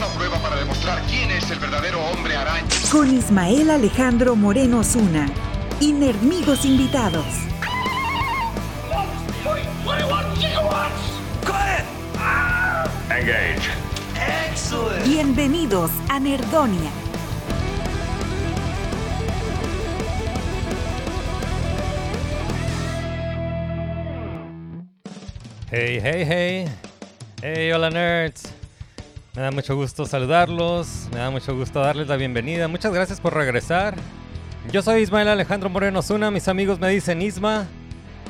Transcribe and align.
Una 0.00 0.08
prueba 0.14 0.38
para 0.38 0.56
demostrar 0.56 1.02
quién 1.10 1.30
es 1.30 1.50
el 1.50 1.58
verdadero 1.58 2.00
hombre 2.00 2.34
araña. 2.34 2.66
Con 2.90 3.14
Ismael 3.14 3.68
Alejandro 3.68 4.34
Moreno 4.34 4.82
Zuna. 4.82 5.28
Y 5.78 5.92
Nerdmigos 5.92 6.64
invitados. 6.64 7.26
Engage. 13.10 13.60
Bienvenidos 15.04 15.90
a 16.08 16.18
Nerdonia. 16.18 16.90
Hey, 25.70 26.00
hey, 26.02 26.24
hey. 26.26 26.68
Hey, 27.42 27.72
hola 27.72 27.90
nerds. 27.90 28.49
Me 29.36 29.42
da 29.42 29.52
mucho 29.52 29.76
gusto 29.76 30.06
saludarlos. 30.06 31.08
Me 31.12 31.18
da 31.18 31.30
mucho 31.30 31.54
gusto 31.54 31.78
darles 31.78 32.08
la 32.08 32.16
bienvenida. 32.16 32.66
Muchas 32.66 32.92
gracias 32.92 33.20
por 33.20 33.32
regresar. 33.32 33.94
Yo 34.72 34.82
soy 34.82 35.02
Ismael 35.02 35.28
Alejandro 35.28 35.70
Moreno 35.70 36.02
Zuna. 36.02 36.32
Mis 36.32 36.48
amigos 36.48 36.80
me 36.80 36.88
dicen 36.88 37.22
Isma. 37.22 37.68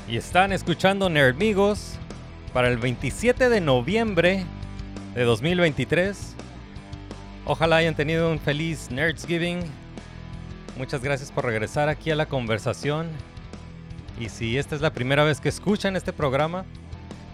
Y 0.07 0.19
están 0.19 0.53
escuchando 0.53 1.09
Nerdmigos 1.09 1.95
para 2.53 2.69
el 2.69 2.77
27 2.77 3.49
de 3.49 3.63
noviembre 3.63 4.45
de 5.15 5.25
2023. 5.25 6.35
Ojalá 7.47 7.77
hayan 7.77 7.95
tenido 7.95 8.31
un 8.31 8.39
feliz 8.39 8.91
Nerdsgiving. 8.91 9.61
Muchas 10.77 11.03
gracias 11.03 11.33
por 11.33 11.47
regresar 11.47 11.89
aquí 11.89 12.11
a 12.11 12.17
la 12.17 12.27
conversación. 12.27 13.09
Y 14.19 14.29
si 14.29 14.59
esta 14.59 14.75
es 14.75 14.83
la 14.83 14.93
primera 14.93 15.25
vez 15.25 15.41
que 15.41 15.49
escuchan 15.49 15.97
este 15.97 16.13
programa, 16.13 16.67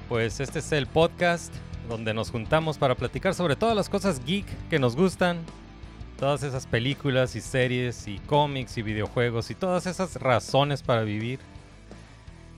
pues 0.08 0.38
este 0.38 0.60
es 0.60 0.70
el 0.70 0.86
podcast 0.86 1.52
donde 1.88 2.14
nos 2.14 2.30
juntamos 2.30 2.78
para 2.78 2.94
platicar 2.94 3.34
sobre 3.34 3.56
todas 3.56 3.76
las 3.76 3.88
cosas 3.88 4.24
geek 4.24 4.46
que 4.68 4.78
nos 4.78 4.96
gustan, 4.96 5.38
todas 6.18 6.42
esas 6.42 6.66
películas 6.66 7.36
y 7.36 7.40
series 7.40 8.08
y 8.08 8.18
cómics 8.20 8.78
y 8.78 8.82
videojuegos 8.82 9.50
y 9.50 9.54
todas 9.54 9.86
esas 9.86 10.16
razones 10.16 10.82
para 10.82 11.02
vivir. 11.02 11.38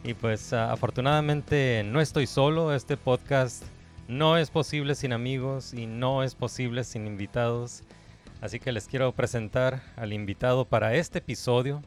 Y 0.05 0.15
pues 0.15 0.53
ah, 0.53 0.73
afortunadamente 0.73 1.83
no 1.85 2.01
estoy 2.01 2.27
solo, 2.27 2.75
este 2.75 2.97
podcast 2.97 3.65
no 4.07 4.39
es 4.39 4.51
posible 4.51 4.95
sin 4.95 5.13
amigos 5.13 5.75
y 5.75 5.87
no 5.87 6.23
es 6.23 6.35
posible 6.35 6.85
sin 6.85 7.07
invitados. 7.07 7.83
Así 8.41 8.61
que 8.61 8.73
les 8.73 8.87
quiero 8.87 9.13
presentar 9.13 9.83
al 9.97 10.13
invitado 10.13 10.65
para 10.65 10.95
este 10.95 11.19
episodio. 11.19 11.83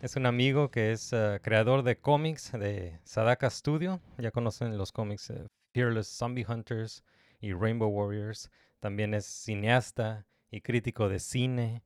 Es 0.00 0.14
un 0.14 0.26
amigo 0.26 0.70
que 0.70 0.92
es 0.92 1.12
eh, 1.12 1.40
creador 1.42 1.82
de 1.82 1.96
cómics 1.96 2.52
de 2.52 2.98
Sadaka 3.02 3.50
Studio. 3.50 4.00
Ya 4.18 4.30
conocen 4.30 4.76
los 4.78 4.92
cómics 4.92 5.30
eh, 5.30 5.46
Fearless 5.72 6.08
Zombie 6.08 6.46
Hunters 6.48 7.04
y 7.40 7.52
Rainbow 7.52 7.88
Warriors. 7.88 8.50
También 8.80 9.14
es 9.14 9.26
cineasta 9.26 10.26
y 10.50 10.60
crítico 10.60 11.08
de 11.08 11.18
cine. 11.18 11.82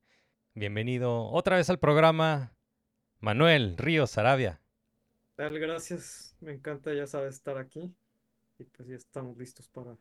Bienvenido 0.55 1.27
otra 1.27 1.57
vez 1.57 1.71
al 1.71 1.79
programa, 1.79 2.53
Manuel 3.21 3.77
Ríos 3.79 4.19
Arabia. 4.19 4.61
Dale, 5.37 5.59
gracias. 5.59 6.37
Me 6.41 6.53
encanta, 6.53 6.93
ya 6.93 7.07
sabes, 7.07 7.35
estar 7.35 7.59
aquí. 7.59 7.95
Y 8.59 8.65
pues 8.65 8.89
ya 8.89 8.97
estamos 8.97 9.37
listos 9.37 9.69
para 9.69 9.97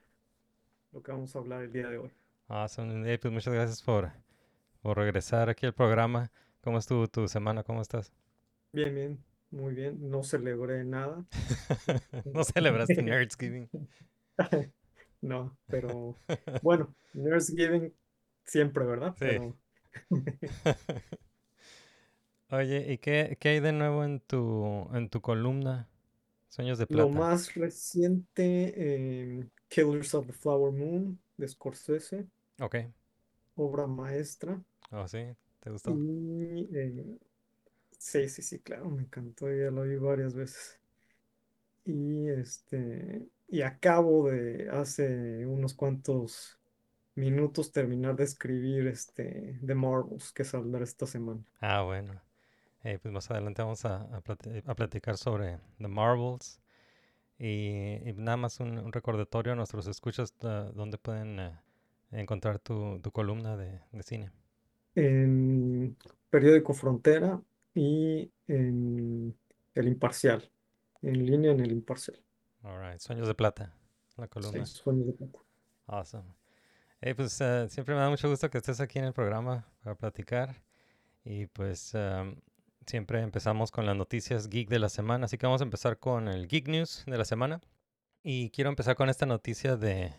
lo 0.91 1.01
que 1.01 1.11
vamos 1.11 1.35
a 1.35 1.39
hablar 1.39 1.63
el 1.63 1.71
día 1.71 1.87
de 1.87 1.97
hoy. 1.97 2.11
Awesome. 2.47 3.17
Pues 3.17 3.33
muchas 3.33 3.53
gracias 3.53 3.81
por, 3.81 4.11
por 4.81 4.97
regresar 4.97 5.49
aquí 5.49 5.65
al 5.65 5.73
programa. 5.73 6.31
¿Cómo 6.61 6.77
estuvo 6.77 7.07
tu 7.07 7.27
semana? 7.27 7.63
¿Cómo 7.63 7.81
estás? 7.81 8.11
Bien, 8.73 8.93
bien, 8.93 9.23
muy 9.51 9.73
bien. 9.75 10.09
No 10.09 10.23
celebré 10.23 10.83
nada. 10.83 11.25
¿No 12.33 12.43
celebraste 12.43 13.01
Nerdsgiving? 13.01 13.69
No, 15.21 15.55
pero 15.69 16.19
bueno, 16.61 16.95
Nurse 17.13 17.93
siempre, 18.45 18.85
¿verdad? 18.85 19.15
Sí. 19.15 19.25
Pero 19.25 19.57
Oye, 22.51 22.91
¿y 22.93 22.97
qué, 22.99 23.37
qué 23.39 23.49
hay 23.49 23.59
de 23.61 23.71
nuevo 23.71 24.03
en 24.03 24.19
tu, 24.19 24.87
en 24.93 25.09
tu 25.09 25.21
columna? 25.21 25.87
Sueños 26.49 26.77
de 26.79 26.87
lo 26.89 27.09
plata. 27.09 27.09
más 27.09 27.53
reciente, 27.55 28.73
eh, 28.75 29.49
Killers 29.69 30.13
of 30.13 30.27
the 30.27 30.33
Flower 30.33 30.71
Moon, 30.71 31.19
de 31.37 31.47
Scorsese, 31.47 32.27
Ok. 32.61 32.75
obra 33.55 33.87
maestra. 33.87 34.61
Oh, 34.91 35.07
sí. 35.07 35.19
¿Te 35.59 35.69
gustó? 35.69 35.99
Y 35.99 36.67
eh, 36.75 37.19
sí, 38.01 38.27
sí, 38.29 38.41
sí, 38.41 38.59
claro, 38.61 38.89
me 38.89 39.03
encantó, 39.03 39.47
ya 39.53 39.71
lo 39.71 39.83
vi 39.83 39.95
varias 39.97 40.33
veces. 40.35 40.79
Y 41.85 42.29
este, 42.29 43.27
y 43.47 43.61
acabo 43.61 44.29
de 44.29 44.69
hace 44.71 45.45
unos 45.45 45.73
cuantos 45.73 46.59
minutos 47.15 47.71
terminar 47.71 48.15
de 48.17 48.25
escribir 48.25 48.87
este 48.87 49.59
The 49.65 49.75
Marvels 49.75 50.33
que 50.33 50.43
saldrá 50.45 50.83
esta 50.83 51.07
semana. 51.07 51.43
Ah, 51.61 51.83
bueno. 51.83 52.21
Eh, 52.83 52.99
pues 53.01 53.13
más 53.13 53.31
adelante 53.31 53.61
vamos 53.63 53.85
a, 53.85 54.03
a 54.03 54.21
plati- 54.23 54.63
a 54.65 54.75
platicar 54.75 55.17
sobre 55.17 55.59
The 55.79 55.87
Marvels. 55.89 56.61
Y, 57.39 57.97
y 58.09 58.13
nada 58.17 58.37
más 58.37 58.59
un, 58.61 58.77
un 58.79 58.93
recordatorio 58.93 59.53
a 59.53 59.57
nuestros 59.57 59.87
escuchas 59.87 60.35
donde 60.39 60.97
pueden 60.99 61.39
eh, 61.39 61.59
encontrar 62.11 62.59
tu, 62.59 62.99
tu 63.01 63.11
columna 63.11 63.57
de, 63.57 63.81
de 63.91 64.03
cine. 64.03 64.31
En 64.95 65.97
Periódico 66.29 66.73
Frontera 66.73 67.41
y 67.73 68.31
en 68.47 69.35
El 69.75 69.87
Imparcial, 69.87 70.49
en 71.01 71.25
línea 71.25 71.51
en 71.51 71.59
El 71.61 71.71
Imparcial. 71.71 72.19
Alright, 72.63 72.99
Sueños 72.99 73.27
de 73.27 73.35
Plata, 73.35 73.73
la 74.17 74.27
columna. 74.27 74.65
Sí, 74.65 74.77
Sueños 74.77 75.07
de 75.07 75.13
Plata. 75.13 75.39
Awesome. 75.87 76.41
Eh, 77.01 77.15
pues 77.15 77.41
eh, 77.41 77.67
siempre 77.69 77.95
me 77.95 78.01
da 78.01 78.09
mucho 78.09 78.29
gusto 78.29 78.49
que 78.49 78.59
estés 78.59 78.79
aquí 78.79 78.99
en 78.99 79.05
el 79.05 79.13
programa 79.13 79.67
para 79.83 79.95
platicar. 79.95 80.61
Y 81.23 81.47
pues 81.47 81.93
um, 81.93 82.35
siempre 82.85 83.21
empezamos 83.21 83.71
con 83.71 83.85
las 83.85 83.95
noticias 83.95 84.47
geek 84.49 84.69
de 84.69 84.79
la 84.79 84.89
semana. 84.89 85.25
Así 85.25 85.37
que 85.37 85.47
vamos 85.47 85.61
a 85.61 85.63
empezar 85.63 85.97
con 85.97 86.27
el 86.27 86.47
Geek 86.47 86.67
News 86.67 87.03
de 87.07 87.17
la 87.17 87.25
semana. 87.25 87.59
Y 88.23 88.51
quiero 88.51 88.69
empezar 88.69 88.95
con 88.95 89.09
esta 89.09 89.25
noticia 89.25 89.77
de, 89.77 90.13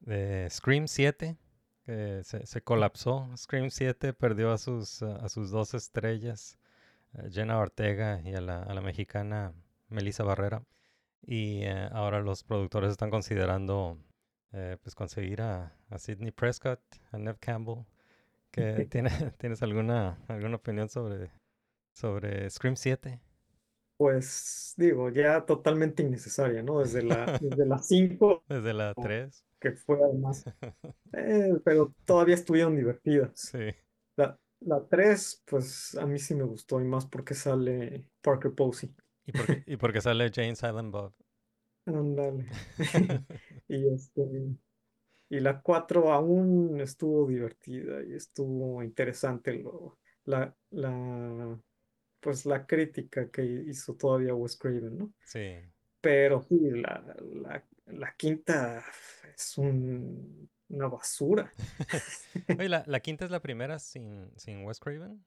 de 0.00 0.48
Scream 0.50 0.88
7, 0.88 1.36
que 1.84 2.20
se, 2.24 2.46
se 2.46 2.62
colapsó. 2.62 3.28
Scream 3.36 3.70
7 3.70 4.12
perdió 4.12 4.52
a 4.52 4.58
sus, 4.58 5.02
uh, 5.02 5.18
a 5.20 5.28
sus 5.28 5.50
dos 5.50 5.74
estrellas, 5.74 6.58
Jenna 7.30 7.58
Ortega 7.58 8.20
y 8.24 8.34
a 8.34 8.40
la, 8.40 8.62
a 8.62 8.74
la 8.74 8.80
mexicana 8.80 9.52
Melissa 9.88 10.24
Barrera. 10.24 10.64
Y 11.22 11.62
eh, 11.64 11.88
ahora 11.92 12.20
los 12.20 12.44
productores 12.44 12.90
están 12.92 13.10
considerando 13.10 13.98
eh, 14.52 14.78
pues 14.82 14.94
conseguir 14.94 15.42
a, 15.42 15.76
a 15.90 15.98
Sidney 15.98 16.32
Prescott, 16.32 16.80
a 17.12 17.18
Nev 17.18 17.38
Campbell. 17.40 17.84
Que 18.50 18.86
tiene, 18.90 19.10
¿Tienes 19.38 19.62
alguna, 19.62 20.18
alguna 20.28 20.56
opinión 20.56 20.88
sobre, 20.88 21.30
sobre 21.94 22.50
Scream 22.50 22.76
7? 22.76 23.20
Pues 23.96 24.74
digo, 24.76 25.08
ya 25.10 25.44
totalmente 25.46 26.02
innecesaria, 26.02 26.62
¿no? 26.62 26.80
Desde 26.80 27.02
la, 27.02 27.38
desde 27.40 27.66
las 27.66 27.86
5 27.88 28.44
Desde 28.48 28.72
la 28.74 28.94
3. 28.94 29.44
que 29.60 29.72
fue 29.72 29.98
además, 30.02 30.44
eh, 31.12 31.54
pero 31.64 31.94
todavía 32.04 32.34
estuvieron 32.34 32.76
divertidas. 32.76 33.32
Sí. 33.34 33.58
La, 34.60 34.76
la 34.78 34.86
3, 34.88 35.42
pues 35.46 35.94
a 35.96 36.06
mí 36.06 36.18
sí 36.18 36.34
me 36.34 36.44
gustó 36.44 36.80
y 36.80 36.84
más 36.84 37.06
porque 37.06 37.34
sale 37.34 38.06
Parker 38.20 38.52
Posey. 38.54 38.94
Y 39.26 39.32
porque, 39.32 39.62
y 39.66 39.76
porque 39.76 40.00
sale 40.00 40.30
Jane 40.32 40.56
Silent 40.56 40.90
Bob. 40.90 41.14
Ándale. 41.86 42.46
Y 43.68 43.88
este, 43.88 44.22
y 45.30 45.40
la 45.40 45.60
4 45.60 46.12
aún 46.12 46.80
estuvo 46.80 47.26
divertida 47.26 48.02
y 48.04 48.14
estuvo 48.14 48.82
interesante 48.82 49.54
lo, 49.54 49.98
la, 50.24 50.54
la, 50.70 51.58
pues 52.20 52.46
la 52.46 52.66
crítica 52.66 53.30
que 53.30 53.42
hizo 53.44 53.96
todavía 53.96 54.34
Wes 54.34 54.56
Craven, 54.56 54.98
¿no? 54.98 55.12
Sí. 55.24 55.56
Pero 56.00 56.42
sí, 56.42 56.58
la, 56.70 57.16
la, 57.34 57.66
la 57.86 58.14
quinta 58.16 58.84
es 59.34 59.58
un, 59.58 60.48
una 60.74 60.88
basura. 60.88 61.52
Oye, 62.58 62.68
¿la, 62.68 62.84
la 62.86 63.00
quinta 63.00 63.24
es 63.24 63.30
la 63.30 63.40
primera 63.40 63.78
sin, 63.78 64.30
sin 64.36 64.64
Wes 64.64 64.78
Craven? 64.80 65.24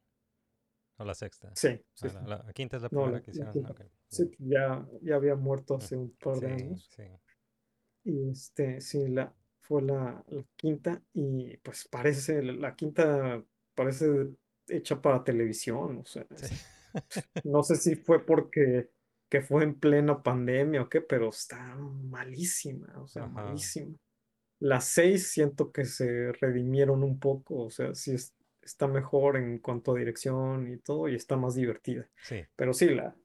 ¿O 0.97 1.03
la 1.05 1.13
sexta? 1.13 1.49
Sí, 1.53 1.69
sí, 1.93 2.07
Ah, 2.07 2.23
la, 2.25 2.53
quinta 2.53 2.77
es 2.77 2.83
la 2.83 2.89
primera 2.89 3.21
que 3.21 3.31
hicieron. 3.31 3.53
quinta. 3.53 3.71
ok. 3.71 3.81
Sí, 4.09 4.31
ya, 4.39 4.87
ya 5.01 5.15
había 5.15 5.35
muerto 5.35 5.75
hace 5.75 5.95
un 5.97 6.11
par 6.11 6.39
de 6.39 6.47
Sí, 6.47 6.53
años. 6.53 6.89
sí. 6.95 7.03
Y 8.03 8.29
este, 8.31 8.79
sí, 8.81 9.07
la 9.09 9.33
fue 9.61 9.81
la, 9.81 10.23
la 10.29 10.43
quinta 10.55 11.01
y 11.13 11.57
pues 11.57 11.87
parece, 11.89 12.41
la 12.41 12.75
quinta 12.75 13.43
parece 13.75 14.29
hecha 14.67 15.01
para 15.01 15.23
televisión, 15.23 15.97
o 15.99 16.05
sea, 16.05 16.25
no 17.43 17.63
sé 17.63 17.75
si 17.75 17.95
fue 17.95 18.25
porque 18.25 18.89
que 19.29 19.41
fue 19.41 19.63
en 19.63 19.77
plena 19.79 20.23
pandemia 20.23 20.83
o 20.83 20.89
qué, 20.89 21.01
pero 21.01 21.29
está 21.29 21.75
malísima, 21.75 22.93
o 23.01 23.07
sea, 23.07 23.25
Ajá. 23.25 23.27
malísima. 23.27 23.97
Las 24.59 24.85
seis 24.89 25.29
siento 25.29 25.71
que 25.71 25.85
se 25.85 26.31
redimieron 26.33 27.03
un 27.03 27.19
poco, 27.19 27.65
o 27.65 27.69
sea, 27.71 27.93
sí 27.95 28.13
es- 28.13 28.35
está 28.61 28.87
mejor 28.87 29.37
en 29.37 29.59
cuanto 29.59 29.93
a 29.95 29.99
dirección 29.99 30.71
y 30.73 30.77
todo, 30.79 31.07
y 31.09 31.15
está 31.15 31.37
más 31.37 31.55
divertida. 31.55 32.09
Sí, 32.21 32.47
Pero 32.55 32.73
sí, 32.73 32.89
la, 32.89 33.15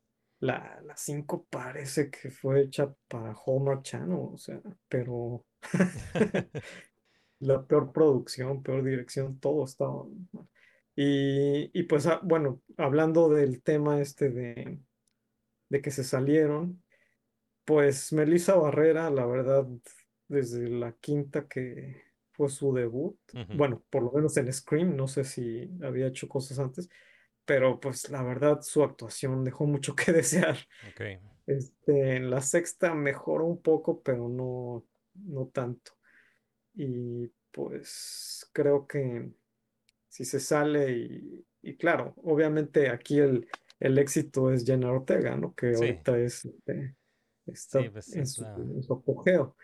la, 0.40 0.80
la 0.84 0.96
cinco 0.96 1.46
parece 1.50 2.10
que 2.10 2.30
fue 2.30 2.62
hecha 2.62 2.94
para 3.08 3.34
Hallmark 3.34 3.82
Channel, 3.82 4.18
o 4.34 4.38
sea, 4.38 4.60
pero 4.88 5.44
la 7.40 7.66
peor 7.66 7.92
producción, 7.92 8.62
peor 8.62 8.84
dirección, 8.84 9.38
todo 9.40 9.64
estaba 9.64 10.04
mal. 10.32 10.48
Y, 10.94 11.70
y 11.78 11.84
pues, 11.84 12.06
ah, 12.06 12.20
bueno, 12.22 12.62
hablando 12.76 13.28
del 13.30 13.62
tema 13.62 14.00
este 14.00 14.30
de, 14.30 14.78
de 15.70 15.82
que 15.82 15.90
se 15.90 16.04
salieron, 16.04 16.82
pues 17.64 18.12
Melissa 18.12 18.56
Barrera, 18.56 19.10
la 19.10 19.26
verdad, 19.26 19.66
desde 20.32 20.68
la 20.68 20.92
quinta 20.92 21.46
que 21.46 22.02
fue 22.32 22.48
su 22.48 22.72
debut, 22.74 23.18
Ujú. 23.34 23.54
bueno, 23.56 23.82
por 23.90 24.02
lo 24.02 24.12
menos 24.12 24.36
en 24.38 24.52
Scream, 24.52 24.96
no 24.96 25.06
sé 25.06 25.24
si 25.24 25.70
había 25.82 26.06
hecho 26.08 26.28
cosas 26.28 26.58
antes, 26.58 26.88
pero 27.44 27.78
pues 27.80 28.08
la 28.10 28.22
verdad 28.22 28.62
su 28.62 28.82
actuación 28.82 29.44
dejó 29.44 29.66
mucho 29.66 29.94
que 29.94 30.12
desear. 30.12 30.56
ok. 30.88 31.00
Este, 31.46 32.16
en 32.16 32.30
la 32.30 32.40
sexta 32.40 32.94
mejoró 32.94 33.46
un 33.46 33.60
poco, 33.60 34.02
pero 34.02 34.28
no, 34.28 34.84
no 35.14 35.46
tanto. 35.48 35.92
Y 36.74 37.30
pues 37.50 38.48
creo 38.52 38.86
que 38.86 39.30
si 40.08 40.24
se 40.24 40.40
sale 40.40 40.92
y, 40.92 41.46
y 41.62 41.76
claro, 41.76 42.14
obviamente 42.24 42.88
aquí 42.90 43.18
el, 43.18 43.48
el 43.80 43.98
éxito 43.98 44.50
es 44.52 44.64
Jenna 44.64 44.90
Ortega, 44.92 45.36
¿no? 45.36 45.54
Que 45.54 45.74
Sí. 45.74 45.84
ahorita 45.84 46.18
es, 46.18 46.44
este, 46.46 46.96
está 47.46 47.82
Sí, 47.82 47.88
pues, 47.90 48.16
en 48.16 48.26
su, 48.26 48.42
la- 48.42 48.54
en 48.56 48.82
su 48.82 48.92
apogeo. 48.94 49.56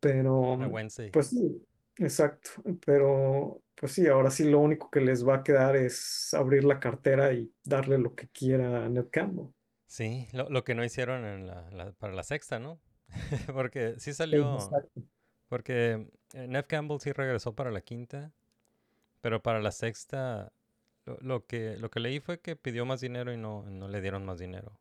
Pero, 0.00 0.58
pues 1.10 1.28
sí, 1.28 1.66
exacto. 1.96 2.50
Pero, 2.86 3.62
pues 3.74 3.92
sí, 3.92 4.06
ahora 4.06 4.30
sí 4.30 4.44
lo 4.50 4.60
único 4.60 4.90
que 4.90 5.00
les 5.00 5.26
va 5.26 5.36
a 5.36 5.42
quedar 5.42 5.76
es 5.76 6.32
abrir 6.34 6.64
la 6.64 6.80
cartera 6.80 7.32
y 7.32 7.52
darle 7.64 7.98
lo 7.98 8.14
que 8.14 8.28
quiera 8.28 8.84
a 8.84 8.88
Ned 8.88 9.08
Campbell. 9.10 9.48
Sí, 9.86 10.28
lo, 10.32 10.48
lo 10.50 10.64
que 10.64 10.74
no 10.74 10.84
hicieron 10.84 11.24
en 11.24 11.46
la, 11.46 11.68
la- 11.70 11.92
para 11.92 12.14
la 12.14 12.22
sexta, 12.22 12.58
¿no? 12.58 12.80
Porque 13.54 13.94
sí 13.98 14.12
salió, 14.14 14.76
Exacto. 14.76 15.02
porque 15.48 16.08
eh, 16.34 16.48
Nev 16.48 16.66
Campbell 16.68 17.00
sí 17.00 17.12
regresó 17.12 17.54
para 17.54 17.70
la 17.72 17.80
quinta, 17.82 18.32
pero 19.22 19.42
para 19.42 19.60
la 19.60 19.72
sexta 19.72 20.52
lo, 21.06 21.18
lo 21.22 21.46
que, 21.46 21.76
lo 21.78 21.90
que 21.90 22.00
leí 22.00 22.20
fue 22.20 22.40
que 22.40 22.56
pidió 22.56 22.86
más 22.86 23.00
dinero 23.02 23.32
y 23.32 23.38
no, 23.38 23.64
no 23.64 23.88
le 23.88 24.00
dieron 24.02 24.24
más 24.26 24.38
dinero. 24.40 24.80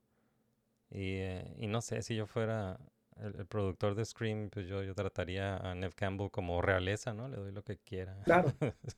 Y, 0.91 1.17
eh, 1.17 1.55
y 1.57 1.67
no 1.67 1.81
sé, 1.81 2.01
si 2.03 2.15
yo 2.15 2.27
fuera 2.27 2.79
el, 3.21 3.35
el 3.39 3.45
productor 3.47 3.95
de 3.95 4.05
Scream, 4.05 4.49
pues 4.49 4.67
yo, 4.67 4.83
yo 4.83 4.93
trataría 4.95 5.57
a 5.57 5.75
Nev 5.75 5.93
Campbell 5.95 6.29
como 6.31 6.61
realeza, 6.61 7.13
¿no? 7.13 7.27
Le 7.27 7.37
doy 7.37 7.51
lo 7.51 7.63
que 7.63 7.77
quiera. 7.77 8.17
Claro. 8.23 8.51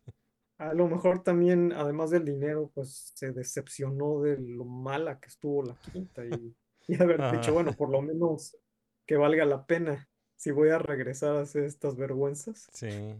A 0.58 0.74
lo 0.76 0.88
mejor 0.88 1.24
también, 1.24 1.74
además 1.74 2.12
del 2.12 2.24
dinero, 2.24 2.70
pues 2.76 3.12
se 3.16 3.32
decepcionó 3.32 4.22
de 4.22 4.38
lo 4.38 4.64
mala 4.64 5.20
que 5.20 5.28
estuvo 5.30 5.64
la 5.64 5.76
quinta 5.92 6.24
y, 6.26 6.56
y 6.88 7.02
haber 7.02 7.18
dicho, 7.32 7.52
Ah. 7.52 7.54
bueno, 7.54 7.74
por 7.74 7.90
lo 7.90 8.02
menos 8.02 8.56
que 9.08 9.18
valga 9.18 9.44
la 9.46 9.66
pena 9.66 10.08
si 10.36 10.52
voy 10.52 10.70
a 10.70 10.78
regresar 10.78 11.36
a 11.36 11.42
hacer 11.42 11.64
estas 11.64 11.96
vergüenzas. 11.96 12.70
Sí, 12.74 13.16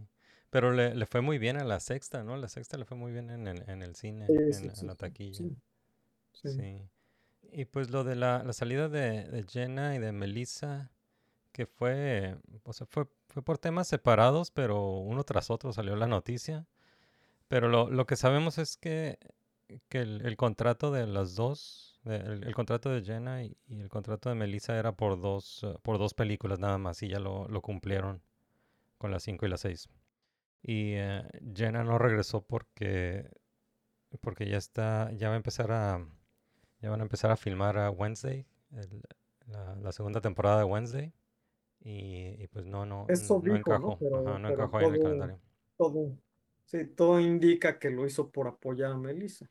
pero 0.50 0.70
le, 0.72 0.94
le 0.94 1.06
fue 1.06 1.20
muy 1.20 1.38
bien 1.38 1.56
a 1.56 1.64
la 1.64 1.80
sexta, 1.80 2.22
¿no? 2.22 2.36
La 2.36 2.48
sexta 2.48 2.76
le 2.76 2.84
fue 2.84 2.96
muy 2.96 3.10
bien 3.12 3.30
en 3.30 3.48
el, 3.48 3.68
en 3.68 3.82
el 3.82 3.96
cine, 3.96 4.26
Sí, 4.26 4.34
en, 4.34 4.52
sí, 4.52 4.66
la- 4.66 4.70
en 4.70 4.76
sí, 4.76 4.86
la 4.86 4.94
taquilla. 4.94 5.44
Sí. 6.32 6.90
Y 7.52 7.66
pues 7.66 7.90
lo 7.90 8.02
de 8.02 8.16
la, 8.16 8.42
la 8.42 8.52
salida 8.54 8.88
de, 8.88 9.24
de 9.24 9.44
Jenna 9.44 9.94
y 9.94 9.98
de 9.98 10.12
Melissa, 10.12 10.90
que 11.52 11.66
fue, 11.66 12.38
o 12.64 12.72
sea, 12.72 12.86
fue, 12.86 13.06
fue 13.28 13.42
por 13.42 13.58
temas 13.58 13.88
separados, 13.88 14.50
pero 14.50 14.98
uno 14.98 15.22
tras 15.24 15.50
otro 15.50 15.72
salió 15.72 15.94
la 15.96 16.06
noticia. 16.06 16.66
Pero 17.48 17.68
lo, 17.68 17.90
lo 17.90 18.06
que 18.06 18.16
sabemos 18.16 18.56
es 18.56 18.78
que, 18.78 19.18
que 19.90 20.00
el, 20.00 20.36
contrato 20.38 20.90
de 20.90 21.06
las 21.06 21.36
dos, 21.36 22.00
el, 22.06 22.54
contrato 22.54 22.88
de 22.88 23.02
Jenna 23.02 23.44
y, 23.44 23.54
el 23.68 23.90
contrato 23.90 24.30
de 24.30 24.34
Melissa 24.34 24.78
era 24.78 24.92
por 24.92 25.20
dos, 25.20 25.62
eh, 25.64 25.76
por 25.82 25.98
dos 25.98 26.14
películas 26.14 26.58
nada 26.58 26.78
más 26.78 27.02
y 27.02 27.08
ya 27.08 27.18
lo, 27.18 27.48
lo 27.48 27.60
cumplieron 27.60 28.22
con 28.96 29.10
las 29.10 29.24
5 29.24 29.44
y 29.44 29.48
las 29.50 29.60
6. 29.60 29.88
Y 30.62 30.92
eh, 30.94 31.24
Jenna 31.54 31.84
no 31.84 31.98
regresó 31.98 32.40
porque, 32.40 33.28
porque 34.22 34.48
ya 34.48 34.56
está, 34.56 35.12
ya 35.12 35.28
va 35.28 35.34
a 35.34 35.38
empezar 35.38 35.72
a, 35.72 36.06
ya 36.82 36.90
van 36.90 37.00
a 37.00 37.04
empezar 37.04 37.30
a 37.30 37.36
filmar 37.36 37.78
a 37.78 37.90
Wednesday, 37.90 38.46
el- 38.72 39.02
la, 39.46 39.76
la 39.76 39.92
segunda 39.92 40.20
temporada 40.20 40.58
de 40.58 40.64
Wednesday. 40.64 41.12
Y, 41.80 42.42
y 42.42 42.48
pues 42.48 42.66
no, 42.66 42.86
no, 42.86 43.06
Eso 43.08 43.40
no 43.40 43.56
dijo, 43.56 43.78
¿no? 43.78 43.78
encajó, 43.88 43.98
Pero, 43.98 44.24
ajá, 44.26 44.38
no 44.38 44.48
pero 44.48 44.64
encajó 44.64 44.78
ahí 44.78 44.86
en 44.86 44.92
el 44.92 44.98
todo, 44.98 45.04
calendario. 45.04 45.40
todo, 45.76 46.18
sí, 46.66 46.86
todo 46.86 47.20
indica 47.20 47.78
que 47.78 47.90
lo 47.90 48.06
hizo 48.06 48.30
por 48.30 48.48
apoyar 48.48 48.92
a 48.92 48.96
Melissa, 48.96 49.46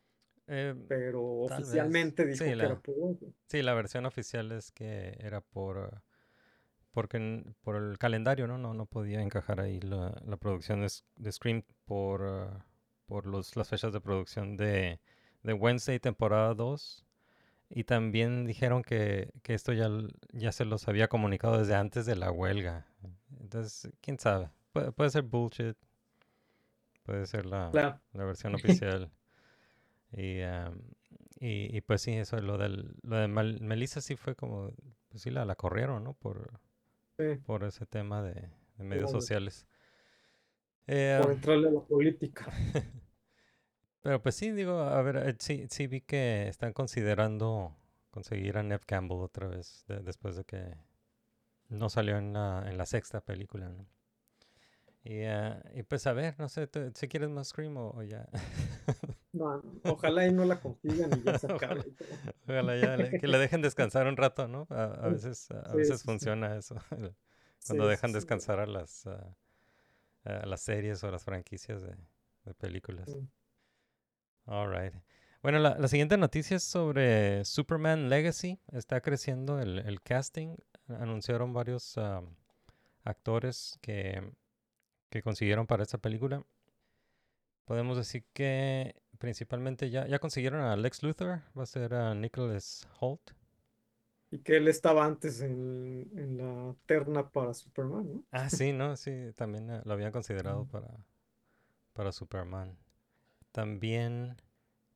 Eh, 0.46 0.74
pero 0.88 1.22
Tal 1.46 1.62
vez. 1.64 1.64
oficialmente 1.64 2.26
dijo 2.26 2.38
Sí, 2.38 2.44
que 2.44 2.52
la- 2.54 2.64
era 2.66 2.80
por 2.80 2.94
ella. 2.96 3.32
Sí, 3.48 3.62
la 3.62 3.74
versión 3.74 4.06
oficial 4.06 4.52
es 4.52 4.72
que 4.72 5.16
era 5.20 5.40
por 5.42 6.02
porque 6.92 7.44
por 7.62 7.76
el 7.76 7.98
calendario, 7.98 8.46
¿no? 8.46 8.58
No, 8.58 8.74
no 8.74 8.86
podía 8.86 9.22
encajar 9.22 9.60
ahí 9.60 9.80
la, 9.80 10.20
la 10.26 10.36
producción 10.36 10.80
de, 10.82 11.32
Scream 11.32 11.64
por, 11.86 12.64
por 13.06 13.26
los, 13.26 13.56
las 13.56 13.68
fechas 13.68 13.92
de 13.92 14.00
producción 14.00 14.56
de, 14.56 15.00
de 15.42 15.52
Wednesday 15.54 15.98
temporada 16.00 16.54
2. 16.54 17.06
Y 17.74 17.84
también 17.84 18.44
dijeron 18.44 18.82
que, 18.82 19.32
que 19.42 19.54
esto 19.54 19.72
ya, 19.72 19.88
ya 20.32 20.52
se 20.52 20.66
los 20.66 20.88
había 20.88 21.08
comunicado 21.08 21.58
desde 21.58 21.74
antes 21.74 22.04
de 22.04 22.16
la 22.16 22.30
huelga. 22.30 22.86
Entonces, 23.40 23.90
quién 24.02 24.18
sabe. 24.18 24.50
Puede, 24.72 24.92
puede 24.92 25.08
ser 25.08 25.22
bullshit. 25.22 25.74
Puede 27.04 27.26
ser 27.26 27.46
la, 27.46 27.70
Claro. 27.72 28.00
la 28.12 28.24
versión 28.24 28.54
oficial. 28.54 29.10
Y, 30.12 30.42
am, 30.42 30.82
y, 31.40 31.74
y 31.74 31.80
pues 31.80 32.02
sí, 32.02 32.12
eso, 32.12 32.36
lo, 32.40 32.58
del, 32.58 32.94
lo 33.02 33.16
de 33.16 33.26
Mel- 33.28 33.60
Melissa 33.62 34.02
sí 34.02 34.16
fue 34.16 34.34
como, 34.34 34.70
pues 35.08 35.22
sí, 35.22 35.30
la, 35.30 35.46
la 35.46 35.54
corrieron, 35.56 36.04
¿no? 36.04 36.12
Por, 36.12 36.60
Sí, 37.18 37.36
por 37.46 37.64
ese 37.64 37.86
tema 37.86 38.22
de, 38.22 38.34
de 38.76 38.84
medios 38.84 39.10
sociales. 39.10 39.66
Eh, 40.86 41.18
por 41.22 41.32
entrarle 41.32 41.68
a 41.68 41.72
la 41.72 41.80
política. 41.80 42.46
pero 44.02 44.22
pues 44.22 44.34
sí, 44.36 44.50
digo, 44.52 44.80
a 44.80 45.00
ver, 45.02 45.16
eh, 45.16 45.36
sí, 45.38 45.66
sí 45.70 45.86
vi 45.86 46.00
que 46.02 46.48
están 46.48 46.72
considerando 46.72 47.76
conseguir 48.10 48.58
a 48.58 48.62
Nev 48.62 48.84
Campbell 48.86 49.18
otra 49.20 49.48
vez, 49.48 49.84
de- 49.88 50.00
después 50.00 50.36
de 50.36 50.44
que 50.44 50.76
no 51.70 51.88
salió 51.90 52.18
en 52.18 52.32
la, 52.34 52.64
en 52.68 52.78
la 52.78 52.86
sexta 52.86 53.20
película, 53.22 53.68
¿no? 53.68 53.86
Y, 55.04 55.22
ah, 55.24 55.60
y 55.74 55.82
pues 55.82 56.06
a 56.06 56.12
ver, 56.12 56.38
no 56.38 56.48
sé, 56.48 56.66
¿tú- 56.68 56.92
si 56.94 57.08
quieres 57.08 57.28
más 57.28 57.48
Scream 57.48 57.76
o, 57.76 57.90
o 57.90 58.02
ya. 58.02 58.28
No, 59.32 59.62
ojalá 59.84 60.26
y 60.26 60.32
no 60.32 60.44
la 60.44 60.60
consigan 60.60 61.10
y 61.16 61.22
ya 61.22 61.34
se 61.34 61.46
acabe. 61.48 61.80
Ojalá. 61.80 61.94
Ojalá 62.46 62.76
ya 62.76 62.96
le- 62.96 63.16
que 63.16 63.28
le 63.28 63.38
dejen 63.38 63.62
descansar 63.62 64.06
un 64.06 64.16
rato, 64.16 64.48
¿no? 64.48 64.66
A, 64.70 65.08
veces, 65.08 65.50
a 65.50 65.74
sí, 65.74 65.76
veces 65.76 66.02
sí, 66.02 66.04
funciona 66.04 66.56
eso, 66.56 66.76
cuando 67.66 67.86
dejan 67.88 68.12
descansar 68.12 68.60
a 68.60 68.66
las, 68.66 69.06
a 70.24 70.46
las 70.46 70.60
series 70.62 71.02
o 71.04 71.08
a 71.08 71.10
las 71.12 71.24
franquicias 71.24 71.82
de, 71.82 71.96
de 72.44 72.54
películas. 72.54 73.16
All 74.46 74.70
right. 74.70 74.94
Bueno, 75.42 75.58
la, 75.58 75.76
la 75.76 75.88
siguiente 75.88 76.16
noticia 76.16 76.56
es 76.56 76.62
sobre 76.62 77.44
Superman 77.44 78.08
Legacy. 78.08 78.60
Está 78.72 79.00
creciendo 79.00 79.58
el, 79.60 79.78
el 79.80 80.00
casting. 80.00 80.56
Anunciaron 80.88 81.52
varios 81.52 81.98
ah, 81.98 82.22
actores 83.04 83.78
que, 83.80 84.22
que 85.10 85.22
consiguieron 85.22 85.66
para 85.66 85.82
esta 85.82 85.98
película. 85.98 86.44
Podemos 87.64 87.96
decir 87.96 88.24
que 88.32 88.94
principalmente 89.18 89.90
ya, 89.90 90.06
ya 90.06 90.18
consiguieron 90.18 90.60
a 90.60 90.76
Lex 90.76 91.02
Luthor. 91.02 91.40
Va 91.58 91.64
a 91.64 91.66
ser 91.66 91.94
a 91.94 92.14
Nicholas 92.14 92.88
Holt. 93.00 93.32
Y 94.30 94.38
que 94.38 94.56
él 94.56 94.68
estaba 94.68 95.04
antes 95.04 95.42
en, 95.42 96.08
en 96.16 96.38
la 96.38 96.74
terna 96.86 97.28
para 97.28 97.52
Superman, 97.52 98.12
¿no? 98.14 98.24
Ah, 98.30 98.48
sí, 98.48 98.72
¿no? 98.72 98.96
Sí, 98.96 99.12
también 99.36 99.70
eh, 99.70 99.82
lo 99.84 99.92
habían 99.92 100.12
considerado 100.12 100.66
para, 100.66 100.88
para 101.92 102.12
Superman. 102.12 102.78
También 103.52 104.36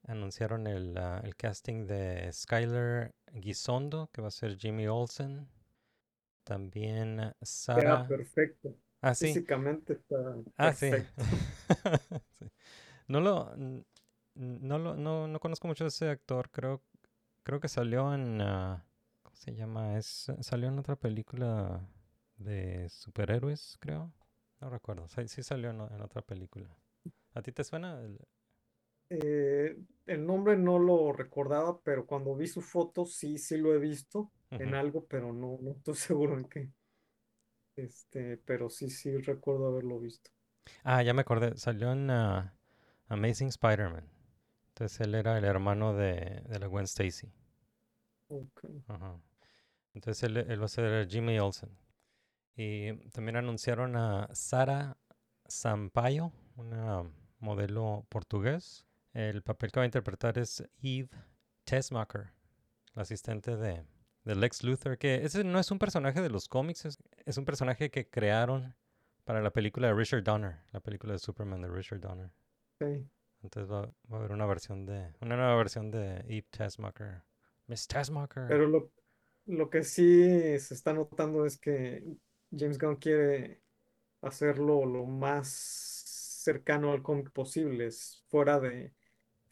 anunciaron 0.07 0.67
el, 0.67 0.97
ah, 0.99 1.21
el 1.25 1.37
casting 1.37 1.87
de 1.87 2.31
Skyler 2.33 3.15
Gisondo, 3.35 4.11
que 4.13 4.23
va 4.23 4.29
a 4.29 4.33
ser 4.33 4.59
Jimmy 4.59 4.87
Olsen. 4.89 5.49
También 6.45 7.21
ah, 7.21 7.37
Era 7.75 8.03
Sara. 8.03 8.03
perfecto. 8.05 8.75
Ah, 9.03 9.15
sí. 9.15 9.29
Físicamente 9.29 9.93
está 9.93 10.35
Ah, 10.59 10.73
perfecto. 10.73 11.23
Sí. 12.39 12.51
No 13.09 13.21
lo, 13.21 13.55
no 14.35 14.79
lo, 14.79 14.97
no, 14.97 15.29
no 15.29 15.41
conozco 15.41 15.69
mucho 15.69 15.85
a 15.85 15.89
ese 15.89 16.09
actor. 16.11 16.51
Creo, 16.51 16.83
creo 17.45 17.61
que 17.61 17.69
salió 17.69 18.15
en, 18.15 18.41
ah, 18.43 18.85
¿cómo 19.23 19.37
se 19.37 19.55
llama? 19.55 19.99
Es, 19.99 20.33
salió 20.41 20.69
en 20.69 20.79
otra 20.79 20.97
película 20.97 21.83
de 22.39 22.89
superhéroes, 22.91 23.77
creo. 23.81 24.13
No 24.61 24.71
recuerdo. 24.71 25.09
Sí, 25.09 25.29
sí 25.29 25.43
salió 25.43 25.71
en, 25.71 25.81
en 25.81 26.03
otra 26.03 26.23
película. 26.23 26.69
¿A 27.35 27.43
ti 27.43 27.53
te 27.53 27.65
suena? 27.65 28.01
El- 28.03 28.21
Eh, 29.11 29.77
el 30.07 30.27
nombre 30.27 30.57
no 30.57 30.79
lo 30.79 31.13
recordaba, 31.13 31.81
pero 31.83 32.07
cuando 32.07 32.35
vi 32.35 32.47
su 32.47 32.61
foto 32.61 33.07
sí, 33.07 33.39
sí 33.39 33.57
lo 33.57 33.75
he 33.75 33.79
visto 33.79 34.31
en 34.51 34.75
algo, 34.75 35.07
pero 35.07 35.33
no, 35.33 35.59
no 35.61 35.73
estoy 35.73 35.95
seguro 35.95 36.39
en 36.39 36.45
qué. 36.45 36.71
Este, 37.77 38.39
pero 38.39 38.71
sí, 38.71 38.89
sí 38.91 39.17
recuerdo 39.19 39.67
haberlo 39.67 40.01
visto. 40.01 40.31
Ah, 40.83 41.03
ya 41.03 41.13
me 41.13 41.21
acordé. 41.21 41.57
Salió 41.57 41.93
en 41.93 42.11
ah, 42.11 42.55
Amazing 43.09 43.49
Spider-Man. 43.49 44.09
Entonces 44.69 45.01
él 45.01 45.15
era 45.15 45.39
el 45.39 45.45
hermano 45.45 45.95
de, 45.95 46.43
de 46.49 46.59
la 46.59 46.67
Gwen 46.67 46.85
Stacy. 46.85 47.31
Ok. 48.29 48.65
Ajá. 48.89 49.21
Entonces 49.95 50.23
él, 50.25 50.37
él 50.37 50.61
va 50.61 50.67
a 50.67 50.69
ser 50.69 51.09
Jimmy 51.09 51.39
Olsen. 51.39 51.71
Y 52.57 52.95
también 53.11 53.37
anunciaron 53.37 53.97
a 53.97 54.29
Sara 54.35 54.97
Sampaio, 55.47 56.33
una 56.57 57.05
modelo 57.39 58.07
portugués. 58.09 58.86
El 59.17 59.41
papel 59.41 59.73
que 59.73 59.81
va 59.81 59.85
a 59.85 59.87
interpretar 59.87 60.37
es 60.37 60.63
Eve 60.83 61.09
Tesmacher, 61.65 62.35
la 62.95 63.01
asistente 63.01 63.57
de, 63.57 63.83
de 64.25 64.35
Lex 64.35 64.63
Luthor, 64.63 64.99
que 64.99 65.25
ese 65.25 65.43
no 65.43 65.59
es 65.59 65.71
un 65.71 65.79
personaje 65.79 66.21
de 66.21 66.29
los 66.29 66.49
cómics, 66.49 66.85
es, 66.85 66.99
es 67.25 67.39
un 67.39 67.47
personaje 67.47 67.91
que 67.91 68.11
crearon 68.11 68.75
para 69.25 69.41
la 69.41 69.51
película 69.51 69.89
de 69.89 69.95
Richard 69.95 70.23
Donner, 70.23 70.59
la 70.71 70.81
película 70.81 71.15
de 71.15 71.19
Superman 71.19 71.63
de 71.63 71.69
Richard 71.69 72.01
Donner. 72.01 72.31
Ok. 72.79 73.07
Entonces 73.43 73.73
va, 73.73 73.87
va 74.13 74.17
a 74.17 74.19
haber 74.19 74.33
una 74.33 74.45
versión 74.45 74.85
de, 74.85 75.15
una 75.23 75.37
nueva 75.37 75.57
versión 75.57 75.91
de 75.91 76.17
Eve 76.29 76.47
Tesmacher. 76.51 77.23
Miss 77.69 77.89
Tesmacher. 77.89 78.49
Pero 78.49 78.69
lo, 78.69 78.93
lo 79.47 79.71
que 79.71 79.83
sí 79.83 80.59
se 80.59 80.75
está 80.75 80.93
notando 80.93 81.47
es 81.47 81.57
que 81.57 82.05
James 82.55 82.79
Gunn 82.79 82.97
quiere 82.97 83.63
hacerlo 84.21 84.85
lo 84.85 85.07
más 85.07 85.49
cercano 85.49 86.93
al 86.93 87.03
cómic 87.03 87.31
posible, 87.31 87.87
es 87.87 88.23
fuera 88.29 88.61
de, 88.61 88.93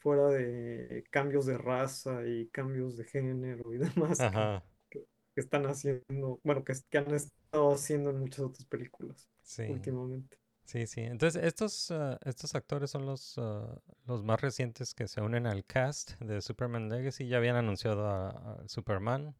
fuera 0.05 0.27
de 0.27 1.03
cambios 1.09 1.47
de 1.47 1.57
raza 1.57 2.27
y 2.27 2.47
cambios 2.49 2.95
de 2.95 3.05
género 3.05 3.73
y 3.73 3.77
demás 4.13 4.19
que, 4.19 4.25
Ajá, 4.25 4.63
que 4.91 5.41
están 5.41 5.65
haciendo, 5.65 6.39
bueno, 6.43 6.63
que, 6.63 6.73
que 6.91 6.97
han 6.99 7.11
estado 7.11 7.73
haciendo 7.73 8.11
en 8.11 8.19
muchas 8.19 8.41
otras 8.41 8.65
películas 8.65 9.27
sí. 9.41 9.63
últimamente. 9.63 10.37
Sí, 10.63 10.85
sí. 10.85 11.01
Entonces, 11.01 11.43
estos, 11.43 11.89
ah, 11.89 12.19
estos 12.23 12.53
actores 12.53 12.91
son 12.91 13.07
los, 13.07 13.35
ah, 13.39 13.81
los 14.05 14.23
más 14.23 14.39
recientes 14.41 14.93
que 14.93 15.07
se 15.07 15.21
unen 15.21 15.47
al 15.47 15.65
cast 15.65 16.19
de 16.21 16.39
Superman 16.39 16.87
Legacy. 16.87 17.27
Ya 17.27 17.37
habían 17.37 17.55
anunciado 17.55 18.05
a, 18.05 18.29
a 18.29 18.67
Superman, 18.67 19.35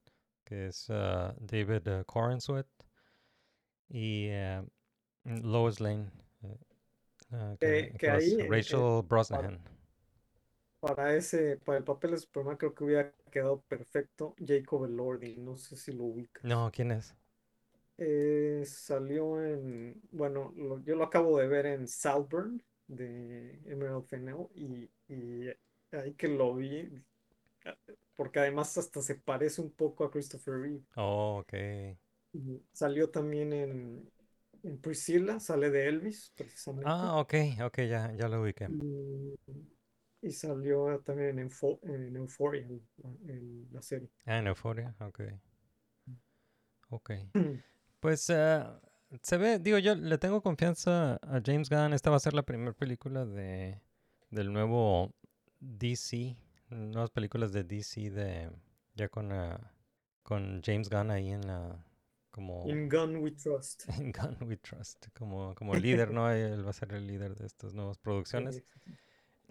que 0.45 0.67
es 0.67 0.87
ah, 0.89 1.35
David 1.39 1.87
uh, 1.87 2.05
Corenswet, 2.05 2.67
y 3.87 4.29
ah, 4.31 4.65
Lois 5.23 5.79
Lane, 5.79 6.09
eh, 6.43 7.57
que, 7.59 7.91
Que, 7.91 7.97
que 7.97 8.09
ahí, 8.09 8.33
eh, 8.33 8.45
eh, 8.45 8.47
Rachel 8.49 9.03
Brosnahan. 9.07 9.59
Para 10.85 11.15
ese, 11.15 11.57
para 11.57 11.77
el 11.79 11.83
papel 11.83 12.11
de 12.11 12.17
Superman 12.19 12.57
creo 12.57 12.73
que 12.75 12.83
hubiera 12.83 13.11
quedado 13.31 13.61
perfecto 13.63 14.35
Jacob 14.45 14.85
Elordi, 14.85 15.37
no 15.37 15.57
sé 15.57 15.75
si 15.77 15.91
lo 15.93 16.05
ubicas. 16.05 16.43
No, 16.43 16.71
¿quién 16.71 16.91
es? 16.91 17.13
Eh, 17.97 18.63
salió 18.65 19.41
en, 19.43 20.01
bueno, 20.11 20.53
lo- 20.57 20.83
yo 20.83 20.95
lo 20.95 21.05
acabo 21.05 21.37
de 21.39 21.47
ver 21.47 21.65
en 21.65 21.87
Saltburn 21.87 22.61
de 22.87 23.61
Emerald 23.65 24.05
Fennell 24.05 24.47
y, 24.55 24.89
y 25.07 25.49
ahí 25.91 26.13
que 26.15 26.27
lo 26.27 26.53
vi, 26.55 26.89
ah, 27.65 27.77
porque 28.15 28.39
además 28.39 28.77
hasta 28.77 29.01
se 29.01 29.15
parece 29.15 29.61
un 29.61 29.71
poco 29.71 30.03
a 30.05 30.11
Christopher 30.11 30.55
Reeve. 30.61 30.81
Oh, 30.97 31.37
ok. 31.39 31.53
Y 32.33 32.61
salió 32.73 33.09
también 33.09 33.51
en, 33.53 34.11
en 34.63 34.79
Priscilla, 34.81 35.39
sale 35.39 35.69
de 35.71 35.87
Elvis, 35.87 36.31
precisamente. 36.35 37.07
Ah, 37.07 37.19
ok, 37.19 37.33
ok, 37.65 37.77
ya, 37.89 38.11
ya 38.13 38.27
lo 38.29 38.41
ubiqué. 38.41 38.69
Y, 38.69 39.35
y 40.25 40.31
salió 40.31 40.99
también 41.01 41.37
en, 41.39 41.49
Eupho- 41.49 41.79
en 41.83 42.15
Euphoria, 42.15 42.61
en 42.61 42.81
la, 42.97 43.09
en 43.33 43.67
la 43.71 43.81
serie. 43.81 44.09
Ah, 44.25 44.39
en 44.39 44.47
Euphoria, 44.47 44.95
ok. 44.99 45.21
Ok. 46.89 47.11
Pues 47.99 48.29
ah, 48.29 48.79
se 49.21 49.37
ve, 49.37 49.59
digo, 49.59 49.77
yo 49.79 49.95
le 49.95 50.17
tengo 50.17 50.41
confianza 50.41 51.15
a 51.15 51.41
James 51.43 51.69
Gunn. 51.69 51.93
Esta 51.93 52.09
va 52.09 52.17
a 52.17 52.19
ser 52.19 52.33
la 52.33 52.43
primera 52.43 52.73
película 52.73 53.25
de 53.25 53.81
del 54.31 54.51
nuevo 54.51 55.13
DC, 55.59 56.35
nuevas 56.69 57.11
películas 57.11 57.53
de 57.53 57.63
DC 57.63 58.09
de 58.11 58.51
ya 58.95 59.07
con 59.09 59.31
ah, 59.31 59.71
con 60.23 60.61
James 60.63 60.89
Gunn 60.89 61.11
ahí 61.11 61.29
en 61.31 61.47
la 61.47 61.85
como 62.31 62.63
In 62.69 62.89
Gun 62.89 63.17
We 63.17 63.31
Trust. 63.31 63.87
en 63.99 64.11
Gunn 64.11 64.37
We 64.47 64.57
Trust, 64.57 65.07
como 65.17 65.55
como 65.55 65.75
líder, 65.75 66.11
¿no? 66.11 66.29
Él 66.31 66.65
va 66.65 66.69
a 66.71 66.73
ser 66.73 66.93
el 66.93 67.07
líder 67.07 67.35
de 67.35 67.45
estas 67.45 67.73
nuevas 67.73 67.97
producciones. 67.97 68.55
Sí, 68.57 68.63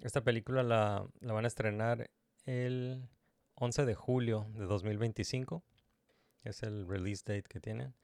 Esta 0.05 0.23
película 0.23 0.63
la, 0.63 1.09
la 1.21 1.33
van 1.33 1.47
a 1.47 1.49
estrenar 1.49 2.11
el 2.45 3.09
11 3.55 3.87
de 3.87 3.95
julio 3.95 4.47
de 4.55 4.67
2025. 4.67 5.65
Es 6.43 6.63
el 6.63 6.87
release 6.87 7.23
date 7.27 7.49
que 7.49 7.59
tienen. 7.59 7.95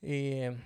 Y 0.00 0.30
eh, 0.44 0.56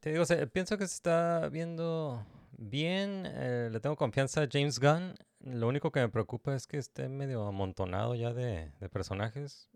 te 0.00 0.12
digo, 0.12 0.24
pienso 0.50 0.78
que 0.78 0.86
se 0.88 0.94
está 0.94 1.50
viendo 1.50 2.24
bien. 2.56 3.24
eh, 3.26 3.68
le 3.70 3.78
tengo 3.80 3.96
confianza 3.96 4.44
a 4.44 4.48
James 4.50 4.80
Gunn. 4.80 5.14
Lo 5.40 5.68
único 5.68 5.92
que 5.92 6.00
me 6.00 6.08
preocupa 6.08 6.54
es 6.54 6.66
que 6.66 6.78
esté 6.78 7.10
medio 7.10 7.46
amontonado 7.46 8.14
ya 8.14 8.32
de, 8.32 8.72
de 8.80 8.88
personajes. 8.88 9.68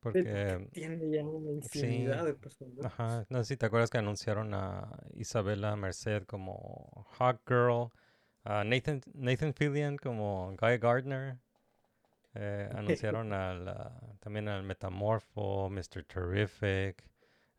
Porque 0.00 0.68
tiene 0.72 1.08
ya 1.08 1.24
una 1.24 1.52
infinidad 1.52 2.22
sí, 2.22 2.26
de 2.26 2.34
personajes. 2.34 2.84
ajá, 2.84 3.26
no 3.28 3.38
sé 3.38 3.44
si 3.44 3.56
te 3.56 3.66
acuerdas 3.66 3.90
que 3.90 3.98
anunciaron 3.98 4.54
a 4.54 4.98
Isabela 5.14 5.76
Merced 5.76 6.24
como 6.24 7.06
Hawk 7.18 7.40
Girl, 7.46 7.90
a 8.46 8.64
Nathan, 8.64 9.02
Nathan 9.14 9.52
Fillion 9.54 9.98
como 9.98 10.54
Guy 10.60 10.78
Gardner. 10.78 11.38
eh, 12.34 12.68
anunciaron 12.74 13.32
al, 13.32 13.68
ah, 13.68 13.92
también 14.20 14.48
al 14.48 14.62
Metamorpho, 14.62 15.68
Mr. 15.70 16.04
Terrific. 16.04 17.02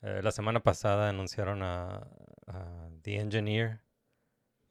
Eh, 0.02 0.22
la 0.24 0.32
semana 0.32 0.62
pasada 0.62 1.10
anunciaron 1.10 1.64
a, 1.64 2.08
a 2.48 2.90
The 3.04 3.18
Engineer, 3.20 3.82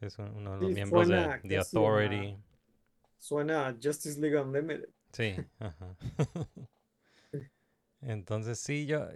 es 0.00 0.18
un- 0.18 0.30
uno 0.36 0.52
de 0.52 0.58
los 0.58 0.72
Sí, 0.72 0.74
miembros 0.74 1.08
de 1.08 1.30
The 1.46 1.58
Authority. 1.58 2.38
suena 3.18 3.66
a 3.68 3.74
Justice 3.74 4.18
League 4.18 4.36
Unlimited. 4.36 4.88
Sí, 5.12 5.44
ajá. 5.58 5.96
Entonces 8.00 8.58
sí, 8.60 8.86
yo, 8.86 9.06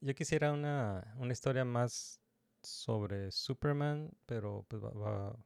yo 0.00 0.14
quisiera 0.14 0.52
una, 0.52 1.14
una 1.18 1.32
historia 1.32 1.64
más 1.64 2.20
sobre 2.62 3.30
Superman, 3.30 4.10
pero 4.26 4.64
pues 4.68 4.82
va, 4.82 4.90
va- 4.90 5.36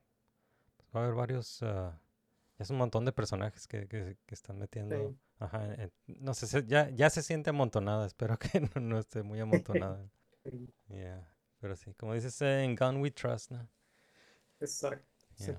va 0.95 1.01
a 1.01 1.05
haber 1.05 1.17
varios, 1.17 1.63
ah, 1.63 1.99
es 2.59 2.71
un 2.71 2.79
montón 2.79 3.05
de 3.05 3.13
personajes 3.13 3.67
que, 3.69 3.89
que, 3.89 4.19
que 4.27 4.35
están 4.35 4.59
metiendo. 4.59 5.11
Sí. 5.11 5.17
Ajá, 5.41 5.69
no 6.07 6.35
sé, 6.35 6.47
se- 6.47 6.67
ya, 6.67 6.91
ya 6.91 7.11
se 7.11 7.23
siente 7.23 7.51
amontonada, 7.51 8.07
espero 8.07 8.39
que 8.39 8.49
no, 8.77 8.81
no 8.81 8.99
esté 8.99 9.23
muy 9.23 9.41
amontonada. 9.41 10.05
Sí, 10.45 10.69
Yeah, 10.89 11.27
pero 11.61 11.75
sí, 11.77 11.95
como 11.95 12.15
dices, 12.15 12.41
eh, 12.43 12.65
en 12.65 12.77
Gun 12.77 13.01
We 13.01 13.11
Trust, 13.11 13.51
¿no? 13.53 13.67
Exacto. 14.61 15.27
sí. 15.35 15.53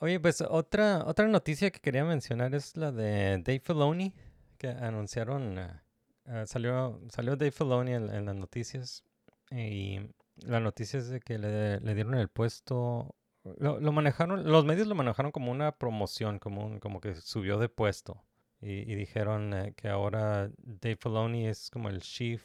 Oye, 0.00 0.18
pues 0.18 0.40
otra, 0.40 1.04
otra 1.06 1.26
noticia 1.28 1.70
que 1.70 1.80
quería 1.80 2.04
mencionar 2.04 2.54
es 2.54 2.76
la 2.76 2.90
de 2.90 3.38
Dave 3.44 3.60
Filoni, 3.60 4.14
que 4.56 4.68
anunciaron, 4.68 5.58
eh, 5.58 5.80
eh, 6.26 6.44
salió, 6.46 7.00
salió 7.10 7.36
Dave 7.36 7.50
Filoni 7.50 7.92
en, 7.92 8.08
en 8.08 8.24
las 8.24 8.34
noticias 8.36 9.04
y 9.50 9.98
la 10.36 10.60
noticia 10.60 10.98
es 11.00 11.08
de 11.08 11.20
que 11.20 11.38
le, 11.38 11.80
le 11.80 11.94
dieron 11.94 12.14
el 12.14 12.28
puesto, 12.28 13.14
lo, 13.44 13.92
manejaron, 13.92 14.50
los 14.50 14.64
medios 14.64 14.86
lo 14.86 14.94
manejaron 14.94 15.32
como 15.32 15.50
una 15.50 15.72
promoción, 15.72 16.38
como, 16.38 16.66
un, 16.66 16.78
como 16.78 17.00
que 17.00 17.14
subió 17.14 17.58
de 17.58 17.68
puesto 17.68 18.22
y, 18.60 18.90
y 18.90 18.94
dijeron 18.94 19.54
eh, 19.54 19.74
que 19.76 19.88
ahora 19.88 20.50
Dave 20.58 20.96
Filoni 20.96 21.46
es 21.48 21.70
como 21.70 21.88
el 21.88 22.00
Chief 22.00 22.42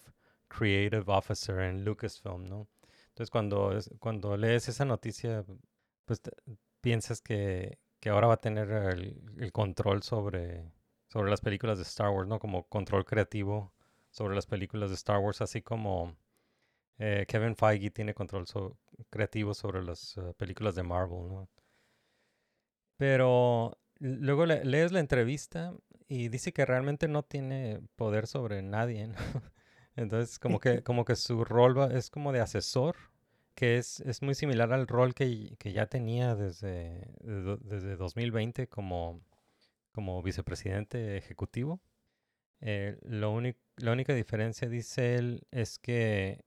Creative 0.47 1.03
Officer 1.07 1.59
en 1.59 1.83
Lucasfilm, 1.83 2.47
¿no? 2.47 2.67
Entonces 3.09 3.29
cuando, 3.29 3.77
cuando 3.99 4.37
lees 4.37 4.67
esa 4.69 4.85
noticia, 4.85 5.45
pues 6.05 6.21
piensas 6.81 7.21
que, 7.21 7.79
que 7.99 8.09
ahora 8.09 8.27
va 8.27 8.35
a 8.35 8.41
tener 8.41 8.69
el, 8.71 9.21
el 9.37 9.51
control 9.51 10.03
sobre, 10.03 10.71
sobre 11.07 11.29
las 11.29 11.41
películas 11.41 11.77
de 11.77 11.83
Star 11.83 12.09
Wars, 12.09 12.27
¿no? 12.27 12.39
Como 12.39 12.67
control 12.67 13.05
creativo 13.05 13.73
sobre 14.11 14.35
las 14.35 14.45
películas 14.47 14.89
de 14.89 14.95
Star 14.95 15.19
Wars, 15.19 15.41
así 15.41 15.61
como 15.61 16.15
eh, 16.99 17.25
Kevin 17.27 17.55
Feige 17.55 17.91
tiene 17.91 18.13
control 18.13 18.45
creativo 19.09 19.53
sobre 19.53 19.83
las 19.83 20.17
eh, 20.17 20.33
películas 20.37 20.75
de 20.75 20.83
Marvel, 20.83 21.27
¿no? 21.27 21.49
Pero 22.97 23.77
luego 23.99 24.45
le- 24.45 24.63
lees 24.65 24.91
la 24.91 24.99
entrevista 24.99 25.73
y 26.07 26.29
dice 26.29 26.53
que 26.53 26.65
realmente 26.65 27.07
no 27.07 27.23
tiene 27.23 27.81
poder 27.95 28.27
sobre 28.27 28.61
nadie. 28.61 29.09
Entonces, 29.95 30.39
como 30.39 30.59
que, 30.59 30.83
como 30.83 31.05
que 31.05 31.15
su 31.15 31.45
rol 31.45 31.91
es 31.91 32.09
como 32.09 32.31
de 32.31 32.41
asesor, 32.41 32.95
que 33.55 33.77
es, 33.77 34.01
es 34.01 34.21
muy 34.21 34.35
similar 34.35 34.73
al 34.73 34.87
rol 34.87 35.13
que, 35.13 35.55
que 35.57 35.71
ya 35.73 35.87
tenía 35.87 36.35
desde, 36.35 37.13
de 37.21 37.41
do- 37.41 37.57
desde 37.57 37.95
2020 37.95 38.67
como, 38.67 39.21
como 39.93 40.21
vicepresidente 40.23 41.17
ejecutivo. 41.17 41.81
Eh, 42.61 42.97
la 43.03 43.29
única 43.91 44.13
diferencia, 44.13 44.67
dice 44.69 45.15
él, 45.15 45.47
es 45.51 45.79
que 45.79 46.43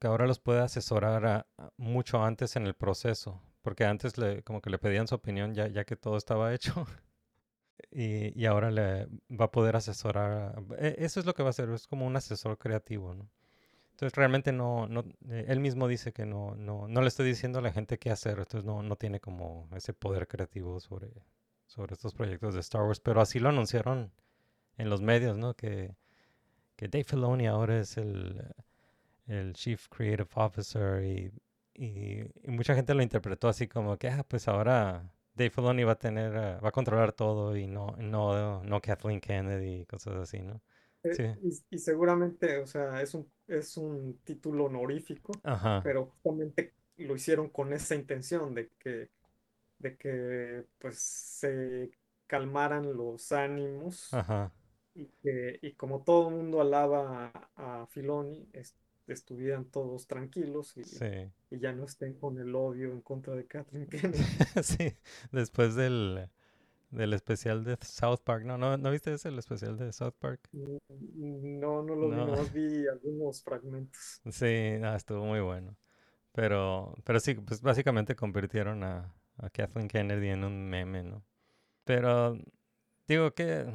que 0.00 0.06
ahora 0.08 0.26
los 0.26 0.38
puede 0.40 0.60
asesorar 0.60 1.46
mucho 1.76 2.22
antes 2.24 2.56
en 2.56 2.66
el 2.66 2.74
proceso, 2.74 3.42
porque 3.62 3.84
antes 3.84 4.18
le, 4.18 4.42
como 4.44 4.60
que 4.62 4.70
le 4.70 4.78
pedían 4.78 5.08
su 5.08 5.14
opinión 5.16 5.54
ya, 5.54 5.68
ya 5.68 5.84
que 5.84 5.96
todo 5.96 6.16
estaba 6.16 6.54
hecho. 6.54 6.86
Y, 7.90 8.38
y 8.40 8.46
ahora 8.46 8.70
le 8.70 9.06
va 9.30 9.46
a 9.46 9.50
poder 9.52 9.76
asesorar. 9.76 10.32
a- 10.58 10.74
e- 10.78 10.96
Eso 10.98 11.20
es 11.20 11.26
lo 11.26 11.34
que 11.34 11.42
va 11.42 11.48
a 11.48 11.50
hacer, 11.50 11.70
es 11.70 11.86
como 11.86 12.06
un 12.06 12.16
asesor 12.16 12.58
creativo, 12.58 13.14
¿no? 13.14 13.28
Entonces 13.92 14.16
realmente 14.16 14.52
no, 14.52 14.88
no 14.88 15.04
eh, 15.30 15.46
él 15.48 15.60
mismo 15.60 15.88
dice 15.88 16.12
que 16.12 16.26
no, 16.26 16.54
no, 16.56 16.88
no 16.88 17.02
le 17.02 17.08
estoy 17.08 17.26
diciendo 17.28 17.60
a 17.60 17.62
la 17.62 17.72
gente 17.72 17.98
qué 17.98 18.10
hacer, 18.10 18.38
entonces 18.40 18.64
no, 18.64 18.82
no 18.82 18.96
tiene 18.96 19.20
como 19.20 19.68
ese 19.76 19.94
poder 19.94 20.28
creativo 20.28 20.80
sobre, 20.80 21.10
sobre 21.66 21.94
estos 21.94 22.14
proyectos 22.14 22.54
de 22.54 22.60
Star 22.60 22.82
Wars, 22.84 23.00
pero 23.00 23.20
así 23.22 23.40
lo 23.40 23.50
anunciaron 23.50 24.12
en 24.78 24.90
los 24.90 25.02
medios, 25.02 25.38
¿no? 25.38 25.54
Que, 25.54 25.96
que 26.76 26.88
Dave 26.88 27.04
Filoni 27.04 27.46
ahora 27.48 27.80
es 27.80 27.96
el, 27.98 28.42
el 29.26 29.52
Chief 29.54 29.88
Creative 29.88 30.28
Officer 30.34 31.02
y, 31.04 31.32
y, 31.74 32.20
y 32.42 32.50
mucha 32.50 32.74
gente 32.74 32.94
lo 32.94 33.02
interpretó 33.02 33.48
así 33.48 33.68
como 33.68 33.96
que, 33.98 34.08
ah, 34.08 34.24
pues 34.28 34.48
ahora 34.48 35.10
Dave 35.34 35.50
Filoni 35.50 35.84
va 35.84 35.92
a 35.92 35.98
tener, 35.98 36.34
eh, 36.36 36.58
va 36.60 36.68
a 36.68 36.72
controlar 36.72 37.12
todo 37.12 37.56
y 37.56 37.66
no, 37.66 37.94
no, 37.98 38.62
no 38.64 38.80
Kathleen 38.80 39.20
Kennedy 39.20 39.82
y 39.82 39.86
cosas 39.86 40.14
así, 40.16 40.40
¿no? 40.40 40.60
Eh, 41.02 41.10
Sí. 41.10 41.24
Y, 41.42 41.50
y 41.70 41.78
seguramente, 41.78 42.58
o 42.58 42.66
sea, 42.66 43.00
es 43.02 43.14
un, 43.14 43.30
es 43.46 43.76
un 43.76 44.18
título 44.24 44.64
honorífico, 44.66 45.42
Ajá, 45.42 45.74
pero 45.82 46.06
justamente 46.06 46.74
lo 46.96 47.14
hicieron 47.16 47.50
con 47.50 47.72
esa 47.72 47.94
intención 47.94 48.54
de 48.54 48.70
que, 48.78 49.10
de 49.78 49.96
que 49.98 50.66
pues 50.78 50.98
se 51.00 51.90
calmaran 52.26 52.96
los 52.96 53.32
ánimos 53.32 54.10
ajá, 54.10 54.52
y 54.94 55.08
que 55.22 55.58
y 55.62 55.74
como 55.74 56.02
todo 56.04 56.28
el 56.30 56.36
mundo 56.36 56.60
alaba 56.62 57.32
a, 57.56 57.82
a 57.82 57.86
Filoni, 57.88 58.48
es- 58.52 58.76
estuvieran 59.06 59.66
todos 59.66 60.06
tranquilos 60.06 60.76
y, 60.76 60.84
sí. 60.84 61.30
y 61.50 61.58
ya 61.58 61.72
no 61.72 61.84
estén 61.84 62.14
con 62.14 62.38
el 62.38 62.54
odio 62.54 62.92
en 62.92 63.00
contra 63.02 63.34
de 63.34 63.46
Kathleen 63.46 63.86
Kennedy. 63.90 64.24
sí, 64.62 64.96
después 65.32 65.74
del, 65.74 66.30
del 66.90 67.12
especial 67.14 67.64
de 67.64 67.76
South 67.82 68.20
Park. 68.24 68.44
No, 68.44 68.58
no, 68.58 68.76
¿no 68.76 68.90
viste 68.90 69.14
ese, 69.14 69.28
el 69.28 69.38
especial 69.38 69.76
de 69.78 69.92
South 69.92 70.14
Park? 70.18 70.50
No, 70.52 71.82
no 71.82 71.94
lo 71.94 72.10
vi, 72.10 72.16
No. 72.16 72.36
vi 72.52 72.86
algunos 72.88 73.42
fragmentos. 73.42 74.20
Sí, 74.30 74.76
no, 74.80 74.94
estuvo 74.94 75.24
muy 75.24 75.40
bueno. 75.40 75.76
Pero, 76.32 76.94
pero 77.04 77.20
sí, 77.20 77.34
pues 77.34 77.62
básicamente 77.62 78.16
convirtieron 78.16 78.84
a, 78.84 79.14
a 79.38 79.50
Kathleen 79.50 79.88
Kennedy 79.88 80.28
en 80.30 80.44
un 80.44 80.68
meme, 80.68 81.02
¿no? 81.04 81.24
Pero 81.84 82.38
digo 83.08 83.34
que 83.34 83.66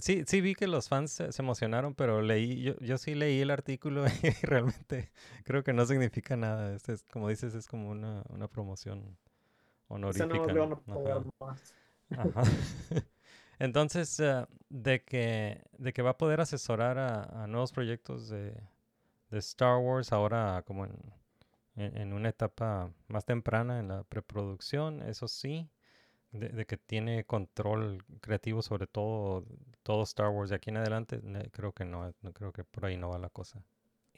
sí, 0.00 0.24
sí 0.26 0.40
vi 0.40 0.54
que 0.54 0.66
los 0.66 0.88
fans 0.88 1.12
se, 1.12 1.32
se 1.32 1.42
emocionaron, 1.42 1.94
pero 1.94 2.22
leí, 2.22 2.62
yo, 2.62 2.78
yo 2.80 2.98
sí 2.98 3.14
leí 3.14 3.40
el 3.40 3.50
artículo 3.50 4.04
y 4.22 4.30
realmente 4.46 5.12
creo 5.44 5.62
que 5.64 5.72
no 5.72 5.86
significa 5.86 6.36
nada. 6.36 6.74
Este 6.74 6.92
es, 6.94 7.04
como 7.04 7.28
dices, 7.28 7.54
es 7.54 7.66
como 7.68 7.90
una, 7.90 8.24
una 8.30 8.48
promoción 8.48 9.18
O 9.88 10.12
sea, 10.12 10.26
honorífica. 10.26 10.52
¿no? 10.52 10.82
Ajá. 10.88 11.24
más. 11.40 11.74
Ajá. 12.10 12.42
Entonces, 13.58 14.18
eh, 14.20 14.46
de 14.68 15.02
que, 15.04 15.62
de 15.78 15.92
que 15.92 16.02
va 16.02 16.10
a 16.10 16.18
poder 16.18 16.40
asesorar 16.40 16.98
a, 16.98 17.44
a 17.44 17.46
nuevos 17.46 17.72
proyectos 17.72 18.28
de, 18.28 18.52
de 19.30 19.38
Star 19.38 19.78
Wars 19.78 20.12
ahora 20.12 20.62
como 20.66 20.84
en, 20.86 20.92
en, 21.76 21.96
en 21.96 22.12
una 22.12 22.30
etapa 22.30 22.92
más 23.08 23.24
temprana 23.24 23.80
en 23.80 23.88
la 23.88 24.04
preproducción, 24.04 25.02
eso 25.02 25.28
sí, 25.28 25.68
de, 26.34 26.48
de 26.50 26.66
que 26.66 26.76
tiene 26.76 27.24
control 27.24 28.04
creativo 28.20 28.60
sobre 28.62 28.86
todo, 28.86 29.44
todo 29.82 30.02
Star 30.02 30.28
Wars 30.28 30.50
de 30.50 30.56
aquí 30.56 30.70
en 30.70 30.76
adelante, 30.78 31.20
creo 31.52 31.72
que 31.72 31.84
no, 31.84 32.12
no 32.22 32.32
creo 32.32 32.52
que 32.52 32.64
por 32.64 32.84
ahí 32.86 32.96
no 32.96 33.08
va 33.10 33.18
la 33.18 33.30
cosa. 33.30 33.62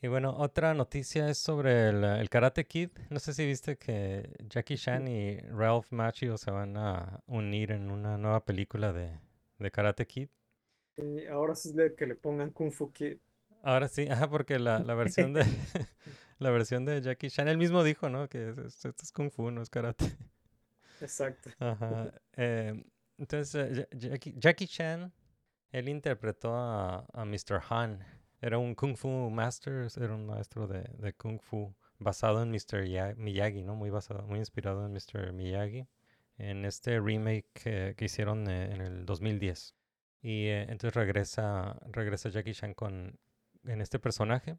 Y 0.03 0.09
bueno, 0.09 0.35
otra 0.37 0.75
noticia 0.75 1.29
es 1.31 1.39
sobre 1.39 1.89
el, 1.89 2.05
el 2.05 2.29
Karate 2.29 2.67
Kid. 2.67 2.91
No 3.09 3.19
sé 3.19 3.33
si 3.33 3.47
viste 3.47 3.79
que 3.79 4.29
Jackie 4.49 4.77
Chan 4.77 5.09
y 5.09 5.39
Ralph 5.39 5.91
Macchio 5.91 6.37
se 6.37 6.51
van 6.51 6.77
a 6.77 7.21
unir 7.27 7.73
en 7.73 7.91
una 7.91 8.19
nueva 8.19 8.45
película 8.45 8.93
de, 8.93 9.19
de 9.59 9.71
Karate 9.71 10.07
Kid. 10.07 10.29
Y 10.99 11.27
ahora 11.27 11.55
sí 11.55 11.71
es 11.71 11.77
de 11.77 11.95
que 11.95 12.07
le 12.07 12.15
pongan 12.15 12.51
Kung 12.51 12.73
Fu 12.73 12.93
Kid. 12.93 13.17
Ahora 13.63 13.89
sí, 13.89 14.07
ajá, 14.09 14.29
porque 14.29 14.59
la, 14.59 14.81
la 14.81 14.95
versión 14.95 15.33
de 15.33 15.45
la 16.39 16.51
versión 16.51 16.85
de 16.85 17.01
Jackie 17.01 17.31
Chan, 17.31 17.49
él 17.49 17.57
mismo 17.59 17.83
dijo, 17.83 18.11
¿no? 18.11 18.29
Que 18.29 18.51
es- 18.51 18.59
es- 18.59 18.85
esto 18.85 19.03
es 19.03 19.13
Kung 19.13 19.31
Fu, 19.31 19.51
no 19.51 19.63
es 19.63 19.71
karate. 19.71 20.05
Exacto. 21.01 21.51
Ajá. 21.59 22.11
eh, 22.37 22.85
entonces, 23.19 23.79
eh, 23.79 23.89
Ja- 23.99 24.33
Jackie, 24.39 24.67
Chan, 24.67 25.13
él 25.71 25.89
interpretó 25.89 26.55
a, 26.55 27.07
a 27.13 27.25
Mr. 27.25 27.61
Han. 27.71 28.05
Era 28.41 28.59
un 28.59 28.75
Kung 28.75 28.97
Fu 28.97 29.09
Master, 29.31 29.89
era 29.97 30.15
un 30.15 30.27
maestro 30.27 30.67
de, 30.67 30.83
de 30.99 31.13
Kung 31.15 31.41
Fu 31.41 31.75
basado 31.99 32.43
en 32.43 32.51
Mr. 32.51 32.87
Ya- 32.87 33.15
Miyagi, 33.17 33.63
¿no? 33.63 33.75
Muy 33.75 33.91
basado, 33.91 34.23
muy 34.27 34.39
inspirado 34.39 34.85
en 34.87 34.93
Mr. 34.93 35.33
Miyagi. 35.33 35.87
En 36.39 36.67
este 36.67 37.01
remake 37.01 37.49
eh, 37.65 37.95
que 37.97 38.05
hicieron 38.05 38.49
eh, 38.51 38.71
en 38.75 38.83
el 38.83 39.07
2010. 39.07 39.75
Y 40.21 40.47
eh, 40.49 40.63
entonces 40.69 40.95
regresa, 40.95 41.79
regresa 41.87 42.29
Jackie 42.29 42.53
Chan 42.53 42.75
con, 42.75 43.19
en 43.65 43.81
este 43.81 43.99
personaje. 43.99 44.59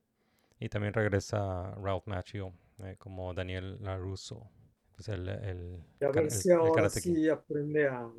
Y 0.60 0.69
también 0.69 0.93
regresa 0.93 1.76
Ralph 1.76 2.08
Macchio 2.08 2.52
como 2.97 3.32
Daniel 3.36 3.78
LaRusso. 3.80 4.50
Pues 4.97 5.10
el, 5.10 5.29
el, 5.29 5.83
Y 6.01 6.05
a 6.05 6.10
ver 6.10 6.31
si 6.31 6.49
el 6.49 6.57
ahora 6.57 6.89
sí 6.89 7.29
aprende 7.29 7.88
a 7.88 8.10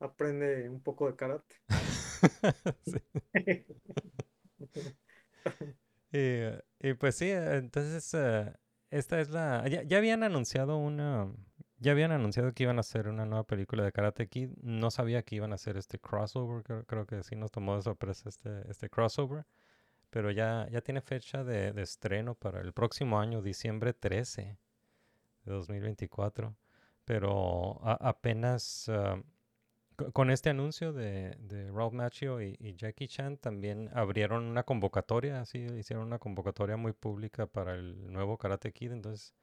aprende 0.00 0.68
un 0.68 0.82
poco 0.82 1.10
de 1.10 1.16
karate. 1.16 1.56
Y, 6.12 6.40
y 6.80 6.94
pues 6.94 7.16
sí, 7.16 7.30
entonces 7.30 8.14
eh, 8.14 8.52
esta 8.90 9.20
es 9.20 9.28
la... 9.28 9.66
Ya, 9.68 9.82
ya 9.82 9.98
habían 9.98 10.22
anunciado 10.22 10.78
una... 10.78 11.32
Ya 11.78 11.92
habían 11.92 12.10
anunciado 12.10 12.54
que 12.54 12.62
iban 12.62 12.78
a 12.78 12.80
hacer 12.80 13.06
una 13.08 13.26
nueva 13.26 13.44
película 13.44 13.84
de 13.84 13.92
Karate 13.92 14.28
Kid. 14.28 14.48
No 14.62 14.90
sabía 14.90 15.22
que 15.24 15.34
iban 15.34 15.52
a 15.52 15.56
hacer 15.56 15.76
este 15.76 15.98
crossover. 15.98 16.62
Creo, 16.62 16.84
creo 16.86 17.06
que 17.06 17.22
sí 17.22 17.36
nos 17.36 17.50
tomó 17.50 17.76
de 17.76 17.82
sorpresa 17.82 18.30
este, 18.30 18.70
este 18.70 18.88
crossover. 18.88 19.44
Pero 20.08 20.30
ya, 20.30 20.66
ya 20.70 20.80
tiene 20.80 21.02
fecha 21.02 21.44
de, 21.44 21.72
de 21.72 21.82
estreno 21.82 22.34
para 22.34 22.62
el 22.62 22.72
próximo 22.72 23.20
año, 23.20 23.42
diciembre 23.42 23.92
13 23.92 24.56
de 25.46 25.52
2024. 25.54 26.56
Pero 27.06 27.80
a- 27.84 27.94
apenas... 28.10 28.90
Co- 29.96 30.12
Con 30.12 30.30
este 30.30 30.50
anuncio 30.50 30.92
de, 30.92 31.36
de 31.40 31.70
Ralph 31.70 31.92
Macchio 31.92 32.40
y, 32.42 32.56
Jackie 32.76 33.08
Chan 33.08 33.38
también 33.38 33.90
abrieron 33.94 34.44
una 34.44 34.62
convocatoria, 34.64 35.40
así 35.40 35.58
hicieron 35.78 36.06
una 36.06 36.18
convocatoria 36.18 36.76
muy 36.76 36.92
pública 36.92 37.46
para 37.46 37.74
el 37.74 38.12
nuevo 38.12 38.36
Karate 38.38 38.72
Kid, 38.72 38.92
entonces 38.92 39.34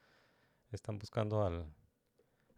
están 0.71 0.99
buscando 0.99 1.45
al... 1.45 1.65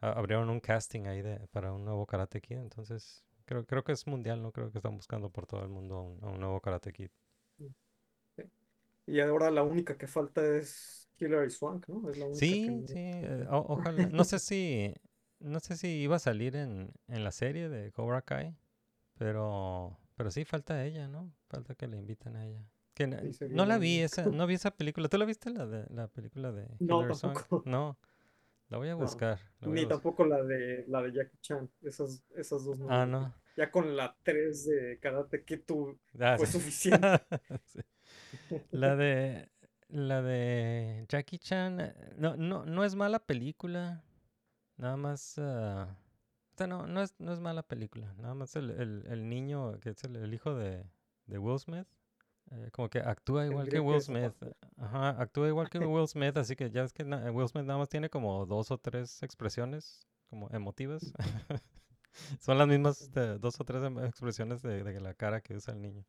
abrieron 0.01 0.49
un 0.49 0.59
casting 0.61 1.07
ahí 1.07 1.21
de, 1.23 1.39
para 1.49 1.73
un 1.73 1.85
nuevo 1.85 2.05
Karate 2.07 2.41
Kid, 2.41 2.57
entonces 2.57 3.23
creo, 3.45 3.65
creo 3.65 3.83
que 3.83 3.93
es 3.93 4.07
mundial, 4.07 4.41
¿no? 4.43 4.51
Creo 4.53 4.71
que 4.71 4.79
están 4.79 4.95
buscando 4.97 5.29
por 5.31 5.47
todo 5.47 5.63
el 5.63 5.69
mundo 5.69 5.95
a 5.97 6.01
un, 6.03 6.23
a 6.23 6.27
un 6.29 6.39
nuevo 6.41 6.61
Karate 6.61 6.93
Kid. 6.93 7.09
Y 9.07 9.19
ahora 9.19 9.51
la 9.51 9.63
única 9.63 9.97
que 9.97 10.07
falta 10.07 10.45
es 10.57 11.04
Hilary 11.19 11.49
Swank, 11.51 11.87
¿no? 11.87 12.09
Es 12.09 12.17
la 12.17 12.25
única 12.25 12.39
que 12.41 12.47
Sí, 12.47 12.83
sí, 12.87 12.93
eh, 12.97 13.47
o- 13.51 13.65
ojalá. 13.69 14.07
No 14.09 14.23
sé 14.23 14.39
si, 14.39 14.93
no 15.39 15.59
sé 15.59 15.77
si 15.77 15.87
iba 15.87 16.17
a 16.17 16.19
salir 16.19 16.55
en, 16.55 16.91
en 17.07 17.23
la 17.23 17.31
serie 17.31 17.69
de 17.69 17.91
Cobra 17.91 18.21
Kai, 18.21 18.55
pero, 19.17 19.97
pero 20.15 20.31
sí 20.31 20.45
falta 20.45 20.83
ella, 20.85 21.07
¿no? 21.07 21.31
Falta 21.49 21.75
que 21.75 21.87
le 21.87 21.97
inviten 21.97 22.35
a 22.35 22.45
ella. 22.47 22.65
Que 22.93 23.07
no, 23.07 23.17
Sí, 23.33 23.47
la 23.49 23.77
vi 23.77 23.99
esa, 23.99 24.25
no 24.25 24.47
vi 24.47 24.55
esa 24.55 24.71
película. 24.71 25.09
¿Tú 25.09 25.17
la 25.17 25.25
viste 25.25 25.49
la 25.49 25.65
de 25.65 25.85
la 25.93 26.07
película 26.07 26.51
de 26.51 26.67
No, 26.79 27.01
Hilary 27.01 27.15
Swank? 27.15 27.37
tampoco. 27.39 27.69
No, 27.69 27.97
la 28.69 28.77
voy 28.77 28.89
a 28.89 28.95
buscar. 28.95 29.39
la 29.61 29.67
voy 29.67 29.77
a 29.79 29.81
Ni 29.81 29.87
tampoco 29.87 30.25
la 30.25 30.43
de 30.43 30.85
la 30.87 31.01
de 31.01 31.13
Jackie 31.13 31.37
Chan. 31.41 31.69
Esas, 31.81 32.23
esas 32.35 32.63
dos 32.65 32.79
no. 32.79 32.89
Ah, 32.91 33.05
no. 33.05 33.33
Ya 33.57 33.71
con 33.71 33.95
la 33.95 34.15
3 34.23 34.65
de 34.65 34.99
Karate 34.99 35.43
Kid 35.45 35.61
tu 35.65 35.97
Ah, 36.19 36.37
fue 36.37 36.45
sí. 36.47 36.53
suficiente. 36.53 37.07
Sí. 37.65 37.79
La 38.71 38.95
de 38.95 39.49
la 39.89 40.21
de 40.21 41.05
Jackie 41.09 41.39
Chan 41.39 41.79
eh, 41.79 41.93
no 42.17 42.35
no 42.35 42.65
no 42.65 42.83
es 42.83 42.95
mala 42.95 43.19
película. 43.19 44.03
Nada 44.77 44.97
más 44.97 45.37
ah, 45.39 45.97
o 46.53 46.57
sea, 46.57 46.67
no 46.67 46.87
no 46.87 47.01
es 47.01 47.15
no 47.19 47.33
es 47.33 47.39
mala 47.39 47.63
película. 47.63 48.13
Nada 48.17 48.33
más 48.33 48.55
el, 48.55 48.71
el, 48.71 49.05
el 49.07 49.29
niño 49.29 49.79
que 49.79 49.89
es 49.91 50.03
el, 50.03 50.15
el 50.17 50.33
hijo 50.33 50.55
de, 50.55 50.85
de 51.27 51.37
Will 51.37 51.59
Smith 51.59 51.87
eh, 52.51 52.69
como 52.71 52.89
que 52.89 52.99
actúa 52.99 53.45
igual 53.45 53.67
que 53.69 53.79
Will 53.79 54.01
Smith. 54.01 54.33
Ajá, 54.77 55.09
actúa 55.21 55.47
igual 55.47 55.69
que 55.69 55.79
Will 55.79 56.07
Smith, 56.07 56.37
así 56.37 56.55
que 56.55 56.69
ya 56.69 56.81
ves 56.83 56.93
que 56.93 57.03
Will 57.03 57.47
Smith 57.49 57.65
nada 57.65 57.79
más 57.79 57.89
tiene 57.89 58.09
como 58.09 58.45
dos 58.45 58.71
o 58.71 58.77
tres 58.77 59.23
expresiones 59.23 60.07
como 60.29 60.49
emotivas. 60.51 61.13
Son 62.39 62.57
las 62.57 62.67
mismas 62.67 63.01
este, 63.01 63.37
dos 63.39 63.59
o 63.59 63.65
tres 63.65 63.83
em- 63.83 63.99
expresiones 64.05 64.61
de, 64.61 64.83
de 64.83 65.01
la 65.01 65.13
cara 65.13 65.41
que 65.41 65.55
usa 65.55 65.73
el 65.73 65.81
niño. 65.81 66.05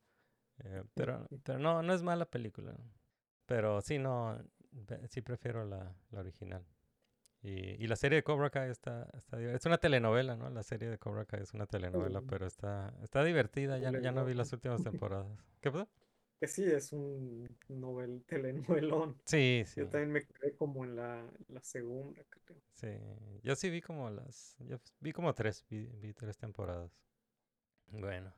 Eh, 0.59 0.85
pero, 0.95 1.27
pero 1.43 1.59
no, 1.59 1.83
no 1.83 1.93
es 1.93 2.03
mala 2.03 2.27
película. 2.27 2.75
Pero 3.47 3.81
sí, 3.81 3.99
no, 3.99 4.39
sí 5.09 5.23
prefiero 5.23 5.65
la, 5.65 5.95
la 6.11 6.21
original. 6.21 6.65
Y, 7.43 7.51
y 7.83 7.87
la 7.87 7.97
serie 7.97 8.17
de 8.17 8.23
Cobra 8.25 8.51
Kai 8.51 8.71
está, 8.71 9.09
está 9.15 9.41
es 9.41 9.65
una 9.67 9.79
telenovela, 9.79 10.37
¿no? 10.37 10.51
La 10.51 10.63
serie 10.65 10.89
de 10.91 10.99
Cobra 10.99 11.25
Kai 11.27 11.43
es 11.43 11.55
una 11.55 11.67
telenovela, 11.67 12.21
Mm. 12.21 12.27
pero 12.27 12.47
está, 12.47 12.93
está 13.03 13.23
divertida. 13.25 13.79
Ya, 13.79 13.93
ya 14.01 14.13
no 14.13 14.25
vi 14.25 14.35
las 14.35 14.53
últimas 14.53 14.83
temporadas. 14.85 15.39
¿Qué 15.61 15.71
pasó? 15.71 15.89
que 16.39 16.47
sí 16.49 16.65
es 16.65 16.93
un 16.93 17.49
novel, 17.69 18.23
telenovelón. 18.27 19.17
Sí, 19.25 19.65
sí. 19.67 19.81
Yo 19.81 19.89
también 19.89 20.13
me 20.13 20.23
quedé 20.27 20.55
como 20.55 20.85
en 20.85 20.95
la, 20.97 21.25
la 21.49 21.63
segunda, 21.63 22.23
creo. 22.29 22.61
Sí, 22.73 22.89
yo 23.43 23.57
sí 23.57 23.71
vi 23.71 23.81
como 23.81 24.11
las, 24.11 24.55
yo 24.61 24.79
vi 25.01 25.13
como 25.13 25.33
tres, 25.35 25.65
vi, 25.71 25.87
vi 25.87 26.13
tres 26.13 26.37
temporadas. 26.37 26.93
Bueno, 27.87 28.35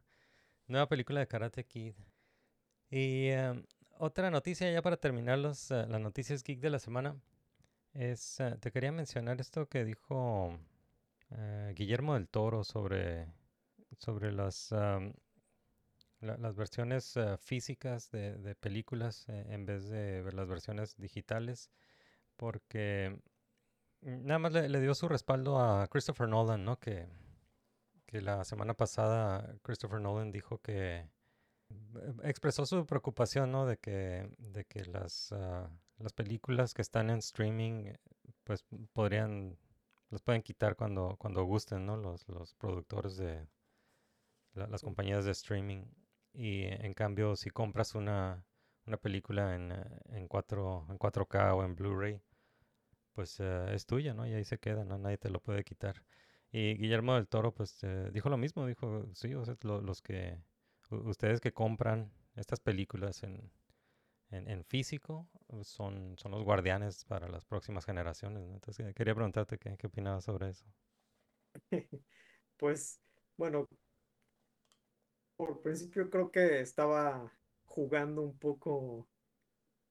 nueva 0.69 0.89
película 0.89 1.19
de 1.21 1.27
Karate 1.27 1.65
Kid. 1.65 1.95
Y 2.91 3.29
em, 3.31 3.65
otra 3.99 4.31
noticia 4.31 4.71
ya 4.71 4.83
para 4.83 4.97
terminar 4.97 5.39
los, 5.39 5.71
eh, 5.71 5.87
las 5.89 6.01
noticias 6.01 6.43
geek 6.45 6.61
de 6.61 6.71
la 6.71 6.79
semana 6.79 7.17
es, 7.95 8.41
eh, 8.41 8.57
te 8.61 8.73
quería 8.73 8.93
mencionar 8.93 9.41
esto 9.41 9.69
que 9.69 9.85
dijo 9.85 10.59
eh, 11.33 11.75
Guillermo 11.77 12.15
del 12.15 12.29
Toro 12.29 12.65
sobre, 12.65 13.29
sobre 13.99 14.33
las, 14.33 14.73
la- 14.73 15.13
las 16.21 16.57
versiones 16.57 17.15
físicas 17.41 18.11
de, 18.11 18.55
películas 18.57 19.27
en 19.29 19.67
vez 19.67 19.89
de 19.89 20.31
las 20.33 20.49
versiones 20.49 20.97
digitales, 20.97 21.71
porque 22.37 23.21
nada 24.03 24.39
más 24.39 24.53
le, 24.53 24.69
le 24.69 24.81
dio 24.81 24.95
su 24.95 25.09
respaldo 25.09 25.61
a 25.61 25.87
Christopher 25.89 26.29
Nolan, 26.29 26.65
¿no? 26.65 26.79
Que, 26.81 27.09
que 28.07 28.21
la 28.23 28.45
semana 28.45 28.75
pasada 28.75 29.55
Christopher 29.63 30.01
Nolan 30.01 30.33
dijo 30.33 30.59
que 30.59 31.07
expresó 32.23 32.67
su 32.67 32.87
preocupación, 32.87 33.53
¿no? 33.53 33.67
De 33.67 33.79
que, 33.79 34.29
de 34.39 34.65
que 34.65 34.85
las, 34.87 35.33
ah, 35.33 35.71
las 35.99 36.13
películas 36.13 36.75
que 36.75 36.83
están 36.83 37.11
en 37.11 37.19
streaming, 37.19 37.93
pues 38.45 38.65
podrían, 38.93 39.57
las 40.11 40.23
pueden 40.23 40.43
quitar 40.43 40.77
cuando, 40.77 41.17
cuando 41.19 41.45
gusten, 41.45 41.87
¿no? 41.87 41.97
Los, 41.97 42.27
los 42.29 42.55
productores 42.55 43.17
de 43.17 43.47
la- 44.55 44.67
las 44.67 44.83
compañías 44.83 45.25
de 45.25 45.33
streaming. 45.33 45.85
Y 46.35 46.65
en 46.65 46.95
cambio, 46.95 47.37
si 47.37 47.51
compras 47.51 47.95
una, 47.95 48.45
una 48.87 48.97
película 48.97 49.55
en, 49.55 49.73
eh, 49.73 49.85
en, 50.11 50.29
4, 50.29 50.87
en 50.91 50.99
4K 50.99 51.55
o 51.55 51.65
en 51.65 51.75
Blu-ray, 51.75 52.21
pues 53.15 53.41
eh, 53.41 53.75
es 53.75 53.87
tuya, 53.87 54.15
¿no? 54.15 54.27
Y 54.27 54.35
ahí 54.35 54.45
se 54.45 54.59
queda, 54.59 54.85
¿no? 54.85 54.99
Nadie 54.99 55.19
te 55.19 55.31
lo 55.31 55.41
puede 55.41 55.65
quitar. 55.65 56.05
Y 56.53 56.77
Guillermo 56.77 57.15
del 57.17 57.29
Toro, 57.29 57.53
pues 57.55 57.79
eh, 57.85 58.11
dijo 58.13 58.29
lo 58.31 58.39
mismo, 58.39 58.67
dijo, 58.67 59.07
sí, 59.15 59.35
o 59.35 59.45
sea, 59.45 59.57
lo- 59.63 59.83
los 59.83 60.03
que, 60.03 60.39
ustedes 60.91 61.41
que 61.41 61.53
compran 61.53 62.13
estas 62.37 62.61
películas 62.61 63.23
en, 63.23 63.51
en, 64.31 64.49
en 64.51 64.65
físico 64.65 65.29
son, 65.63 66.17
son 66.19 66.33
los 66.33 66.45
guardianes 66.45 67.05
para 67.07 67.29
las 67.29 67.45
próximas 67.47 67.87
generaciones, 67.87 68.47
¿no? 68.49 68.55
Entonces 68.55 68.95
quería 68.95 69.15
preguntarte 69.15 69.59
qué, 69.59 69.77
qué 69.79 69.87
opinabas 69.89 70.25
sobre 70.25 70.51
eso. 70.51 70.67
Pues, 72.59 73.01
bueno, 73.37 73.67
por 75.37 75.63
principio 75.63 76.11
creo 76.11 76.31
que 76.31 76.61
estaba 76.61 77.33
jugando 77.65 78.23
un 78.23 78.39
poco, 78.39 79.09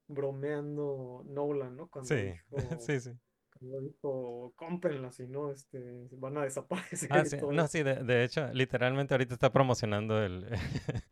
bromeando 0.07 1.23
Nolan, 1.27 1.77
¿no? 1.77 1.89
Cuando 1.89 2.19
Sí, 2.19 2.33
dijo, 2.49 2.57
sí, 2.79 2.99
sí. 2.99 3.11
Cuando 3.57 3.81
dijo, 3.81 4.53
cómprenlas, 4.55 5.15
si 5.15 5.27
no, 5.27 5.51
este, 5.51 6.07
van 6.11 6.37
a 6.37 6.43
desaparecer 6.43 7.09
Ah, 7.09 7.23
sí, 7.25 7.37
no, 7.49 7.65
eso". 7.65 7.67
sí, 7.67 7.83
de, 7.83 7.95
de 8.03 8.23
hecho, 8.23 8.47
literalmente 8.53 9.13
ahorita 9.13 9.33
está 9.33 9.51
promocionando 9.51 10.21
el, 10.23 10.47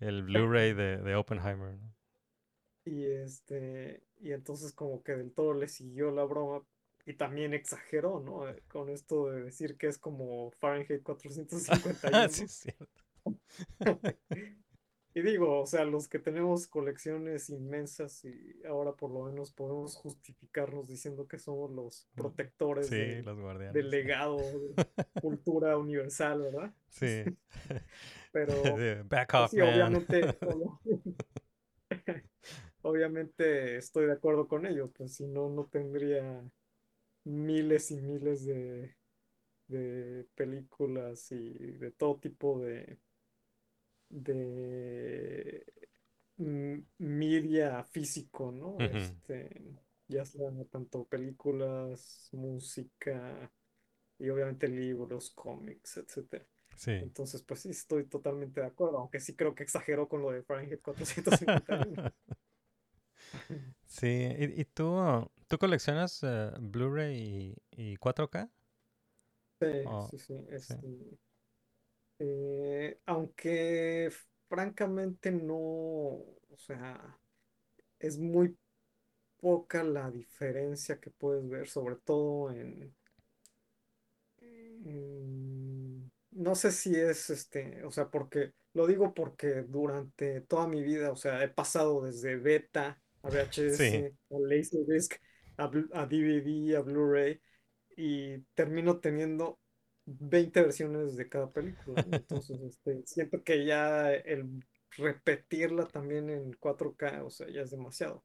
el 0.00 0.22
Blu-ray 0.22 0.74
de, 0.74 0.98
de 0.98 1.14
Oppenheimer, 1.16 1.74
¿no? 1.78 1.94
Y 2.84 3.04
este, 3.04 4.02
y 4.20 4.32
entonces 4.32 4.72
como 4.72 5.02
que 5.02 5.12
del 5.12 5.32
todo 5.32 5.52
le 5.54 5.68
siguió 5.68 6.10
la 6.10 6.24
broma 6.24 6.64
y 7.04 7.14
también 7.14 7.52
exageró, 7.54 8.20
¿no? 8.20 8.44
Con 8.68 8.88
esto 8.90 9.30
de 9.30 9.42
decir 9.44 9.76
que 9.76 9.88
es 9.88 9.98
como 9.98 10.50
Fahrenheit 10.52 11.02
451. 11.02 11.98
Ah, 12.12 12.28
sí, 12.28 12.44
es 12.44 12.52
cierto. 12.52 13.02
Y 15.18 15.22
digo, 15.22 15.60
o 15.60 15.66
sea, 15.66 15.84
los 15.84 16.06
que 16.08 16.20
tenemos 16.20 16.68
colecciones 16.68 17.50
inmensas 17.50 18.24
y 18.24 18.62
ahora 18.68 18.92
por 18.92 19.10
lo 19.10 19.24
menos 19.24 19.52
podemos 19.52 19.96
justificarnos 19.96 20.86
diciendo 20.86 21.26
que 21.26 21.38
somos 21.40 21.72
los 21.72 22.08
protectores 22.14 22.86
Sí, 22.86 22.94
del, 22.94 23.24
los 23.24 23.38
guardianes. 23.40 23.74
del 23.74 23.90
legado 23.90 24.36
de 24.38 24.76
cultura 25.20 25.76
universal, 25.76 26.42
¿verdad? 26.42 26.72
Sí. 26.88 27.24
Pero 28.32 28.54
De 28.76 29.02
Back 29.02 29.34
pues 29.34 29.44
off, 29.44 29.50
sí, 29.50 29.58
man. 29.58 29.68
obviamente, 29.74 30.38
obviamente 32.82 33.76
estoy 33.76 34.06
de 34.06 34.12
acuerdo 34.12 34.48
con 34.48 34.66
ello, 34.66 34.90
pues 34.92 35.14
si 35.16 35.26
no, 35.26 35.48
no 35.50 35.66
tendría 35.66 36.44
miles 37.24 37.90
y 37.92 38.00
miles 38.00 38.46
de, 38.46 38.96
de 39.68 40.26
películas 40.36 41.32
y 41.32 41.50
de 41.78 41.92
todo 41.92 42.18
tipo 42.20 42.60
de, 42.60 42.98
de 44.08 45.64
mm, 46.38 46.78
media 46.98 47.84
físico, 47.84 48.52
¿no? 48.52 48.86
Este, 48.88 49.50
ya 50.08 50.24
sea 50.24 50.50
tanto 50.70 51.04
películas, 51.06 52.28
música 52.32 53.50
y 54.18 54.28
obviamente 54.30 54.68
libros, 54.68 55.30
cómics, 55.32 55.98
etcétera. 55.98 56.46
Sí. 56.76 56.92
Entonces, 57.00 57.42
pues 57.42 57.60
sí, 57.62 57.70
estoy 57.70 58.06
totalmente 58.06 58.60
de 58.60 58.66
acuerdo, 58.68 58.98
aunque 58.98 59.20
sí 59.20 59.36
creo 59.36 59.54
que 59.54 59.62
exageró 59.64 60.08
con 60.08 60.22
lo 60.22 60.32
de 60.32 60.42
Fahrenheit 60.44 60.82
451. 60.82 61.98
Sí, 63.86 64.06
¿y, 64.06 64.60
y 64.60 64.64
tú, 64.66 64.98
tú 65.48 65.58
coleccionas 65.58 66.20
eh, 66.22 66.50
Blu-ray 66.60 67.56
y, 67.76 67.92
y 67.92 67.96
4K? 67.96 68.48
Sí, 69.60 69.66
Oh, 69.84 70.10
sí, 70.10 70.18
sí. 70.18 70.34
este, 70.50 70.88
eh, 72.18 73.00
aunque 73.06 74.10
francamente 74.48 75.30
no, 75.32 75.54
o 75.56 76.56
sea, 76.56 77.18
es 78.00 78.18
muy 78.18 78.58
poca 79.40 79.84
la 79.84 80.10
diferencia 80.10 81.00
que 81.00 81.10
puedes 81.10 81.48
ver, 81.48 81.68
sobre 81.68 81.96
todo 81.96 82.50
en, 82.52 82.94
en- 84.40 86.10
no 86.32 86.54
sé 86.54 86.70
si 86.72 86.94
es 86.94 87.30
este, 87.30 87.84
o 87.84 87.90
sea, 87.90 88.10
porque 88.10 88.52
lo 88.74 88.86
digo 88.86 89.14
porque 89.14 89.62
durante 89.62 90.40
toda 90.42 90.66
mi 90.68 90.82
vida, 90.82 91.10
o 91.10 91.16
sea, 91.16 91.42
he 91.42 91.48
pasado 91.48 92.02
desde 92.04 92.36
beta 92.36 93.00
a 93.22 93.28
VHS, 93.28 93.98
Sí. 94.10 94.18
a 94.30 94.34
Laserdisc, 94.38 95.14
a, 95.56 95.64
a 95.94 96.06
DVD, 96.06 96.76
a 96.76 96.80
Blu-ray 96.82 97.40
y 97.96 98.38
termino 98.54 99.00
teniendo 99.00 99.58
20 100.20 100.62
versiones 100.62 101.16
de 101.16 101.28
cada 101.28 101.50
película, 101.50 102.02
¿no? 102.06 102.16
Entonces, 102.16 102.60
este, 102.62 103.02
siento 103.06 103.42
que 103.44 103.64
ya 103.66 104.12
el 104.12 104.64
repetirla 104.96 105.86
también 105.88 106.30
en 106.30 106.52
4K, 106.54 107.24
o 107.24 107.30
sea, 107.30 107.48
ya 107.50 107.62
es 107.62 107.70
demasiado. 107.70 108.24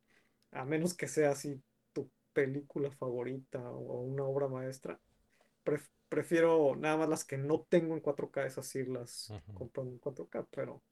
A 0.52 0.66
menos 0.66 0.94
que 0.96 1.08
sea 1.08 1.32
así 1.32 1.62
tu 1.94 2.10
película 2.34 2.92
favorita 2.92 3.60
o 3.72 4.02
una 4.02 4.24
obra 4.26 4.48
maestra. 4.48 5.00
Pref- 5.66 5.90
prefiero 6.10 6.76
nada 6.78 6.98
más 6.98 7.10
las 7.10 7.26
que 7.26 7.38
no 7.38 7.66
tengo 7.70 7.96
en 7.96 8.02
4K, 8.02 8.46
esas 8.46 8.68
sí 8.68 8.86
las 8.86 9.36
compro 9.54 9.84
en 9.84 9.98
4K, 10.00 10.48
pero, 10.52 10.84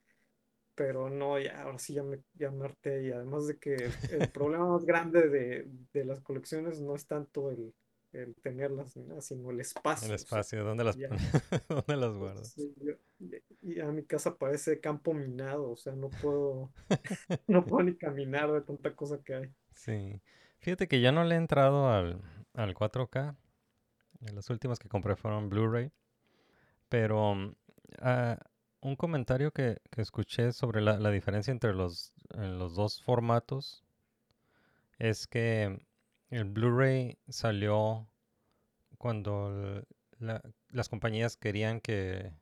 pero 0.76 1.10
no, 1.10 1.40
ya, 1.40 1.62
ahora 1.64 1.80
sí 1.80 1.94
ya 1.94 2.04
me, 2.04 2.22
ya 2.34 2.52
me 2.52 2.66
harté. 2.66 3.04
Y 3.08 3.12
además 3.12 3.48
de 3.48 3.58
que 3.60 3.96
el 4.08 4.30
problema 4.30 4.68
más 4.68 4.86
grande 4.86 5.30
de, 5.30 5.68
de 5.94 6.06
las 6.06 6.22
colecciones 6.22 6.80
no 6.82 6.96
es 6.96 7.08
tanto 7.08 7.52
el, 7.52 7.74
el 8.14 8.36
tenerlas, 8.36 8.98
nada, 8.98 9.22
sino 9.22 9.52
el 9.52 9.60
espacio. 9.62 10.08
El 10.08 10.16
espacio, 10.16 10.64
¿dónde 10.64 10.84
las 10.84 10.98
ya. 10.98 11.10
¿Dónde 11.70 11.96
las 11.96 12.14
guardas? 12.16 12.56
Y 13.62 13.80
a 13.80 13.86
mi 13.88 14.04
casa 14.04 14.38
parece 14.38 14.80
campo 14.80 15.14
minado, 15.14 15.72
o 15.72 15.78
sea, 15.78 15.94
no 15.94 16.10
puedo, 16.10 16.72
no 17.48 17.66
puedo 17.66 17.84
ni 17.84 17.96
caminar 17.96 18.52
de 18.52 18.62
tanta 18.62 18.96
cosa 18.96 19.20
que 19.24 19.36
hay. 19.36 19.50
Sí. 19.74 20.22
Fíjate 20.60 20.88
que 20.88 21.02
yo 21.02 21.12
no 21.12 21.24
le 21.24 21.36
he 21.36 21.38
entrado 21.38 21.90
al, 21.90 22.22
al 22.54 22.76
4K. 22.76 23.36
Eh, 24.22 24.32
Las 24.34 24.50
últimas 24.50 24.80
que 24.80 24.90
compré 24.90 25.16
fueron 25.16 25.50
Blu-ray. 25.50 25.92
Pero 26.90 27.56
ah, 28.00 28.38
un 28.82 28.96
comentario 28.96 29.52
que, 29.52 29.78
que 29.90 30.02
escuché 30.02 30.52
sobre 30.52 30.82
la, 30.82 31.00
la 31.00 31.12
diferencia 31.12 31.52
entre 31.52 31.74
los, 31.74 32.14
los 32.30 32.76
dos 32.76 33.02
formatos 33.04 33.84
es 35.00 35.28
que 35.28 35.80
el 36.32 36.46
Blu-ray 36.46 37.18
salió 37.28 38.08
cuando 38.98 39.86
las 40.70 40.90
compañías 40.90 41.38
querían 41.38 41.82
que, 41.82 42.34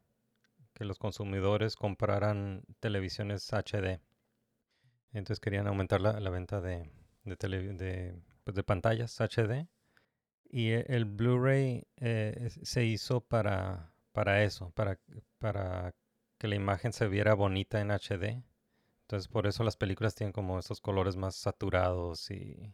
los 0.76 0.98
consumidores 0.98 1.76
compraran 1.76 2.64
televisiones 2.80 3.52
HD. 3.52 4.00
Entonces 5.12 5.42
querían 5.42 5.68
aumentar 5.68 6.00
la, 6.00 6.30
venta 6.30 6.62
de, 6.62 6.90
pues, 8.46 8.64
pantallas 8.64 9.20
HD. 9.20 9.68
Y 10.50 10.70
e- 10.70 10.86
el 10.88 11.04
Blu-ray 11.04 11.86
eh, 11.98 12.50
se 12.64 12.86
hizo 12.86 13.20
para, 13.20 13.92
eso, 14.42 14.72
para, 14.72 15.00
para 15.38 15.94
que 16.38 16.48
la 16.48 16.56
imagen 16.56 16.94
se 16.94 17.10
viera 17.10 17.34
bonita 17.34 17.82
en 17.82 17.92
HD. 17.92 18.42
Entonces 19.02 19.28
por 19.28 19.48
eso 19.48 19.64
las 19.66 19.76
películas 19.76 20.16
tienen 20.16 20.32
como 20.32 20.60
estos 20.60 20.80
colores 20.80 21.18
más 21.18 21.36
saturados 21.36 22.32
y, 22.32 22.74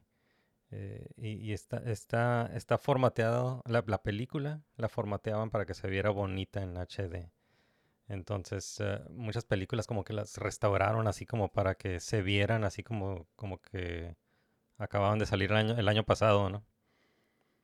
eh, 0.71 1.07
y, 1.17 1.33
y 1.49 1.53
está, 1.53 1.77
está, 1.77 2.49
está 2.53 2.77
formateado, 2.77 3.61
la, 3.65 3.83
la 3.87 4.01
película 4.03 4.61
la 4.77 4.89
formateaban 4.89 5.49
para 5.49 5.65
que 5.65 5.73
se 5.73 5.87
viera 5.87 6.09
bonita 6.09 6.61
en 6.61 6.77
HD. 6.77 7.31
Entonces, 8.07 8.77
eh, 8.81 9.01
muchas 9.09 9.45
películas 9.45 9.87
como 9.87 10.03
que 10.03 10.13
las 10.13 10.37
restauraron 10.37 11.07
así 11.07 11.25
como 11.25 11.51
para 11.51 11.75
que 11.75 11.99
se 11.99 12.21
vieran 12.21 12.63
así 12.63 12.83
como, 12.83 13.27
como 13.35 13.59
que 13.61 14.15
acababan 14.77 15.19
de 15.19 15.25
salir 15.25 15.51
el 15.51 15.57
año, 15.57 15.77
el 15.77 15.87
año 15.87 16.03
pasado, 16.03 16.49
¿no? 16.49 16.65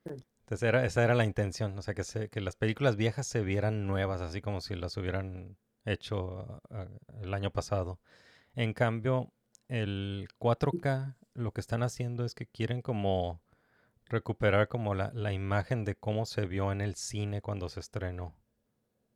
Entonces 0.05 0.67
era, 0.67 0.85
esa 0.85 1.03
era 1.03 1.15
la 1.15 1.25
intención, 1.25 1.77
o 1.77 1.81
sea, 1.81 1.93
que, 1.93 2.03
se, 2.03 2.29
que 2.29 2.41
las 2.41 2.55
películas 2.55 2.95
viejas 2.97 3.27
se 3.27 3.41
vieran 3.41 3.87
nuevas, 3.87 4.21
así 4.21 4.41
como 4.41 4.61
si 4.61 4.75
las 4.75 4.97
hubieran 4.97 5.57
hecho 5.85 6.61
ah, 6.69 6.87
el 7.21 7.33
año 7.33 7.51
pasado. 7.51 7.99
En 8.55 8.73
cambio, 8.73 9.31
el 9.69 10.27
4K 10.39 11.15
lo 11.33 11.51
que 11.53 11.61
están 11.61 11.83
haciendo 11.83 12.25
es 12.25 12.35
que 12.35 12.47
quieren 12.47 12.81
como 12.81 13.41
recuperar 14.07 14.67
como 14.69 14.95
la, 14.95 15.11
la 15.13 15.33
imagen 15.33 15.85
de 15.85 15.95
cómo 15.95 16.25
se 16.27 16.45
vio 16.47 16.71
en 16.71 16.81
el 16.81 16.95
cine 16.95 17.41
cuando 17.41 17.69
se 17.69 17.79
estrenó. 17.81 18.35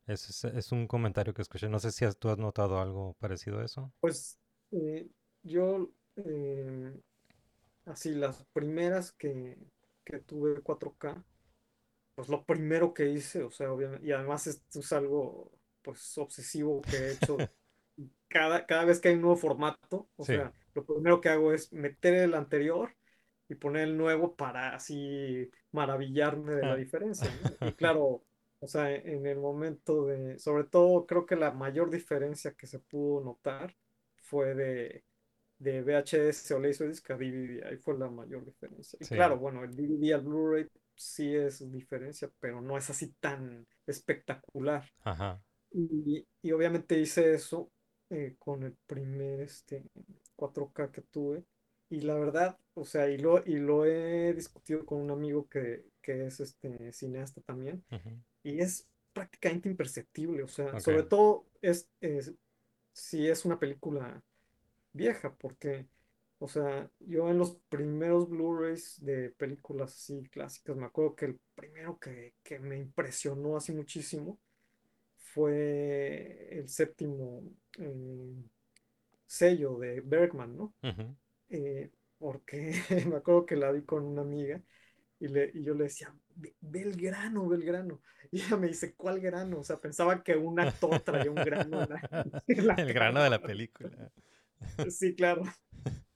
Es, 0.06 0.28
es, 0.30 0.44
es 0.44 0.72
un 0.72 0.86
comentario 0.88 1.34
que 1.34 1.42
escuché. 1.42 1.68
No 1.68 1.80
sé 1.80 1.92
si 1.92 2.04
has- 2.06 2.18
tú 2.18 2.30
has 2.30 2.38
notado 2.38 2.80
algo 2.80 3.14
parecido 3.20 3.60
a 3.60 3.64
eso. 3.66 3.92
Pues 4.00 4.38
eh, 4.72 5.08
yo, 5.42 5.90
eh, 6.16 7.00
así, 7.86 8.14
las 8.14 8.44
primeras 8.52 9.12
que, 9.12 9.58
que 10.04 10.20
tuve 10.20 10.62
4K, 10.62 11.24
pues 12.16 12.28
lo 12.30 12.44
primero 12.46 12.94
que 12.94 13.10
hice, 13.10 13.44
o 13.44 13.50
sea, 13.52 13.72
obviamente, 13.72 14.06
y 14.06 14.12
además 14.12 14.46
esto 14.48 14.80
es 14.80 14.92
algo, 14.94 15.52
pues, 15.82 16.18
obsesivo 16.18 16.86
que 16.88 16.96
he 16.98 17.12
hecho 17.12 17.46
cada, 18.28 18.66
cada 18.66 18.84
vez 18.86 19.00
que 19.00 19.08
hay 19.10 19.16
un 19.16 19.22
nuevo 19.22 19.36
formato, 19.38 20.10
o 20.16 20.24
Sí. 20.24 20.32
sea, 20.32 20.54
lo 20.76 20.86
primero 20.86 21.20
que 21.22 21.30
hago 21.30 21.52
es 21.54 21.72
meter 21.74 22.14
el 22.14 22.34
anterior 22.34 22.96
y 23.48 23.56
poner 23.56 23.84
el 23.88 23.96
nuevo 23.98 24.36
para 24.36 24.74
así 24.76 25.50
maravillarme 25.72 26.54
de 26.54 26.64
la 26.66 26.74
Ah. 26.74 26.76
diferencia, 26.76 27.32
¿no? 27.34 27.56
Y 27.64 27.74
claro, 27.76 28.24
o 28.60 28.68
sea, 28.68 28.94
en 28.94 29.26
el 29.26 29.38
momento 29.38 30.06
de, 30.06 30.38
sobre 30.38 30.64
todo 30.64 31.06
creo 31.06 31.26
que 31.26 31.36
la 31.36 31.52
mayor 31.52 31.90
diferencia 31.90 32.54
que 32.54 32.66
se 32.68 32.80
pudo 32.80 33.24
notar 33.24 33.76
fue 34.16 34.54
de, 34.54 35.04
de 35.58 35.82
VHS 35.82 36.52
o 36.54 36.60
Laserdisc 36.60 37.10
a 37.10 37.16
DVD, 37.16 37.64
ahí 37.66 37.76
fue 37.78 37.98
la 37.98 38.10
mayor 38.10 38.44
diferencia. 38.44 38.98
Y 39.00 39.06
Sí. 39.06 39.14
claro, 39.14 39.38
bueno, 39.38 39.64
el 39.64 39.74
DVD 39.76 40.14
al 40.14 40.22
Blu-ray 40.22 40.68
sí 40.94 41.34
es 41.36 41.70
diferencia, 41.72 42.30
pero 42.40 42.60
no 42.62 42.76
es 42.78 42.90
así 42.90 43.12
tan 43.20 43.66
espectacular. 43.86 44.84
Ajá. 45.04 45.40
Y, 45.72 46.26
y 46.42 46.52
obviamente 46.52 46.98
hice 46.98 47.34
eso 47.34 47.70
eh, 48.10 48.36
con 48.38 48.62
el 48.64 48.74
primer 48.86 49.40
este, 49.42 49.84
4K 50.36 50.90
que 50.92 51.02
tuve. 51.02 51.44
Y 51.88 52.00
la 52.02 52.14
verdad, 52.14 52.58
o 52.74 52.84
sea, 52.84 53.08
y 53.10 53.18
lo, 53.18 53.44
y 53.46 53.56
lo 53.58 53.84
he 53.86 54.34
discutido 54.34 54.84
con 54.86 55.00
un 55.00 55.10
amigo 55.10 55.48
que, 55.48 55.84
que 56.02 56.26
es 56.26 56.40
este, 56.40 56.92
cineasta 56.92 57.40
también, 57.42 57.84
y 58.42 58.60
es 58.60 58.88
prácticamente 59.12 59.68
imperceptible. 59.70 60.42
O 60.44 60.48
sea, 60.48 60.78
sobre 60.80 61.04
todo 61.04 61.46
es, 61.62 61.88
es- 62.00 62.34
si 62.92 63.28
es 63.28 63.44
una 63.44 63.58
película 63.60 64.22
vieja, 64.92 65.34
porque, 65.36 65.86
o 66.38 66.48
sea, 66.48 66.90
yo 67.00 67.30
en 67.30 67.38
los 67.38 67.56
primeros 67.68 68.28
Blu-rays 68.28 68.96
de 69.04 69.30
películas 69.30 69.94
así 69.94 70.22
clásicas, 70.30 70.76
me 70.76 70.86
acuerdo 70.86 71.14
que 71.16 71.26
el 71.26 71.40
primero 71.54 71.98
que, 71.98 72.34
que 72.42 72.58
me 72.60 72.78
impresionó 72.78 73.56
así 73.56 73.72
muchísimo 73.72 74.38
fue 75.18 76.48
el 76.58 76.68
séptimo 76.68 77.42
eh, 77.78 78.34
sello 79.26 79.78
de 79.78 80.00
Bergman, 80.00 80.56
¿no? 80.56 80.74
Eh, 81.48 81.90
porque 82.18 82.72
me 83.08 83.16
acuerdo 83.16 83.46
que 83.46 83.56
la 83.56 83.72
vi 83.72 83.82
con 83.84 84.04
una 84.04 84.22
amiga 84.22 84.62
y, 85.20 85.28
le, 85.28 85.50
y 85.54 85.64
yo 85.64 85.74
le 85.74 85.84
decía, 85.84 86.14
ve, 86.34 86.56
ve 86.60 86.82
el 86.82 86.96
grano, 87.00 87.48
ve 87.48 87.56
el 87.56 87.64
grano. 87.64 88.02
Y 88.32 88.42
ella 88.42 88.56
me 88.56 88.68
dice, 88.68 88.94
¿cuál 88.96 89.20
grano? 89.20 89.60
O 89.60 89.64
sea, 89.64 89.78
pensaba 89.80 90.22
que 90.24 90.36
un 90.36 90.58
actor 90.60 91.00
traía 91.00 91.30
un 91.30 91.42
grano 91.44 91.80
en 91.80 91.88
la, 91.90 92.04
en 92.48 92.66
la 92.66 92.74
El 92.76 92.92
grano 92.92 93.22
de 93.22 93.30
la 93.30 93.42
película. 93.42 94.12
Sí, 94.88 95.14
claro. 95.14 95.42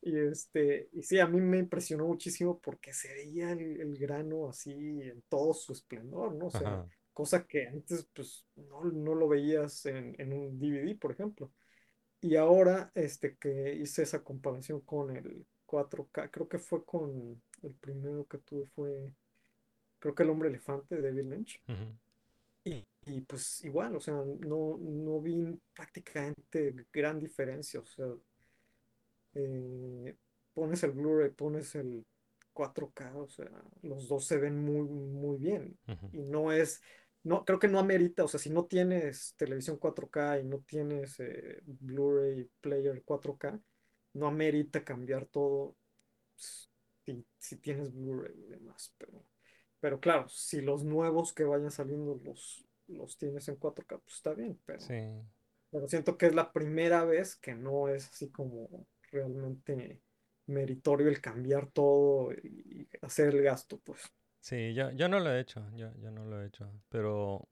Y 0.03 0.19
este, 0.19 0.89
y 0.93 1.03
sí, 1.03 1.19
a 1.19 1.27
mí 1.27 1.41
me 1.41 1.59
impresionó 1.59 2.07
muchísimo 2.07 2.59
porque 2.61 2.93
se 2.93 3.13
veía 3.13 3.53
el, 3.53 3.81
el 3.81 3.99
grano 3.99 4.49
así 4.49 4.73
en 4.73 5.23
todo 5.29 5.53
su 5.55 5.73
esplendor, 5.73 6.35
¿no? 6.35 6.47
O 6.47 6.51
sea, 6.51 6.81
Ajá. 6.81 6.89
cosa 7.13 7.47
que 7.47 7.67
antes 7.69 8.09
pues 8.15 8.47
no, 8.57 8.85
no 8.85 9.15
lo 9.15 9.29
veías 9.29 9.85
en, 9.87 10.15
en 10.19 10.33
un 10.33 10.59
DVD, 10.59 10.97
por 10.97 11.13
ejemplo. 11.13 11.53
Y 12.21 12.37
ahora, 12.37 12.91
este, 12.95 13.37
que 13.37 13.75
hice 13.75 14.03
esa 14.03 14.23
comparación 14.23 14.81
con 14.81 15.17
el 15.17 15.47
4K, 15.67 16.31
creo 16.31 16.49
que 16.49 16.59
fue 16.59 16.85
con 16.85 17.43
el 17.63 17.75
primero 17.75 18.27
que 18.27 18.39
tuve 18.39 18.67
fue, 18.67 19.13
creo 19.99 20.15
que 20.15 20.23
El 20.23 20.31
Hombre 20.31 20.49
Elefante 20.49 20.97
de 20.97 21.03
David 21.03 21.31
Lynch. 21.31 21.63
Y, 22.65 22.87
y, 23.07 23.21
pues 23.23 23.65
igual, 23.65 23.97
o 23.97 24.01
sea, 24.01 24.15
no, 24.15 24.77
no 24.79 25.21
vi 25.21 25.59
prácticamente 25.75 26.75
gran 26.93 27.19
diferencia, 27.19 27.81
o 27.81 27.87
sea, 27.87 28.07
eh, 29.35 30.17
pones 30.53 30.83
el 30.83 30.93
Blu-ray, 30.93 31.31
pones 31.31 31.75
el 31.75 32.05
4K, 32.53 33.15
o 33.15 33.29
sea, 33.29 33.51
los 33.83 34.09
dos 34.09 34.27
se 34.27 34.37
ven 34.37 34.63
muy, 34.63 34.87
muy 34.87 35.39
bien. 35.39 35.79
Y 36.13 36.23
no 36.23 36.53
es, 36.53 36.83
no, 37.23 37.45
creo 37.45 37.59
que 37.59 37.69
no 37.69 37.79
amerita, 37.79 38.25
o 38.25 38.29
sea, 38.29 38.41
si 38.41 38.51
no 38.51 38.67
tienes 38.67 39.35
televisión 39.37 39.79
4K 39.79 40.41
y 40.41 40.45
no 40.45 40.61
tienes 40.61 41.21
eh, 41.21 41.61
Blu-ray 41.65 42.51
player 42.61 43.03
4K, 43.05 43.61
no 44.15 44.27
amerita 44.27 44.85
cambiar 44.85 45.27
todo 45.27 45.77
si, 46.37 47.25
si 47.39 47.57
tienes 47.57 47.93
Blu-ray 47.93 48.35
y 48.39 48.47
demás. 48.49 48.95
Pero, 48.99 49.25
pero 49.81 50.01
claro, 50.01 50.29
si 50.29 50.61
los 50.61 50.85
nuevos 50.85 51.33
que 51.33 51.45
vayan 51.45 51.71
saliendo 51.71 52.21
los, 52.25 52.65
los 52.89 53.19
tienes 53.19 53.49
en 53.49 53.57
4K, 53.57 53.99
pues 54.01 54.17
está 54.17 54.33
bien, 54.33 54.59
pero, 54.65 54.81
Sí. 54.81 54.95
pero 55.71 55.89
siento 55.89 56.17
que 56.17 56.27
es 56.27 56.35
la 56.35 56.53
primera 56.53 57.05
vez 57.05 57.37
que 57.37 57.55
no 57.55 57.89
es 57.89 58.09
así 58.09 58.31
como 58.31 58.87
realmente 59.11 60.01
meritorio 60.47 61.09
el 61.09 61.21
cambiar 61.21 61.71
todo 61.71 62.33
y 62.33 62.89
hacer 63.03 63.29
el 63.35 63.43
gasto, 63.43 63.79
pues. 63.79 64.01
Sí, 64.41 64.75
yo, 64.75 64.91
yo 64.93 65.09
no 65.09 65.21
lo 65.21 65.31
he 65.33 65.41
hecho, 65.41 65.63
yo, 65.75 65.93
yo 65.99 66.11
no 66.11 66.25
lo 66.25 66.41
he 66.43 66.47
hecho, 66.47 66.71
pero, 66.89 67.47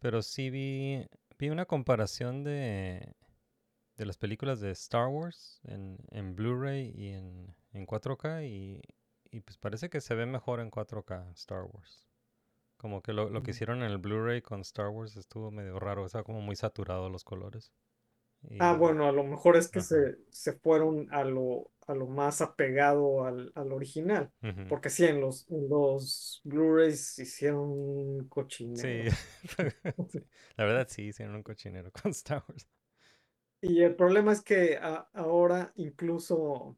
pero 0.00 0.22
sí 0.22 0.50
vi, 0.50 1.06
vi 1.38 1.48
una 1.50 1.66
comparación 1.66 2.44
de, 2.44 3.14
de 3.96 4.06
las 4.06 4.18
películas 4.18 4.60
de 4.60 4.70
Star 4.72 5.08
Wars 5.08 5.60
en, 5.64 5.98
en 6.10 6.36
Blu-ray 6.36 6.92
y 6.96 7.10
en, 7.10 7.54
en 7.72 7.86
4K 7.86 8.44
y, 8.46 8.82
y 9.30 9.40
pues 9.40 9.58
parece 9.58 9.90
que 9.90 10.00
se 10.00 10.14
ve 10.14 10.26
mejor 10.26 10.60
en 10.60 10.70
4K 10.70 11.32
Star 11.34 11.64
Wars. 11.64 12.06
Como 12.78 13.02
que 13.02 13.12
lo, 13.14 13.30
lo 13.30 13.42
que 13.42 13.50
Mm. 13.50 13.52
hicieron 13.52 13.78
en 13.82 13.90
el 13.90 13.98
Blu-ray 13.98 14.42
con 14.42 14.62
Star 14.62 14.88
Wars 14.90 15.16
estuvo 15.16 15.50
medio 15.50 15.78
raro, 15.80 16.06
estaba 16.06 16.24
como 16.24 16.42
muy 16.42 16.56
saturado 16.56 17.10
los 17.10 17.24
colores. 17.24 17.72
Ah, 18.58 18.74
bueno, 18.74 19.06
a 19.08 19.12
lo 19.12 19.24
mejor 19.24 19.56
es 19.56 19.68
que 19.68 19.80
se, 19.80 20.16
se 20.30 20.52
fueron 20.54 21.08
a 21.12 21.24
lo, 21.24 21.70
a 21.86 21.94
lo 21.94 22.06
más 22.06 22.40
apegado 22.40 23.24
al, 23.24 23.52
al 23.54 23.72
original. 23.72 24.32
Porque 24.66 24.90
sí, 24.90 25.04
en 25.04 25.20
los, 25.20 25.48
en 25.50 25.68
los 25.68 26.40
Blu-rays 26.44 27.18
hicieron 27.18 27.68
un 27.70 28.28
cochinero. 28.28 29.14
sí, 30.08 30.20
la 30.56 30.64
verdad 30.64 30.88
sí, 30.90 31.02
hicieron 31.08 31.36
un 31.36 31.42
cochinero 31.42 31.90
con 31.92 32.10
Star 32.12 32.44
Wars. 32.48 32.66
Y 33.60 33.82
el 33.82 33.96
problema 33.96 34.32
es 34.32 34.42
que 34.42 34.76
a- 34.80 35.08
ahora 35.14 35.72
incluso 35.76 36.76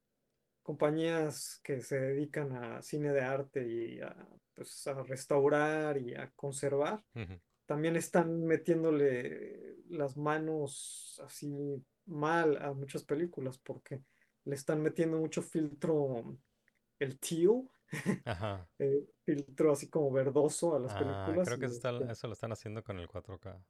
compañías 0.63 1.61
que 1.65 1.81
se 1.83 2.01
dedican 2.01 2.53
a 2.57 2.83
cine 2.83 3.13
de 3.13 3.23
arte 3.23 3.67
y 3.69 4.01
a, 4.01 4.17
pues, 4.55 4.87
a 4.89 5.03
restaurar 5.05 5.99
y 5.99 6.15
a 6.15 6.31
conservar. 6.37 7.05
También 7.69 7.97
están 7.97 8.45
metiéndole 8.47 9.77
las 9.91 10.17
manos 10.19 11.21
así 11.25 11.85
mal 12.07 12.59
a 12.63 12.73
muchas 12.75 13.05
películas 13.05 13.59
porque 13.61 14.03
le 14.47 14.57
están 14.57 14.83
metiendo 14.83 15.19
mucho 15.19 15.43
filtro, 15.43 16.39
el 17.01 17.21
teal, 17.21 17.71
Ajá. 18.27 18.69
eh, 18.81 19.07
filtro 19.27 19.73
así 19.73 19.89
como 19.91 20.13
verdoso 20.13 20.77
a 20.77 20.81
las 20.81 20.95
Ah, 20.95 20.97
películas 20.97 21.49
creo 21.49 21.59
que 21.59 21.67
eso, 21.67 21.75
está- 21.77 21.91
este, 22.01 22.13
eso 22.13 22.27
lo 22.27 22.33
están 22.35 22.53
haciendo 22.53 22.83
con 22.83 22.99
el 22.99 23.09
4K. 23.09 23.65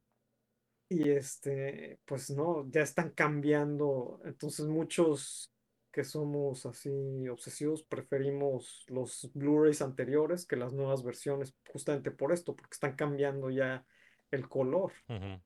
Y 0.90 1.10
este, 1.10 2.00
pues 2.06 2.30
no, 2.30 2.68
ya 2.70 2.82
están 2.82 3.10
cambiando. 3.10 4.20
Entonces 4.24 4.66
muchos 4.66 5.52
que 5.98 6.04
somos 6.04 6.64
así 6.64 7.28
obsesivos 7.28 7.82
preferimos 7.82 8.84
los 8.86 9.28
Blu-rays 9.34 9.82
anteriores 9.82 10.46
que 10.46 10.54
las 10.54 10.72
nuevas 10.72 11.02
versiones, 11.02 11.56
justamente 11.72 12.12
por 12.12 12.30
esto, 12.32 12.54
porque 12.54 12.74
están 12.74 12.94
cambiando 12.94 13.50
ya 13.50 13.84
el 14.30 14.48
color. 14.48 14.92
Ujú. 15.08 15.40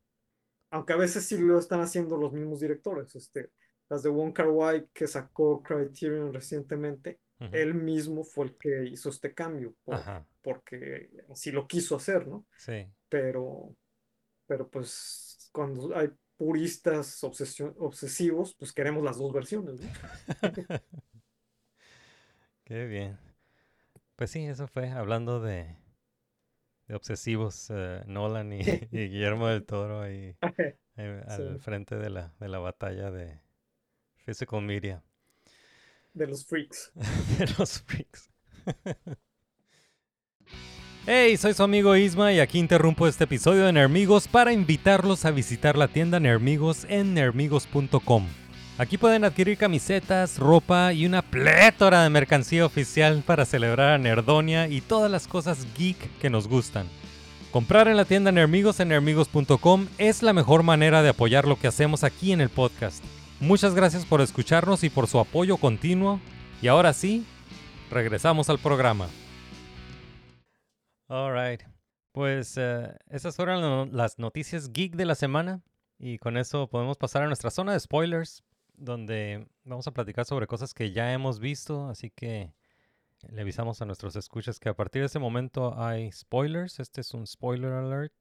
Aunque 0.73 0.93
a 0.93 0.97
veces 0.97 1.25
sí 1.25 1.38
lo 1.38 1.59
están 1.59 1.81
haciendo 1.81 2.19
los 2.19 2.35
mismos 2.35 2.61
directores. 2.61 3.15
Este, 3.17 3.51
las 3.88 4.03
de 4.03 4.11
Wong 4.11 4.35
Kar-wai 4.35 4.88
que 4.93 5.07
sacó 5.07 5.62
Criterion 5.62 6.35
recientemente, 6.35 7.19
Ujú. 7.41 7.49
él 7.57 7.73
mismo 7.73 8.23
fue 8.23 8.45
el 8.45 8.57
que 8.59 8.85
hizo 8.91 9.09
este 9.09 9.33
cambio, 9.33 9.75
por- 9.85 10.03
porque 10.43 11.09
así 11.31 11.51
lo 11.51 11.67
quiso 11.67 11.97
hacer, 11.97 12.27
¿no? 12.29 12.45
sí. 12.59 12.87
pero, 13.09 13.75
pero 14.47 14.69
pues 14.69 15.49
cuando 15.51 15.97
hay 15.97 16.11
puristas 16.37 17.23
obsesivos, 17.25 18.55
pues 18.59 18.73
queremos 18.73 19.05
las 19.05 19.18
dos 19.18 19.33
versiones, 19.33 19.81
¿no? 19.81 19.88
Qué 22.64 22.87
bien. 22.87 23.18
Pues 24.16 24.31
sí, 24.31 24.45
eso 24.47 24.66
fue 24.68 24.90
hablando 24.90 25.40
de, 25.40 25.77
de 26.88 26.95
obsesivos, 26.95 27.68
eh, 27.71 28.03
Nolan 28.07 28.53
y, 28.53 28.61
y 28.92 29.09
Guillermo 29.09 29.49
del 29.49 29.64
Toro 29.64 30.01
ahí 30.03 30.37
eh, 30.97 31.25
al 31.29 31.59
Sí. 31.59 31.59
frente 31.59 31.97
de 31.97 32.11
la, 32.11 32.35
de 32.38 32.49
la 32.49 32.59
batalla 32.59 33.11
de 33.11 33.40
Physical 34.25 34.62
Media. 34.62 35.03
De 36.14 36.27
los 36.27 36.45
freaks. 36.47 36.92
de 37.38 37.47
los 37.59 37.81
freaks. 37.83 38.31
Hey, 41.05 41.37
soy 41.37 41.53
su 41.53 41.65
amigo 41.65 41.97
Isma 41.97 42.33
y 42.33 42.38
aquí 42.38 42.61
interrumpo 42.61 43.09
este 43.09 43.25
episodio 43.25 43.65
de 43.65 43.73
Nermigos 43.73 44.29
para 44.29 44.53
invitarlos 44.53 45.25
a 45.25 45.33
visitar 45.33 45.77
la 45.77 45.88
tienda 45.88 46.21
Nermigos 46.21 46.87
en 46.88 47.12
nermigos.com. 47.12 48.25
Aquí 48.79 48.99
pueden 48.99 49.25
adquirir 49.25 49.59
camisetas, 49.59 50.38
ropa 50.38 50.93
y 50.93 51.05
una 51.05 51.23
plétora 51.23 52.05
de 52.05 52.11
mercancía 52.11 52.65
oficial 52.65 53.25
para 53.27 53.45
celebrar 53.45 53.95
a 53.95 53.99
Nerdonia 53.99 54.69
y 54.69 54.81
todas 54.81 55.11
las 55.11 55.27
cosas 55.27 55.67
geek 55.77 55.99
que 56.21 56.31
nos 56.31 56.47
gustan. 56.47 56.87
Comprar 57.51 57.88
en 57.88 57.97
la 57.97 58.05
tienda 58.05 58.31
Nermigos 58.31 58.79
en 58.79 58.91
nermigos.com 58.91 59.88
es 59.99 60.23
la 60.23 60.33
mejor 60.33 60.62
manera 60.62 61.03
de 61.03 61.09
apoyar 61.09 61.49
lo 61.49 61.59
que 61.59 61.67
hacemos 61.67 62.05
aquí 62.05 62.31
en 62.31 62.41
el 62.41 62.49
podcast. 62.49 63.03
Muchas 63.41 63.75
gracias 63.75 64.07
por 64.07 64.21
escucharnos 64.21 64.85
y 64.85 64.88
por 64.88 65.09
su 65.09 65.19
apoyo 65.19 65.57
continuo. 65.57 66.21
Y 66.62 66.69
ahora 66.69 66.93
sí, 66.93 67.25
regresamos 67.91 68.49
al 68.49 68.61
programa. 68.61 69.09
Alright, 71.12 71.62
pues 72.12 72.57
eh, 72.57 72.96
esas 73.11 73.37
fueron 73.37 73.94
las 73.94 74.18
noticias 74.18 74.72
geek 74.72 74.96
de 74.96 75.05
la 75.05 75.14
semana. 75.14 75.61
Y 75.98 76.16
con 76.16 76.38
eso 76.38 76.68
podemos 76.68 76.96
pasar 76.96 77.22
a 77.22 77.27
nuestra 77.27 77.51
zona 77.51 77.72
de 77.72 77.81
spoilers, 77.81 78.42
donde 78.72 79.46
vamos 79.64 79.87
a 79.87 79.90
platicar 79.92 80.25
sobre 80.25 80.46
cosas 80.46 80.72
que 80.72 80.90
ya 80.90 81.12
hemos 81.12 81.38
visto. 81.38 81.87
Así 81.88 82.09
que 82.11 82.55
le 83.29 83.42
avisamos 83.42 83.83
a 83.83 83.85
nuestros 83.85 84.16
escuchas 84.16 84.59
que 84.59 84.70
a 84.70 84.75
partir 84.75 85.03
de 85.03 85.07
este 85.07 85.18
momento 85.18 85.79
hay 85.79 86.11
spoilers. 86.11 86.81
Este 86.81 87.03
es 87.03 87.12
un 87.12 87.27
spoiler 87.27 87.72
alert. 87.72 88.14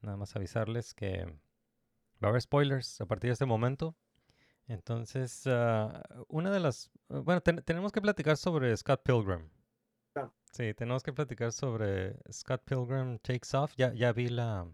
Nada 0.00 0.16
más 0.16 0.36
avisarles 0.36 0.94
que 0.94 1.24
va 2.22 2.28
a 2.28 2.28
haber 2.28 2.40
spoilers 2.40 3.00
a 3.00 3.06
partir 3.06 3.30
de 3.30 3.32
este 3.32 3.46
momento. 3.46 3.96
Entonces, 4.68 5.42
ah, 5.48 6.04
una 6.28 6.52
de 6.52 6.60
las... 6.60 6.88
Bueno, 7.08 7.40
ten- 7.40 7.62
tenemos 7.64 7.90
que 7.90 8.00
platicar 8.00 8.36
sobre 8.36 8.74
Scott 8.76 9.02
Pilgrim. 9.02 9.48
Sí, 10.52 10.74
tenemos 10.74 11.02
que 11.02 11.12
platicar 11.12 11.52
sobre 11.52 12.16
Scott 12.32 12.62
Pilgrim 12.64 13.18
Takes 13.18 13.56
Off. 13.56 13.72
Ya, 13.76 13.92
ya 13.94 14.12
vi 14.12 14.28
la... 14.28 14.66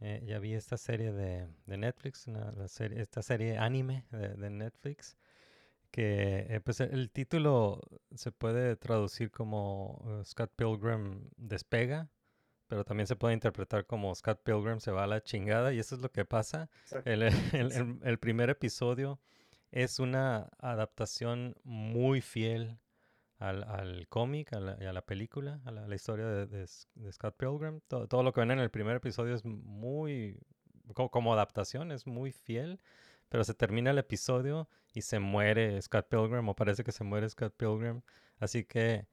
eh, 0.00 0.22
ya 0.26 0.38
vi 0.40 0.54
esta 0.54 0.76
serie 0.76 1.12
de, 1.12 1.48
de 1.66 1.76
Netflix, 1.76 2.26
una- 2.26 2.50
la 2.52 2.68
serie, 2.68 3.00
esta 3.00 3.22
serie 3.22 3.56
anime 3.56 4.04
de, 4.10 4.30
de 4.34 4.50
Netflix, 4.50 5.16
que 5.90 6.46
eh, 6.48 6.60
pues 6.60 6.80
el 6.80 7.10
título 7.10 7.80
se 8.14 8.32
puede 8.32 8.76
traducir 8.76 9.30
como 9.30 10.02
eh, 10.06 10.24
Scott 10.24 10.52
Pilgrim 10.56 11.28
despega, 11.36 12.08
pero 12.66 12.84
también 12.84 13.06
se 13.06 13.16
puede 13.16 13.34
interpretar 13.34 13.86
como 13.86 14.12
Scott 14.14 14.40
Pilgrim 14.42 14.80
se 14.80 14.90
va 14.90 15.04
a 15.04 15.06
la 15.06 15.22
chingada 15.22 15.72
y 15.72 15.78
eso 15.78 15.94
es 15.94 16.00
lo 16.02 16.10
que 16.10 16.24
pasa. 16.24 16.68
Exacto. 16.82 17.08
El, 17.10 17.22
el- 17.22 17.72
el- 17.72 17.98
el 18.02 18.18
primer 18.18 18.50
episodio 18.50 19.20
es 19.70 20.00
una 20.00 20.50
adaptación 20.58 21.54
muy 21.64 22.20
fiel 22.22 22.78
al, 23.48 23.64
al 23.64 24.08
cómic, 24.08 24.52
a 24.54 24.58
a 24.58 24.92
la 24.92 25.02
película, 25.06 25.60
a 25.64 25.70
la, 25.70 25.86
la 25.88 25.94
historia 25.94 26.26
de, 26.26 26.46
de 26.46 27.12
Scott 27.12 27.36
Pilgrim. 27.36 27.80
Todo, 27.88 28.08
todo 28.08 28.22
lo 28.22 28.32
que 28.32 28.40
ven 28.40 28.52
en 28.52 28.60
el 28.60 28.70
primer 28.70 28.96
episodio 28.96 29.34
es 29.34 29.44
muy, 29.44 30.38
co- 30.94 31.10
como 31.10 31.32
adaptación, 31.32 31.92
es 31.92 32.06
muy 32.06 32.32
fiel, 32.32 32.80
pero 33.28 33.44
se 33.44 33.54
termina 33.54 33.90
el 33.90 33.98
episodio 33.98 34.68
y 34.94 35.02
se 35.02 35.18
muere 35.20 35.80
Scott 35.82 36.08
Pilgrim, 36.08 36.48
o 36.48 36.54
parece 36.56 36.84
que 36.84 36.92
se 36.92 37.04
muere 37.04 37.28
Scott 37.30 37.54
Pilgrim. 37.56 38.02
Así 38.38 38.64
que 38.64 39.06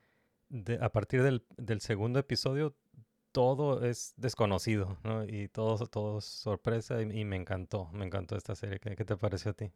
a 0.82 0.90
partir 0.92 1.24
del, 1.24 1.46
del 1.58 1.82
segundo 1.82 2.20
episodio 2.20 2.76
todo 3.32 3.86
es 3.86 4.14
desconocido, 4.18 4.98
¿no? 5.04 5.24
Y 5.26 5.50
todo, 5.50 5.88
todo 5.88 6.20
es 6.20 6.26
sorpresa 6.26 7.02
y, 7.02 7.22
y 7.22 7.26
me 7.26 7.36
encantó, 7.38 7.90
me 7.94 8.06
encantó 8.06 8.36
esta 8.38 8.56
serie. 8.56 8.80
¿Qué, 8.80 8.96
qué 8.96 9.06
te 9.06 9.18
pareció 9.18 9.52
a 9.52 9.54
ti? 9.56 9.72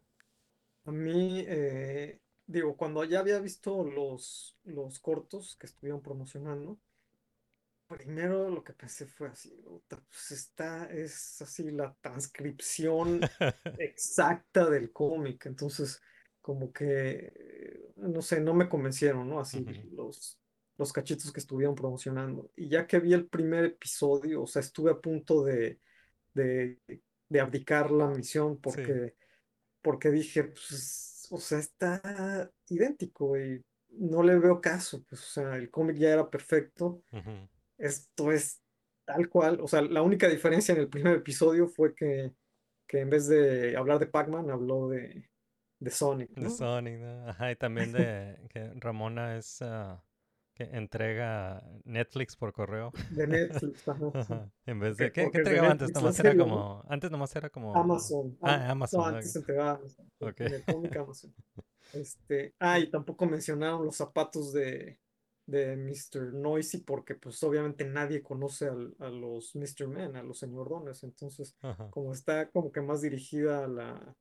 A 0.86 0.92
mí, 0.92 1.44
eh, 1.46 2.20
digo, 2.46 2.76
cuando 2.76 3.04
ya 3.04 3.20
había 3.20 3.38
visto 3.40 3.84
los, 3.84 4.56
los 4.64 4.98
cortos 5.00 5.56
que 5.56 5.66
estuvieron 5.66 6.02
promocionando, 6.02 6.78
primero 7.86 8.48
lo 8.50 8.64
que 8.64 8.72
pensé 8.72 9.06
fue 9.06 9.28
así, 9.28 9.50
"Puta, 9.62 10.02
pues 10.08 10.30
esta 10.32 10.90
es 10.90 11.40
así 11.42 11.70
la 11.70 11.94
transcripción 12.00 13.20
exacta 13.78 14.68
del 14.70 14.92
cómic, 14.92 15.46
entonces 15.46 16.00
como 16.40 16.72
que, 16.72 17.92
no 17.96 18.20
sé, 18.20 18.40
no 18.40 18.52
me 18.52 18.68
convencieron, 18.68 19.28
¿no? 19.28 19.40
Así 19.40 19.64
los, 19.92 20.38
los 20.76 20.92
cachitos 20.92 21.32
que 21.32 21.40
estuvieron 21.40 21.74
promocionando. 21.74 22.50
Y 22.54 22.68
ya 22.68 22.86
que 22.86 22.98
vi 23.00 23.14
el 23.14 23.26
primer 23.28 23.64
episodio, 23.64 24.42
o 24.42 24.46
sea, 24.46 24.60
estuve 24.60 24.90
a 24.90 25.00
punto 25.00 25.42
de, 25.42 25.80
de, 26.34 26.78
de 27.30 27.40
abdicar 27.40 27.90
la 27.90 28.08
misión 28.08 28.60
porque, 28.60 29.14
porque 29.80 30.10
dije, 30.10 30.44
pues, 30.44 31.13
o 31.30 31.38
sea, 31.38 31.58
está 31.58 32.50
idéntico 32.68 33.38
y 33.38 33.62
no 33.90 34.22
le 34.22 34.38
veo 34.38 34.60
caso, 34.60 35.04
pues, 35.08 35.22
o 35.22 35.26
sea, 35.26 35.56
el 35.56 35.70
cómic 35.70 35.96
ya 35.96 36.10
era 36.10 36.28
perfecto. 36.28 37.02
Esto 37.78 38.32
es 38.32 38.60
tal 39.04 39.28
cual, 39.28 39.60
o 39.60 39.68
sea, 39.68 39.82
la 39.82 40.02
única 40.02 40.28
diferencia 40.28 40.74
en 40.74 40.80
el 40.80 40.88
primer 40.88 41.16
episodio 41.16 41.68
fue 41.68 41.94
que, 41.94 42.32
que 42.86 43.00
en 43.00 43.10
vez 43.10 43.28
de 43.28 43.76
hablar 43.76 43.98
de 43.98 44.06
Pac-Man, 44.06 44.50
habló 44.50 44.88
de, 44.88 45.28
de 45.78 45.90
Sonic, 45.90 46.30
De. 46.30 46.50
Sonic, 46.50 46.98
¿no? 46.98 47.28
Ajá, 47.28 47.50
y 47.50 47.56
también 47.56 47.92
de 47.92 48.38
que 48.50 48.72
Ramona 48.76 49.36
es 49.36 49.62
ah, 49.62 50.03
que 50.54 50.64
entrega 50.64 51.62
Netflix 51.84 52.36
por 52.36 52.52
correo. 52.52 52.92
De 53.10 53.26
Netflix, 53.26 53.86
ajá, 53.88 54.50
En 54.66 54.78
vez 54.78 54.96
de, 54.96 55.10
¿qué, 55.12 55.28
qué 55.30 55.38
entregaba 55.38 55.70
antes? 55.72 55.92
Nomás 55.92 56.18
era 56.20 56.36
como, 56.36 56.84
antes 56.88 57.10
nomás 57.10 57.34
era 57.36 57.50
como 57.50 57.74
Amazon. 57.76 58.38
Ah, 58.40 58.54
Am- 58.54 58.70
Amazon. 58.70 59.00
No, 59.00 59.06
antes 59.06 59.36
entregaba 59.36 59.72
Amazon, 59.72 60.10
en- 60.20 60.54
el 60.54 60.64
cómic 60.64 60.96
Amazon. 60.96 61.34
Este, 61.92 62.54
ah, 62.60 62.78
y 62.78 62.90
tampoco 62.90 63.26
mencionaron 63.26 63.84
los 63.84 63.96
zapatos 63.96 64.52
de, 64.52 64.98
de 65.46 65.76
Mr. 65.76 66.32
Noisy 66.32 66.78
porque 66.78 67.14
pues 67.16 67.42
obviamente 67.42 67.84
nadie 67.84 68.22
conoce 68.22 68.68
al- 68.68 68.94
a 69.00 69.08
los 69.10 69.54
Mr. 69.54 69.88
Men, 69.88 70.16
a 70.16 70.22
los 70.22 70.38
señordones, 70.38 71.02
entonces 71.02 71.56
Ajá, 71.62 71.90
como 71.90 72.12
está 72.12 72.48
como 72.50 72.70
que 72.72 72.80
más 72.80 73.02
dirigida 73.02 73.64
a 73.64 73.68
la, 73.68 74.16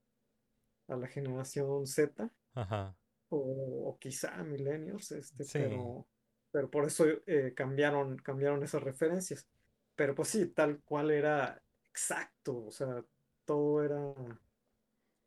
a 0.87 0.95
la 0.97 1.07
generación 1.07 1.87
Z 1.87 2.29
ajá. 2.55 2.95
o, 3.29 3.89
o 3.89 3.97
quizá 3.99 4.43
millennials, 4.43 5.11
este, 5.11 5.43
Sí. 5.43 5.59
pero, 5.59 6.05
pero 6.53 6.69
por 6.69 6.85
eso 6.85 7.05
eh, 7.25 7.53
cambiaron, 7.55 8.17
cambiaron 8.19 8.63
esas 8.63 8.83
referencias. 8.83 9.49
Pero 9.95 10.15
pues 10.15 10.29
sí, 10.29 10.47
tal 10.47 10.81
cual 10.83 11.11
era 11.11 11.61
exacto, 11.89 12.67
o 12.67 12.71
sea, 12.71 13.03
todo 13.45 13.83
era 13.83 14.13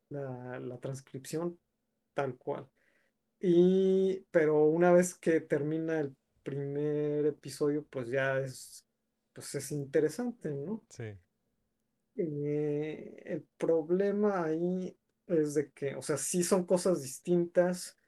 la, 0.09 0.61
la 0.61 0.79
transcripción 0.79 1.59
tal 2.15 2.37
cual. 2.39 2.69
Y, 3.41 4.27
pero 4.31 4.65
una 4.65 4.93
vez 4.93 5.15
que 5.15 5.41
termina 5.41 6.01
el 6.01 6.17
primer 6.43 7.27
episodio, 7.27 7.85
pues 7.91 8.09
ya 8.09 8.39
es, 8.41 8.87
pues 9.33 9.55
es 9.57 9.73
interesante, 9.73 10.51
¿no? 10.51 10.85
Sí. 10.89 11.05
Eh, 12.17 13.23
el 13.27 13.43
problema 13.59 14.45
ahí 14.45 14.97
es 15.27 15.55
de 15.55 15.71
que, 15.73 15.97
o 15.97 16.03
sea, 16.03 16.17
sí 16.17 16.43
son 16.43 16.65
cosas 16.65 17.03
distintas 17.03 17.99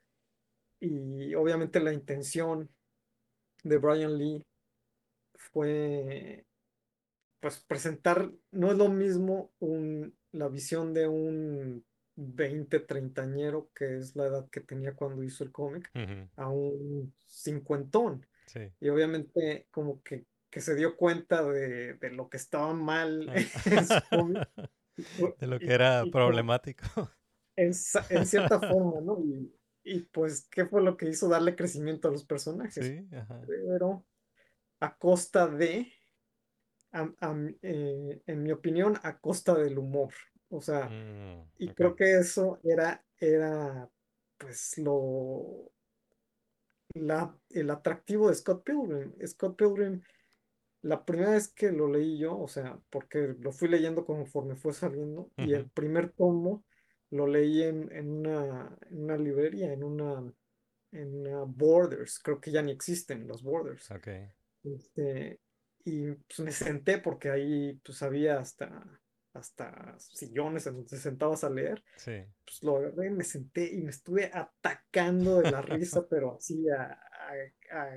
y 0.79 1.35
obviamente 1.35 1.79
la 1.79 1.93
intención 1.93 2.69
de 3.63 3.77
Brian 3.77 4.17
Lee 4.17 4.43
fue, 5.35 6.45
pues, 7.39 7.59
presentar, 7.59 8.31
no 8.51 8.71
es 8.71 8.77
lo 8.77 8.89
mismo 8.89 9.51
un, 9.59 10.15
la 10.31 10.47
visión 10.47 10.93
de 10.93 11.07
un 11.07 11.85
20, 12.15 12.79
treintañero, 12.81 13.69
que 13.73 13.97
es 13.97 14.15
la 14.15 14.25
edad 14.27 14.49
que 14.49 14.59
tenía 14.59 14.93
cuando 14.93 15.23
hizo 15.23 15.43
el 15.43 15.51
cómic, 15.51 15.89
a 16.35 16.49
un 16.49 17.13
cincuentón. 17.25 18.25
Sí. 18.45 18.71
Y 18.79 18.89
obviamente 18.89 19.67
como 19.71 20.01
que, 20.03 20.25
que 20.49 20.61
se 20.61 20.75
dio 20.75 20.97
cuenta 20.97 21.43
de, 21.43 21.93
de 21.93 22.09
lo 22.11 22.29
que 22.29 22.37
estaba 22.37 22.73
mal 22.73 23.29
Ah. 23.29 23.35
en 23.65 23.87
su 23.87 24.09
cómic. 24.09 24.49
De 25.39 25.47
lo 25.47 25.59
que 25.59 25.71
era 25.71 26.03
y 26.05 26.11
problemático. 26.11 26.85
en, 27.55 27.73
cierta 27.73 28.59
forma, 28.59 28.99
¿no? 28.99 29.17
Y, 29.21 29.49
y 29.89 30.01
pues, 30.01 30.47
¿qué 30.49 30.65
fue 30.65 30.81
lo 30.81 30.97
que 30.97 31.09
hizo 31.09 31.27
darle 31.29 31.55
crecimiento 31.55 32.07
a 32.07 32.11
los 32.11 32.25
personajes? 32.25 32.85
Sí, 32.85 33.07
ajá. 33.15 33.41
Pero 33.47 34.05
a 34.79 34.95
costa 34.97 35.47
de, 35.47 35.91
a- 36.91 37.13
a 37.19 37.33
mi- 37.33 37.57
eh, 37.61 38.21
en 38.25 38.43
mi 38.43 38.51
opinión, 38.51 38.97
a 39.03 39.19
costa 39.19 39.55
del 39.55 39.77
humor. 39.77 40.13
O 40.49 40.61
sea, 40.61 40.89
Mm, 40.89 41.41
y 41.57 41.69
creo 41.69 41.95
que 41.95 42.17
eso 42.17 42.59
era, 42.63 43.03
era, 43.19 43.89
pues, 44.37 44.77
lo, 44.77 45.71
la, 46.95 47.35
el 47.49 47.69
atractivo 47.69 48.29
de 48.29 48.35
Scott 48.35 48.63
Pilgrim. 48.63 49.13
Scott 49.25 49.55
Pilgrim, 49.57 50.01
la 50.81 51.05
primera 51.05 51.31
vez 51.31 51.49
que 51.49 51.71
lo 51.71 51.87
leí 51.89 52.17
yo, 52.17 52.37
o 52.39 52.47
sea, 52.47 52.79
porque 52.89 53.35
lo 53.39 53.51
fui 53.51 53.67
leyendo 53.67 54.05
conforme 54.05 54.55
fue 54.55 54.73
saliendo, 54.73 55.31
y 55.37 55.53
el 55.53 55.69
primer 55.69 56.11
tomo 56.11 56.63
lo 57.11 57.27
leí 57.27 57.63
en, 57.63 57.91
en 57.91 58.09
una, 58.09 58.77
en 58.89 59.03
una 59.03 59.17
librería, 59.17 59.73
en 59.73 59.83
una, 59.83 60.31
en 60.91 61.15
una 61.15 61.43
Borders, 61.43 62.19
creo 62.19 62.39
que 62.39 62.51
ya 62.51 62.61
ni 62.61 62.71
existen 62.71 63.27
las 63.27 63.41
Borders. 63.41 63.89
Ok. 63.91 64.07
Este, 64.63 65.39
y 65.85 66.11
pues 66.11 66.39
me 66.39 66.51
senté 66.51 66.99
porque 66.99 67.29
ahí 67.29 67.79
pues 67.83 68.03
había 68.03 68.39
hasta, 68.39 69.01
hasta 69.33 69.97
sillones 69.97 70.67
en 70.67 70.75
donde 70.75 70.89
te 70.89 70.97
sentabas 70.97 71.43
a 71.43 71.49
leer. 71.49 71.83
Sí. 71.97 72.23
Pues 72.45 72.63
lo 72.63 72.77
agarré, 72.77 73.09
me 73.09 73.23
senté 73.23 73.71
y 73.73 73.81
me 73.81 73.91
estuve 73.91 74.29
atacando 74.33 75.41
de 75.41 75.51
la 75.51 75.61
risa, 75.61 76.05
pero 76.09 76.35
así 76.37 76.69
a, 76.69 76.99
a, 77.71 77.79
a, 77.79 77.95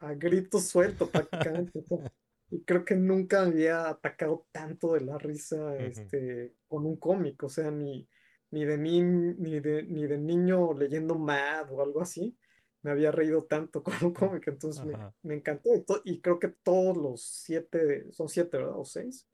a 0.00 0.14
grito 0.14 0.58
suelto 0.58 1.10
prácticamente. 1.10 1.78
o 1.78 1.82
sea, 1.82 2.12
y 2.50 2.64
creo 2.64 2.84
que 2.84 2.96
nunca 2.96 3.42
había 3.42 3.88
atacado 3.88 4.46
tanto 4.50 4.94
de 4.94 5.02
la 5.02 5.18
risa 5.18 5.76
este, 5.76 6.54
con 6.66 6.84
un 6.84 6.96
cómic, 6.96 7.42
o 7.44 7.48
sea, 7.48 7.70
ni, 7.70 8.08
ni, 8.50 8.64
de 8.64 8.76
ni, 8.76 9.02
ni, 9.02 9.60
de, 9.60 9.84
ni 9.84 10.06
de 10.06 10.18
niño 10.18 10.74
leyendo 10.74 11.14
Mad 11.16 11.70
o 11.72 11.80
algo 11.80 12.00
así, 12.02 12.36
me 12.82 12.90
había 12.90 13.12
reído 13.12 13.44
tanto 13.44 13.82
con 13.84 13.94
un 14.02 14.12
cómic, 14.12 14.48
entonces 14.48 14.84
me, 14.84 14.94
me 15.22 15.34
encantó. 15.36 15.70
Y, 16.04 16.20
creo 16.20 16.40
que 16.40 16.48
todos 16.48 16.96
los 16.96 17.22
siete, 17.22 18.10
son 18.10 18.28
siete, 18.28 18.56
¿verdad? 18.56 18.78
O 18.78 18.84
seis, 18.84 19.28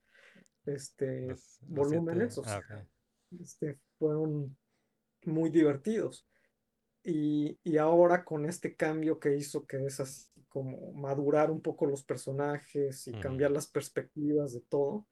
este, 0.67 1.29
Los- 1.29 1.59
los 1.63 1.89
volúmenes, 1.89 2.35
siete- 2.35 2.51
o 2.51 2.53
ah, 2.53 2.59
ok. 2.59 3.41
este, 3.41 3.79
fueron 3.99 4.57
muy 5.25 5.49
divertidos. 5.49 6.29
Y, 7.03 7.59
y 7.63 7.79
ahora 7.79 8.25
con 8.25 8.47
este 8.47 8.75
cambio 8.75 9.19
que 9.21 9.37
hizo, 9.37 9.65
que 9.65 9.87
es 9.87 10.01
así 10.01 10.29
como 10.57 10.91
madurar 10.95 11.51
un 11.51 11.61
poco 11.61 11.85
los 11.85 12.03
personajes 12.03 13.07
y 13.09 13.13
cambiar 13.13 13.51
las 13.51 13.67
perspectivas 13.67 14.55
de 14.55 14.63
todo, 14.63 15.07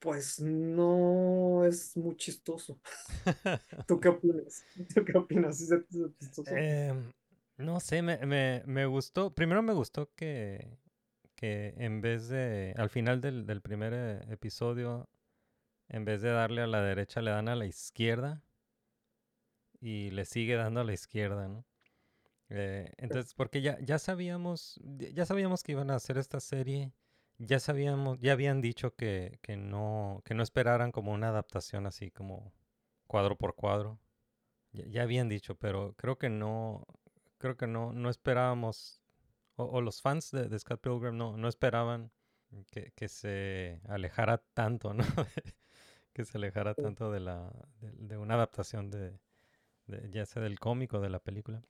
pues 0.00 0.40
no 0.40 1.64
es 1.64 1.96
muy 1.96 2.16
chistoso. 2.16 2.80
¿Tú 3.86 4.00
qué 4.00 4.08
opinas? 4.08 4.64
¿Tú 4.92 5.04
qué 5.04 5.16
opinas? 5.16 5.64
Em, 6.48 7.12
no 7.56 7.78
sé, 7.78 8.02
me, 8.02 8.18
me, 8.26 8.64
me 8.66 8.86
gustó. 8.86 9.32
Primero 9.32 9.62
me 9.62 9.74
gustó 9.74 10.10
que, 10.16 10.76
que 11.36 11.74
en 11.76 12.00
vez 12.00 12.28
de, 12.28 12.74
al 12.76 12.90
final 12.90 13.20
del, 13.20 13.46
del 13.46 13.62
primer 13.62 13.92
eh, 13.94 14.20
episodio, 14.28 15.08
en 15.88 16.04
vez 16.04 16.20
de 16.20 16.30
darle 16.30 16.62
a 16.62 16.66
la 16.66 16.82
derecha, 16.82 17.22
le 17.22 17.30
dan 17.30 17.48
a 17.48 17.54
la 17.54 17.66
izquierda 17.66 18.42
y 19.78 20.10
le 20.10 20.24
sigue 20.24 20.56
dando 20.56 20.80
a 20.80 20.84
la 20.84 20.94
izquierda, 20.94 21.46
¿no? 21.46 21.64
Eh, 22.50 22.92
entonces, 22.98 23.34
porque 23.34 23.60
ya, 23.62 23.78
ya 23.80 23.98
sabíamos, 23.98 24.80
ya 25.14 25.26
sabíamos 25.26 25.62
que 25.62 25.72
iban 25.72 25.90
a 25.90 25.96
hacer 25.96 26.18
esta 26.18 26.40
serie, 26.40 26.92
ya 27.38 27.60
sabíamos, 27.60 28.18
ya 28.20 28.32
habían 28.32 28.60
dicho 28.60 28.94
que, 28.94 29.38
que 29.42 29.56
no, 29.56 30.22
que 30.24 30.34
no 30.34 30.42
esperaran 30.42 30.92
como 30.92 31.12
una 31.12 31.28
adaptación 31.28 31.86
así 31.86 32.10
como 32.10 32.52
cuadro 33.06 33.36
por 33.36 33.54
cuadro. 33.54 34.00
Ya, 34.72 34.86
ya 34.86 35.02
habían 35.02 35.28
dicho, 35.28 35.56
pero 35.56 35.94
creo 35.96 36.18
que 36.18 36.28
no, 36.30 36.86
creo 37.38 37.56
que 37.56 37.66
no, 37.66 37.92
no 37.92 38.10
esperábamos, 38.10 39.02
o, 39.56 39.64
o 39.64 39.80
los 39.82 40.02
fans 40.02 40.30
de, 40.32 40.48
de 40.48 40.58
Scott 40.58 40.80
Pilgrim 40.82 41.16
no, 41.16 41.36
no 41.36 41.48
esperaban 41.48 42.12
que, 42.70 42.92
que 42.96 43.08
se 43.08 43.80
alejara 43.88 44.38
tanto, 44.54 44.94
¿no? 44.94 45.04
que 46.14 46.24
se 46.24 46.38
alejara 46.38 46.74
tanto 46.74 47.10
de 47.12 47.20
la, 47.20 47.50
de, 47.80 47.92
de 47.92 48.16
una 48.18 48.34
adaptación 48.34 48.90
de, 48.90 49.18
de- 49.86 50.10
ya 50.10 50.26
sea 50.26 50.42
del 50.42 50.58
cómic 50.60 50.94
o 50.94 51.00
de 51.00 51.10
la 51.10 51.20
película. 51.20 51.62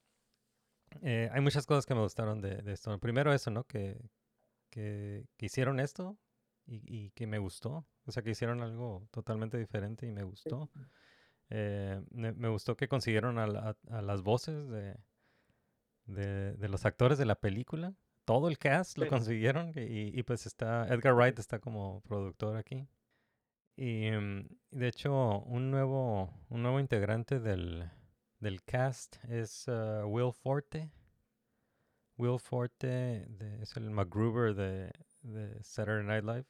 Eh, 1.03 1.29
hay 1.33 1.41
muchas 1.41 1.67
cosas 1.67 1.87
que 1.87 1.95
me 1.95 2.01
gustaron 2.03 2.41
de, 2.41 2.57
de 2.63 2.73
esto. 2.73 2.99
Primero 2.99 3.33
eso, 3.33 3.51
¿no? 3.51 3.65
Que, 3.65 4.01
que, 4.71 5.27
que 5.37 5.47
hicieron 5.47 5.81
esto 5.81 6.19
y, 6.67 6.83
y 6.87 7.11
que 7.13 7.27
me 7.27 7.39
gustó. 7.39 7.87
O 8.07 8.13
sea, 8.13 8.23
que 8.23 8.31
hicieron 8.31 8.63
algo 8.63 9.07
totalmente 9.11 9.59
diferente 9.59 10.07
y 10.07 10.13
me 10.13 10.23
gustó. 10.25 10.71
Eh, 11.51 12.03
me, 12.11 12.33
me 12.33 12.49
gustó 12.49 12.77
que 12.77 12.89
consiguieron 12.89 13.39
a, 13.39 13.47
la- 13.47 13.77
a 13.91 14.03
las 14.03 14.23
voces 14.23 14.69
de, 14.69 14.97
de, 16.07 16.55
de 16.55 16.69
los 16.69 16.85
actores 16.87 17.19
de 17.19 17.27
la 17.27 17.37
película. 17.37 17.95
Todo 18.25 18.49
el 18.49 18.59
cast 18.59 18.99
lo 18.99 19.05
consiguieron 19.09 19.73
y, 19.75 20.19
y 20.19 20.23
pues 20.23 20.47
está 20.47 20.87
Edgar 20.89 21.15
Wright 21.15 21.39
está 21.39 21.59
como 21.61 22.03
productor 22.03 22.57
aquí. 22.57 22.87
Y 23.77 24.11
mm, 24.11 24.49
de 24.73 24.89
hecho 24.89 25.41
un 25.41 25.71
nuevo, 25.71 26.31
un 26.51 26.63
nuevo 26.63 26.81
integrante 26.81 27.41
del, 27.41 27.91
del 28.41 28.63
cast 28.63 29.17
es 29.29 29.67
uh, 29.69 30.05
Will 30.07 30.33
Forte. 30.33 30.91
Will 32.17 32.39
Forte 32.39 33.27
de- 33.29 33.63
es 33.63 33.77
el 33.77 33.91
MacGruber 33.91 34.55
de, 34.55 34.93
de 35.23 35.63
Saturday 35.63 36.05
Night 36.05 36.25
Live. 36.25 36.47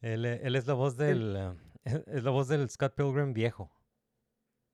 Él, 0.00 0.24
e- 0.26 0.40
él 0.46 0.56
es 0.56 0.66
la 0.66 0.74
voz 0.74 0.96
del 0.96 1.36
uh, 1.36 1.56
es 1.84 2.22
la 2.24 2.30
voz 2.30 2.48
del 2.48 2.68
Scott 2.70 2.94
Pilgrim 2.94 3.32
viejo. 3.32 3.70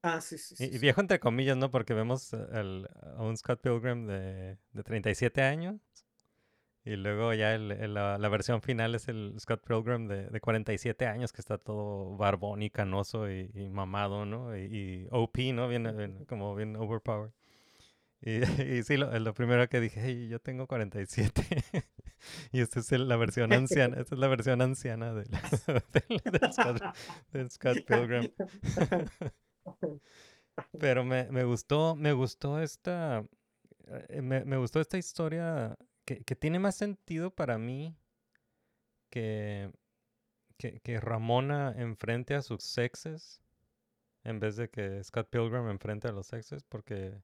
Ah, 0.03 0.21
sí, 0.21 0.39
sí, 0.39 0.55
Y, 0.55 0.57
sí, 0.69 0.77
y 0.77 0.79
viejo 0.79 1.01
entre 1.01 1.19
comillas, 1.19 1.57
¿no? 1.57 1.71
Porque 1.71 1.93
vemos 1.95 2.33
al- 2.33 2.89
a 3.17 3.23
un 3.23 3.37
Scott 3.37 3.61
Pilgrim 3.61 4.07
de, 4.07 4.57
de 4.73 4.83
37 4.83 5.43
años. 5.43 5.81
Y 6.89 6.97
luego 6.97 7.35
ya 7.35 7.55
el- 7.55 7.73
el- 7.73 7.93
la, 7.95 8.17
la 8.17 8.29
versión 8.31 8.63
final 8.63 8.95
es 8.95 9.09
el 9.09 9.35
Scott 9.39 9.63
Pilgrim 9.67 10.09
de, 10.09 10.27
de 10.31 10.41
47 10.41 11.07
años, 11.07 11.33
que 11.33 11.41
está 11.43 11.59
todo 11.59 12.17
barbón 12.17 12.63
y 12.63 12.71
canoso 12.71 13.31
y, 13.31 13.51
y 13.55 13.69
mamado, 13.69 14.25
¿no? 14.25 14.57
Y, 14.57 14.61
y 14.63 15.09
OP, 15.11 15.53
¿no? 15.53 15.69
Bien, 15.69 15.83
bien- 15.97 16.25
como 16.27 16.55
bien 16.55 16.77
overpowered. 16.77 17.33
Y, 18.23 18.41
y 18.79 18.83
sí, 18.85 18.97
lo, 18.97 19.17
lo 19.19 19.35
primero 19.35 19.69
que 19.69 19.81
dije, 19.81 20.01
hey, 20.03 20.29
yo 20.29 20.39
tengo 20.41 20.67
47. 20.67 21.43
y 22.53 22.61
esta 22.61 22.81
es 22.81 22.91
el- 22.93 23.07
la 23.07 23.17
versión 23.17 23.53
anciana, 23.53 24.01
esta 24.01 24.15
es 24.15 24.19
la 24.19 24.29
versión 24.29 24.63
anciana 24.63 25.13
del, 25.13 25.29
del, 25.93 26.41
del 26.41 26.53
Scott, 26.53 26.83
del 27.33 27.51
Scott 27.51 27.79
Pilgrim. 27.87 28.31
Pero 30.79 31.05
me, 31.05 31.31
me 31.31 31.45
gustó, 31.45 31.95
me 31.95 32.13
gustó 32.13 32.61
esta, 32.61 33.25
eh, 34.09 34.23
me, 34.23 34.45
me 34.45 34.57
gustó 34.57 34.81
esta 34.81 34.99
historia 34.99 35.77
que, 36.09 36.25
que 36.25 36.37
tiene 36.37 36.59
más 36.59 36.77
sentido 36.77 37.31
para 37.35 37.59
mí 37.59 37.97
que, 39.11 39.71
que, 40.59 40.81
que 40.81 41.01
Ramona 41.01 41.75
enfrente 41.79 42.35
a 42.37 42.43
sus 42.43 42.79
exes 42.79 43.43
en 44.25 44.41
vez 44.41 44.57
de 44.57 44.71
que 44.71 45.03
Scott 45.05 45.31
Pilgrim 45.31 45.69
enfrente 45.71 46.09
a 46.09 46.13
los 46.13 46.33
exes, 46.35 46.65
porque, 46.65 47.23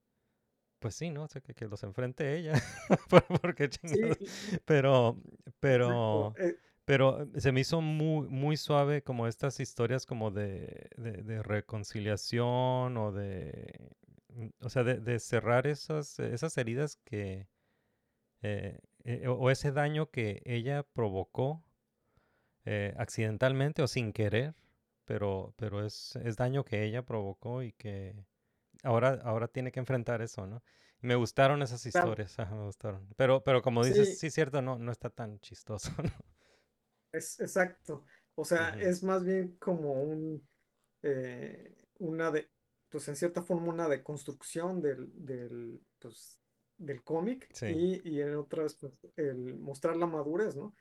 pues 0.80 0.95
sí, 0.97 1.11
¿no? 1.11 1.24
O 1.24 1.28
sea, 1.28 1.43
que, 1.43 1.55
que 1.55 1.68
los 1.68 1.82
enfrente 1.85 2.37
ella, 2.37 2.55
por- 3.11 3.26
porque 3.41 3.70
chingados. 3.70 4.18
Pero, 4.66 5.18
pero, 5.61 6.35
Eh, 6.39 6.57
pero 6.85 7.28
se 7.39 7.53
me 7.53 7.61
hizo 7.61 7.80
muy, 7.82 8.28
muy 8.28 8.57
suave 8.59 9.03
como 9.03 9.26
estas 9.28 9.61
historias 9.61 10.07
como 10.07 10.30
de, 10.32 10.91
de, 10.97 11.22
de 11.24 11.43
reconciliación 11.43 12.97
o 12.99 13.12
de, 13.12 13.91
o 14.61 14.70
sea, 14.70 14.85
de, 14.85 15.01
de 15.01 15.18
cerrar 15.20 15.66
esas, 15.66 16.18
esas 16.20 16.57
heridas 16.59 16.97
que, 17.05 17.49
eh, 18.45 18.78
eh, 19.05 19.26
o 19.26 19.51
ese 19.51 19.72
daño 19.72 20.11
que 20.11 20.42
ella 20.45 20.82
provocó 20.82 21.64
eh, 22.66 22.95
accidentalmente 22.99 23.80
o 23.80 23.86
sin 23.86 24.12
querer, 24.12 24.55
pero, 25.07 25.55
pero 25.57 25.84
es, 25.84 26.16
es 26.16 26.36
daño 26.36 26.62
que 26.62 26.84
ella 26.84 27.07
provocó 27.07 27.62
y 27.62 27.72
que 27.72 28.14
ahora, 28.82 29.18
ahora 29.24 29.49
tiene 29.49 29.72
que 29.72 29.80
enfrentar 29.80 30.20
eso, 30.20 30.47
¿no? 30.47 30.62
Me 31.01 31.14
gustaron 31.14 31.62
esas 31.62 31.82
claro. 31.84 32.09
historias, 32.09 32.38
ajá, 32.38 32.55
me 32.55 32.66
gustaron. 32.66 33.09
Pero, 33.16 33.42
pero 33.42 33.62
como 33.62 33.82
dices, 33.82 34.11
Sí, 34.11 34.16
sí, 34.16 34.30
cierto, 34.30 34.61
no, 34.61 34.78
no 34.78 34.92
está 34.92 35.09
tan 35.09 35.40
chistoso, 35.40 35.90
¿no? 36.03 36.12
es 37.12 37.40
exacto. 37.40 38.05
O 38.34 38.45
sea, 38.45 38.76
es 38.78 39.03
más 39.03 39.24
bien 39.24 39.57
como 39.57 40.03
un, 40.03 40.47
una 41.99 42.30
de, 42.30 42.51
pues 42.90 43.09
en 43.09 43.16
cierta 43.16 43.42
forma 43.42 43.72
una 43.72 43.88
deconstrucción 43.88 44.82
del, 44.82 45.11
del, 45.14 45.80
pues, 45.99 46.43
del 46.79 47.03
cómic 47.03 47.49
Sí. 47.53 47.66
y, 48.05 48.09
y 48.11 48.20
en 48.20 48.35
otras, 48.37 48.75
pues, 48.75 48.93
el 49.16 49.55
mostrar 49.59 49.97
la 49.97 50.07
madurez, 50.07 50.57
¿no? 50.57 50.75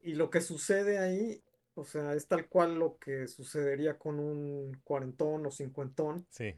Y 0.00 0.14
lo 0.14 0.30
que 0.30 0.40
sucede 0.40 0.98
ahí, 0.98 1.42
o 1.74 1.84
sea, 1.84 2.14
es 2.14 2.26
tal 2.26 2.48
cual 2.48 2.74
lo 2.78 2.98
que 2.98 3.26
sucedería 3.28 3.98
con 3.98 4.18
un 4.20 4.80
cuarentón 4.84 5.46
o 5.46 5.50
cincuentón 5.50 6.26
Sí. 6.30 6.54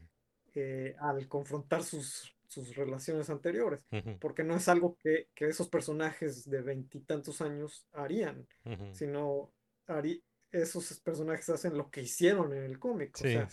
eh, 0.53 0.95
al 0.99 1.27
confrontar 1.27 1.83
sus, 1.83 2.35
sus 2.47 2.75
relaciones 2.75 3.29
anteriores, 3.29 3.81
porque 4.21 4.43
no 4.43 4.55
es 4.55 4.67
algo 4.69 4.97
que, 5.03 5.27
que 5.35 5.47
esos 5.47 5.67
personajes 5.67 6.49
de 6.49 6.61
veintitantos 6.61 7.41
años 7.41 7.87
harían, 7.91 8.47
sino 8.93 9.51
harí- 9.87 10.23
esos 10.51 10.99
personajes 11.01 11.49
hacen 11.49 11.77
lo 11.77 11.89
que 11.91 12.01
hicieron 12.03 12.53
en 12.53 12.63
el 12.63 12.79
cómic, 12.79 13.15
o 13.15 13.17
sea, 13.23 13.49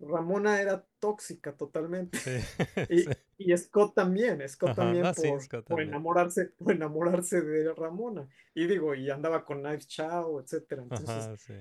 Ramona 0.00 0.60
era 0.60 0.86
tóxica 0.98 1.56
totalmente. 1.56 2.18
sí, 2.18 2.40
Y, 2.90 2.98
sí. 3.00 3.08
Y 3.38 3.56
Scott 3.56 3.94
también, 3.94 4.46
Scott 4.48 4.74
Ajá, 4.74 4.74
también 4.74 5.12
sí, 5.14 5.32
por, 5.32 5.40
Scott 5.40 5.66
por 5.66 5.80
también. 5.80 5.88
enamorarse, 5.88 6.46
por 6.58 6.72
enamorarse 6.72 7.42
de 7.42 7.72
Ramona. 7.74 8.28
Y 8.54 8.66
digo, 8.66 8.94
y 8.94 9.10
andaba 9.10 9.44
con 9.44 9.60
Knives 9.62 9.88
Chow, 9.88 10.40
etcétera. 10.40 10.82
Entonces, 10.82 11.30
Ajá, 11.30 11.36
sí. 11.36 11.54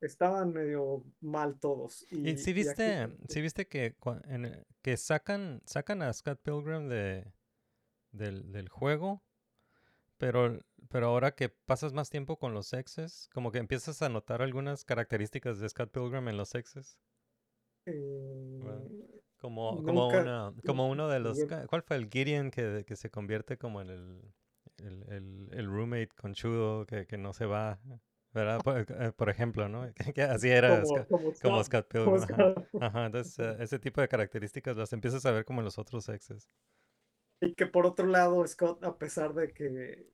estaban 0.00 0.52
medio 0.52 1.04
mal 1.20 1.58
todos. 1.60 2.06
Y 2.22 2.34
Y, 2.34 2.36
sí 2.36 2.52
y 2.58 2.68
aquí, 2.68 2.92
viste, 2.92 3.08
sí 3.28 3.40
viste 3.40 3.68
que, 3.68 3.96
en 4.28 4.64
que 4.82 4.96
sacan, 4.96 5.62
sacan 5.66 6.02
a 6.02 6.12
Scott 6.12 6.40
Pilgrim 6.42 6.88
de, 6.88 7.32
del, 8.12 8.52
del 8.52 8.68
juego, 8.68 9.24
pero, 10.18 10.60
pero 10.90 11.08
ahora 11.08 11.34
que 11.34 11.48
pasas 11.50 11.92
más 11.94 12.10
tiempo 12.10 12.38
con 12.38 12.54
los 12.54 12.72
exes, 12.74 13.28
como 13.34 13.52
que 13.52 13.58
empiezas 13.58 14.02
a 14.02 14.08
notar 14.10 14.42
algunas 14.42 14.84
características 14.84 15.60
de 15.60 15.68
Scott 15.68 15.92
Pilgrim 15.92 16.28
en 16.28 16.36
los 16.38 16.54
exes. 16.54 16.98
eh, 17.86 19.15
Como, 19.46 19.76
como, 19.84 19.92
nunca, 20.06 20.22
una, 20.22 20.52
como 20.66 20.88
uno 20.90 21.06
de 21.08 21.20
los... 21.20 21.38
¿Cuál 21.68 21.82
fue 21.82 21.96
el 21.98 22.08
Gideon 22.10 22.50
que, 22.50 22.84
que 22.84 22.96
se 22.96 23.10
convierte 23.10 23.56
como 23.56 23.80
en 23.80 23.90
el, 23.90 24.22
el, 24.78 25.04
el, 25.12 25.48
el 25.52 25.66
roommate 25.66 26.08
conchudo 26.20 26.84
que, 26.84 27.06
que 27.06 27.16
no 27.16 27.32
se 27.32 27.46
va, 27.46 27.78
¿verdad? 28.32 28.60
Por, 28.64 28.78
eh, 28.88 29.12
por 29.16 29.30
ejemplo, 29.30 29.68
¿no? 29.68 29.88
Que, 30.16 30.22
así 30.22 30.48
era 30.48 30.82
Como, 30.82 30.96
Scott- 30.96 31.08
como 31.08 31.32
como 31.40 31.64
Scott, 31.64 31.86
Pilgrim. 31.88 32.54
Ajá. 32.80 33.06
Entonces 33.06 33.38
eh, 33.38 33.56
ese 33.60 33.78
tipo 33.78 34.00
de 34.00 34.08
características 34.08 34.76
las 34.76 34.92
empiezas 34.92 35.24
a 35.26 35.30
ver 35.30 35.44
como 35.44 35.60
en 35.60 35.66
los 35.66 35.78
otros 35.78 36.08
exes. 36.08 36.48
Y 37.40 37.54
que 37.54 37.66
por 37.66 37.86
otro 37.86 38.08
lado, 38.08 38.44
Scott, 38.48 38.82
a 38.82 38.98
pesar 38.98 39.32
de 39.32 39.52
que 39.52 40.08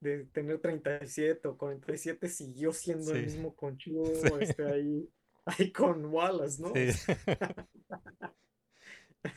de 0.00 0.24
tener 0.32 0.58
37 0.60 1.46
o 1.46 1.58
47, 1.58 2.26
siguió 2.26 2.72
siendo 2.72 3.12
el 3.12 3.24
mismo 3.26 3.54
conchudo 3.56 4.06
Sí. 4.14 4.28
este, 4.40 4.64
ahí, 4.64 5.08
ahí 5.44 5.70
con 5.72 6.06
Wallace, 6.06 6.62
¿no? 6.62 6.72
Sí. 6.74 6.88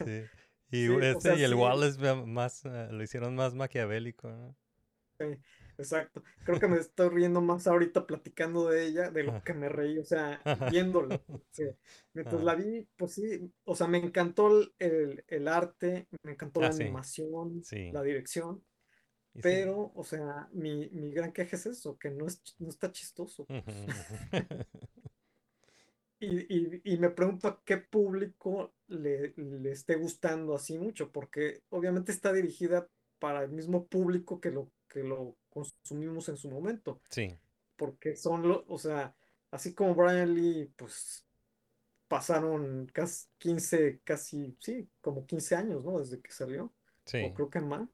Sí. 0.05 0.23
Y 0.71 0.87
Sí, 0.87 0.89
o 0.89 0.99
este 1.01 1.21
sea, 1.21 1.35
y 1.35 1.43
el 1.43 1.51
sí. 1.51 1.55
Wallace 1.55 2.15
más 2.25 2.65
eh, 2.65 2.87
lo 2.91 3.03
hicieron 3.03 3.35
más 3.35 3.53
maquiavélico, 3.53 4.29
¿no? 4.29 4.55
Exacto. 5.77 6.23
Creo 6.43 6.59
que 6.59 6.67
me 6.67 6.77
estoy 6.77 7.09
riendo 7.09 7.41
más 7.41 7.67
ahorita 7.67 8.05
platicando 8.05 8.69
de 8.69 8.85
ella 8.87 9.09
de 9.09 9.23
lo 9.23 9.43
que 9.43 9.53
me 9.53 9.69
reí, 9.69 9.97
o 9.97 10.03
sea, 10.03 10.41
viéndola. 10.71 11.17
porque 11.25 11.77
mientras 12.13 12.41
Ajá. 12.41 12.43
la 12.43 12.55
vi, 12.55 12.87
pues 12.97 13.13
sí, 13.13 13.51
o 13.63 13.75
sea, 13.75 13.87
me 13.87 13.99
encantó 13.99 14.47
el, 14.59 14.73
el- 14.79 15.23
el 15.27 15.47
arte, 15.47 16.07
me 16.23 16.31
encantó 16.33 16.61
la 16.61 16.67
Ah, 16.67 16.73
sí. 16.73 16.83
animación, 16.83 17.63
Sí. 17.63 17.91
la 17.91 18.01
dirección, 18.03 18.63
sí. 19.41 19.41
pero, 19.41 19.91
o 19.95 20.03
sea, 20.03 20.49
mi, 20.51 20.89
mi 20.89 21.11
gran 21.11 21.31
queja 21.31 21.55
es 21.55 21.65
eso, 21.67 21.97
que 21.97 22.09
no, 22.11 22.27
es, 22.27 22.41
no 22.59 22.69
está 22.69 22.91
chistoso. 22.91 23.45
Y, 26.25 26.55
y- 26.57 26.81
y 26.93 26.97
me 26.97 27.09
pregunto 27.09 27.47
a 27.47 27.61
qué 27.65 27.77
público 27.77 28.73
le, 28.87 29.33
le 29.35 29.71
esté 29.71 29.95
gustando 29.95 30.55
así 30.55 30.77
mucho, 30.77 31.11
porque 31.11 31.61
obviamente 31.69 32.11
está 32.11 32.31
dirigida 32.33 32.87
para 33.19 33.43
el 33.43 33.51
mismo 33.51 33.85
público 33.87 34.39
que 34.39 34.51
lo, 34.51 34.71
que 34.87 35.03
lo 35.03 35.35
consumimos 35.49 36.29
en 36.29 36.37
su 36.37 36.49
momento. 36.49 37.01
Sí, 37.09 37.35
porque 37.75 38.15
son 38.15 38.47
los, 38.47 38.63
o 38.67 38.77
sea, 38.77 39.15
así 39.51 39.73
como 39.73 39.95
Brian 39.95 40.33
Lee, 40.33 40.71
pues 40.77 41.25
pasaron 42.07 42.87
casi 42.93 43.27
15, 43.37 43.99
casi, 44.03 44.55
sí, 44.59 44.87
como 45.01 45.25
15 45.25 45.55
años, 45.55 45.83
¿no? 45.83 45.99
Desde 45.99 46.21
que 46.21 46.31
salió, 46.31 46.71
sí. 47.05 47.21
o 47.25 47.33
creo 47.33 47.49
que 47.49 47.59
más. 47.61 47.87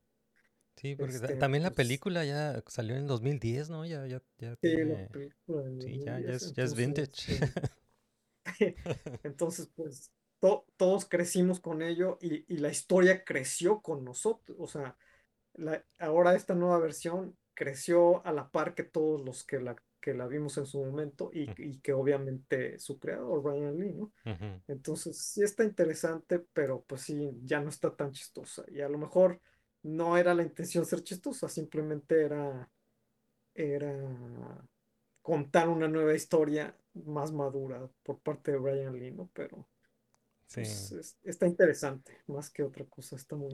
Sí, 0.76 0.96
porque 0.96 1.16
Este, 1.16 1.36
también 1.36 1.64
la 1.64 1.70
pues- 1.72 1.78
película 1.88 2.24
ya 2.26 2.64
salió 2.68 2.96
en 2.96 3.06
2010, 3.08 3.70
¿no? 3.70 3.86
Ya, 3.86 4.06
ya, 4.08 4.22
ya 4.38 4.56
Sí, 4.62 4.76
la 4.78 5.08
película 5.10 5.64
Sí, 5.82 6.00
ya, 6.00 6.20
ya 6.20 6.32
2010, 6.32 6.42
es, 6.44 6.54
ya 6.54 6.64
es 6.64 6.76
vintage. 6.76 7.12
sí. 7.14 7.40
Entonces, 9.24 9.70
pues 9.76 10.12
to- 10.40 10.66
todos 10.78 11.06
crecimos 11.06 11.60
con 11.60 11.82
ello 11.82 12.18
y, 12.22 12.46
y 12.54 12.58
la 12.58 12.70
historia 12.70 13.24
creció 13.24 13.82
con 13.82 14.04
nosotros. 14.04 14.58
O 14.60 14.68
sea, 14.68 14.98
la- 15.56 15.86
ahora 16.00 16.36
esta 16.36 16.56
nueva 16.56 16.80
versión 16.80 17.38
creció 17.54 18.26
a 18.26 18.34
la 18.34 18.50
par 18.52 18.76
que 18.76 18.84
todos 18.84 19.22
los 19.26 19.46
que 19.46 19.60
la, 19.62 19.76
que 20.02 20.14
la 20.14 20.28
vimos 20.28 20.58
en 20.58 20.66
su 20.66 20.84
momento 20.84 21.32
y, 21.34 21.54
y 21.58 21.80
que 21.82 21.94
obviamente 21.94 22.80
su 22.80 23.00
creador, 23.00 23.42
Brian 23.44 23.78
Lee, 23.78 23.94
¿no? 23.94 24.14
Entonces 24.68 25.18
sí 25.20 25.44
está 25.44 25.64
interesante, 25.64 26.40
pero 26.54 26.84
pues 26.86 27.02
sí, 27.04 27.32
ya 27.44 27.62
no 27.62 27.70
está 27.70 27.96
tan 27.96 28.12
chistosa. 28.14 28.64
Y 28.70 28.82
a 28.82 28.90
lo 28.90 28.98
mejor 29.00 29.42
no 29.84 30.18
era 30.18 30.34
la 30.36 30.44
intención 30.44 30.86
ser 30.86 31.04
chistosa, 31.04 31.50
simplemente 31.50 32.24
era, 32.24 32.70
era 33.56 34.68
contar 35.30 35.70
una 35.70 35.88
nueva 35.88 36.16
historia 36.16 36.76
más 36.94 37.32
madura 37.32 37.90
por 38.04 38.20
parte 38.22 38.52
de 38.52 38.58
Brian 38.60 38.94
Lee, 39.00 39.12
¿no? 39.12 39.30
Pero 39.34 39.68
Sí, 40.48 40.62
pues, 40.62 40.92
es- 40.94 41.18
está 41.24 41.48
interesante, 41.48 42.14
más 42.28 42.50
que 42.52 42.64
otra 42.64 42.86
cosa, 42.86 43.16
está 43.18 43.36
muy 43.36 43.52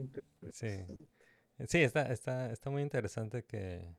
sí. 0.50 0.66
interesante. 0.66 1.08
Sí, 1.68 1.82
está, 1.82 2.12
está, 2.12 2.52
está 2.52 2.70
muy 2.70 2.82
interesante 2.82 3.44
que, 3.44 3.96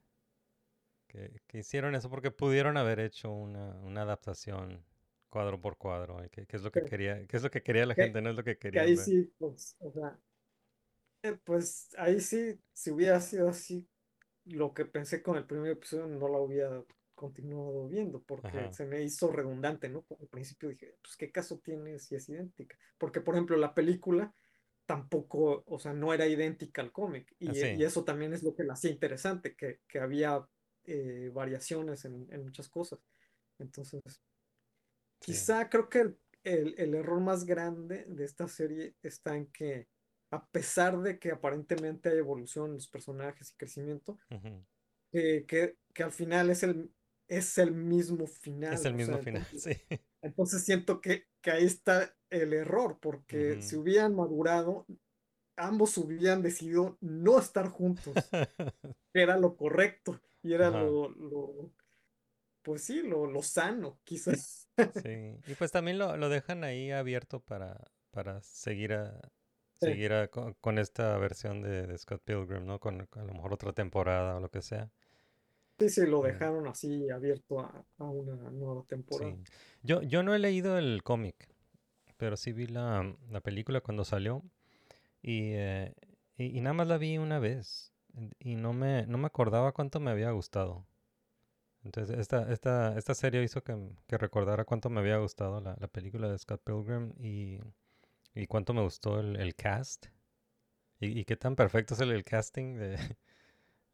que, 1.08 1.42
que 1.48 1.60
hicieron 1.60 1.96
eso 1.96 2.10
porque 2.10 2.32
pudieron 2.32 2.78
haber 2.78 3.00
hecho 3.00 3.32
una, 3.32 3.76
una 3.82 4.02
adaptación 4.04 4.84
cuadro 5.30 5.60
por 5.62 5.78
cuadro, 5.78 6.22
que, 6.32 6.46
que 6.46 6.56
es 6.58 6.64
lo 6.64 6.72
que 6.72 6.82
Sí. 6.82 6.82
quería, 6.84 7.26
que 7.28 7.38
es 7.38 7.44
lo 7.44 7.52
que 7.52 7.64
quería 7.64 7.86
la 7.86 7.96
gente, 7.96 8.22
no 8.22 8.30
es 8.30 8.36
lo 8.36 8.44
que 8.44 8.58
Que 8.72 8.80
querían 8.80 8.80
ahí 8.80 8.96
ver. 8.96 9.12
sí, 9.12 9.34
pues, 9.38 9.76
o 9.80 9.92
sea, 9.92 10.18
eh, 11.24 11.34
pues 11.44 11.90
ahí 11.98 12.20
sí, 12.20 12.60
si 12.74 12.92
hubiera 12.92 13.20
sido 13.22 13.50
así, 13.50 13.88
lo 14.46 14.74
que 14.74 14.86
pensé 14.86 15.24
con 15.24 15.38
el 15.38 15.46
primer 15.48 15.72
episodio 15.74 16.08
no 16.08 16.28
la 16.30 16.40
hubiera 16.40 16.84
continuado 17.18 17.90
viendo, 17.90 18.24
porque 18.24 18.48
Ajá. 18.60 18.74
se 18.74 18.86
me 18.86 19.04
hizo 19.04 19.32
redundante, 19.34 19.90
¿no? 19.90 20.06
Al 20.22 20.30
principio 20.30 20.70
dije, 20.70 20.98
pues, 21.04 21.18
¿qué 21.18 21.34
caso 21.34 21.60
tiene 21.60 22.00
si 22.00 22.16
es 22.16 22.30
idéntica? 22.30 22.80
Porque, 22.98 23.22
por 23.22 23.36
ejemplo, 23.36 23.58
la 23.58 23.74
película 23.76 24.34
tampoco, 24.86 25.64
o 25.68 25.80
sea, 25.80 25.94
no 25.94 26.14
era 26.14 26.28
idéntica 26.28 26.82
al 26.82 26.94
cómic, 26.94 27.36
y, 27.40 27.50
Ah, 27.50 27.54
sí. 27.54 27.68
y 27.78 27.84
eso 27.84 28.06
también 28.06 28.34
es 28.34 28.44
lo 28.44 28.56
que 28.56 28.64
la 28.64 28.74
hacía 28.76 28.92
interesante, 28.92 29.56
que, 29.58 29.82
que 29.88 30.00
había 30.00 30.48
eh, 30.86 31.30
variaciones 31.34 32.06
en, 32.06 32.28
en 32.32 32.44
muchas 32.46 32.70
cosas. 32.70 33.00
Entonces, 33.60 34.02
Sí. 35.20 35.34
Quizá 35.34 35.70
creo 35.70 35.90
que 35.90 36.00
el, 36.02 36.20
el- 36.44 36.76
el 36.78 36.94
error 36.96 37.20
más 37.22 37.46
grande 37.46 38.06
de 38.08 38.24
esta 38.24 38.48
serie 38.48 38.96
está 39.02 39.36
en 39.36 39.48
que, 39.52 39.90
a 40.32 40.48
pesar 40.50 41.00
de 41.02 41.20
que 41.20 41.32
aparentemente 41.32 42.10
hay 42.10 42.20
evolución 42.20 42.68
en 42.68 42.74
los 42.76 42.88
personajes 42.88 43.52
y 43.52 43.58
crecimiento, 43.58 44.20
que, 45.12 45.78
que 45.94 46.04
al 46.04 46.12
final 46.12 46.50
es 46.50 46.64
el, 46.64 46.94
es 47.28 47.58
el 47.58 47.72
mismo 47.74 48.28
final. 48.28 48.74
Es 48.74 48.86
el 48.86 48.94
o 48.94 49.00
mismo 49.00 49.18
sea, 49.18 49.20
final, 49.20 49.46
entonces, 49.48 49.64
sí. 49.64 49.72
entonces 50.22 50.64
siento 50.64 51.02
que, 51.02 51.28
que 51.42 51.52
ahí 51.52 51.66
está 51.66 52.16
el 52.30 52.54
error, 52.54 53.00
porque 53.02 53.62
si 53.62 53.76
hubieran 53.78 54.16
madurado, 54.16 54.86
ambos 55.58 55.98
hubieran 55.98 56.42
decidido 56.44 56.98
no 57.02 57.40
estar 57.40 57.70
juntos, 57.70 58.36
que 59.14 59.22
era 59.24 59.38
lo 59.38 59.58
correcto 59.58 60.22
y 60.44 60.54
era 60.54 60.72
lo, 60.72 61.10
lo, 61.10 61.72
pues 62.64 62.84
sí, 62.86 63.02
lo, 63.04 63.28
lo 63.28 63.44
sano, 63.44 64.00
quizás. 64.04 64.70
Sí, 64.90 65.10
y 65.46 65.56
pues 65.56 65.72
también 65.72 65.98
lo, 65.98 66.18
lo 66.18 66.30
dejan 66.30 66.64
ahí 66.64 66.92
abierto 66.92 67.40
para, 67.42 67.92
para 68.12 68.42
seguir 68.42 68.94
a, 68.94 69.20
Sí. 69.80 69.88
seguir 69.88 70.14
a- 70.14 70.28
con, 70.30 70.54
con 70.56 70.78
esta 70.80 71.18
versión 71.18 71.62
de, 71.62 71.88
de 71.88 71.98
Scott 71.98 72.22
Pilgrim, 72.24 72.66
¿no? 72.66 72.80
Con, 72.80 73.06
con 73.08 73.24
a 73.24 73.26
lo 73.26 73.34
mejor 73.34 73.54
otra 73.54 73.74
temporada 73.74 74.36
o 74.38 74.40
lo 74.40 74.50
que 74.50 74.62
sea. 74.62 74.92
Sí, 75.80 75.90
sí, 75.90 76.08
lo 76.08 76.22
dejaron 76.22 76.68
así 76.68 77.10
abierto 77.10 77.60
a, 77.60 77.86
a 78.00 78.04
una 78.04 78.36
nueva 78.52 78.84
temporada. 78.88 79.32
Sí. 79.32 79.44
Yo, 79.84 80.02
yo 80.02 80.24
no 80.24 80.34
he 80.34 80.40
leído 80.40 80.78
el 80.78 81.04
cómic, 81.04 81.50
pero 82.18 82.36
sí 82.36 82.52
vi 82.52 82.66
la, 82.66 83.16
la 83.30 83.42
película 83.42 83.82
cuando 83.82 84.04
salió 84.04 84.44
y, 85.22 85.52
eh, 85.54 85.94
y, 86.36 86.58
y 86.58 86.62
nada 86.62 86.74
más 86.74 86.88
la 86.88 86.98
vi 86.98 87.18
una 87.20 87.40
vez 87.40 87.94
y 88.40 88.56
no 88.56 88.74
me, 88.74 89.06
no 89.06 89.20
me 89.20 89.28
acordaba 89.28 89.72
cuánto 89.72 90.00
me 90.00 90.10
había 90.10 90.32
gustado. 90.32 90.88
Entonces 91.84 92.18
esta, 92.18 92.52
esta, 92.52 92.98
esta 92.98 93.14
serie 93.14 93.44
hizo 93.44 93.64
que, 93.64 93.78
que 94.08 94.18
recordara 94.18 94.66
cuánto 94.66 94.90
me 94.90 95.00
había 95.00 95.18
gustado 95.18 95.62
la, 95.62 95.78
la 95.80 95.88
película 95.88 96.28
de 96.28 96.38
Scott 96.40 96.62
Pilgrim 96.64 97.14
y, 97.20 97.60
y 98.34 98.48
cuánto 98.48 98.74
me 98.74 98.82
gustó 98.82 99.20
el, 99.20 99.36
el 99.36 99.56
cast 99.56 100.08
y, 101.00 101.20
y 101.20 101.24
qué 101.26 101.38
tan 101.38 101.56
perfecto 101.56 101.94
es 101.94 102.02
el, 102.02 102.12
el 102.12 102.24
casting 102.24 102.78
de, 102.78 102.98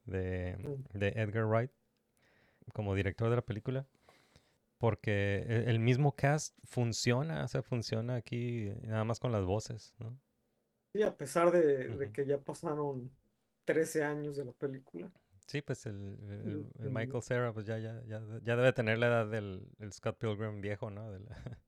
de, 0.05 0.57
Mm. 0.57 0.97
de 0.99 1.07
Edgar 1.09 1.45
Wright 1.45 1.71
como 2.73 2.95
director 2.95 3.29
de 3.29 3.35
la 3.35 3.41
película 3.41 3.85
porque 4.77 5.45
e- 5.47 5.69
el 5.69 5.79
mismo 5.79 6.13
cast 6.15 6.57
funciona, 6.65 7.45
o 7.45 7.47
sea, 7.47 7.61
funciona 7.61 8.15
aquí 8.15 8.69
nada 8.83 9.03
más 9.05 9.19
con 9.19 9.31
las 9.31 9.45
voces, 9.45 9.93
¿no? 9.99 10.17
Sí, 10.93 11.01
a 11.03 11.15
pesar 11.15 11.51
de, 11.51 12.11
que 12.11 12.25
ya 12.25 12.37
pasaron 12.37 13.09
13 13.65 14.03
años 14.03 14.35
de 14.37 14.45
la 14.45 14.51
película. 14.51 15.09
Sí, 15.47 15.61
pues 15.61 15.85
el, 15.85 15.95
el- 16.29 16.67
el- 16.79 16.89
Michael 16.91 17.21
Cera, 17.23 17.53
pues 17.53 17.65
ya, 17.65 17.77
ya, 17.79 18.01
ya, 18.05 18.21
ya 18.43 18.55
debe 18.55 18.73
tener 18.73 18.97
la 18.97 19.07
edad 19.07 19.27
del 19.29 19.65
el 19.79 19.91
Scott 19.93 20.17
Pilgrim 20.17 20.61
viejo, 20.61 20.89
¿no? 20.89 21.09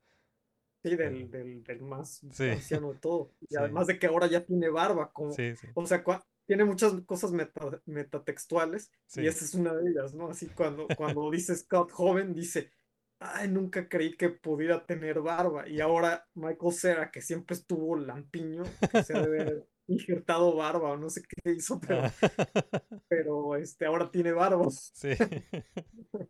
Sí, 0.84 0.96
del, 0.96 1.32
del, 1.32 1.64
del 1.64 1.82
más 1.82 2.22
Sí. 2.32 2.44
anciano 2.50 2.94
de 2.94 3.00
todo. 3.00 3.32
Y 3.42 3.48
Sí. 3.50 3.56
además 3.58 3.88
de 3.88 3.98
que 3.98 4.06
ahora 4.06 4.28
ya 4.28 4.46
tiene 4.46 4.70
barba, 4.70 5.12
como, 5.12 5.32
sí, 5.32 5.54
o 5.74 5.86
sea, 5.88 6.04
tiene 6.46 6.66
muchas 6.66 6.93
cosas 7.06 7.32
meta- 7.32 7.82
metatextuales 7.86 8.91
sí. 9.08 9.22
y 9.22 9.28
esa 9.28 9.46
es 9.46 9.54
una 9.56 9.74
de 9.74 9.89
ellas, 9.89 10.14
¿no? 10.14 10.30
Así 10.30 10.48
cuando, 10.48 10.88
cuando 10.98 11.30
dice 11.32 11.56
Scott 11.56 11.91
joven, 11.91 12.34
dice, 12.34 12.72
ay, 13.20 13.48
nunca 13.50 13.88
creí 13.89 14.16
que 14.16 14.30
pudiera 14.30 14.86
tener 14.86 15.22
barba. 15.22 15.68
Y 15.68 15.82
ahora 15.82 16.28
Michael 16.36 16.74
Cera, 16.74 17.12
que 17.12 17.22
siempre 17.22 17.56
estuvo 17.56 17.96
lampiño, 17.98 18.64
que 18.91 19.04
se 19.04 19.14
ha 19.18 19.22
de 19.22 19.26
haber 19.26 19.68
injertado 19.88 20.56
barba 20.56 20.91
o 20.91 20.98
no 20.98 21.10
sé 21.10 21.22
qué 21.24 21.52
hizo, 21.52 21.80
pero, 21.80 22.02
Ah, 22.04 22.12
pero 23.08 23.56
este, 23.56 23.86
ahora 23.86 24.10
tiene 24.12 24.32
barba. 24.32 24.70
sí. 24.72 25.10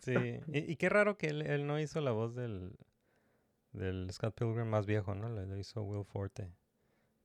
Sí, 0.00 0.12
y, 0.48 0.72
y 0.72 0.76
qué 0.76 0.88
raro 0.90 1.16
que 1.16 1.28
él, 1.28 1.42
él 1.42 1.66
no 1.66 1.80
hizo 1.80 2.00
la 2.02 2.10
voz 2.10 2.34
del, 2.34 2.76
del 3.72 4.10
Scott 4.12 4.34
Pilgrim 4.38 4.66
más 4.68 4.86
viejo, 4.86 5.14
¿no? 5.14 5.28
Le 5.30 5.58
hizo 5.58 5.82
Will 5.82 6.04
Forte. 6.04 6.52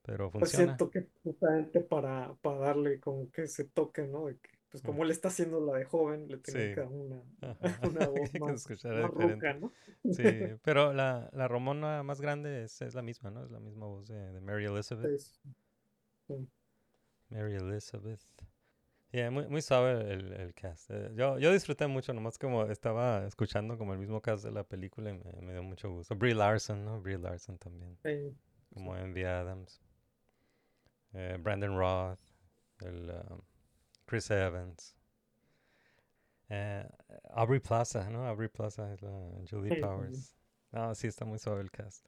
Pero 0.04 0.32
Pues 0.32 0.52
funciona. 0.52 0.66
siento 0.66 0.90
que 0.90 1.08
justamente 1.24 1.82
para, 1.82 2.34
para 2.42 2.58
darle 2.60 3.00
como 3.00 3.30
que 3.32 3.44
ese 3.44 3.66
toque, 3.66 4.04
¿no? 4.08 4.26
De 4.26 4.38
que, 4.38 4.50
pues 4.72 4.84
como 4.84 5.04
él 5.04 5.12
está 5.12 5.28
haciendo 5.30 5.60
la 5.66 5.78
de 5.78 5.86
joven, 5.86 6.28
le 6.28 6.38
Sí. 6.38 6.54
que 6.54 6.76
dar 6.76 6.88
una, 6.88 7.22
una 7.92 8.08
voz 8.08 8.34
más, 8.40 8.68
más 8.70 9.60
¿no? 9.60 9.74
Sí, 10.12 10.24
pero 10.64 10.94
la, 10.94 11.30
la 11.34 11.48
Romona 11.48 12.04
más 12.04 12.22
grande 12.22 12.64
es, 12.64 12.82
es 12.82 12.96
la 12.96 13.02
misma, 13.02 13.32
¿no? 13.32 13.44
Es 13.44 13.52
la 13.52 13.60
misma 13.60 13.86
voz 13.88 14.08
de, 14.08 14.32
de 14.32 14.42
Mary 14.42 14.66
Elizabeth. 14.66 15.20
Sí, 15.20 15.34
sí. 16.28 16.48
Mary 17.30 17.56
Elizabeth. 17.56 18.22
Yeah, 19.12 19.32
muy, 19.32 19.48
muy 19.48 19.62
suave 19.64 20.14
el, 20.14 20.34
el 20.34 20.54
cast. 20.54 20.92
Eh, 20.92 21.12
yo, 21.16 21.40
yo 21.40 21.52
disfruté 21.52 21.88
mucho, 21.88 22.14
nomás 22.14 22.38
como 22.38 22.66
estaba 22.66 23.26
escuchando 23.26 23.76
como 23.78 23.94
el 23.94 24.00
mismo 24.00 24.22
cast 24.22 24.44
de 24.46 24.52
la 24.52 24.64
película 24.64 25.10
y 25.10 25.14
me, 25.14 25.42
me 25.42 25.52
dio 25.54 25.64
mucho 25.64 25.90
gusto. 25.90 26.16
Brie 26.16 26.36
Larson, 26.36 26.86
¿no? 26.86 27.02
Brie 27.02 27.18
Larson 27.18 27.58
también, 27.58 27.98
como 28.72 28.96
Envy 28.96 29.24
Adams. 29.24 29.82
Eh, 31.14 31.38
Brandon 31.40 31.78
Roth, 31.78 32.20
el, 32.82 33.10
um, 33.12 33.42
Chris 34.08 34.32
Evans. 34.32 34.96
Eh, 36.50 36.88
Aubrey 37.36 37.60
Plaza, 37.60 38.10
¿no? 38.10 38.26
Aubrey 38.28 38.50
Plaza 38.50 38.94
es 38.94 39.02
la 39.02 39.12
Julie 39.50 39.72
Sí, 39.72 39.76
Powers. 39.76 40.36
No, 40.72 40.94
sí, 40.96 41.08
está 41.08 41.26
muy 41.26 41.40
suave 41.40 41.62
el 41.62 41.72
cast. 41.72 42.06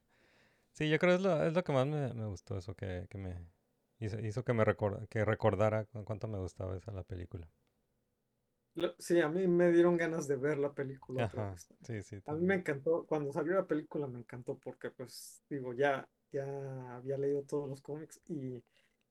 Sí, 0.72 0.90
yo 0.90 0.98
creo 0.98 1.12
que 1.12 1.16
es 1.18 1.22
lo, 1.22 1.44
es 1.46 1.54
lo 1.54 1.64
que 1.64 1.72
más 1.72 1.86
me, 1.86 2.14
me 2.14 2.26
gustó, 2.26 2.58
eso 2.58 2.74
que, 2.76 3.06
que 3.10 3.18
me 3.18 3.46
hizo, 4.00 4.20
hizo 4.20 4.44
que 4.44 4.52
me 4.54 4.64
recorda- 4.64 5.06
que 5.08 5.24
recordara 5.24 5.86
cu- 5.86 6.04
cuánto 6.04 6.28
me 6.28 6.38
gustaba 6.38 6.76
esa 6.76 6.92
la 6.92 7.04
película. 7.04 7.48
sí, 8.98 9.20
a 9.20 9.28
mí 9.28 9.46
me 9.46 9.70
dieron 9.72 9.96
ganas 9.96 10.26
de 10.28 10.36
ver 10.36 10.58
la 10.58 10.72
película 10.72 11.22
otra 11.22 11.42
Ajá, 11.42 11.52
vez. 11.52 11.68
sí, 11.82 12.02
sí. 12.02 12.22
A 12.26 12.34
mí 12.34 12.46
me 12.46 12.54
encantó, 12.54 13.04
cuando 13.06 13.32
salió 13.32 13.54
la 13.54 13.66
película 13.66 14.06
me 14.06 14.20
encantó 14.20 14.56
porque 14.58 14.90
pues 14.90 15.42
digo, 15.48 15.72
ya, 15.74 16.08
ya 16.32 16.96
había 16.96 17.18
leído 17.18 17.42
todos 17.42 17.68
los 17.68 17.80
cómics 17.82 18.20
y, 18.28 18.62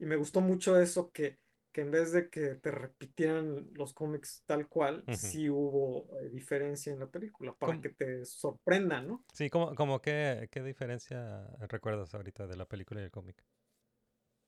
y 0.01 0.05
me 0.05 0.15
gustó 0.15 0.41
mucho 0.41 0.81
eso 0.81 1.11
que, 1.11 1.37
que 1.71 1.81
en 1.81 1.91
vez 1.91 2.11
de 2.11 2.29
que 2.29 2.55
te 2.55 2.71
repitieran 2.71 3.69
los 3.75 3.93
cómics 3.93 4.43
tal 4.47 4.67
cual, 4.67 5.03
sí 5.15 5.47
hubo 5.47 6.07
eh, 6.19 6.29
diferencia 6.29 6.91
en 6.91 6.99
la 6.99 7.07
película 7.07 7.53
para 7.53 7.73
¿Cómo? 7.73 7.83
que 7.83 7.89
te 7.89 8.25
sorprenda, 8.25 8.99
¿no? 9.01 9.23
Sí, 9.31 9.51
como, 9.51 9.75
como 9.75 10.01
qué, 10.01 10.49
qué 10.51 10.63
diferencia 10.63 11.47
recuerdas 11.69 12.13
ahorita 12.15 12.47
de 12.47 12.57
la 12.57 12.65
película 12.65 13.01
y 13.01 13.03
el 13.05 13.11
cómic? 13.11 13.43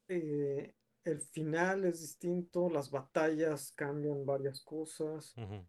Eh, 0.08 0.74
el 1.04 1.22
final 1.22 1.86
es 1.86 2.02
distinto, 2.02 2.68
las 2.72 2.90
batallas 2.90 3.74
cambian 3.76 4.26
varias 4.26 4.60
cosas. 4.62 5.36
Ujú. 5.38 5.64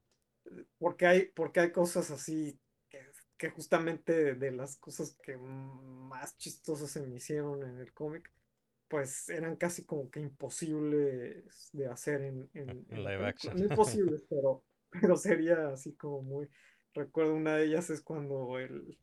Porque 0.79 1.07
hay, 1.07 1.27
porque 1.27 1.61
hay 1.61 1.73
cosas 1.73 2.11
así 2.11 2.59
que, 2.89 3.01
que 3.37 3.51
justamente 3.51 4.35
de 4.35 4.51
las 4.51 4.79
cosas 4.79 5.15
que 5.23 5.37
más 5.37 6.39
chistosas 6.39 6.91
se 6.91 7.03
me 7.03 7.17
hicieron 7.17 7.63
en 7.63 7.81
el 7.81 7.93
cómic, 7.93 8.33
pues 8.95 9.29
eran 9.29 9.57
casi 9.57 9.85
como 9.85 10.09
que 10.09 10.21
imposibles 10.21 11.69
de 11.73 11.89
hacer 11.89 12.23
en, 12.23 12.49
en, 12.55 12.87
live 12.91 13.27
action. 13.27 13.57
No 13.57 13.65
imposibles, 13.65 14.25
pero, 14.31 14.63
pero 14.89 15.17
sería 15.17 15.71
así 15.71 15.97
como 15.97 16.23
muy... 16.23 16.49
Recuerdo 16.93 17.35
una 17.35 17.57
de 17.57 17.65
ellas 17.65 17.91
es 17.91 18.03
cuando 18.03 18.57
el, 18.61 18.97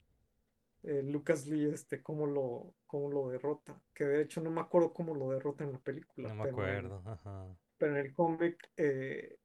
el 0.83 1.11
Lucas 1.11 1.45
Lee, 1.45 1.65
este, 1.73 2.01
cómo 2.01 2.25
lo, 2.25 2.73
cómo 2.87 3.11
lo 3.11 3.27
derrota, 3.27 3.81
que 3.93 4.05
de 4.05 4.21
hecho 4.21 4.39
no 4.39 4.49
me 4.49 4.61
acuerdo 4.61 4.93
cómo 4.93 5.13
lo 5.13 5.29
derrota 5.31 5.65
en 5.65 5.73
la 5.73 5.79
película, 5.79 6.29
No 6.29 6.35
me 6.35 6.43
pero 6.43 6.55
en, 6.55 6.85
acuerdo. 6.85 7.01
Ajá. 7.05 7.57
pero 7.77 7.91
en 7.91 8.05
el 8.05 8.13
cómic 8.13 8.71
eh, 8.77 9.39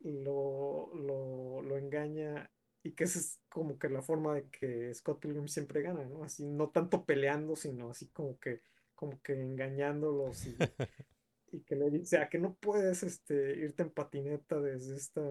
lo, 0.00 0.94
lo, 0.94 1.62
lo 1.62 1.78
engaña 1.78 2.50
y 2.82 2.92
que 2.92 3.04
esa 3.04 3.20
es 3.20 3.40
como 3.48 3.78
que 3.78 3.88
la 3.88 4.02
forma 4.02 4.34
de 4.34 4.50
que 4.50 4.92
Scott 4.92 5.20
Pilgrim 5.20 5.48
siempre 5.48 5.80
gana, 5.80 6.04
¿no? 6.04 6.24
Así, 6.24 6.44
no 6.44 6.68
tanto 6.68 7.06
peleando, 7.06 7.56
sino 7.56 7.88
así 7.88 8.08
como 8.08 8.38
que, 8.38 8.60
como 8.98 9.20
que 9.22 9.32
engañándolos 9.34 10.44
y, 10.46 10.56
y 11.52 11.60
que 11.62 11.76
le 11.76 11.88
dice, 11.90 12.18
a 12.18 12.28
que 12.28 12.38
no 12.38 12.54
puedes 12.56 13.04
este, 13.04 13.56
irte 13.56 13.84
en 13.84 13.90
patineta 13.90 14.60
desde 14.60 14.96
esta, 14.96 15.22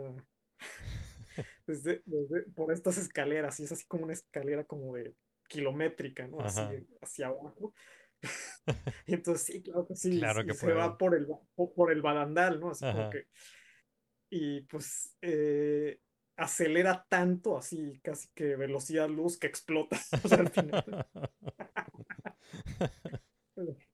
desde, 1.68 2.02
desde- 2.06 2.44
por 2.56 2.72
estas 2.72 2.98
escaleras, 2.98 3.60
y 3.60 3.66
es 3.66 3.72
así 3.74 3.86
como 3.86 4.06
una 4.06 4.14
escalera 4.14 4.64
como 4.64 4.96
de 4.96 5.14
kilométrica, 5.50 6.28
¿no? 6.28 6.40
Así 6.40 6.88
hacia 7.02 7.28
abajo. 7.28 7.74
Y 9.06 9.14
entonces 9.14 9.46
sí, 9.46 9.62
claro 9.62 9.86
que 9.88 9.96
sí, 9.96 10.18
Claro 10.20 10.44
que 10.46 10.54
se 10.54 10.74
va 10.74 10.98
por 10.98 11.16
el, 11.16 11.28
por 11.56 11.92
el 11.92 12.02
barandal, 12.02 12.60
¿no? 12.60 12.72
Así 12.72 12.84
como 12.86 13.10
que, 13.10 13.28
y 14.30 14.62
pues 14.62 15.16
eh, 15.22 16.02
acelera 16.36 17.06
tanto, 17.08 17.58
así 17.58 18.00
casi 18.04 18.28
que 18.34 18.56
velocidad 18.56 19.08
luz 19.08 19.38
que 19.38 19.48
explota, 19.48 19.98
o 20.24 20.28
sea, 20.28 20.40
al 20.40 20.50
final. 20.50 21.08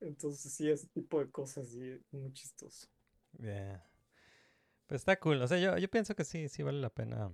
Entonces 0.00 0.52
sí, 0.52 0.70
ese 0.70 0.88
tipo 0.88 1.20
de 1.20 1.30
cosas, 1.30 1.70
sí, 1.70 2.00
muy 2.10 2.32
chistoso. 2.32 2.88
Yeah. 3.42 3.82
Pues 4.86 5.00
está 5.00 5.18
cool. 5.18 5.40
O 5.42 5.48
sea, 5.48 5.58
yo, 5.58 5.76
yo 5.78 5.88
pienso 5.90 6.14
que 6.14 6.24
sí, 6.24 6.48
sí 6.48 6.62
vale 6.62 6.80
la 6.80 6.90
pena 6.90 7.32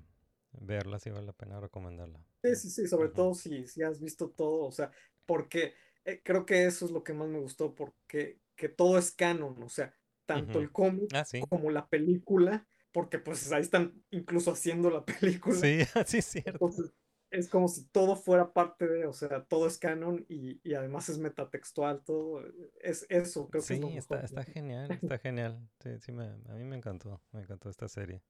verla, 0.52 0.98
sí 0.98 1.10
vale 1.10 1.26
la 1.26 1.32
pena 1.32 1.60
recomendarla. 1.60 2.20
Sí, 2.42 2.54
sí, 2.54 2.70
sí, 2.70 2.86
sobre 2.86 3.08
todo 3.08 3.34
si, 3.34 3.66
si 3.66 3.82
has 3.82 4.00
visto 4.00 4.30
todo, 4.30 4.66
o 4.66 4.72
sea, 4.72 4.92
porque 5.26 5.74
eh, 6.04 6.20
creo 6.24 6.46
que 6.46 6.66
eso 6.66 6.84
es 6.86 6.92
lo 6.92 7.02
que 7.02 7.12
más 7.12 7.28
me 7.28 7.40
gustó, 7.40 7.74
porque 7.74 8.38
que 8.54 8.68
todo 8.68 8.96
es 8.98 9.10
canon, 9.12 9.60
o 9.62 9.68
sea, 9.68 9.92
tanto 10.24 10.60
el 10.60 10.70
cómic 10.70 11.10
Ah, 11.14 11.24
sí. 11.24 11.40
como 11.48 11.70
la 11.70 11.88
película, 11.88 12.66
porque 12.92 13.18
pues 13.18 13.50
ahí 13.52 13.62
están 13.62 14.02
incluso 14.10 14.52
haciendo 14.52 14.88
la 14.90 15.04
película. 15.50 15.56
Sí, 15.56 15.80
sí, 16.06 16.18
es 16.18 16.24
cierto. 16.26 16.52
Entonces, 16.52 16.92
es 17.30 17.48
como 17.48 17.68
si 17.68 17.86
todo 17.88 18.16
fuera 18.16 18.52
parte 18.52 18.86
de, 18.88 19.06
o 19.06 19.12
sea, 19.12 19.44
todo 19.44 19.66
es 19.66 19.78
canon 19.78 20.24
y, 20.28 20.60
y 20.68 20.74
además 20.74 21.08
es 21.08 21.18
metatextual, 21.18 22.02
todo 22.04 22.42
es 22.82 23.06
eso, 23.10 23.48
creo 23.50 23.64
que 23.66 23.74
es 23.74 23.80
lo 23.80 23.90
Sí, 23.90 23.96
está, 23.98 24.20
mejor. 24.20 24.24
está 24.24 24.44
genial, 24.44 24.94
está 25.02 25.18
genial. 25.18 25.68
Sí, 25.80 25.98
sí, 26.00 26.12
me, 26.12 26.24
a 26.26 26.54
mí 26.54 26.64
me 26.64 26.76
encantó, 26.76 27.20
me 27.32 27.40
encantó 27.42 27.68
esta 27.70 27.88
serie. 27.88 28.22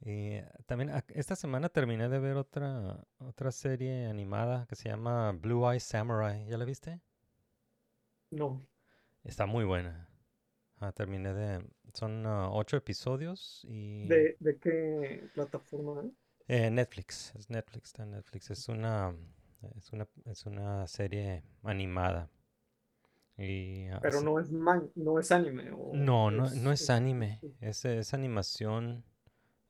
Y 0.00 0.32
eh, 0.36 0.48
también 0.66 0.90
esta 1.08 1.36
semana 1.36 1.68
terminé 1.68 2.08
de 2.08 2.18
ver 2.18 2.36
otra, 2.36 3.04
otra 3.18 3.52
serie 3.52 4.06
animada 4.06 4.66
que 4.68 4.74
se 4.76 4.88
llama 4.88 5.32
Blue 5.32 5.68
Eye 5.70 5.80
Samurai. 5.80 6.46
¿Ya 6.46 6.56
la 6.58 6.64
viste? 6.64 7.00
No, 8.32 8.66
Está 9.24 9.46
muy 9.46 9.64
buena. 9.64 10.08
Ah, 10.80 10.92
terminé 10.92 11.34
de... 11.34 11.64
Son 11.94 12.26
ah, 12.26 12.50
ocho 12.52 12.76
episodios 12.76 13.64
y... 13.68 14.08
¿de, 14.08 14.36
de 14.40 14.58
qué 14.58 15.30
plataforma? 15.34 16.10
Eh, 16.52 16.68
Netflix, 16.68 17.32
es 17.36 17.48
Netflix, 17.48 17.90
está 17.90 18.02
en 18.02 18.10
Netflix. 18.10 18.50
Es 18.50 18.68
una, 18.68 19.14
es 19.76 19.92
una, 19.92 20.08
es 20.24 20.46
una 20.46 20.84
serie 20.88 21.44
animada. 21.62 22.28
Y, 23.38 23.86
Pero 24.02 24.20
no 24.20 24.38
es 24.38 24.50
man, 24.50 24.90
no 24.96 25.18
es 25.18 25.30
anime 25.32 25.70
o 25.72 25.94
No, 25.94 26.30
no, 26.30 26.42
no 26.42 26.46
es, 26.46 26.52
es 26.72 26.80
es- 26.82 26.90
anime, 26.90 27.40
es, 27.60 27.84
es 27.84 28.14
animación. 28.14 29.04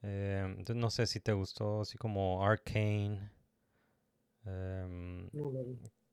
eh, 0.02 0.44
entonces 0.58 0.76
no 0.76 0.90
sé 0.90 1.06
si 1.06 1.20
te 1.20 1.32
gustó, 1.32 1.82
así 1.82 1.98
como 1.98 2.44
Arcane. 2.46 3.30
em, 4.46 5.28
no. 5.32 5.52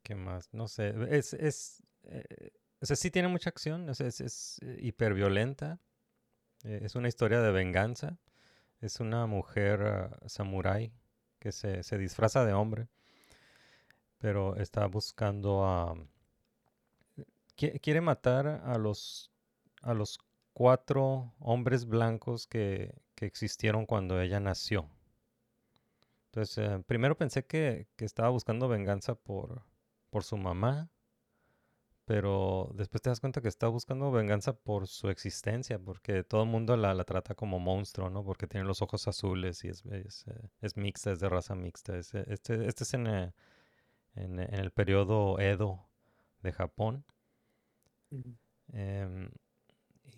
¿qué 0.03 0.15
más? 0.15 0.49
No 0.53 0.68
sé, 0.68 0.93
es, 1.09 1.34
es, 1.34 1.84
eh, 2.03 2.51
o 2.82 2.86
sea, 2.86 2.95
sí 2.95 3.11
tiene 3.11 3.28
mucha 3.28 3.49
acción, 3.49 3.93
sea, 3.95 4.07
es, 4.07 4.22
es 4.22 4.59
eh, 4.61 4.78
hiperviolenta. 4.82 5.80
es 6.63 6.95
una 6.95 7.07
historia 7.09 7.41
de 7.41 7.51
venganza. 7.51 8.20
Es 8.82 8.99
una 8.99 9.28
mujer 9.28 9.84
ah, 9.84 10.17
samurái 10.25 10.91
que 11.38 11.51
se, 11.51 11.84
se 11.84 11.97
disfraza 11.99 12.43
de 12.43 12.53
hombre, 12.53 12.88
pero 14.19 14.55
está 14.57 14.86
buscando 14.88 15.63
a... 15.65 15.95
qui- 17.57 17.80
Quiere 17.82 17.99
matar 18.01 18.47
a 18.47 18.78
los, 18.78 19.32
a 19.82 19.93
los 19.93 20.19
cuatro 20.53 21.34
hombres 21.39 21.86
blancos 21.86 22.47
que, 22.47 22.93
que 23.15 23.25
existieron 23.25 23.86
cuando 23.86 24.21
ella 24.21 24.39
nació. 24.39 24.89
Entonces, 26.32 26.57
eh, 26.59 26.84
primero 26.86 27.17
pensé 27.17 27.45
que, 27.45 27.88
que 27.95 28.05
estaba 28.05 28.30
buscando 28.30 28.67
venganza 28.67 29.15
por, 29.15 29.63
por 30.09 30.23
su 30.23 30.38
mamá, 30.38 30.89
pero 32.08 32.72
después 32.76 33.03
te 33.03 33.12
das 33.12 33.22
cuenta 33.22 33.41
que 33.41 33.49
está 33.49 33.70
buscando 33.70 34.12
venganza 34.12 34.53
por 34.55 34.88
su 34.88 35.10
existencia, 35.12 35.80
porque 35.80 36.24
todo 36.26 36.43
el 36.45 36.49
mundo 36.49 36.78
la, 36.78 36.95
la 36.95 37.05
trata 37.05 37.36
como 37.36 37.60
monstruo, 37.60 38.10
¿no? 38.12 38.26
Porque 38.26 38.47
tiene 38.47 38.68
los 38.68 38.82
ojos 38.84 39.08
azules 39.10 39.64
y 39.66 39.70
es, 39.70 39.86
es, 39.88 40.26
eh, 40.30 40.49
es 40.62 40.78
mixta, 40.78 41.12
es 41.14 41.22
de 41.22 41.30
raza 41.30 41.55
mixta. 41.55 41.97
Es, 41.97 42.14
eh, 42.16 42.26
este, 42.30 42.68
este 42.68 42.86
es 42.86 42.95
en, 42.95 43.08
eh, 43.08 43.34
en, 44.16 44.39
en 44.39 44.55
el 44.55 44.72
periodo 44.72 45.39
Edo 45.39 45.88
de 46.43 46.51
Japón. 46.53 47.05
Em, 48.74 49.30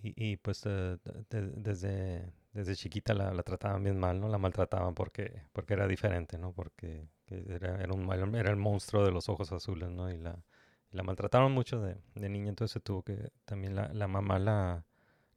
y, 0.03 0.31
y, 0.33 0.37
pues 0.37 0.65
eh, 0.65 0.97
de- 1.03 1.25
de- 1.41 1.51
desde, 1.57 2.33
desde 2.53 2.75
chiquita 2.75 3.13
la, 3.13 3.33
la 3.33 3.43
trataban 3.43 3.83
bien 3.83 3.99
mal, 3.99 4.19
¿no? 4.19 4.29
La 4.29 4.37
maltrataban 4.37 4.93
porque, 4.95 5.43
porque 5.53 5.73
era 5.75 5.87
diferente, 5.87 6.37
¿no? 6.37 6.53
Porque 6.53 7.09
que 7.25 7.43
era, 7.49 7.81
era, 7.83 7.93
un, 7.93 8.35
era 8.35 8.49
el 8.51 8.57
monstruo 8.57 9.05
de 9.05 9.11
los 9.11 9.29
ojos 9.29 9.51
azules, 9.51 9.89
¿no? 9.91 10.11
Y 10.11 10.17
la, 10.17 10.43
la 10.91 11.03
maltrataron 11.03 11.51
mucho 11.51 11.81
de, 11.81 11.97
de 12.15 12.29
niña, 12.29 12.49
entonces 12.49 12.73
se 12.73 12.79
tuvo 12.79 13.03
que, 13.03 13.31
también 13.45 13.75
la, 13.75 13.93
la 13.93 14.07
mamá 14.07 14.39
la, 14.39 14.85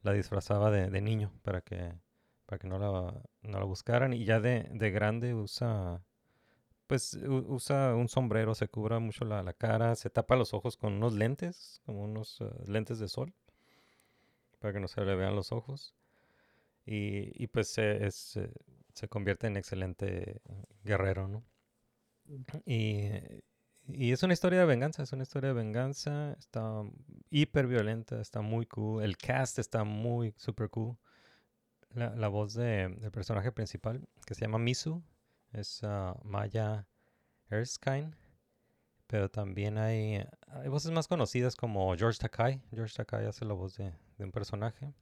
la 0.03 0.13
disfrazaba 0.13 0.71
de, 0.71 0.89
de 0.91 1.01
niño 1.01 1.33
para 1.43 1.61
que, 1.61 1.95
para 2.47 2.59
que 2.59 2.69
no 2.69 2.79
la, 2.79 3.23
no 3.43 3.59
la 3.59 3.65
buscaran. 3.65 4.13
Y 4.13 4.25
ya 4.25 4.41
de, 4.41 4.69
de 4.73 4.91
grande 4.91 5.35
usa, 5.35 6.03
pues 6.87 7.15
usa 7.25 7.95
un 7.95 8.09
sombrero, 8.09 8.55
se 8.55 8.69
cubre 8.69 8.99
mucho 8.99 9.25
la, 9.25 9.43
la 9.43 9.53
cara, 9.53 9.95
se 9.95 10.11
tapa 10.11 10.37
los 10.37 10.55
ojos 10.55 10.77
con 10.77 10.95
unos 10.95 11.15
lentes, 11.15 11.81
como 11.85 12.03
unos 12.05 12.41
eh, 12.41 12.51
lentes 12.67 12.99
de 12.99 13.09
sol, 13.09 13.35
para 14.59 14.73
que 14.73 14.81
no 14.81 14.89
se 14.89 15.05
le 15.05 15.15
vean 15.15 15.37
los 15.37 15.53
ojos. 15.53 15.95
Y, 16.85 17.31
y 17.43 17.47
pues 17.47 17.69
se, 17.69 18.07
es, 18.07 18.39
se 18.93 19.09
convierte 19.09 19.47
en 19.47 19.57
excelente 19.57 20.41
guerrero, 20.85 21.29
¿no? 21.29 21.45
Y, 22.67 23.11
y 23.89 24.13
es 24.13 24.23
una 24.23 24.33
historia 24.33 24.61
de 24.61 24.67
venganza, 24.67 25.03
es 25.03 25.13
una 25.13 25.25
historia 25.25 25.49
de 25.49 25.55
venganza. 25.55 26.33
Está 26.39 26.83
hiper 27.31 27.67
violenta, 27.67 28.21
está 28.21 28.41
muy 28.41 28.67
cool. 28.67 29.03
El 29.03 29.17
cast 29.17 29.59
está 29.59 29.85
muy 29.85 30.33
super 30.37 30.71
cool. 30.71 30.97
La, 31.91 32.15
la 32.15 32.29
voz 32.29 32.55
de, 32.55 32.89
del 32.89 33.11
personaje 33.11 33.53
principal, 33.53 34.07
que 34.27 34.35
se 34.35 34.43
llama 34.43 34.59
Misu, 34.59 35.03
es 35.53 35.81
ah, 35.85 36.19
Maya 36.25 36.87
Erskine. 37.51 38.17
Pero 39.07 39.31
también 39.31 39.77
hay, 39.77 40.25
hay 40.47 40.69
voces 40.69 40.91
más 40.91 41.07
conocidas 41.07 41.55
como 41.55 41.95
George 41.97 42.19
Takai. 42.19 42.63
George 42.71 42.95
Takai 42.97 43.27
hace 43.27 43.45
la 43.45 43.53
voz 43.53 43.77
de, 43.77 43.93
de 44.17 44.25
un 44.25 44.33
personaje. 44.33 44.95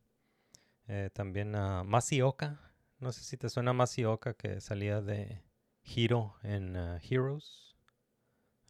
Eh, 0.88 1.10
también 1.12 1.54
uh, 1.54 1.84
Masioka. 1.84 2.58
No 2.98 3.12
sé 3.12 3.22
si 3.22 3.36
te 3.36 3.48
suena 3.48 3.72
Masioka 3.72 4.34
que 4.34 4.60
salía 4.60 5.00
de 5.00 5.44
Hiro 5.84 6.34
en 6.42 6.76
uh, 6.76 6.98
Heroes. 7.08 7.69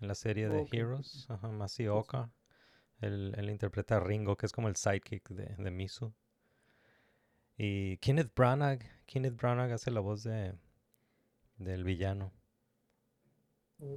En 0.01 0.09
la 0.09 0.14
serie 0.14 0.48
de. 0.48 0.66
Heroes. 0.72 1.26
Ajá, 1.28 1.48
Masioka. 1.48 2.30
Él, 3.01 3.34
él 3.36 3.51
interpreta 3.51 3.96
a 3.96 4.01
Ringo, 4.01 4.36
que 4.36 4.46
es 4.46 4.53
como 4.53 4.68
el 4.68 4.76
sidekick 4.76 5.28
de, 5.30 5.55
de 5.57 5.70
Misu. 5.70 6.12
Y 7.57 7.96
Kenneth 7.98 8.32
Branagh. 8.34 8.80
Kenneth 9.07 9.36
Branagh 9.36 9.72
hace 9.72 9.90
la 9.90 10.01
voz 10.01 10.22
de 10.22 10.55
del 11.57 11.84
villano. 11.84 12.32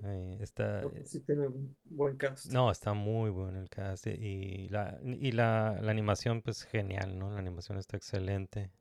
Ahí 0.04 0.38
está, 0.42 0.82
sí 1.04 1.20
tiene 1.22 1.48
un 1.48 1.76
buen 1.84 2.16
cast. 2.16 2.52
no, 2.54 2.72
está 2.72 2.94
muy 2.94 3.30
bueno 3.30 3.60
el 3.60 3.70
cast 3.70 4.08
y- 4.08 4.70
la, 4.70 4.98
y 5.04 5.34
la, 5.34 5.78
la 5.82 5.92
animación 5.92 6.42
pues 6.42 6.64
genial, 6.64 7.20
¿no? 7.20 7.32
La 7.32 7.40
animación 7.40 7.78
está 7.78 7.98
excelente. 7.98 8.72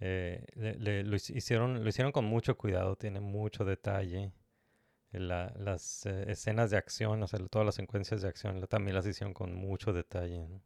Eh, 0.00 0.44
le- 0.54 0.74
le- 0.74 1.04
lo 1.04 1.16
hic- 1.16 1.34
hicieron, 1.34 1.82
lo 1.82 1.88
hicieron 1.88 2.12
con 2.12 2.26
mucho 2.26 2.58
cuidado, 2.58 2.96
tiene 2.96 3.20
mucho 3.20 3.64
detalle. 3.64 4.32
La- 5.12 5.52
las 5.58 6.06
eh, 6.06 6.24
escenas 6.28 6.70
de 6.70 6.76
acción, 6.78 7.22
o 7.22 7.28
sea, 7.28 7.38
todas 7.48 7.66
las 7.66 7.76
secuencias 7.76 8.22
de 8.22 8.28
acción 8.28 8.60
la- 8.60 8.66
también 8.66 8.94
las 8.96 9.06
hicieron 9.06 9.34
con 9.34 9.54
mucho 9.54 9.92
detalle, 9.92 10.46
¿no? 10.48 10.60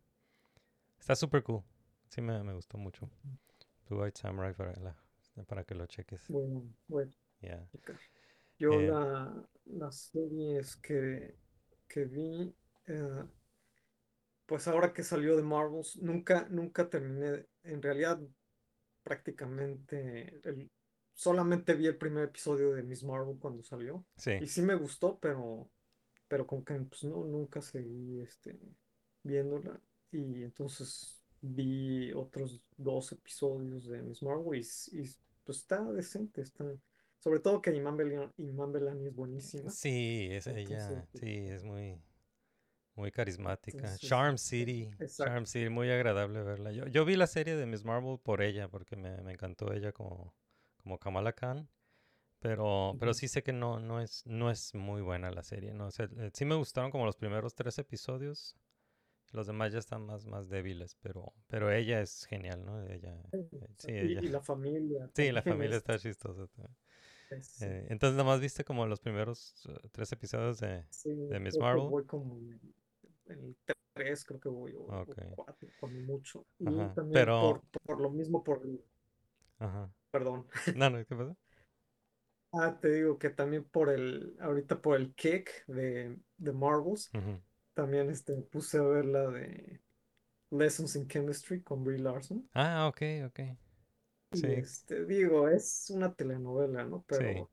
Está 0.99 1.16
súper 1.16 1.42
cool. 1.42 1.62
Sí 2.09 2.20
me, 2.20 2.42
me 2.42 2.53
gustó 2.53 2.76
mucho. 2.76 3.09
Blue 3.88 4.03
White 4.03 4.20
Samurai 4.20 4.55
para, 4.55 4.72
la- 4.80 4.97
para 5.47 5.64
que 5.64 5.74
lo 5.74 5.86
cheques. 5.86 6.20
Bueno, 6.28 6.62
bueno, 6.88 7.12
Yeah. 7.42 7.61
Yo 8.59 8.80
Eh, 8.80 8.82
la, 8.82 9.44
las 9.66 9.97
series 10.12 10.76
que, 10.76 11.36
que 11.88 12.05
vi, 12.05 12.55
eh, 12.86 13.24
pues 14.47 14.68
ahora 14.68 14.92
que 14.92 15.03
salió 15.03 15.36
de 15.36 15.42
Marvels, 15.42 15.97
nunca, 16.01 16.47
nunca 16.51 16.88
terminé, 16.88 17.47
en 17.64 17.82
realidad 17.82 18.20
prácticamente, 19.03 20.40
el- 20.44 20.70
solamente 21.16 21.74
vi 21.74 21.86
el 21.86 21.96
primer 21.96 22.24
episodio 22.24 22.72
de 22.72 22.82
Miss 22.82 23.02
Marvel 23.02 23.38
cuando 23.38 23.62
salió. 23.62 24.04
Sí. 24.16 24.32
Y 24.40 24.46
sí 24.46 24.62
me 24.62 24.74
gustó, 24.76 25.18
pero, 25.18 25.68
pero 26.28 26.46
como 26.46 26.64
que 26.64 26.74
pues 26.74 27.02
no, 27.04 27.24
nunca 27.24 27.60
seguí 27.62 28.20
este, 28.20 28.56
viéndola. 29.22 29.80
Y 30.12 30.44
entonces 30.44 31.18
vi 31.40 32.12
otros 32.12 32.60
dos 32.76 33.10
episodios 33.12 33.86
de 33.86 34.02
Miss 34.02 34.22
Marvel 34.22 34.60
y, 34.60 34.98
y 34.98 35.10
pues 35.42 35.58
está 35.58 35.82
decente, 35.92 36.42
está. 36.42 36.64
Sobre 37.18 37.40
todo 37.40 37.62
que 37.62 37.74
Iman 37.74 37.96
Bellani 37.96 39.06
es 39.06 39.14
buenísima. 39.14 39.70
Sí, 39.70 40.28
es 40.30 40.46
Entonces, 40.46 40.70
ella, 40.70 41.08
sí, 41.14 41.48
es 41.48 41.64
muy, 41.64 41.98
muy 42.94 43.10
carismática. 43.10 43.78
entonces, 43.78 44.08
Charm 44.08 44.36
City, 44.36 44.90
exacto. 45.00 45.32
Charm 45.32 45.46
City, 45.46 45.70
muy 45.70 45.90
agradable 45.90 46.42
verla. 46.42 46.72
Yo, 46.72 46.86
yo 46.86 47.04
vi 47.04 47.16
la 47.16 47.26
serie 47.26 47.56
de 47.56 47.66
Miss 47.66 47.84
Marvel 47.84 48.18
por 48.22 48.42
ella, 48.42 48.68
porque 48.68 48.96
me, 48.96 49.22
me 49.22 49.32
encantó 49.32 49.72
ella 49.72 49.92
como, 49.92 50.34
como 50.87 50.99
Kamala 51.01 51.32
Khan, 51.32 51.68
pero, 52.39 52.95
pero 53.01 53.12
sí 53.12 53.26
sé 53.26 53.43
que 53.43 53.53
no, 53.53 53.80
no 53.80 54.01
es, 54.01 54.24
no 54.24 54.53
es 54.53 54.72
muy 54.72 55.03
buena 55.03 55.32
la 55.32 55.43
serie, 55.43 55.74
¿no? 55.74 55.89
O 55.89 55.91
sea, 55.91 56.09
eh, 56.16 56.30
sí 56.32 56.45
me 56.45 56.55
gustaron 56.55 56.93
como 56.93 57.05
los 57.07 57.16
primeros 57.16 57.57
tres 57.57 57.76
episodios, 57.80 58.55
los 59.32 59.49
demás 59.49 59.72
ya 59.72 59.80
están 59.80 60.07
más, 60.07 60.26
más 60.26 60.49
débiles, 60.49 60.95
pero, 61.03 61.32
pero 61.49 61.72
ella 61.72 62.01
es 62.01 62.24
genial, 62.26 62.64
¿no? 62.64 62.80
Ella, 62.87 63.20
eh, 63.32 63.49
sí, 63.78 63.91
Y, 63.91 63.95
ella. 63.97 64.20
y 64.22 64.28
la 64.28 64.41
familia 64.41 65.11
Sí, 65.12 65.32
la 65.32 65.43
familia 65.43 65.70
es- 65.70 65.78
está 65.78 65.99
chistosa. 65.99 66.47
también. 66.47 66.76
Eh, 67.62 67.87
entonces, 67.91 68.16
nada 68.16 68.28
más 68.30 68.41
viste 68.41 68.62
como 68.62 68.87
los 68.87 69.01
primeros 69.01 69.66
eh, 69.68 69.89
tres 69.91 70.12
episodios 70.12 70.61
de, 70.61 70.84
sí, 70.91 71.12
de 71.12 71.41
Miss 71.41 71.59
Marvel. 71.59 71.89
voy 71.89 72.05
como 72.05 72.39
en 72.39 72.61
el 73.26 73.57
3, 73.95 74.24
creo 74.24 74.39
que 74.39 74.49
voy, 74.49 74.72
o, 74.74 74.82
o 74.82 75.01
Ok. 75.03 75.18
4, 75.34 75.68
cuando 75.80 75.99
mucho. 76.03 76.47
Y 76.61 76.68
Ajá, 76.68 76.95
también 76.95 77.12
pero- 77.12 77.41
por, 77.41 77.62
por 77.84 78.01
lo 78.01 78.11
mismo, 78.11 78.45
por 78.45 78.62
Ajá. 79.59 79.91
Perdón. 80.16 80.46
No, 80.74 80.90
no, 80.90 81.04
¿qué 81.06 81.16
pasa? 81.16 81.36
Ah, 82.52 82.78
te 82.80 82.88
digo 82.90 83.18
que 83.18 83.30
también 83.30 83.64
por 83.64 83.90
el, 83.90 84.36
ahorita 84.40 84.80
por 84.80 84.96
el 84.96 85.14
kick 85.14 85.50
de, 85.66 86.18
de 86.38 86.52
Marvels, 86.52 87.10
también 87.74 88.08
este, 88.10 88.34
puse 88.34 88.78
a 88.78 88.82
ver 88.82 89.04
la 89.04 89.28
de 89.28 89.82
Lessons 90.50 90.96
in 90.96 91.08
Chemistry 91.08 91.62
con 91.62 91.84
Brie 91.84 91.98
Larson. 91.98 92.48
Ah, 92.54 92.88
ok, 92.88 93.02
ok. 93.26 93.40
Y 94.30 94.38
Sí, 94.40 94.46
este, 94.52 95.04
digo, 95.06 95.48
es 95.48 95.90
una 95.90 96.14
telenovela, 96.14 96.84
¿no? 96.84 97.04
Sí. 97.10 97.24
Pero, 97.24 97.50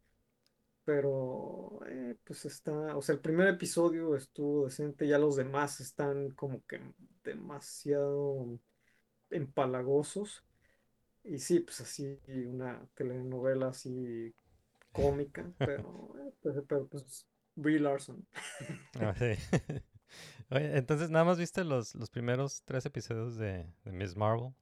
pero, 0.86 1.80
eh, 1.88 2.18
pues 2.26 2.46
está, 2.46 2.98
o 2.98 3.02
sea, 3.02 3.16
el 3.16 3.22
primer 3.22 3.48
episodio 3.50 4.16
estuvo 4.16 4.66
decente, 4.66 5.08
ya 5.08 5.20
los 5.20 5.36
demás 5.38 5.80
están 5.82 6.32
como 6.32 6.64
que 6.68 6.82
demasiado 7.24 8.60
empalagosos. 9.32 10.46
Y 11.24 11.40
sí, 11.40 11.62
pues 11.62 11.80
así, 11.82 12.20
una 12.48 12.86
telenovela 12.96 13.70
así 13.70 14.34
cómica, 14.92 15.52
pero, 15.64 16.14
eh, 16.20 16.34
pues, 16.42 16.58
pero 16.68 16.88
pues 16.88 17.28
Brie 17.56 17.80
Larson. 17.80 18.26
Ah, 19.00 19.14
sí. 19.18 19.34
Oye, 20.52 20.78
entonces 20.78 21.10
nada 21.10 21.26
más 21.26 21.38
viste 21.40 21.64
los, 21.64 21.96
los 21.96 22.10
primeros 22.10 22.64
tres 22.66 22.86
episodios 22.86 23.38
de, 23.38 23.68
de 23.86 23.92
Miss 23.92 24.16
Marvel. 24.16 24.54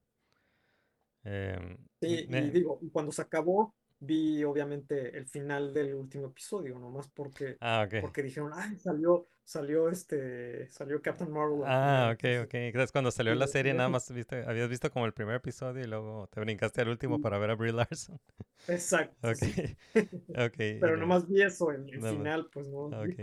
Em, 1.25 1.77
Sí, 2.01 2.25
me- 2.27 2.39
y 2.39 2.49
digo, 2.51 2.79
cuando 2.91 3.11
se 3.11 3.21
acabó, 3.21 3.75
vi 4.01 4.43
obviamente 4.43 5.17
el 5.17 5.27
final 5.27 5.73
del 5.73 5.95
último 5.95 6.27
episodio, 6.27 6.77
nomás 6.79 7.09
porque, 7.09 7.59
Ah, 7.61 7.87
porque 7.99 8.23
dijeron, 8.23 8.51
ay, 8.55 8.77
salió, 8.77 9.27
salió 9.43 9.89
este, 9.89 10.69
salió 10.69 11.01
Captain 11.01 11.31
Marvel 11.31 11.61
Ah, 11.65 12.11
final", 12.11 12.13
ok, 12.15 12.45
ok. 12.45 12.53
Entonces 12.55 12.91
cuando 12.91 13.11
salió 13.11 13.33
y 13.33 13.35
la 13.35 13.47
serie 13.47 13.73
nada 13.73 13.89
más 13.89 14.11
viste, 14.11 14.43
habías 14.47 14.69
visto 14.69 14.91
como 14.91 15.05
el 15.05 15.13
primer 15.13 15.35
episodio 15.35 15.83
y 15.83 15.87
luego 15.87 16.27
te 16.31 16.39
brincaste 16.41 16.81
al 16.81 16.89
último 16.89 17.19
para 17.19 17.37
ver 17.37 17.51
a 17.51 17.55
Brie 17.55 17.71
Larson. 17.73 18.19
Exacto, 18.67 19.17
Ok, 19.23 19.37
sí. 19.37 19.53
Pero 20.79 20.93
no- 20.93 21.01
nomás 21.01 21.27
vi 21.27 21.41
eso, 21.41 21.71
el, 21.71 21.89
el 21.93 22.01
final, 22.01 22.49
pues 22.51 22.67
no. 22.67 22.85
Ok, 22.91 23.19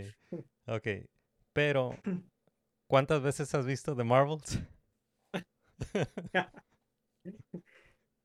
ok. 0.67 0.89
Pero, 1.53 1.95
¿cuántas 2.89 3.23
veces 3.23 3.55
has 3.55 3.67
visto 3.67 3.97
The 3.97 4.05
Marvels? 4.05 4.61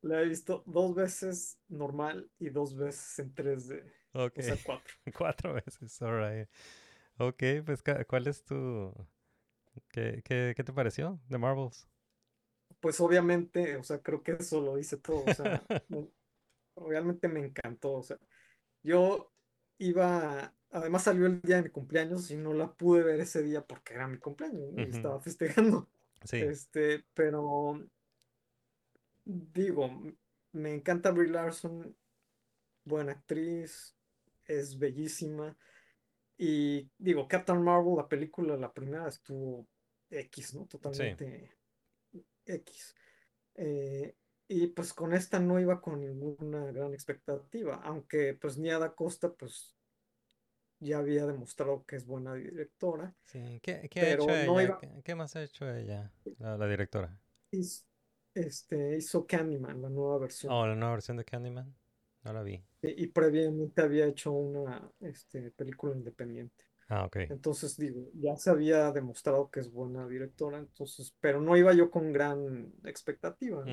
La 0.04 0.22
he 0.22 0.28
visto 0.28 0.64
dos 0.68 0.94
veces 0.96 1.60
normal 1.68 2.32
y 2.40 2.50
dos 2.52 2.76
veces 2.78 3.18
en 3.20 3.34
3D, 3.34 3.92
Ok. 4.14 4.38
o 4.38 4.42
sea, 4.44 4.58
cuatro. 4.64 4.94
Cuatro 5.18 5.54
veces, 5.54 6.02
alright. 6.02 6.50
Ok, 7.20 7.44
pues 7.66 7.84
¿cuál 8.08 8.28
es 8.28 8.44
tu... 8.46 8.94
¿Qué, 9.90 10.22
qué, 10.26 10.54
qué 10.56 10.64
te 10.64 10.74
pareció 10.74 11.22
de 11.30 11.38
Marvels? 11.38 11.88
Pues 12.80 13.00
obviamente, 13.00 13.78
o 13.78 13.84
sea, 13.84 14.02
creo 14.02 14.24
que 14.24 14.34
eso 14.34 14.60
lo 14.62 14.78
hice 14.78 14.98
todo, 14.98 15.26
o 15.26 15.32
sea, 15.32 15.66
me- 15.88 16.10
realmente 16.76 17.28
me 17.30 17.42
encantó, 17.46 17.94
o 17.96 18.04
sea, 18.04 18.20
yo 18.84 19.34
iba, 19.80 20.56
además 20.72 21.04
salió 21.04 21.28
el 21.28 21.42
día 21.42 21.58
de 21.58 21.64
mi 21.64 21.70
cumpleaños 21.72 22.32
y 22.32 22.38
no 22.38 22.54
la 22.54 22.74
pude 22.76 23.04
ver 23.04 23.20
ese 23.22 23.44
día 23.44 23.66
porque 23.68 23.96
era 23.96 24.08
mi 24.08 24.18
cumpleaños 24.20 24.74
¿no? 24.74 24.86
y 24.86 24.90
estaba 24.92 25.22
festejando, 25.22 25.90
Sí, 26.26 26.38
este, 26.40 27.06
pero 27.16 27.80
digo, 29.26 29.90
me 30.54 30.74
encanta 30.76 31.12
Brie 31.12 31.30
Larson, 31.32 31.96
buena 32.86 33.14
actriz, 33.14 33.96
es 34.46 34.78
bellísima 34.80 35.58
y 36.38 36.90
digo, 36.98 37.28
Captain 37.28 37.62
Marvel, 37.64 37.98
la 37.98 38.10
película, 38.10 38.58
la 38.58 38.74
primera 38.74 39.08
estuvo 39.10 39.68
X, 40.10 40.56
¿no? 40.56 40.68
Totalmente 40.68 41.52
X. 42.46 42.96
Eh, 43.56 44.16
y 44.48 44.68
pues 44.68 44.94
con 44.94 45.14
esta 45.14 45.40
no 45.40 45.60
iba 45.60 45.82
con 45.82 46.02
ninguna 46.02 46.66
gran 46.72 46.94
expectativa, 46.94 47.78
aunque 47.84 48.36
pues 48.36 48.58
Nia 48.58 48.80
Da 48.80 48.94
Costa 48.96 49.34
pues 49.34 49.76
ya 50.80 51.00
había 51.00 51.26
demostrado 51.26 51.84
que 51.86 51.96
es 51.96 52.06
buena 52.06 52.36
directora. 52.36 53.16
sí. 53.26 53.60
¿Qué, 53.64 53.88
qué 53.90 54.02
ha 54.02 54.12
pero 54.12 54.14
hecho 54.14 54.38
no 54.38 54.60
ella? 54.60 54.62
iba- 54.62 54.78
¿Qué, 54.78 55.02
qué 55.04 55.16
más 55.16 55.36
ha 55.36 55.44
hecho 55.44 55.70
ella, 55.74 56.12
la, 56.38 56.58
la 56.58 56.68
directora? 56.68 57.18
Hiz- 57.52 57.86
este, 58.36 58.98
hizo 58.98 59.26
Candyman, 59.26 59.82
la 59.82 59.90
nueva 59.90 60.18
versión. 60.20 60.54
Oh, 60.54 60.66
la 60.66 60.76
nueva 60.76 60.94
versión 60.94 61.18
de 61.18 61.26
Candyman. 61.26 61.74
No 62.24 62.34
la 62.34 62.44
vi. 62.44 62.64
Y, 62.82 63.04
y 63.04 63.08
previamente 63.08 63.82
había 63.82 64.06
hecho 64.08 64.32
una 64.32 64.90
este, 65.00 65.52
película 65.52 65.96
independiente. 65.96 66.66
Ah, 66.90 67.06
ok. 67.06 67.18
Entonces 67.30 67.78
digo, 67.78 68.10
ya 68.14 68.36
se 68.36 68.50
había 68.50 68.92
demostrado 68.92 69.50
que 69.50 69.62
es 69.62 69.72
buena 69.72 70.08
directora, 70.08 70.58
entonces, 70.60 71.16
pero 71.20 71.42
no 71.42 71.56
iba 71.58 71.74
yo 71.74 71.90
con 71.90 72.12
gran 72.12 72.72
expectativa. 72.84 73.64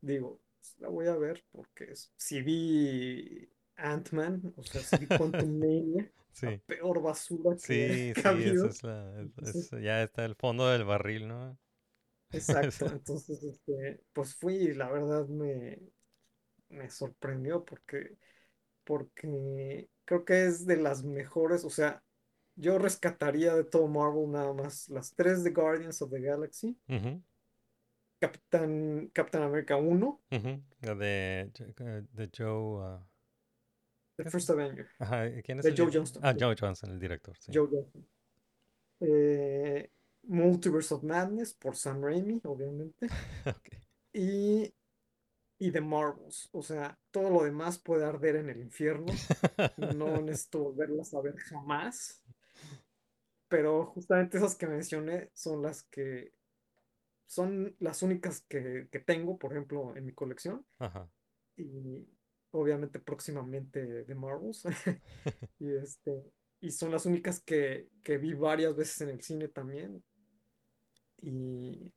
Digo, 0.00 0.40
pues, 0.58 0.74
la 0.78 0.88
voy 0.88 1.06
a 1.06 1.16
ver 1.16 1.44
porque 1.52 1.92
si 2.16 2.42
vi 2.42 3.48
Ant-Man, 3.76 4.52
o 4.56 4.62
sea, 4.62 4.82
si 4.82 4.96
vi 4.98 5.06
Quantumania, 5.06 6.10
Sí. 6.32 6.60
peor 6.66 7.02
basura 7.02 7.56
Sí, 7.58 7.66
que, 7.74 7.94
sí, 7.94 8.12
que 8.14 8.20
ha 8.28 8.30
esa 8.30 8.30
habido. 8.30 8.66
es 8.66 8.82
la, 8.82 9.28
es- 9.42 9.70
ya 9.82 10.02
está 10.02 10.24
el 10.24 10.34
fondo 10.36 10.68
del 10.68 10.84
barril, 10.84 11.28
¿no? 11.28 11.58
Exacto, 12.32 12.86
entonces, 12.92 13.42
este, 13.42 14.00
pues 14.12 14.34
fui 14.34 14.54
y 14.56 14.74
la 14.74 14.90
verdad 14.90 15.26
me, 15.28 15.78
me 16.70 16.90
sorprendió 16.90 17.64
porque, 17.64 18.16
porque 18.84 19.88
creo 20.04 20.24
que 20.24 20.46
es 20.46 20.66
de 20.66 20.76
las 20.76 21.04
mejores, 21.04 21.64
o 21.64 21.70
sea, 21.70 22.02
yo 22.56 22.78
rescataría 22.78 23.54
de 23.54 23.64
todo 23.64 23.88
Marvel 23.88 24.30
nada 24.30 24.52
más 24.52 24.88
las 24.88 25.14
tres 25.14 25.44
de 25.44 25.50
Guardians 25.52 26.02
of 26.02 26.10
the 26.10 26.20
Galaxy, 26.20 26.76
Ujú, 26.88 27.22
Capitán, 28.20 29.10
Captain 29.14 29.42
America 29.44 29.76
1, 29.76 30.20
ujú, 30.30 30.62
La 30.82 30.94
de, 30.94 31.50
eh, 31.58 32.02
de 32.12 32.30
Joe. 32.36 32.82
ah, 32.84 33.00
The 34.18 34.30
First 34.30 34.50
Avenger, 34.50 34.86
ajá, 34.98 35.30
¿quién 35.42 35.58
es 35.58 35.64
de 35.64 35.70
el 35.70 35.76
Joe 35.76 35.90
Johnston, 35.92 36.22
Ah, 36.24 36.34
Joe 36.38 36.54
Johnson, 36.58 36.90
el 36.90 37.00
director, 37.00 37.36
sí. 37.38 37.52
Joe 37.54 37.68
Johnston. 37.70 38.06
Eh, 39.00 39.90
Multiverse 40.30 40.94
of 40.94 41.02
Madness 41.02 41.54
por 41.54 41.76
Sam 41.76 42.02
Raimi, 42.02 42.40
obviamente, 42.44 43.08
y, 44.12 44.74
y 45.58 45.72
The 45.72 45.80
Marvels, 45.80 46.48
o 46.52 46.62
sea, 46.62 46.98
todo 47.10 47.30
lo 47.30 47.44
demás 47.44 47.78
puede 47.78 48.04
arder 48.04 48.36
en 48.36 48.50
el 48.50 48.60
infierno, 48.60 49.12
no 49.96 50.20
necesito 50.22 50.60
volverlas 50.60 51.14
a 51.14 51.20
ver 51.20 51.36
jamás, 51.36 52.22
pero 53.48 53.86
justamente 53.86 54.38
esas 54.38 54.54
que 54.56 54.66
mencioné 54.66 55.30
son 55.34 55.62
las 55.62 55.82
que 55.84 56.32
son 57.26 57.76
las 57.78 58.02
únicas 58.02 58.40
que, 58.48 58.88
que 58.90 59.00
tengo, 59.00 59.38
por 59.38 59.52
ejemplo, 59.52 59.96
en 59.96 60.06
mi 60.06 60.12
colección. 60.12 60.66
Ajá. 60.78 61.08
y 61.56 62.08
obviamente 62.52 62.98
próximamente 63.00 64.04
de 64.04 64.14
Marvels. 64.14 64.64
Y 65.58 65.74
este, 65.76 66.32
y 66.60 66.70
son 66.70 66.90
las 66.90 67.06
únicas 67.06 67.40
que, 67.40 67.88
que 68.02 68.18
vi 68.18 68.34
varias 68.34 68.74
veces 68.76 69.00
en 69.02 69.10
el 69.10 69.20
cine 69.22 69.48
también. 69.48 70.02
Y, 71.22 71.92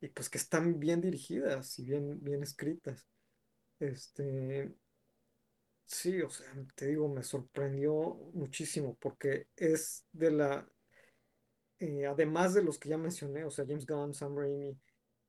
y 0.00 0.08
pues 0.08 0.30
que 0.30 0.38
están 0.38 0.78
bien 0.80 1.00
dirigidas 1.00 1.78
y 1.78 1.84
bien, 1.84 2.22
bien 2.22 2.42
escritas. 2.42 3.06
Este, 3.80 4.74
sí, 5.84 6.20
o 6.22 6.30
sea, 6.30 6.46
te 6.74 6.86
digo, 6.86 7.08
me 7.08 7.22
sorprendió 7.22 7.92
muchísimo 8.34 8.96
porque 9.00 9.48
es 9.56 10.04
de 10.12 10.30
la, 10.30 10.68
eh, 11.78 12.06
además 12.06 12.54
de 12.54 12.62
los 12.62 12.78
que 12.78 12.88
ya 12.88 12.98
mencioné, 12.98 13.44
o 13.44 13.50
sea, 13.50 13.66
James 13.66 13.86
Gunn, 13.86 14.14
Sam 14.14 14.36
Raimi, 14.36 14.78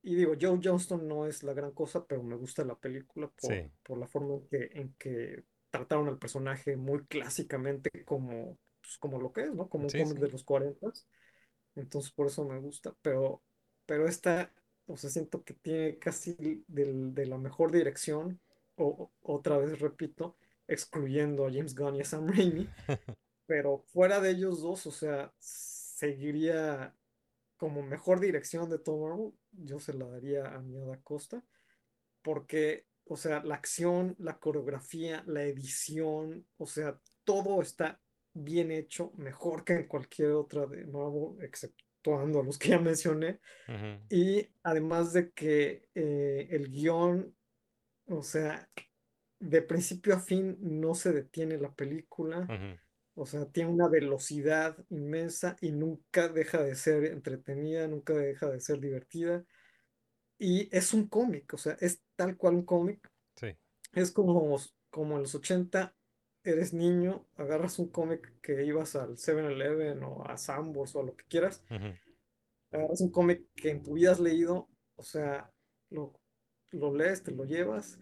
y 0.03 0.15
digo, 0.15 0.33
Joe 0.39 0.59
Johnston 0.63 1.07
no 1.07 1.25
es 1.27 1.43
la 1.43 1.53
gran 1.53 1.71
cosa, 1.71 2.05
pero 2.05 2.23
me 2.23 2.35
gusta 2.38 2.63
la 2.63 2.75
película 2.79 3.27
por, 3.29 3.51
Sí. 3.51 3.71
por 3.83 3.97
la 3.97 4.07
forma 4.07 4.35
en 4.35 4.47
que, 4.47 4.69
en 4.73 4.93
que 4.93 5.43
trataron 5.69 6.07
al 6.07 6.17
personaje 6.19 6.77
muy 6.77 7.05
clásicamente 7.07 7.89
como, 8.05 8.57
pues, 8.81 8.97
como 8.99 9.19
lo 9.19 9.33
que 9.33 9.41
es, 9.43 9.53
¿no? 9.53 9.67
Como 9.69 9.85
un 9.85 9.89
Sí, 9.91 9.99
cómic 9.99 10.15
sí. 10.15 10.21
de 10.21 10.29
los 10.29 10.43
40. 10.43 10.88
Entonces 11.78 12.11
por 12.11 12.28
eso 12.28 12.45
me 12.45 12.59
gusta, 12.59 12.95
pero, 13.01 13.43
pero 13.86 14.07
esta, 14.07 14.53
o 14.88 14.97
sea, 14.97 15.09
siento 15.09 15.43
que 15.43 15.53
tiene 15.55 15.99
casi 15.99 16.63
del- 16.67 17.13
de 17.13 17.25
la 17.28 17.38
mejor 17.38 17.71
dirección, 17.71 18.41
o 18.75 19.11
otra 19.21 19.57
vez 19.57 19.80
repito, 19.80 20.38
excluyendo 20.67 21.45
a 21.47 21.51
James 21.51 21.75
Gunn 21.75 21.95
y 21.97 22.01
a 22.01 22.05
Sam 22.05 22.28
Raimi, 22.28 22.69
pero 23.47 23.80
fuera 23.80 24.19
de 24.21 24.32
ellos 24.32 24.61
dos, 24.61 24.86
o 24.88 24.91
sea, 24.91 25.34
seguiría 25.39 26.95
como 27.57 27.82
mejor 27.84 28.19
dirección 28.19 28.69
de 28.69 28.80
Marvel, 28.80 29.34
yo 29.51 29.80
se 29.80 29.93
la 29.93 30.07
daría 30.07 30.47
a 30.55 30.61
Nia 30.61 30.86
Da 30.86 31.01
Costa, 31.01 31.43
porque, 32.21 32.88
o 33.05 33.17
sea, 33.17 33.43
la 33.43 33.55
acción, 33.55 34.15
la 34.19 34.39
coreografía, 34.39 35.23
la 35.28 35.43
edición, 35.43 36.47
o 36.57 36.65
sea, 36.67 36.99
todo 37.23 37.61
está 37.61 38.01
bien 38.43 38.71
hecho, 38.71 39.11
mejor 39.17 39.63
que 39.65 39.73
en 39.73 39.88
cualquier 39.88 40.31
otra 40.33 40.65
de 40.67 40.85
Marvel, 40.88 41.43
exceptuando 41.43 42.43
los 42.43 42.57
que 42.59 42.69
ya 42.69 42.79
mencioné, 42.81 43.39
Ujú, 43.67 43.99
y 44.09 44.49
además 44.63 45.13
de 45.13 45.31
que 45.33 45.89
eh, 45.95 46.47
el 46.51 46.69
guion, 46.71 47.35
o 48.07 48.23
sea, 48.23 48.69
de 49.39 49.61
principio 49.63 50.15
a 50.15 50.19
fin 50.19 50.57
no 50.61 50.95
se 50.95 51.13
detiene 51.13 51.57
la 51.59 51.73
película. 51.75 52.53
ujú, 52.53 52.77
O 53.15 53.25
sea, 53.27 53.45
tiene 53.51 53.71
una 53.71 53.89
velocidad 53.89 54.77
inmensa 54.89 55.57
y 55.61 55.71
nunca 55.71 56.29
deja 56.29 56.63
de 56.63 56.75
ser 56.75 57.05
entretenida, 57.05 57.88
nunca 57.88 58.13
deja 58.13 58.49
de 58.49 58.61
ser 58.61 58.79
divertida. 58.79 59.45
Y 60.39 60.69
es 60.75 60.93
un 60.93 61.07
cómic, 61.07 61.53
o 61.53 61.57
sea, 61.57 61.77
es 61.79 62.01
tal 62.15 62.38
cual 62.38 62.55
un 62.55 62.65
cómic. 62.65 63.11
Sí. 63.39 63.57
Es 63.93 64.11
como, 64.11 64.57
como 64.91 65.15
en 65.17 65.23
los 65.23 65.35
80, 65.35 65.95
eres 66.51 66.73
niño, 66.73 67.25
agarras 67.35 67.79
un 67.79 67.89
cómic 67.89 68.33
que 68.41 68.63
ibas 68.65 68.95
al 68.95 69.17
7-Eleven 69.17 70.03
o 70.03 70.25
a 70.25 70.37
Sambors 70.37 70.95
o 70.95 71.01
a 71.01 71.03
lo 71.03 71.15
que 71.15 71.25
quieras, 71.25 71.63
ujú, 71.69 71.93
agarras 72.71 73.01
un 73.01 73.11
cómic 73.11 73.45
que 73.55 73.69
en 73.69 73.83
tu 73.83 73.93
vida 73.93 74.11
has 74.11 74.19
leído, 74.19 74.69
o 74.95 75.03
sea, 75.03 75.51
lo, 75.89 76.13
lo 76.71 76.93
lees, 76.93 77.23
te 77.23 77.31
lo 77.31 77.45
llevas, 77.45 77.99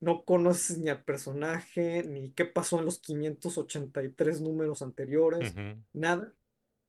no 0.00 0.24
conoces 0.24 0.78
ni 0.78 0.88
al 0.88 1.04
personaje, 1.04 2.02
ni 2.02 2.32
qué 2.32 2.44
pasó 2.44 2.78
en 2.78 2.84
los 2.84 2.98
583 2.98 4.40
números 4.40 4.82
anteriores, 4.82 5.54
nada, 5.92 6.34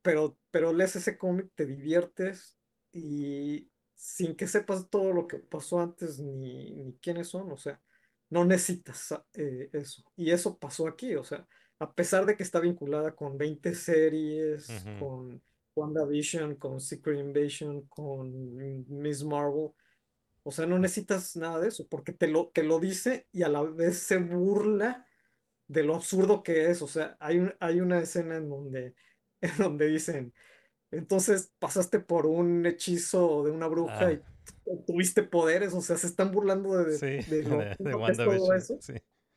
pero, 0.01 0.37
pero 0.51 0.73
lees 0.73 0.95
ese 0.95 1.17
cómic, 1.17 1.51
te 1.55 1.65
diviertes 1.65 2.57
y 2.91 3.69
sin 3.95 4.35
que 4.35 4.47
sepas 4.47 4.89
todo 4.89 5.13
lo 5.13 5.27
que 5.27 5.39
pasó 5.39 5.79
antes 5.79 6.19
ni, 6.19 6.71
ni 6.71 6.93
quiénes 6.95 7.27
son, 7.27 7.51
o 7.51 7.57
sea, 7.57 7.81
no 8.33 8.45
necesitas 8.45 9.13
eh, 9.33 9.69
eso. 9.71 10.03
Y 10.15 10.31
eso 10.31 10.57
pasó 10.57 10.87
aquí, 10.87 11.15
o 11.15 11.23
sea, 11.23 11.47
a 11.79 11.93
pesar 11.93 12.25
de 12.25 12.35
que 12.35 12.43
está 12.43 12.59
vinculada 12.59 13.15
con 13.15 13.37
20 13.37 13.75
series, 13.75 14.69
ujú. 14.69 14.99
con 14.99 15.41
WandaVision, 15.75 16.55
con 16.55 16.79
Secret 16.81 17.19
Invasion, 17.19 17.87
con 17.87 18.55
Miss 18.87 19.23
Marvel, 19.23 19.69
o 20.43 20.51
sea, 20.51 20.65
no 20.65 20.77
necesitas 20.79 21.35
nada 21.35 21.59
de 21.59 21.69
eso, 21.69 21.87
porque 21.87 22.11
te 22.11 22.27
lo, 22.27 22.49
te 22.49 22.63
lo 22.63 22.79
dice 22.79 23.27
y 23.31 23.43
a 23.43 23.49
la 23.49 23.61
vez 23.61 23.99
se 23.99 24.17
burla 24.17 25.05
de 25.67 25.83
lo 25.83 25.95
absurdo 25.95 26.43
que 26.43 26.69
es. 26.69 26.81
O 26.81 26.87
sea, 26.87 27.15
hay, 27.19 27.37
un- 27.37 27.55
hay 27.59 27.79
una 27.79 27.99
escena 27.99 28.35
en 28.37 28.49
donde, 28.49 28.95
en 29.41 29.57
donde 29.57 29.87
dicen, 29.87 30.33
entonces 30.97 31.51
pasaste 31.59 31.99
por 31.99 32.25
un 32.25 32.65
hechizo 32.65 33.43
de 33.43 33.51
una 33.51 33.67
bruja 33.67 34.05
Ah, 34.05 34.11
y 34.11 34.21
tuviste 34.85 35.23
poderes. 35.23 35.73
O 35.73 35.81
sea, 35.81 35.97
se 35.97 36.07
están 36.07 36.31
burlando 36.31 36.77
de, 36.83 36.97
sí, 36.97 37.05
de 37.05 37.43
lo 37.49 37.57
de, 37.59 37.75
de 37.79 38.15
todo 38.15 38.53
eso. 38.53 38.77
sí. 38.79 38.93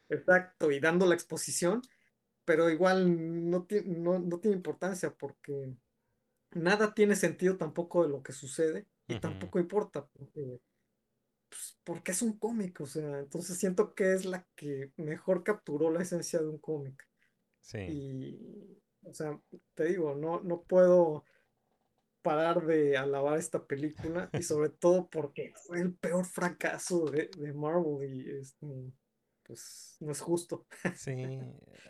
Exacto, 0.08 0.70
y 0.70 0.78
dando 0.80 1.06
la 1.06 1.14
exposición, 1.14 1.82
pero 2.44 2.70
igual 2.70 3.50
no, 3.50 3.66
no, 3.86 4.18
no 4.20 4.40
tiene 4.40 4.56
importancia 4.56 5.12
porque 5.12 5.74
nada 6.52 6.94
tiene 6.94 7.16
sentido 7.16 7.56
tampoco 7.56 8.04
de 8.04 8.10
lo 8.10 8.22
que 8.22 8.32
sucede 8.32 8.86
y 9.08 9.18
tampoco 9.20 9.58
importa. 9.58 10.06
porque 10.06 10.60
pues, 11.48 11.78
porque 11.84 12.12
es 12.12 12.22
un 12.22 12.38
cómic, 12.38 12.80
o 12.80 12.86
sea, 12.86 13.18
entonces 13.20 13.58
siento 13.58 13.94
que 13.94 14.12
es 14.12 14.24
la 14.24 14.46
que 14.54 14.92
mejor 14.96 15.42
capturó 15.44 15.90
la 15.90 16.02
esencia 16.02 16.40
de 16.40 16.48
un 16.48 16.58
cómic. 16.58 17.06
Sí, 17.60 17.78
Y, 17.86 18.82
o 19.02 19.12
sea, 19.14 19.40
te 19.74 19.84
digo, 19.86 20.14
no, 20.14 20.40
no 20.42 20.62
puedo 20.62 21.24
parar 22.26 22.66
de 22.66 22.96
alabar 22.96 23.38
esta 23.38 23.64
película 23.66 24.30
y 24.34 24.42
sobre 24.42 24.70
todo 24.70 25.08
porque 25.08 25.52
fue 25.66 25.80
el 25.80 25.94
peor 25.94 26.24
fracaso 26.26 27.06
de, 27.06 27.30
de 27.38 27.52
Marvel 27.54 28.02
y 28.14 28.40
este, 28.40 28.66
pues 29.44 29.96
no 30.00 30.12
es 30.12 30.20
justo. 30.20 30.66
sí. 30.92 31.40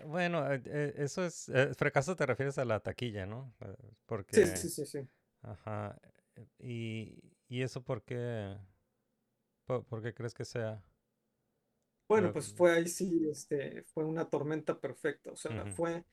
Bueno, 0.06 0.50
eh, 0.52 0.62
eh, 0.66 0.94
eso 0.98 1.24
es, 1.24 1.48
eh, 1.48 1.74
fracaso 1.74 2.16
te 2.16 2.26
refieres 2.26 2.58
a 2.58 2.64
la 2.64 2.80
taquilla, 2.80 3.26
¿no? 3.26 3.54
Eh, 3.60 3.74
Sí, 4.32 4.46
Porque, 4.46 4.46
sí, 4.46 4.68
sí, 4.68 4.86
sí. 4.86 5.08
ajá, 5.42 5.98
y, 6.58 7.18
y 7.48 7.62
eso 7.62 7.82
por 7.84 8.02
qué, 8.04 8.56
por, 9.66 9.84
por 9.84 10.02
qué 10.02 10.14
crees 10.14 10.34
que 10.34 10.44
sea? 10.44 10.82
Bueno, 12.08 12.32
pues 12.32 12.52
fue 12.54 12.72
ahí 12.72 12.86
sí, 12.86 13.28
este, 13.30 13.82
fue 13.92 14.04
una 14.04 14.28
tormenta 14.30 14.78
perfecta, 14.80 15.32
o 15.32 15.36
sea, 15.36 15.66
fue 15.66 16.04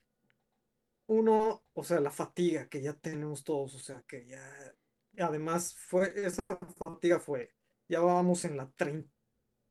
uno, 1.08 1.66
o 1.74 1.84
sea, 1.84 2.00
la 2.00 2.12
fatiga 2.12 2.70
que 2.70 2.82
ya 2.82 2.94
tenemos 2.94 3.44
todos, 3.44 3.76
o 3.76 3.80
sea, 3.80 4.04
que 4.08 4.26
ya, 4.28 4.76
además 5.20 5.76
fue, 5.76 6.14
esa 6.26 6.42
fatiga 6.86 7.20
fue, 7.20 7.54
ya 7.88 8.00
vamos 8.02 8.46
en 8.46 8.58
la 8.58 8.72
trein- 8.76 9.10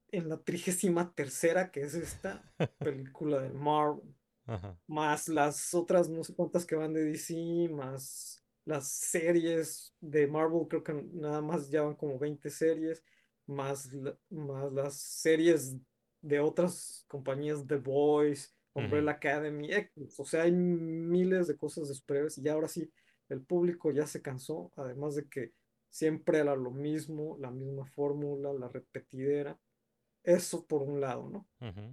en 0.08 0.28
la 0.28 0.42
trigésima 0.42 1.14
tercera, 1.14 1.70
que 1.72 1.82
es 1.82 1.94
esta 1.94 2.44
película 2.78 3.40
de 3.40 3.50
Marvel, 3.50 4.14
Ajá, 4.46 4.78
más 4.86 5.28
las 5.28 5.74
otras 5.74 6.08
no 6.08 6.24
sé 6.24 6.34
cuántas 6.34 6.66
que 6.66 6.76
van 6.76 6.92
de 6.94 7.04
DC, 7.04 7.68
más 7.70 8.44
las 8.64 8.88
series 8.88 9.94
de 10.00 10.26
Marvel, 10.26 10.68
creo 10.68 10.84
que 10.84 10.94
nada 10.94 11.40
más 11.40 11.70
ya 11.70 11.82
van 11.82 11.96
como 11.96 12.18
20 12.18 12.50
series, 12.50 13.02
más, 13.46 13.90
más 14.30 14.72
las 14.72 14.94
series 14.96 15.76
de 16.20 16.40
otras 16.40 17.04
compañías, 17.08 17.66
The 17.66 17.76
Boys, 18.74 18.84
ujú, 18.84 18.84
Umbrella 18.84 19.12
Academy, 19.12 19.72
X, 19.72 20.18
o 20.20 20.24
sea, 20.24 20.42
hay 20.42 20.52
miles 20.52 21.46
de 21.46 21.56
cosas 21.56 21.88
de 21.88 21.94
superhéroes 21.94 22.38
y 22.38 22.48
ahora 22.48 22.68
sí, 22.68 22.90
el 23.28 23.42
público 23.42 23.90
ya 23.90 24.06
se 24.06 24.20
cansó, 24.22 24.70
además 24.76 25.14
de 25.14 25.28
que 25.28 25.52
siempre 25.88 26.38
era 26.38 26.56
lo 26.56 26.70
mismo, 26.70 27.36
la 27.38 27.50
misma 27.50 27.84
fórmula, 27.86 28.52
la 28.52 28.68
repetidera. 28.68 29.58
Eso 30.22 30.66
por 30.66 30.82
un 30.82 31.00
lado, 31.00 31.28
¿no? 31.28 31.48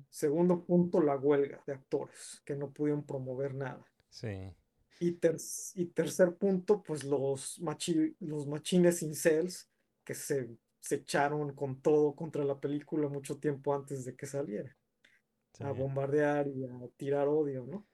Segundo 0.10 0.64
punto, 0.64 1.02
la 1.02 1.18
huelga 1.18 1.64
de 1.66 1.74
actores, 1.74 2.42
que 2.46 2.56
no 2.56 2.72
pudieron 2.72 3.04
promover 3.06 3.56
nada. 3.56 3.86
Sí. 4.10 4.54
Y, 5.00 5.14
ter- 5.14 5.38
y 5.76 5.86
tercer 5.88 6.36
punto, 6.36 6.84
pues 6.84 7.04
los, 7.04 7.60
machi- 7.62 8.16
los 8.20 8.46
machines 8.48 9.02
incels 9.02 9.70
que 10.04 10.14
se, 10.14 10.58
se 10.80 10.96
echaron 10.96 11.56
con 11.56 11.82
todo 11.82 12.16
contra 12.16 12.44
la 12.44 12.60
película 12.60 13.08
mucho 13.08 13.38
tiempo 13.40 13.74
antes 13.74 14.06
de 14.06 14.16
que 14.16 14.26
saliera, 14.26 14.78
Sí. 15.60 15.64
a 15.66 15.72
bombardear 15.72 16.48
y 16.48 16.64
a 16.66 16.88
tirar 16.98 17.28
odio, 17.28 17.66
¿no? 17.66 17.86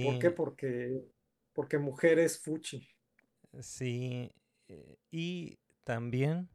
¿Por 0.00 0.18
qué? 0.18 0.30
Sí, 0.30 0.34
Porque, 0.36 1.02
porque 1.54 1.78
mujeres 1.78 2.38
fuchi. 2.40 2.88
sí. 3.60 4.32
eh, 4.68 4.96
Y 5.10 5.58
también 5.84 6.48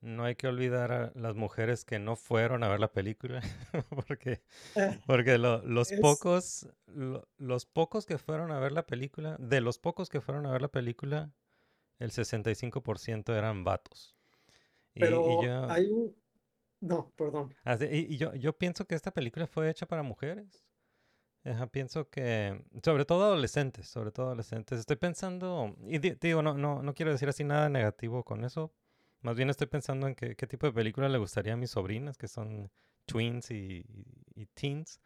no 0.00 0.24
hay 0.24 0.36
que 0.36 0.48
olvidar 0.48 0.92
a 0.92 1.12
las 1.14 1.36
mujeres 1.36 1.84
que 1.84 1.98
no 1.98 2.16
fueron 2.16 2.64
a 2.64 2.68
ver 2.68 2.80
la 2.80 2.92
película, 2.92 3.40
porque, 4.08 4.42
porque 5.06 5.38
lo- 5.38 5.62
los 5.64 5.92
es, 5.92 6.00
pocos, 6.00 6.68
lo- 6.86 7.28
los 7.38 7.66
pocos 7.66 8.06
que 8.06 8.18
fueron 8.18 8.52
a 8.52 8.60
ver 8.60 8.72
la 8.72 8.86
película, 8.86 9.36
de 9.40 9.60
los 9.60 9.78
pocos 9.78 10.10
que 10.10 10.20
fueron 10.20 10.46
a 10.46 10.52
ver 10.52 10.62
la 10.62 10.68
película, 10.68 11.32
el 11.98 12.12
65% 12.12 13.34
eran 13.36 13.64
vatos. 13.64 14.16
Y, 14.94 15.04
y 15.04 15.06
pero 15.06 15.24
hay 15.70 15.86
un... 15.90 16.14
No, 16.82 17.10
perdón. 17.16 17.54
así- 17.64 17.86
y, 17.90 18.14
y 18.14 18.16
yo, 18.18 18.34
yo 18.34 18.52
pienso 18.58 18.84
que 18.86 18.94
esta 18.94 19.12
película 19.12 19.46
fue 19.46 19.70
hecha 19.70 19.86
para 19.86 20.02
mujeres. 20.02 20.64
Ajá, 21.44 21.66
pienso 21.68 22.08
que, 22.10 22.64
sobre 22.84 23.04
todo 23.04 23.24
adolescentes, 23.24 23.88
sobre 23.88 24.12
todo 24.12 24.26
adolescentes. 24.26 24.78
Estoy 24.80 24.96
pensando, 24.96 25.76
y 25.88 25.98
di- 25.98 26.16
digo, 26.20 26.42
no, 26.42 26.54
no, 26.58 26.82
no 26.82 26.94
quiero 26.94 27.12
decir 27.12 27.28
así 27.28 27.44
nada 27.44 27.68
negativo 27.68 28.24
con 28.24 28.44
eso. 28.44 28.72
Más 29.22 29.36
bien 29.36 29.50
estoy 29.50 29.68
pensando 29.68 30.06
en 30.08 30.14
qué, 30.16 30.36
qué 30.36 30.46
tipo 30.46 30.66
de 30.66 30.72
película 30.72 31.08
le 31.08 31.18
gustaría 31.18 31.54
a 31.54 31.56
mis 31.56 31.70
sobrinas, 31.70 32.18
que 32.18 32.28
son 32.28 32.70
twins 33.06 33.50
y, 33.52 33.84
y- 33.88 34.42
y 34.42 34.46
teens. 34.54 35.00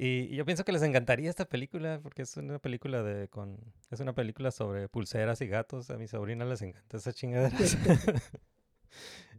Y, 0.00 0.32
y 0.32 0.36
yo 0.36 0.44
pienso 0.44 0.64
que 0.64 0.72
les 0.72 0.82
encantaría 0.82 1.28
esta 1.30 1.46
película, 1.46 1.98
porque 2.02 2.22
es 2.22 2.36
una 2.36 2.58
película 2.60 3.02
de, 3.02 3.28
con, 3.28 3.58
es 3.90 3.98
una 4.00 4.14
película 4.14 4.50
sobre 4.52 4.88
pulseras 4.88 5.40
y 5.40 5.48
gatos. 5.48 5.90
A 5.90 5.96
mis 5.98 6.10
sobrinas 6.10 6.48
les 6.48 6.62
encanta 6.62 6.96
esa 6.98 7.12
chingadera. 7.12 7.56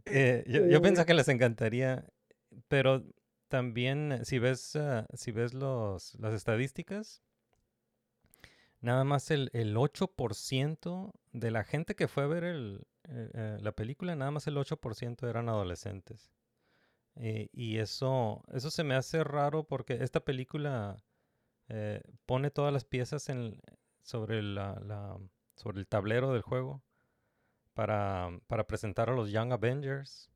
Eh, 0.06 0.44
yo, 0.46 0.66
yo 0.66 0.82
pienso 0.82 1.02
Eh, 1.02 1.06
que 1.06 1.14
les 1.14 1.28
encantaría, 1.28 2.04
pero 2.68 3.04
también 3.48 4.12
eh, 4.12 4.24
si 4.24 4.38
ves, 4.38 4.76
ah, 4.76 5.06
si 5.14 5.32
ves 5.32 5.54
los, 5.54 6.14
las 6.20 6.34
estadísticas, 6.34 7.22
nada 8.80 9.04
más 9.04 9.30
el, 9.30 9.50
el 9.52 9.76
8% 9.76 11.14
de 11.32 11.50
la 11.50 11.64
gente 11.64 11.94
que 11.94 12.08
fue 12.08 12.24
a 12.24 12.26
ver 12.26 12.44
el, 12.44 12.86
eh, 13.04 13.30
eh, 13.34 13.58
la 13.60 13.72
película, 13.72 14.16
nada 14.16 14.30
más 14.30 14.46
el 14.46 14.56
8% 14.58 15.28
eran 15.28 15.48
adolescentes. 15.48 16.30
Eh, 17.16 17.48
y 17.52 17.78
eso, 17.78 18.42
eso 18.52 18.70
se 18.70 18.84
me 18.84 18.94
hace 18.96 19.24
raro 19.24 19.64
porque 19.64 19.98
esta 20.02 20.20
película 20.20 21.02
pone 22.26 22.50
todas 22.50 22.72
las 22.72 22.84
piezas 22.84 23.28
en, 23.28 23.60
sobre, 24.02 24.42
la, 24.42 24.80
la- 24.84 25.18
sobre 25.56 25.80
el 25.80 25.86
tablero 25.86 26.32
del 26.32 26.42
juego 26.42 26.82
para, 27.80 28.38
para 28.46 28.66
presentar 28.66 29.08
a 29.08 29.14
los 29.14 29.30
Young 29.32 29.52
Avengers. 29.54 30.30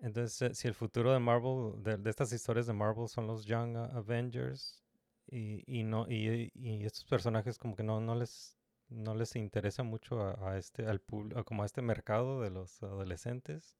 Entonces, 0.00 0.42
eh, 0.42 0.54
si 0.54 0.66
el 0.66 0.74
futuro 0.74 1.12
de 1.12 1.20
Marvel, 1.20 1.80
de, 1.84 1.98
de 1.98 2.10
estas 2.10 2.32
historias 2.32 2.66
de 2.66 2.72
Marvel 2.72 3.08
son 3.08 3.28
los 3.28 3.44
Young 3.46 3.76
Avengers 3.76 4.82
y, 5.28 5.62
y 5.66 5.84
no 5.84 6.06
y, 6.10 6.50
y 6.56 6.84
estos 6.84 7.04
personajes 7.04 7.58
como 7.58 7.76
que 7.76 7.84
no, 7.84 8.00
no 8.00 8.16
les 8.16 8.58
no 8.88 9.14
les 9.14 9.36
interesa 9.36 9.84
mucho 9.84 10.20
a, 10.20 10.50
a 10.50 10.58
este 10.58 10.86
al 10.86 11.00
a 11.36 11.44
como 11.44 11.62
a 11.62 11.66
este 11.66 11.80
mercado 11.80 12.40
de 12.42 12.50
los 12.50 12.82
adolescentes 12.82 13.76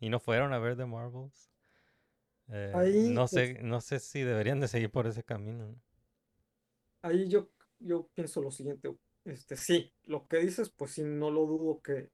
y 0.00 0.10
no 0.10 0.20
fueron 0.20 0.52
a 0.52 0.60
ver 0.60 0.76
The 0.76 0.86
Marvels. 0.86 1.50
eh, 2.48 2.72
ahí, 2.74 3.10
no 3.10 3.28
pues, 3.28 3.30
sé 3.30 3.58
no 3.62 3.80
sé 3.80 3.98
si 4.00 4.22
deberían 4.22 4.60
de 4.60 4.68
seguir 4.68 4.90
por 4.92 5.06
ese 5.08 5.24
camino. 5.24 5.66
¿no? 5.68 5.76
ahí 7.02 7.28
yo, 7.28 7.50
yo 7.78 8.08
pienso 8.14 8.40
lo 8.42 8.50
siguiente. 8.50 8.96
Este, 9.24 9.56
sí, 9.56 9.92
lo 10.04 10.26
que 10.26 10.38
dices, 10.38 10.70
pues 10.70 10.92
sí, 10.92 11.02
no 11.04 11.30
lo 11.30 11.46
dudo 11.46 11.82
que, 11.82 12.10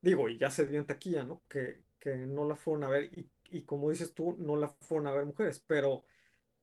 digo, 0.00 0.28
y 0.28 0.38
ya 0.38 0.50
se 0.50 0.64
vio 0.66 0.80
en 0.80 0.86
taquilla, 0.86 1.24
¿no? 1.24 1.42
Que, 1.48 1.84
que 1.98 2.16
no 2.16 2.46
la 2.46 2.56
fueron 2.56 2.84
a 2.84 2.88
ver 2.88 3.04
y, 3.18 3.30
y 3.50 3.64
como 3.64 3.90
dices 3.90 4.14
tú, 4.14 4.36
no 4.38 4.56
la 4.56 4.68
fueron 4.68 5.06
a 5.08 5.12
ver 5.12 5.26
mujeres, 5.26 5.62
pero 5.66 6.04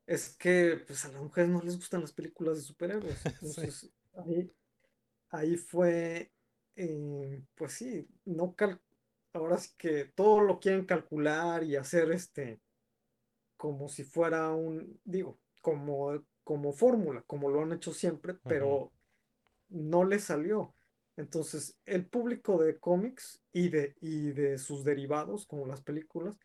es 0.07 0.35
que 0.37 0.83
pues 0.87 1.05
a 1.05 1.11
las 1.11 1.21
mujeres 1.21 1.49
no 1.51 1.61
les 1.61 1.77
gustan 1.77 2.01
las 2.01 2.13
películas 2.13 2.57
de 2.57 2.63
superhéroes, 2.63 3.25
Sí. 3.43 3.61
entonces 3.67 3.91
ahí, 4.15 4.51
ahí 5.29 5.57
fue, 5.57 6.33
eh, 6.75 7.43
pues 7.55 7.73
sí, 7.73 8.07
no 8.25 8.55
cal- 8.55 8.81
ahora 9.33 9.57
sí 9.57 9.75
que 9.77 10.05
todo 10.05 10.41
lo 10.41 10.59
quieren 10.59 10.85
calcular 10.85 11.63
y 11.63 11.75
hacer 11.77 12.11
este, 12.11 12.61
como 13.57 13.89
si 13.89 14.03
fuera 14.03 14.51
un, 14.53 15.01
digo, 15.03 15.39
como, 15.61 16.25
como 16.43 16.73
fórmula, 16.73 17.23
como 17.23 17.49
lo 17.49 17.61
han 17.63 17.73
hecho 17.73 17.93
siempre, 17.93 18.35
pero 18.35 18.93
no 19.69 20.05
le 20.05 20.19
salió. 20.19 20.76
Entonces, 21.17 21.75
el 21.85 22.05
público 22.05 22.63
de 22.63 22.77
cómics 22.77 23.41
y 23.51 23.69
de, 23.69 23.95
y 24.01 24.31
de 24.31 24.59
sus 24.59 24.83
derivados, 24.83 25.47
como 25.47 25.65
las 25.65 25.81
películas, 25.81 26.37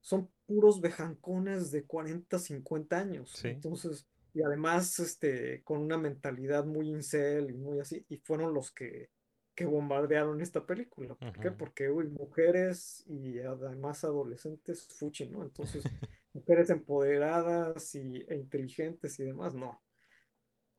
son 0.00 0.30
puros 0.46 0.80
bejancones 0.80 1.70
de 1.70 1.84
40, 1.84 2.38
50 2.38 2.98
años. 2.98 3.32
Sí, 3.32 3.48
Entonces, 3.48 4.06
y 4.34 4.42
además, 4.42 4.98
este, 4.98 5.62
con 5.62 5.80
una 5.80 5.96
mentalidad 5.96 6.66
muy 6.66 6.90
incel 6.90 7.50
y 7.50 7.54
muy 7.54 7.80
así, 7.80 8.04
y 8.08 8.18
fueron 8.18 8.52
los 8.52 8.70
que, 8.70 9.10
que 9.54 9.64
bombardearon 9.64 10.42
esta 10.42 10.66
película. 10.66 11.14
¿Por 11.14 11.38
qué? 11.40 11.50
Porque, 11.50 11.90
uy, 11.90 12.08
mujeres 12.08 13.04
y 13.06 13.38
además 13.40 14.04
adolescentes, 14.04 14.88
fuchi, 14.88 15.26
¿no? 15.26 15.42
Entonces, 15.42 15.84
mujeres 16.34 16.68
empoderadas 16.68 17.94
y, 17.94 18.24
e 18.28 18.36
inteligentes 18.36 19.18
y 19.20 19.24
demás, 19.24 19.54
no. 19.54 19.82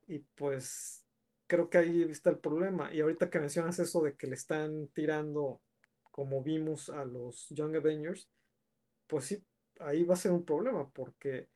Y 0.07 0.19
pues 0.19 1.02
creo 1.53 1.69
que 1.69 1.77
ahí 1.77 2.03
está 2.03 2.31
el 2.31 2.39
problema. 2.39 2.93
Y 2.93 3.01
ahorita 3.01 3.29
que 3.29 3.39
mencionas 3.39 3.77
eso 3.79 4.01
de 4.01 4.15
que 4.15 4.27
le 4.27 4.35
están 4.35 4.87
tirando, 4.89 5.61
como 6.11 6.41
vimos, 6.43 6.89
a 6.89 7.05
los 7.05 7.47
Young 7.49 7.75
Avengers, 7.77 8.27
pues 9.07 9.25
sí, 9.25 9.45
ahí 9.79 10.03
va 10.03 10.15
a 10.15 10.17
ser 10.17 10.31
un 10.31 10.45
problema 10.45 10.89
porque 10.91 11.49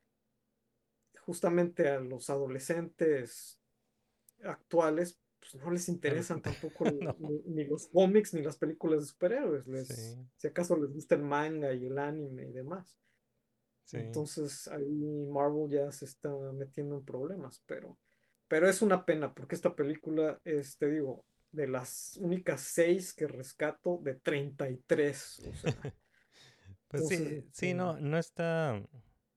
justamente 1.26 1.90
a 1.90 2.00
los 2.00 2.30
adolescentes 2.30 3.60
actuales, 4.44 5.20
pues 5.40 5.56
no 5.56 5.72
les 5.72 5.90
interesan 5.90 6.42
inter- 6.42 6.44
tampoco 6.44 6.86
No, 7.02 7.16
ni, 7.20 7.40
ni 7.46 7.66
los 7.66 7.88
cómics 7.88 8.34
ni 8.34 8.44
las 8.44 8.58
películas 8.58 9.02
de 9.02 9.08
superhéroes. 9.08 9.68
Les, 9.68 10.20
sí, 10.20 10.28
si 10.38 10.48
acaso 10.48 10.78
les 10.78 10.94
gusta 10.94 11.16
el 11.16 11.24
manga 11.24 11.74
y 11.74 11.86
el 11.88 11.98
anime 12.00 12.48
y 12.48 12.54
demás. 12.54 12.98
sí. 13.86 13.98
Entonces 13.98 14.68
ahí 14.70 15.28
Marvel 15.32 15.70
ya 15.70 15.92
se 15.92 16.06
está 16.06 16.30
metiendo 16.54 16.98
en 16.98 17.06
problemas, 17.06 17.62
pero, 17.66 17.98
pero 18.48 18.70
es 18.70 18.82
una 18.82 19.06
pena 19.06 19.34
porque 19.34 19.56
esta 19.56 19.76
película 19.76 20.40
es, 20.44 20.78
te 20.78 20.90
digo, 20.90 21.26
de 21.52 21.68
las 21.68 22.18
únicas 22.22 22.62
seis 22.62 23.14
que 23.14 23.28
rescato 23.28 24.00
de 24.04 24.16
33, 24.16 25.40
o 25.46 25.54
sea, 25.56 25.72
Pues 26.88 27.04
entonces, 27.04 27.44
sí, 27.50 27.50
sí, 27.52 27.74
no, 27.74 27.94
este, 27.94 28.04
no 28.04 28.18
está, 28.18 28.82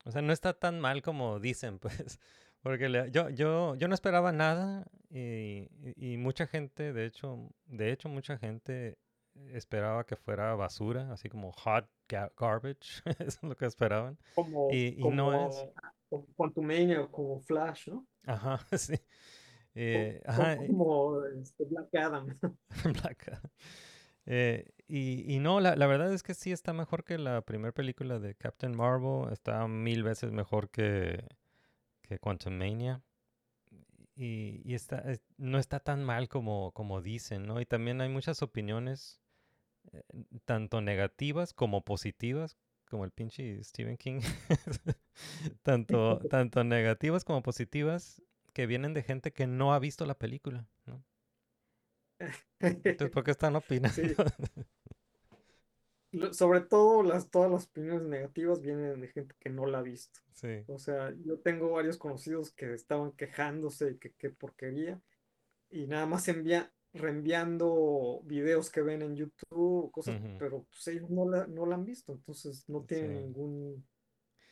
o 0.05 0.11
sea, 0.11 0.23
no 0.23 0.33
está 0.33 0.53
tan 0.55 0.81
mal 0.81 1.03
como 1.03 1.41
dicen, 1.41 1.79
pues, 2.15 2.21
porque 2.63 2.89
le- 2.89 3.11
yo, 3.11 3.29
yo, 3.31 3.75
yo 3.77 3.89
no 3.89 3.95
esperaba 3.95 4.33
nada 4.33 4.87
y, 5.11 5.69
y- 5.97 6.17
mucha 6.17 6.47
gente, 6.47 6.93
de 6.93 7.07
hecho, 7.07 7.51
de 7.67 7.93
hecho, 7.93 8.09
mucha 8.09 8.39
gente 8.39 8.99
esperaba 9.53 10.05
que 10.07 10.17
fuera 10.17 10.55
basura, 10.55 11.13
así 11.13 11.29
como 11.29 11.53
hot 11.53 11.89
ga- 12.09 12.33
garbage, 12.37 13.03
eso 13.19 13.39
es 13.43 13.43
lo 13.43 13.57
que 13.57 13.67
esperaban, 13.67 14.19
como, 14.35 14.69
y, 14.69 14.95
y 15.01 15.09
no 15.09 15.35
es, 15.35 15.67
como, 15.67 15.75
como 16.09 16.27
Quantumania 16.37 17.03
o 17.03 17.11
como 17.11 17.41
Flash, 17.41 17.89
¿no? 17.89 18.07
Ajá, 18.27 18.61
sí, 18.79 18.95
eh, 19.75 20.23
o 20.27 20.31
ajá, 20.31 20.57
como 20.57 21.25
este, 21.27 21.65
Black 21.67 21.95
Adam. 21.95 22.39
Black 23.03 23.29
Adam. 23.29 23.51
Eh, 24.27 24.67
y, 24.89 25.33
y 25.35 25.39
no, 25.41 25.61
la, 25.61 25.77
la 25.77 25.87
verdad 25.87 26.13
es 26.13 26.23
que 26.23 26.35
sí 26.35 26.53
está 26.53 26.73
mejor 26.73 27.05
que 27.05 27.19
la 27.19 27.43
primera 27.43 27.73
película 27.73 28.19
de 28.19 28.35
Captain 28.37 28.77
Marvel. 28.77 29.33
Está 29.33 29.67
mil 29.69 30.03
veces 30.03 30.33
mejor 30.33 30.71
que, 30.71 31.27
que 32.03 32.19
Quantumania. 32.19 33.03
Y, 34.17 34.61
y 34.65 34.75
está, 34.75 34.99
es- 35.11 35.23
no 35.39 35.59
está 35.59 35.81
tan 35.81 36.05
mal 36.05 36.29
como, 36.29 36.73
como 36.73 37.01
dicen, 37.01 37.45
¿no? 37.47 37.61
Y 37.61 37.67
también 37.67 38.01
hay 38.01 38.09
muchas 38.09 38.43
opiniones, 38.43 39.21
eh, 39.93 40.03
tanto 40.47 40.81
negativas 40.83 41.55
como 41.55 41.85
positivas, 41.85 42.59
como 42.91 43.05
el 43.05 43.13
pinche 43.13 43.63
Stephen 43.65 43.97
King. 43.97 44.21
Tanto, 45.63 46.19
tanto 46.31 46.65
negativas 46.65 47.25
como 47.25 47.43
positivas 47.43 48.23
que 48.53 48.67
vienen 48.67 48.95
de 48.95 49.03
gente 49.03 49.33
que 49.33 49.47
no 49.47 49.75
ha 49.75 49.79
visto 49.79 50.07
la 50.07 50.19
película, 50.19 50.67
¿no? 50.87 51.05
Entonces, 52.59 53.11
¿por 53.11 53.25
qué 53.25 53.31
están 53.31 53.57
opinando? 53.57 53.95
Sí, 53.95 54.15
sobre 56.33 56.61
todo 56.61 57.03
las, 57.03 57.31
todas 57.31 57.51
las 57.51 57.67
opiniones 57.67 58.03
negativas 58.03 58.61
vienen 58.61 59.01
de 59.01 59.09
gente 59.09 59.35
que 59.39 59.49
no 59.51 59.67
la 59.67 59.79
ha 59.79 59.83
visto. 59.83 60.21
Sí. 60.35 60.65
O 60.67 60.79
sea, 60.79 61.15
yo 61.25 61.39
tengo 61.39 61.71
varios 61.71 61.97
conocidos 61.97 62.51
que 62.51 62.75
estaban 62.75 63.13
quejándose 63.13 63.93
y 63.93 63.99
que 63.99 64.13
qué 64.13 64.31
porquería, 64.31 65.01
y 65.71 65.87
nada 65.87 66.07
más 66.07 66.29
envía, 66.29 66.73
reenviando 66.95 68.23
videos 68.25 68.71
que 68.71 68.83
ven 68.83 69.03
en 69.03 69.17
YouTube, 69.17 69.91
cosas, 69.93 70.17
pero 70.37 70.65
pues, 70.71 70.87
ellos 70.89 71.11
no 71.11 71.29
la, 71.29 71.47
no 71.47 71.67
la 71.67 71.77
han 71.77 71.85
visto, 71.85 72.13
entonces 72.13 72.65
no 72.69 72.83
tiene 72.85 73.09
Sí. 73.09 73.15
ningún, 73.15 73.87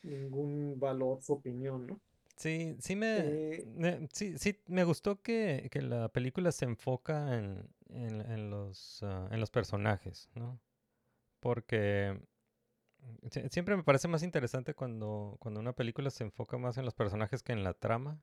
ningún 0.03 0.79
valor 0.81 1.23
su 1.23 1.35
opinión, 1.35 1.87
¿no? 1.89 2.01
Sí, 2.37 2.77
sí 2.81 2.95
me, 2.97 3.41
Eh, 3.51 3.65
me- 3.65 4.09
sí, 4.13 4.39
sí, 4.39 4.61
me 4.69 4.85
gustó 4.85 5.21
que, 5.23 5.69
que 5.73 5.83
la 5.83 6.09
película 6.11 6.53
se 6.53 6.65
enfoca 6.67 7.37
en, 7.37 7.69
en, 7.89 8.21
en 8.31 8.51
los, 8.51 9.01
ah, 9.03 9.29
en 9.33 9.41
los 9.41 9.51
personajes, 9.51 10.29
¿no? 10.35 10.61
Porque 11.41 12.21
sie- 13.31 13.49
siempre 13.51 13.77
me 13.77 13.85
parece 13.85 14.09
más 14.09 14.23
interesante 14.23 14.75
cuando, 14.75 15.37
cuando 15.41 15.61
una 15.61 15.73
película 15.75 16.11
se 16.11 16.25
enfoca 16.25 16.59
más 16.59 16.79
en 16.79 16.85
los 16.85 16.95
personajes 16.95 17.43
que 17.43 17.53
en 17.53 17.65
la 17.65 17.75
trama. 17.75 18.21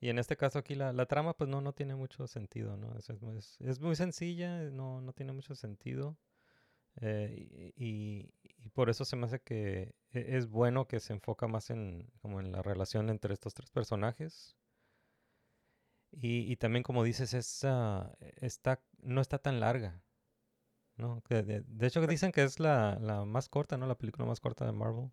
Y 0.00 0.10
en 0.10 0.18
este 0.18 0.36
caso 0.36 0.58
aquí 0.58 0.74
la, 0.74 0.92
la 0.92 1.06
trama 1.06 1.34
pues 1.36 1.48
no, 1.50 1.60
no 1.60 1.72
tiene 1.74 1.94
mucho 1.96 2.26
sentido, 2.26 2.76
¿no? 2.76 2.96
Es, 2.98 3.10
es 3.10 3.20
muy- 3.22 3.38
es- 3.38 3.60
es 3.60 3.80
muy 3.80 3.96
sencilla, 3.96 4.60
no, 4.70 5.00
no 5.00 5.12
tiene 5.12 5.32
mucho 5.32 5.54
sentido. 5.54 6.18
eh, 7.02 7.72
y, 7.76 8.30
por 8.74 8.90
eso 8.90 9.04
se 9.04 9.16
me 9.16 9.26
hace 9.26 9.40
que 9.40 9.94
e- 10.12 10.36
es 10.36 10.48
bueno 10.48 10.86
que 10.88 11.00
se 11.00 11.12
enfoca 11.14 11.48
más 11.48 11.70
en, 11.70 12.10
como 12.22 12.40
en 12.40 12.52
la 12.52 12.62
relación 12.62 13.10
entre 13.10 13.34
estos 13.34 13.54
tres 13.54 13.70
personajes. 13.70 14.56
Y, 16.10 16.50
y 16.50 16.56
también 16.56 16.82
como 16.82 17.04
dices, 17.04 17.34
es, 17.34 17.60
ah, 17.64 18.12
está, 18.40 18.80
no 19.02 19.20
está 19.20 19.38
tan 19.38 19.60
larga. 19.60 20.02
¿no? 20.96 21.22
Que 21.28 21.42
de, 21.42 21.62
de 21.66 21.86
hecho 21.86 22.06
dicen 22.06 22.32
que 22.32 22.42
es 22.44 22.60
la, 22.60 22.98
la 23.00 23.24
más 23.24 23.48
corta, 23.48 23.76
¿no? 23.78 23.86
La 23.86 23.98
película 23.98 24.26
más 24.26 24.40
corta 24.40 24.66
de 24.66 24.72
Marvel. 24.72 25.10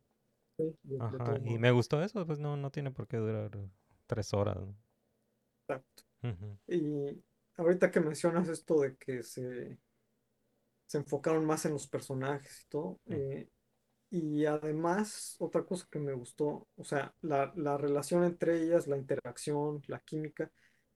sí, 0.57 0.63
de- 0.84 0.97
de 1.09 1.17
Ajá, 1.17 1.38
y 1.45 1.57
me 1.59 1.69
gustó 1.71 2.01
eso, 2.03 2.25
pues 2.25 2.39
no, 2.39 2.57
no 2.57 2.71
tiene 2.71 2.89
por 2.91 3.07
qué 3.07 3.17
durar 3.17 3.51
tres 4.08 4.34
horas. 4.34 4.58
Exacto. 5.68 6.04
Y 6.68 7.24
ahorita 7.58 7.91
que 7.91 7.99
mencionas 7.99 8.47
esto 8.49 8.82
de 8.82 8.95
que 8.97 9.24
se, 9.24 9.78
se 10.86 10.97
enfocaron 10.97 11.45
más 11.45 11.66
en 11.66 11.74
los 11.74 11.88
personajes 11.88 12.64
y 12.64 12.70
todo, 12.70 12.99
eh, 13.08 13.49
y 14.10 14.45
además 14.45 15.36
otra 15.39 15.64
cosa 15.66 15.88
que 15.91 15.99
me 15.99 16.14
gustó, 16.14 16.68
o 16.76 16.84
sea, 16.84 17.14
la, 17.22 17.54
la 17.56 17.78
relación 17.78 18.24
entre 18.24 18.64
ellas, 18.64 18.88
la 18.88 18.97
interacción, 18.97 19.82
la 19.88 19.99
química, 20.01 20.51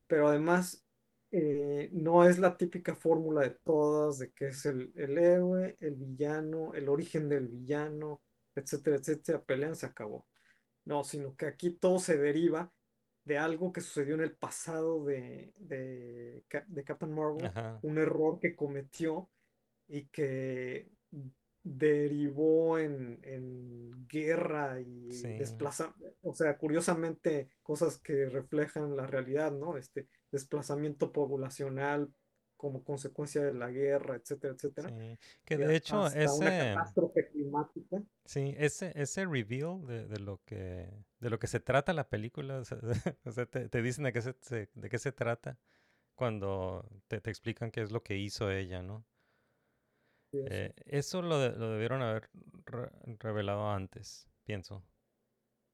pero 0.07 0.29
además 0.29 0.85
eh, 1.31 1.89
no 1.93 2.25
es 2.25 2.39
la 2.39 2.57
típica 2.57 2.95
fórmula 2.95 3.41
de 3.41 3.51
todas, 3.63 4.19
de 4.19 4.31
que 4.31 4.49
es 4.49 4.65
el, 4.65 4.91
el 4.95 5.17
héroe, 5.17 5.77
el 5.79 5.95
villano, 5.95 6.73
el 6.73 6.89
origen 6.89 7.29
del 7.29 7.47
villano, 7.47 8.21
etcétera, 8.55 8.97
etcétera, 8.97 9.43
pelean, 9.43 9.75
se 9.75 9.87
acabó. 9.87 10.27
No, 10.85 11.03
sino 11.03 11.35
que 11.35 11.47
aquí 11.47 11.71
todo 11.71 11.99
se 11.99 12.17
deriva 12.17 12.71
de 13.27 13.37
algo 13.37 13.73
que 13.73 13.81
sucedió 13.81 14.15
en 14.15 14.21
el 14.21 14.31
pasado 14.31 15.03
de, 15.03 15.53
de, 15.57 16.43
de 16.67 16.83
Captain 16.85 17.13
Marvel, 17.13 17.45
Ajá. 17.47 17.77
un 17.83 17.97
error 17.97 18.39
que 18.39 18.55
cometió 18.55 19.29
y 19.87 20.05
que 20.05 20.89
derivó 21.61 22.79
en, 22.79 23.19
en 23.23 24.07
guerra 24.07 24.79
y 24.79 25.11
Sí. 25.11 25.27
desplaza, 25.37 25.93
o 26.21 26.33
sea, 26.33 26.57
curiosamente 26.57 27.49
cosas 27.61 27.99
que 27.99 28.29
reflejan 28.29 28.95
la 28.95 29.05
realidad, 29.05 29.51
¿no? 29.51 29.75
Este 29.75 30.07
desplazamiento 30.31 31.11
poblacional 31.11 32.13
como 32.57 32.83
consecuencia 32.83 33.43
de 33.43 33.53
la 33.53 33.69
guerra, 33.71 34.15
etcétera, 34.15 34.53
etcétera. 34.55 34.89
Sí, 34.89 35.17
que 35.45 35.57
de 35.57 35.75
hecho 35.75 36.05
hasta 36.05 36.33
una 36.33 36.51
ese, 36.51 36.67
catástrofe 36.73 37.27
climática. 37.29 38.03
sí, 38.25 38.53
ese, 38.57 38.91
ese 38.95 39.25
reveal 39.25 39.85
de, 39.85 40.07
de 40.07 40.19
lo 40.19 40.41
que, 40.45 40.89
de 41.19 41.29
lo 41.29 41.39
que 41.39 41.47
se 41.47 41.59
trata 41.59 41.93
la 41.93 42.09
película, 42.09 42.59
o 42.59 42.65
sea, 42.65 42.79
o 43.25 43.31
sea, 43.31 43.45
te, 43.45 43.69
te 43.69 43.81
dicen 43.81 44.03
de 44.05 44.13
qué 44.13 44.21
se, 44.21 44.35
de 44.73 44.89
qué 44.89 44.99
se 44.99 45.11
trata 45.11 45.57
cuando 46.15 46.89
te, 47.07 47.21
te 47.21 47.31
explican 47.31 47.71
qué 47.71 47.81
es 47.83 47.91
lo 47.91 48.03
que 48.03 48.17
hizo 48.17 48.51
ella, 48.51 48.83
¿no? 48.83 49.05
Eh, 50.45 50.73
eso 50.85 51.21
lo, 51.21 51.39
de- 51.39 51.57
lo 51.57 51.71
debieron 51.71 52.01
haber 52.01 52.29
re- 52.65 52.91
revelado 53.19 53.69
antes, 53.71 54.27
pienso. 54.43 54.83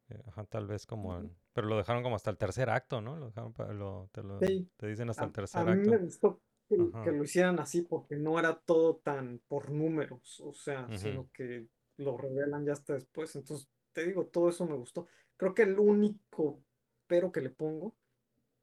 Eh, 0.09 0.21
Ajá, 0.27 0.45
tal 0.45 0.67
vez 0.67 0.85
como, 0.85 1.23
pero 1.53 1.67
lo 1.67 1.77
dejaron 1.77 2.03
como 2.03 2.15
hasta 2.15 2.29
el 2.31 2.37
tercer 2.37 2.69
acto, 2.69 3.01
¿no? 3.01 3.15
Lo 3.17 3.27
dejaron 3.27 3.53
lo- 3.79 4.09
te, 4.11 4.23
lo, 4.23 4.39
Sí. 4.39 4.69
te 4.77 4.87
dicen 4.87 5.09
hasta 5.09 5.25
A, 5.25 5.25
el 5.25 5.31
a 5.31 5.33
tercer 5.33 5.63
mí 5.65 5.81
me 5.89 5.97
acto. 5.97 5.97
gustó 5.97 6.39
que, 6.67 7.11
lo 7.11 7.23
hicieran 7.23 7.59
así 7.59 7.81
porque 7.81 8.15
no 8.15 8.39
era 8.39 8.59
todo 8.59 8.97
tan 8.97 9.39
por 9.47 9.69
números, 9.71 10.39
o 10.41 10.53
sea, 10.53 10.87
sino 10.97 11.29
que 11.33 11.67
lo 11.97 12.17
revelan 12.17 12.65
ya 12.65 12.73
hasta 12.73 12.93
después. 12.93 13.35
Entonces, 13.35 13.69
te 13.91 14.05
digo, 14.05 14.25
todo 14.25 14.49
eso 14.49 14.65
me 14.65 14.75
gustó. 14.75 15.07
Creo 15.37 15.53
que 15.53 15.63
el 15.63 15.77
único 15.77 16.63
pero 17.07 17.31
que 17.31 17.41
le 17.41 17.49
pongo, 17.49 17.95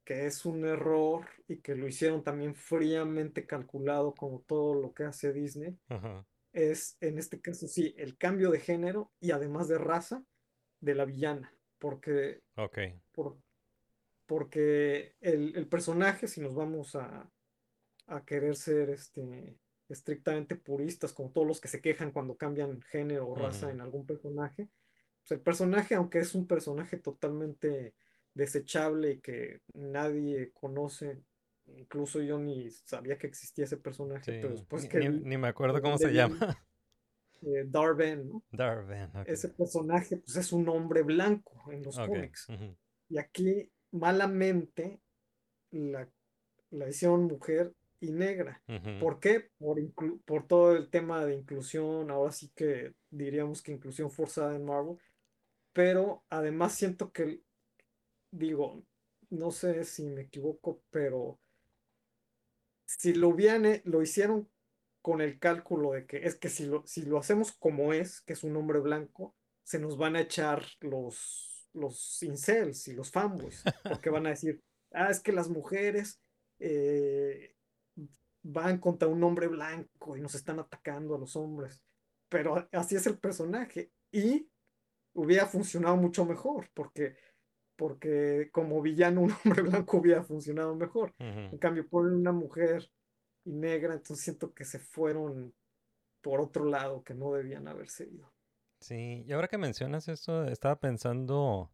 que 0.03 0.25
es 0.25 0.45
un 0.45 0.65
error 0.65 1.25
y 1.47 1.57
que 1.57 1.75
lo 1.75 1.87
hicieron 1.87 2.23
también 2.23 2.55
fríamente 2.55 3.45
calculado 3.45 4.13
como 4.13 4.41
todo 4.41 4.73
lo 4.73 4.93
que 4.93 5.03
hace 5.03 5.31
Disney, 5.31 5.77
Ajá. 5.89 6.25
es 6.53 6.97
en 7.01 7.17
este 7.17 7.39
caso 7.39 7.67
sí, 7.67 7.93
el 7.97 8.17
cambio 8.17 8.51
de 8.51 8.59
género 8.59 9.11
y 9.19 9.31
además 9.31 9.67
de 9.67 9.77
raza 9.77 10.23
de 10.79 10.95
la 10.95 11.05
villana, 11.05 11.55
porque 11.77 12.41
por, 13.13 13.37
porque 14.25 15.15
el, 15.21 15.55
el 15.55 15.67
personaje, 15.67 16.27
si 16.27 16.41
nos 16.41 16.55
vamos 16.55 16.95
a, 16.95 17.31
a 18.11 18.23
querer 18.25 18.55
ser 18.55 18.89
este, 18.89 19.57
estrictamente 19.89 20.55
puristas, 20.55 21.13
como 21.13 21.31
todos 21.31 21.47
los 21.47 21.61
que 21.61 21.67
se 21.67 21.81
quejan 21.81 22.11
cuando 22.11 22.35
cambian 22.35 22.81
género 22.81 23.29
o 23.29 23.35
raza 23.35 23.71
en 23.71 23.81
algún 23.81 24.05
personaje, 24.05 24.69
pues 25.21 25.31
el 25.31 25.41
personaje, 25.41 25.95
aunque 25.95 26.19
es 26.19 26.35
un 26.35 26.47
personaje 26.47 26.97
totalmente 26.97 27.93
desechable 28.33 29.13
y 29.13 29.19
que 29.19 29.61
nadie 29.73 30.51
conoce, 30.53 31.21
incluso 31.67 32.21
yo 32.21 32.37
ni 32.39 32.69
sabía 32.69 33.17
que 33.17 33.27
existía 33.27 33.65
ese 33.65 33.77
personaje, 33.77 34.31
Sí, 34.33 34.39
pero 34.41 34.53
después 34.53 34.83
ni, 34.83 34.89
que 34.89 34.99
ni- 34.99 35.07
vi 35.09 35.19
ni 35.21 35.37
me 35.37 35.47
acuerdo 35.47 35.81
cómo 35.81 35.97
se 35.97 36.11
llama. 36.13 36.37
eh, 37.43 37.65
Darben, 37.65 38.27
¿no? 38.27 38.43
Darwin, 38.51 39.03
ok. 39.15 39.27
Ese 39.27 39.49
personaje, 39.49 40.17
pues 40.17 40.35
es 40.35 40.51
un 40.51 40.67
hombre 40.69 41.03
blanco 41.03 41.71
en 41.71 41.83
los 41.83 41.97
cómics. 41.99 42.47
Y 43.09 43.17
aquí, 43.17 43.71
malamente, 43.91 45.01
la, 45.71 46.09
la 46.71 46.89
hicieron 46.89 47.25
mujer 47.25 47.73
y 48.01 48.11
negra. 48.11 48.61
¿Por 48.99 49.19
qué? 49.19 49.51
Por, 50.25 50.47
todo 50.47 50.75
el 50.75 50.89
tema 50.89 51.23
de 51.25 51.35
inclusión, 51.35 52.11
ahora 52.11 52.31
sí 52.31 52.51
que 52.53 52.93
diríamos 53.09 53.61
que 53.61 53.71
inclusión 53.71 54.11
forzada 54.11 54.55
en 54.55 54.65
Marvel, 54.65 54.97
pero 55.71 56.25
además 56.29 56.73
siento 56.73 57.11
que, 57.11 57.41
digo, 58.31 58.83
no 59.29 59.51
sé 59.51 59.85
si 59.85 60.09
me 60.09 60.21
equivoco, 60.23 60.81
pero 60.89 61.39
si 62.85 63.13
lo 63.13 63.37
he- 63.39 63.81
lo 63.85 64.01
hicieron 64.01 64.49
con 65.01 65.21
el 65.21 65.39
cálculo 65.39 65.91
de 65.93 66.05
que 66.05 66.25
es 66.25 66.35
que 66.35 66.49
si 66.49 66.65
lo, 66.65 66.85
si 66.85 67.03
lo 67.03 67.17
hacemos 67.17 67.53
como 67.53 67.93
es, 67.93 68.21
que 68.21 68.33
es 68.33 68.43
un 68.43 68.55
hombre 68.57 68.79
blanco, 68.79 69.35
se 69.63 69.79
nos 69.79 69.97
van 69.97 70.15
a 70.15 70.21
echar 70.21 70.63
los, 70.81 71.69
los 71.73 72.21
incels 72.23 72.87
y 72.87 72.93
los 72.93 73.11
fanboys, 73.11 73.63
porque 73.83 74.09
van 74.09 74.25
a 74.25 74.31
decir, 74.31 74.61
ah, 74.91 75.09
es 75.09 75.19
que 75.21 75.31
las 75.31 75.49
mujeres 75.49 76.19
eh, 76.59 77.50
van 78.43 78.79
contra 78.79 79.07
un 79.07 79.23
hombre 79.23 79.47
blanco 79.47 80.17
y 80.17 80.21
nos 80.21 80.35
están 80.35 80.59
atacando 80.59 81.15
a 81.15 81.19
los 81.19 81.35
hombres, 81.35 81.81
pero 82.29 82.67
así 82.71 82.95
es 82.95 83.05
el 83.07 83.17
personaje 83.19 83.91
y 84.11 84.47
hubiera 85.13 85.45
funcionado 85.45 85.97
mucho 85.97 86.25
mejor, 86.25 86.69
porque, 86.73 87.15
porque 87.75 88.49
como 88.51 88.81
villano 88.81 89.21
un 89.21 89.31
hombre 89.45 89.61
blanco 89.61 89.97
hubiera 89.97 90.23
funcionado 90.23 90.75
mejor. 90.75 91.13
En 91.19 91.57
cambio, 91.57 91.87
ponen 91.87 92.13
una 92.13 92.31
mujer 92.31 92.89
y 93.43 93.53
negra, 93.53 93.93
entonces 93.93 94.23
siento 94.23 94.53
que 94.53 94.65
se 94.65 94.79
fueron 94.79 95.53
por 96.21 96.39
otro 96.39 96.65
lado 96.65 97.03
que 97.03 97.13
no 97.13 97.33
debían 97.33 97.67
haberse 97.67 98.07
ido. 98.07 98.31
Sí, 98.79 99.23
y 99.27 99.31
ahora 99.31 99.47
que 99.47 99.57
mencionas 99.57 100.07
eso, 100.07 100.45
estaba 100.45 100.79
pensando 100.79 101.71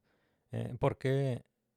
eh, 0.52 0.76
por 0.80 0.98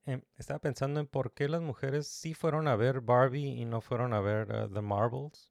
em, 0.06 0.22
estaba 0.36 0.58
pensando 0.60 1.00
en 1.00 1.06
por 1.06 1.32
qué 1.32 1.48
las 1.48 1.62
mujeres 1.62 2.06
sí 2.08 2.34
fueron 2.34 2.68
a 2.68 2.76
ver 2.76 3.00
Barbie 3.00 3.60
y 3.60 3.64
no 3.64 3.80
fueron 3.80 4.12
a 4.12 4.20
ver 4.20 4.48
uh, 4.50 4.72
The 4.72 4.80
Marvels. 4.82 5.50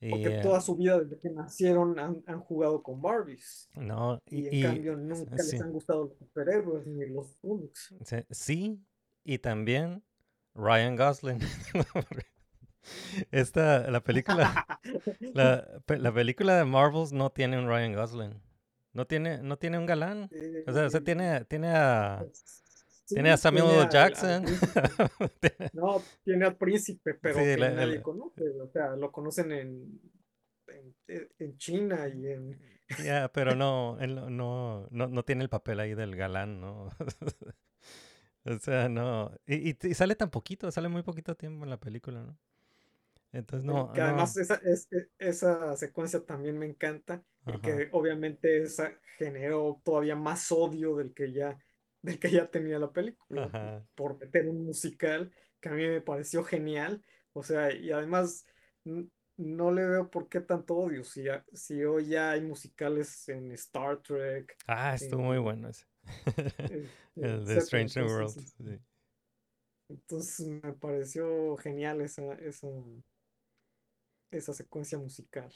Y 0.00 0.10
Porque 0.10 0.28
eh, 0.28 0.42
toda 0.42 0.60
su 0.60 0.76
vida 0.76 1.00
desde 1.00 1.18
que 1.18 1.30
nacieron 1.30 1.98
han, 1.98 2.22
han 2.26 2.40
jugado 2.40 2.82
con 2.82 3.00
Barbies. 3.02 3.68
no, 3.76 4.20
Y 4.30 4.46
en 4.46 4.54
y, 4.54 4.62
cambio 4.62 4.96
nunca 4.96 5.42
les 5.42 5.60
han 5.60 5.72
gustado 5.72 6.04
los 6.04 6.16
superhéroes 6.18 6.86
ni 6.86 7.06
los 7.06 7.34
cómics. 7.40 7.94
sí, 8.30 8.80
y 9.24 9.38
también 9.38 10.02
Ryan 10.54 10.96
Gosling. 10.96 11.40
Esta, 13.30 13.90
la 13.90 14.00
película, 14.02 14.66
la, 15.34 15.66
pe- 15.86 15.98
la 15.98 16.12
película 16.12 16.56
de 16.56 16.64
Marvels 16.64 17.12
no 17.12 17.30
tiene 17.30 17.58
un 17.58 17.68
Ryan 17.68 17.94
Gosling. 17.94 18.42
No 18.92 19.06
tiene, 19.06 19.38
no 19.42 19.58
tiene 19.58 19.78
un 19.78 19.86
galán. 19.86 20.30
O 20.66 20.72
sea, 20.72 20.86
o 20.86 20.90
sea, 20.90 21.00
tiene, 21.00 21.44
tiene 21.44 21.68
a, 21.70 22.26
tiene 23.08 23.30
a 23.30 23.36
Samuel 23.36 23.64
tiene 23.64 23.90
Jackson. 23.90 24.44
No, 25.72 26.02
tiene 26.24 26.46
al 26.46 26.56
príncipe, 26.56 27.14
pero 27.14 27.38
Sí, 27.38 27.44
que 27.44 27.56
la- 27.58 27.70
nadie 27.70 28.02
conoce. 28.02 28.48
O 28.60 28.68
sea, 28.68 28.96
lo 28.96 29.10
conocen 29.12 29.52
en, 29.52 30.00
en, 31.08 31.28
en 31.38 31.58
China 31.58 32.08
y 32.08 32.26
en... 32.28 32.58
Ya, 33.04 33.30
pero 33.32 33.54
no, 33.54 33.98
él 34.00 34.14
no, 34.14 34.30
no, 34.90 35.06
no, 35.08 35.22
tiene 35.24 35.42
el 35.42 35.50
papel 35.50 35.80
ahí 35.80 35.94
del 35.94 36.16
galán, 36.16 36.60
¿no? 36.60 36.88
O 38.44 38.58
sea, 38.60 38.88
no. 38.88 39.30
Y, 39.46 39.70
y, 39.70 39.76
y 39.82 39.94
sale 39.94 40.14
tan 40.14 40.30
poquito, 40.30 40.70
sale 40.70 40.88
muy 40.88 41.02
poquito 41.02 41.36
tiempo 41.36 41.64
en 41.64 41.70
la 41.70 41.78
película, 41.80 42.22
¿no? 42.22 42.38
Entonces 43.32 43.64
no, 43.66 43.92
que 43.92 44.00
además 44.00 44.36
no. 44.36 44.42
esa, 44.42 44.54
es- 44.64 44.88
e- 44.90 45.08
esa 45.18 45.76
secuencia 45.76 46.24
también 46.24 46.58
me 46.58 46.66
encanta 46.66 47.22
y 47.46 47.58
que 47.60 47.88
obviamente 47.92 48.62
esa 48.62 48.92
generó 49.18 49.80
todavía 49.84 50.16
más 50.16 50.50
odio 50.52 50.96
del 50.96 51.12
que 51.14 51.32
ya, 51.32 51.58
del 52.02 52.18
que 52.18 52.30
ya 52.30 52.50
tenía 52.50 52.78
la 52.78 52.92
película 52.92 53.44
Ajá. 53.44 53.86
por 53.94 54.18
meter 54.18 54.48
un 54.48 54.64
musical 54.64 55.32
que 55.60 55.68
a 55.68 55.72
mí 55.72 55.86
me 55.86 56.00
pareció 56.00 56.44
genial. 56.44 57.04
O 57.32 57.42
sea, 57.42 57.74
y 57.74 57.90
además 57.90 58.46
no 59.36 59.70
le 59.72 59.86
veo 59.86 60.10
por 60.10 60.28
qué 60.28 60.40
tanto 60.40 60.76
odio. 60.76 61.04
Si, 61.04 61.24
ya- 61.24 61.44
si 61.52 61.84
hoy 61.84 62.06
ya 62.08 62.30
hay 62.32 62.40
musicales 62.40 63.28
en 63.28 63.52
Star 63.52 64.00
Trek, 64.02 64.56
Ah, 64.66 64.94
estuvo 64.94 65.22
muy 65.22 65.36
en, 65.38 65.42
bueno 65.42 65.68
ese. 65.68 65.84
en- 66.72 66.88
etcétera. 67.16 67.60
Strange 67.60 68.00
New 68.00 68.08
World. 68.10 68.30
Sí. 68.30 68.80
entonces 69.88 70.46
me 70.46 70.72
pareció 70.74 71.56
genial 71.56 72.00
esa, 72.00 72.32
esa, 72.34 72.68
esa 74.30 74.52
secuencia 74.52 74.98
musical. 74.98 75.52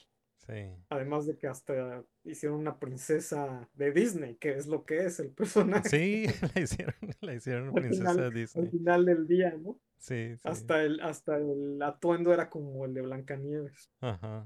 Sí. 0.46 0.74
Además 0.88 1.26
de 1.26 1.36
que 1.38 1.46
hasta 1.46 2.04
hicieron 2.24 2.58
una 2.58 2.78
princesa 2.80 3.68
de 3.74 3.92
Disney, 3.92 4.34
que 4.36 4.56
es 4.56 4.66
lo 4.66 4.84
que 4.84 5.04
es 5.04 5.20
el 5.20 5.30
personaje 5.30 5.88
Sí, 5.88 6.26
la 6.56 6.60
hicieron, 6.60 6.94
la 7.20 7.34
hicieron 7.34 7.68
al 7.68 7.74
princesa 7.74 8.10
final, 8.10 8.24
al 8.24 8.32
Disney. 8.34 8.66
final 8.68 9.04
del 9.04 9.26
día, 9.26 9.56
¿no? 9.56 9.78
Sí, 9.98 10.34
sí. 10.36 10.40
Hasta 10.42 10.82
el, 10.82 11.00
hasta 11.00 11.36
el 11.36 11.80
atuendo 11.80 12.32
era 12.34 12.50
como 12.50 12.84
el 12.84 12.92
de 12.94 13.02
Blancanieves. 13.02 13.88
Ajá. 14.00 14.44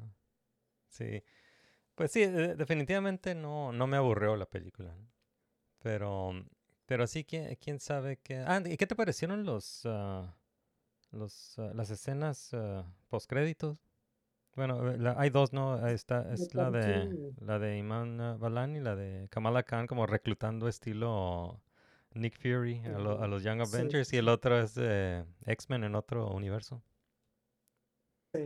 Sí. 0.89 1.23
Pues 1.95 2.11
sí, 2.13 2.27
de- 2.27 2.57
definitivamente 2.57 3.35
no, 3.35 3.73
no 3.73 3.87
me 3.87 3.97
aburrió 3.97 4.37
la 4.37 4.45
película. 4.47 4.95
¿no? 4.95 5.09
Pero, 5.79 6.33
pero 6.85 7.07
sí, 7.07 7.25
quién, 7.25 7.57
quién 7.57 7.81
sabe 7.81 8.19
qué. 8.19 8.37
Ah, 8.47 8.63
¿y 8.67 8.77
qué 8.77 8.87
te 8.87 8.97
parecieron 8.97 9.45
los, 9.47 9.83
ah, 9.87 10.37
los, 11.11 11.59
ah, 11.59 11.73
las 11.75 11.89
escenas 11.91 12.53
uh, 12.53 12.85
postcréditos? 13.09 13.79
Bueno, 14.57 14.91
eh, 14.91 14.99
la- 14.99 15.15
hay 15.19 15.31
dos, 15.31 15.53
¿no? 15.53 15.87
Me 15.87 15.93
es 16.33 16.55
la 16.55 16.71
de 16.71 17.11
la 17.41 17.59
de 17.59 17.79
Iman 17.79 18.39
Vellani 18.41 18.79
y 18.79 18.83
la 18.83 18.97
de 18.97 19.29
Kamala 19.31 19.63
Khan 19.65 19.87
como 19.87 20.07
reclutando 20.07 20.67
estilo 20.69 21.61
Nick 22.15 22.37
Fury 22.39 22.83
a, 22.87 22.99
lo- 22.99 23.23
a 23.23 23.27
eh, 23.27 23.29
los 23.29 23.43
Young 23.45 23.61
sí, 23.63 23.83
Avengers 23.83 24.13
y 24.13 24.17
el 24.19 24.29
otro 24.29 24.59
es 24.59 24.75
de 24.75 25.27
X-Men 25.47 25.85
en 25.85 25.95
otro 25.95 26.31
universo. 26.31 26.83
sí. 28.33 28.45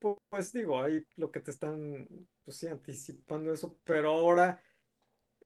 Pu- 0.00 0.18
Pues 0.28 0.52
digo, 0.52 0.82
ahí 0.82 1.04
lo 1.16 1.30
que 1.30 1.40
te 1.40 1.50
están, 1.50 2.08
pues 2.44 2.56
sí, 2.58 2.66
anticipando 2.68 3.52
eso, 3.52 3.78
pero 3.84 4.10
ahora 4.12 4.62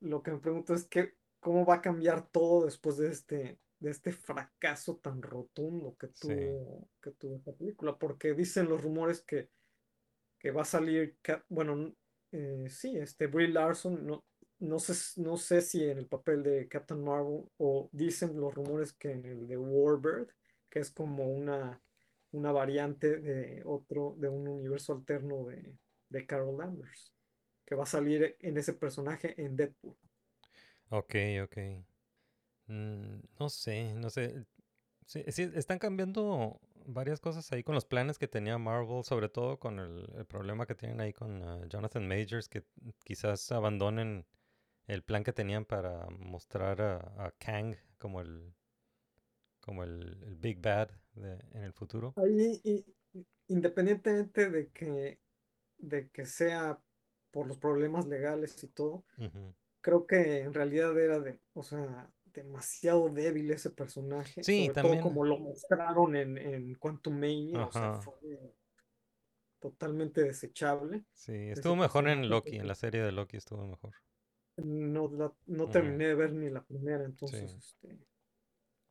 lo 0.01 0.23
que 0.23 0.33
me 0.33 0.39
pregunto 0.41 0.75
es 0.75 0.87
que, 0.87 1.19
¿cómo 1.41 1.67
va 1.67 1.77
a 1.77 1.83
cambiar 1.83 2.29
todo 2.31 2.67
después 2.67 2.99
de 2.99 3.11
este, 3.11 3.61
de 3.81 3.91
este 3.91 4.13
fracaso 4.13 4.99
tan 4.99 5.23
rotundo 5.23 5.97
que 5.99 6.09
Sí. 6.13 6.35
tuvo, 6.35 6.91
que 7.03 7.13
tuvo 7.13 7.37
esta 7.37 7.53
película? 7.55 7.99
Porque 7.99 8.35
dicen 8.35 8.69
los 8.69 8.83
rumores 8.83 9.23
que 9.23 9.51
que 10.45 10.51
va 10.51 10.61
a 10.61 10.67
salir, 10.67 11.17
bueno, 11.49 11.95
eh, 12.31 12.67
sí, 12.69 12.99
este 12.99 13.29
Brie 13.29 13.49
Larson, 13.49 14.07
no, 14.07 14.27
no 14.59 14.79
sé, 14.79 15.19
no 15.23 15.39
sé 15.39 15.63
si 15.63 15.83
en 15.83 15.97
el 15.97 16.07
papel 16.07 16.43
de 16.43 16.69
Captain 16.69 17.03
Marvel 17.03 17.45
o 17.57 17.89
dicen 17.93 18.39
los 18.39 18.55
rumores 18.55 18.93
que 18.93 19.13
en 19.13 19.25
el 19.25 19.49
de 19.49 19.57
Warbird, 19.57 20.29
que 20.69 20.81
es 20.81 20.91
como 20.91 21.27
una, 21.27 21.81
una 22.33 22.53
variante 22.53 23.21
de 23.21 23.63
otro, 23.65 24.17
de 24.19 24.29
un 24.29 24.47
universo 24.47 24.93
alterno 24.93 25.47
de, 25.47 25.79
de 26.11 26.27
Carol 26.27 26.59
Danvers, 26.59 27.15
que 27.65 27.75
va 27.75 27.85
a 27.85 27.87
salir 27.87 28.37
en 28.39 28.59
ese 28.59 28.75
personaje 28.75 29.35
en 29.43 29.57
Deadpool. 29.57 29.97
Ok, 30.91 31.15
ok. 31.43 31.57
Mm, 32.67 33.19
no 33.41 33.49
sé, 33.49 33.95
no 33.95 34.11
sé. 34.11 34.45
Sí, 35.07 35.25
sí, 35.29 35.51
están 35.55 35.79
cambiando 35.79 36.61
varias 36.87 37.21
cosas 37.21 37.51
ahí 37.53 37.63
con 37.63 37.75
los 37.75 37.85
planes 37.85 38.19
que 38.19 38.29
tenía 38.29 38.59
Marvel, 38.59 39.05
sobre 39.05 39.29
todo 39.29 39.59
con 39.59 39.79
el, 39.79 40.07
el 40.17 40.27
problema 40.27 40.67
que 40.67 40.75
tienen 40.75 41.01
ahí 41.01 41.13
con 41.13 41.43
ah, 41.43 41.61
Jonathan 41.69 42.07
Majors, 42.07 42.49
que 42.49 42.65
quizás 43.05 43.51
abandonen 43.53 44.27
el 44.87 45.03
plan 45.03 45.25
que 45.25 45.33
tenían 45.33 45.65
para 45.65 46.07
mostrar 46.11 46.83
a, 46.83 46.97
a 47.27 47.33
Kang 47.39 47.77
como 47.99 48.21
el, 48.21 48.55
como 49.61 49.83
el, 49.85 50.23
el 50.25 50.37
Big 50.37 50.61
Bad 50.61 50.91
de- 51.15 51.39
en 51.53 51.63
el 51.63 51.73
futuro. 51.73 52.13
Ahí, 52.17 52.61
y- 52.65 52.85
independientemente 53.49 54.51
de 54.51 54.69
que, 54.69 55.19
de 55.79 56.09
que 56.11 56.27
sea 56.27 56.81
por 57.31 57.47
los 57.47 57.59
problemas 57.59 58.07
legales 58.07 58.63
y 58.63 58.69
todo, 58.69 59.05
creo 59.81 60.07
que 60.07 60.41
en 60.41 60.55
realidad 60.55 60.99
era 60.99 61.21
de, 61.21 61.41
o 61.55 61.63
sea, 61.63 62.11
demasiado 62.35 63.09
débil 63.11 63.51
ese 63.53 63.71
personaje, 63.71 64.43
Sí, 64.43 64.67
sobre 64.67 64.75
todo 64.79 64.93
también. 64.93 65.03
como 65.03 65.25
lo 65.25 65.39
mostraron 65.39 66.17
en, 66.17 66.39
en 66.39 66.75
Quantum 66.75 67.19
Mania, 67.19 67.67
o 67.67 67.73
sea, 67.73 67.93
fue 67.95 68.15
totalmente 69.59 70.23
desechable 70.23 71.05
Sí, 71.13 71.33
estuvo 71.51 71.75
mejor 71.77 72.09
en 72.09 72.29
Loki, 72.29 72.57
en 72.57 72.69
la 72.69 72.75
serie 72.77 73.03
de 73.03 73.11
Loki 73.11 73.39
estuvo 73.39 73.67
mejor. 73.67 73.95
no, 74.57 75.09
la- 75.09 75.35
no 75.47 75.69
terminé 75.71 76.07
de 76.09 76.15
ver 76.15 76.33
ni 76.33 76.51
la 76.51 76.65
primera, 76.65 77.05
Sí, 77.05 77.07
entonces, 77.07 77.55
este, 77.57 77.99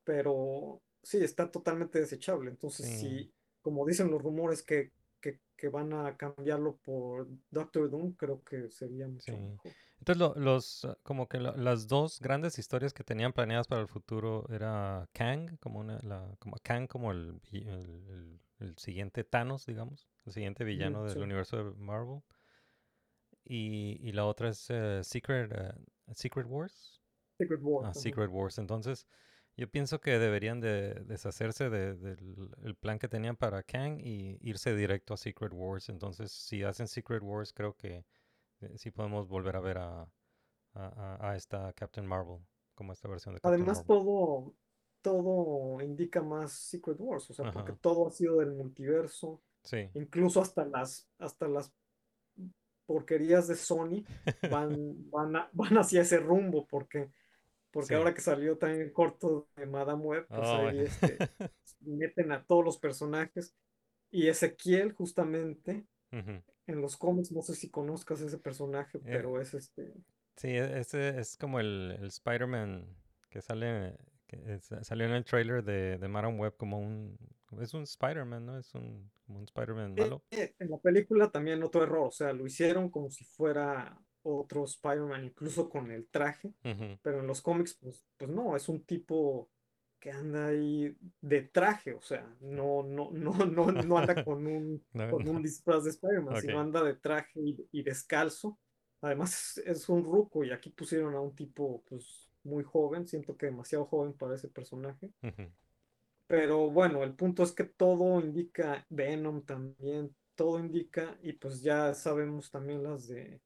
pero 0.03 0.82
sí, 1.03 1.20
está 1.24 1.52
totalmente 1.52 1.99
desechable, 1.99 2.52
entonces 2.52 2.88
sí, 2.88 3.34
como 3.61 3.86
dicen 3.86 4.11
los 4.11 4.22
rumores 4.22 4.64
que, 4.64 4.94
que, 5.22 5.41
que 5.56 5.70
van 5.70 5.94
a 5.94 6.18
cambiarlo 6.18 6.78
por 6.78 7.28
Doctor 7.52 7.90
Doom, 7.90 8.14
creo 8.14 8.44
que 8.44 8.72
sería 8.72 9.07
mucho 9.07 9.38
sí. 9.38 9.41
mejor. 9.41 9.74
Entonces, 10.04 10.20
lo- 10.20 10.36
los, 10.36 10.84
ah, 10.84 10.98
como 11.02 11.30
que 11.30 11.40
la- 11.40 11.56
las 11.56 11.88
dos 11.88 12.20
grandes 12.20 12.60
historias 12.60 12.94
que 12.94 13.06
tenían 13.06 13.32
planeadas 13.32 13.68
para 13.68 13.80
el 13.82 13.88
futuro 13.88 14.46
era 14.50 15.08
Kang, 15.14 15.58
como 15.62 15.80
una, 15.80 15.98
la, 16.04 16.36
como 16.40 16.58
Kang 16.62 16.88
como 16.88 17.14
el, 17.14 17.40
el, 17.54 17.64
el- 18.10 18.40
el 18.60 18.78
siguiente 18.78 19.24
Thanos, 19.24 19.66
digamos, 19.66 20.10
el 20.26 20.34
siguiente 20.34 20.66
villano 20.66 21.06
del 21.06 21.14
sí, 21.14 21.20
universo 21.20 21.56
de 21.56 21.64
Marvel. 21.78 22.22
Y, 23.46 23.98
y 24.02 24.12
la 24.12 24.26
otra 24.26 24.50
es 24.50 24.70
eh, 24.70 25.00
Secret, 25.06 25.50
eh, 25.54 25.74
Secret 26.14 26.48
Wars. 26.50 27.00
Secret 27.38 27.62
Wars, 27.62 27.88
Ah. 27.90 27.94
Secret 27.94 28.30
Wars. 28.30 28.58
Entonces, 28.58 29.08
yo 29.56 29.70
pienso 29.72 30.02
que 30.02 30.20
deberían 30.20 30.60
de 30.60 30.96
deshacerse 31.06 31.70
de- 31.70 31.96
del 31.96 32.50
el 32.62 32.76
plan 32.76 33.00
que 33.00 33.08
tenían 33.08 33.38
para 33.38 33.64
Kang 33.64 34.02
y 34.02 34.38
irse 34.42 34.76
directo 34.76 35.14
a 35.14 35.18
Secret 35.18 35.54
Wars. 35.54 35.88
Entonces, 35.88 36.34
si 36.34 36.62
hacen 36.64 36.90
Secret 36.90 37.24
Wars, 37.24 37.54
creo 37.54 37.78
que 37.78 38.04
sí 38.76 38.91
podemos 38.91 39.27
volver 39.27 39.56
a 39.56 39.60
ver 39.61 39.77
a, 39.80 40.07
a, 40.73 41.35
esta 41.35 41.73
Captain 41.73 42.06
Marvel, 42.07 42.40
como 42.76 42.94
esta 42.94 43.07
versión 43.07 43.35
de 43.35 43.41
Captain 43.41 43.53
Además, 43.56 43.77
Marvel. 43.77 43.88
todo, 43.88 44.53
todo 45.02 45.81
indica 45.81 46.22
más 46.22 46.53
Secret 46.53 46.98
Wars, 46.99 47.30
o 47.30 47.34
sea, 47.34 47.52
porque 47.52 47.73
todo 47.73 48.07
ha 48.07 48.11
sido 48.11 48.40
del 48.40 48.53
multiverso, 48.53 49.41
sí, 49.64 49.90
incluso 49.94 50.41
hasta 50.41 50.65
las, 50.65 51.10
hasta 51.19 51.48
las 51.48 51.73
porquerías 52.85 53.48
de 53.48 53.56
Sony 53.56 54.03
van, 54.52 55.10
van, 55.10 55.35
a- 55.35 55.49
van 55.53 55.77
hacia 55.77 56.02
ese 56.02 56.18
rumbo, 56.19 56.68
porque, 56.68 57.10
porque 57.72 57.90
sí. 57.90 57.94
ahora 57.95 58.14
que 58.14 58.22
salió 58.22 58.57
también 58.57 58.81
el 58.81 58.94
corto 58.94 59.48
de 59.56 59.65
Madame 59.65 60.03
Web, 60.03 60.27
pues 60.27 60.48
Oh, 60.49 60.68
ahí 60.68 60.80
este, 60.80 61.18
meten 61.81 62.31
a 62.31 62.44
todos 62.45 62.64
los 62.65 62.77
personajes, 62.77 63.56
y 64.11 64.27
Ezequiel 64.27 64.94
justamente. 64.94 65.85
En 66.68 66.81
los 66.81 66.98
cómics, 66.98 67.31
no 67.31 67.41
sé 67.41 67.56
si 67.56 67.69
conozcas 67.69 68.22
ese 68.22 68.38
personaje, 68.38 68.98
Eh, 68.99 69.02
pero 69.03 69.40
es 69.41 69.53
este, 69.53 69.94
sí, 70.38 70.48
e- 70.49 70.80
ese 70.80 71.19
es 71.19 71.38
como 71.38 71.60
el, 71.60 71.98
el 71.99 72.07
Spider-Man 72.07 72.88
que 73.30 73.41
sale, 73.41 73.98
que 74.27 74.38
es- 74.53 74.69
salió 74.81 75.06
en 75.06 75.14
el 75.14 75.26
trailer 75.26 75.64
de, 75.64 75.98
de 75.98 76.07
Madame 76.07 76.38
Web 76.40 76.56
como 76.57 76.80
un, 76.80 77.18
es 77.60 77.73
un 77.73 77.84
Spider-Man, 77.84 78.45
¿no? 78.45 78.57
Es 78.57 78.73
un, 78.76 79.11
como 79.26 79.40
un 79.40 79.45
Spider-Man 79.45 79.94
Eh, 79.98 80.02
malo. 80.02 80.23
eh, 80.31 80.56
En 80.60 80.69
la 80.69 80.77
película 80.77 81.30
también 81.31 81.64
otro 81.64 81.84
error, 81.84 82.07
o 82.07 82.11
sea, 82.11 82.34
lo 82.34 82.45
hicieron 82.45 82.90
como 82.90 83.10
si 83.10 83.26
fuera 83.26 83.99
otro 84.23 84.64
Spider-Man, 84.64 85.26
incluso 85.26 85.69
con 85.69 85.91
el 85.91 86.07
traje, 86.07 86.53
pero 87.02 87.19
en 87.19 87.27
los 87.27 87.41
cómics, 87.41 87.73
pues, 87.81 88.06
pues 88.18 88.31
no, 88.31 88.56
es 88.56 88.69
un 88.69 88.84
tipo 88.85 89.49
que 90.04 90.12
anda 90.12 90.48
ahí 90.48 90.94
de 91.22 91.44
traje, 91.44 91.94
o 91.94 92.02
sea, 92.02 92.28
no, 92.42 92.84
no, 92.84 93.10
no, 93.12 93.32
no, 93.46 93.72
no 93.72 93.98
anda 93.98 94.16
con 94.26 94.46
un, 94.46 94.84
No, 94.94 95.10
con 95.10 95.26
un 95.30 95.42
disfraz 95.42 95.86
de 95.86 95.92
Spider-Man, 95.92 96.36
sino 96.36 96.60
Ok. 96.60 96.60
anda 96.60 96.84
de 96.84 96.96
traje 96.96 97.40
y, 97.40 97.68
y 97.72 97.84
descalzo. 97.84 98.60
Además 99.02 99.58
es, 99.60 99.66
es 99.66 99.90
un 99.90 100.04
ruco 100.04 100.44
y 100.44 100.52
aquí 100.52 100.70
pusieron 100.72 101.16
a 101.16 101.22
un 101.22 101.34
tipo 101.36 101.84
pues 101.88 102.30
muy 102.44 102.66
joven, 102.66 103.08
siento 103.08 103.38
que 103.38 103.46
demasiado 103.46 103.86
joven 103.86 104.12
para 104.14 104.36
ese 104.36 104.50
personaje. 104.50 105.14
Ujú. 105.24 105.54
Pero 106.28 106.70
bueno, 106.70 107.04
el 107.04 107.16
punto 107.16 107.44
es 107.44 107.54
que 107.54 107.64
todo 107.64 108.20
indica, 108.20 108.86
Venom 108.90 109.46
también, 109.46 110.14
todo 110.36 110.60
indica, 110.60 111.18
y 111.22 111.34
pues 111.34 111.62
ya 111.62 111.94
sabemos 111.94 112.52
también 112.52 112.84
las 112.84 113.08
de 113.08 113.42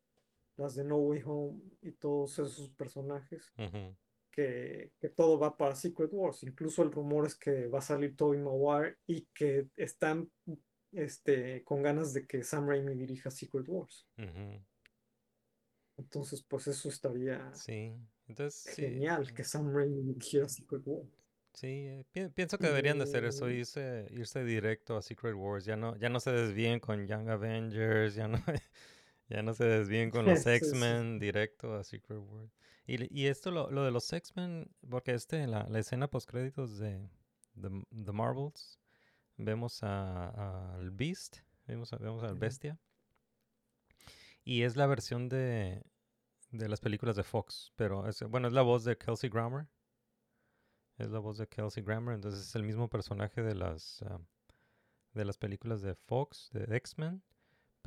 las 0.58 0.76
de 0.76 0.84
No 0.84 0.98
Way 0.98 1.22
Home 1.26 1.62
y 1.82 1.92
todos 1.92 2.40
esos 2.40 2.70
personajes, 2.72 3.54
Ujú. 3.58 3.96
Que, 4.38 4.92
que 5.02 5.10
todo 5.10 5.40
va 5.40 5.58
para 5.58 5.76
Secret 5.76 6.12
Wars. 6.14 6.44
Incluso 6.44 6.84
el 6.84 6.92
rumor 6.92 7.26
es 7.26 7.36
que 7.36 7.66
va 7.68 7.80
a 7.80 7.82
salir 7.82 8.16
Tobey 8.16 8.40
Maguire 8.40 8.98
y 9.08 9.26
que 9.34 9.66
están 9.76 10.30
este, 10.92 11.64
con 11.64 11.82
ganas 11.82 12.14
de 12.14 12.28
que 12.28 12.44
Sam 12.44 12.70
Raimi 12.70 12.94
dirija 12.94 13.32
Secret 13.32 13.66
Wars. 13.68 14.06
Entonces, 15.98 16.44
pues 16.48 16.68
eso 16.68 16.90
estaría 16.90 17.52
Sí, 17.56 17.94
entonces 18.28 18.76
sí, 18.76 18.84
genial, 18.84 19.34
que 19.34 19.44
Sam 19.44 19.74
Raimi 19.74 20.04
dirigiera 20.04 20.48
Secret 20.48 20.84
Wars. 20.86 21.10
Sí, 21.54 21.88
eh, 21.88 22.06
pi- 22.12 22.30
pienso 22.30 22.60
que 22.60 22.68
deberían 22.68 23.00
de 23.00 23.06
hacer 23.06 23.26
eso, 23.26 23.50
irse, 23.50 24.06
irse 24.12 24.44
directo 24.44 24.98
a 24.98 25.02
Secret 25.02 25.34
Wars. 25.34 25.66
Ya 25.66 25.76
no, 25.76 25.98
ya 25.98 26.10
no 26.10 26.20
se 26.20 26.32
desvíen 26.32 26.80
con 26.80 27.08
Young 27.08 27.28
Avengers, 27.30 28.14
ya 28.14 28.28
no, 28.28 28.38
ya 29.30 29.42
no 29.44 29.54
se 29.54 29.66
desvíen 29.66 30.10
con 30.12 30.26
los 30.26 30.40
Sí, 30.40 30.44
sí. 30.46 30.50
X-Men 30.52 31.20
directo 31.20 31.74
a 31.76 31.84
Secret 31.84 32.20
Wars. 32.20 32.52
Y, 32.86 33.14
y 33.22 33.28
esto, 33.28 33.52
lo, 33.52 33.70
lo 33.70 33.84
de 33.84 33.92
los 33.92 34.12
X-Men, 34.14 34.70
porque 34.90 35.14
este, 35.14 35.46
la, 35.48 35.68
la 35.70 35.80
escena 35.80 36.08
post 36.10 36.30
créditos 36.30 36.78
de 36.78 37.10
The, 37.60 37.70
The 38.06 38.12
Marvels, 38.14 38.80
vemos 39.36 39.84
a- 39.84 40.76
al 40.76 40.92
Beast, 40.92 41.38
vemos, 41.66 41.92
a- 41.94 41.98
vemos 41.98 42.24
al. 42.24 42.36
Bestia. 42.36 42.80
Y 44.44 44.64
es 44.64 44.76
la 44.78 44.88
versión 44.88 45.28
de, 45.28 45.84
de 46.52 46.70
las 46.70 46.80
películas 46.80 47.16
de 47.18 47.24
Fox, 47.24 47.74
pero 47.76 48.08
es, 48.08 48.22
bueno, 48.24 48.48
es 48.48 48.54
la 48.54 48.62
voz 48.62 48.84
de 48.86 48.98
Kelsey 48.98 49.30
Grammer. 49.30 49.68
Es 50.98 51.10
la 51.10 51.20
voz 51.20 51.38
de 51.38 51.48
Kelsey 51.48 51.84
Grammer, 51.84 52.16
entonces 52.16 52.42
es 52.48 52.56
el 52.56 52.64
mismo 52.64 52.90
personaje 52.90 53.44
de 53.44 53.54
las 53.54 54.02
ah, 54.04 54.20
de 55.14 55.26
las 55.26 55.38
películas 55.38 55.82
de 55.82 55.94
Fox, 55.96 56.50
de 56.54 56.76
X-Men, 56.78 57.22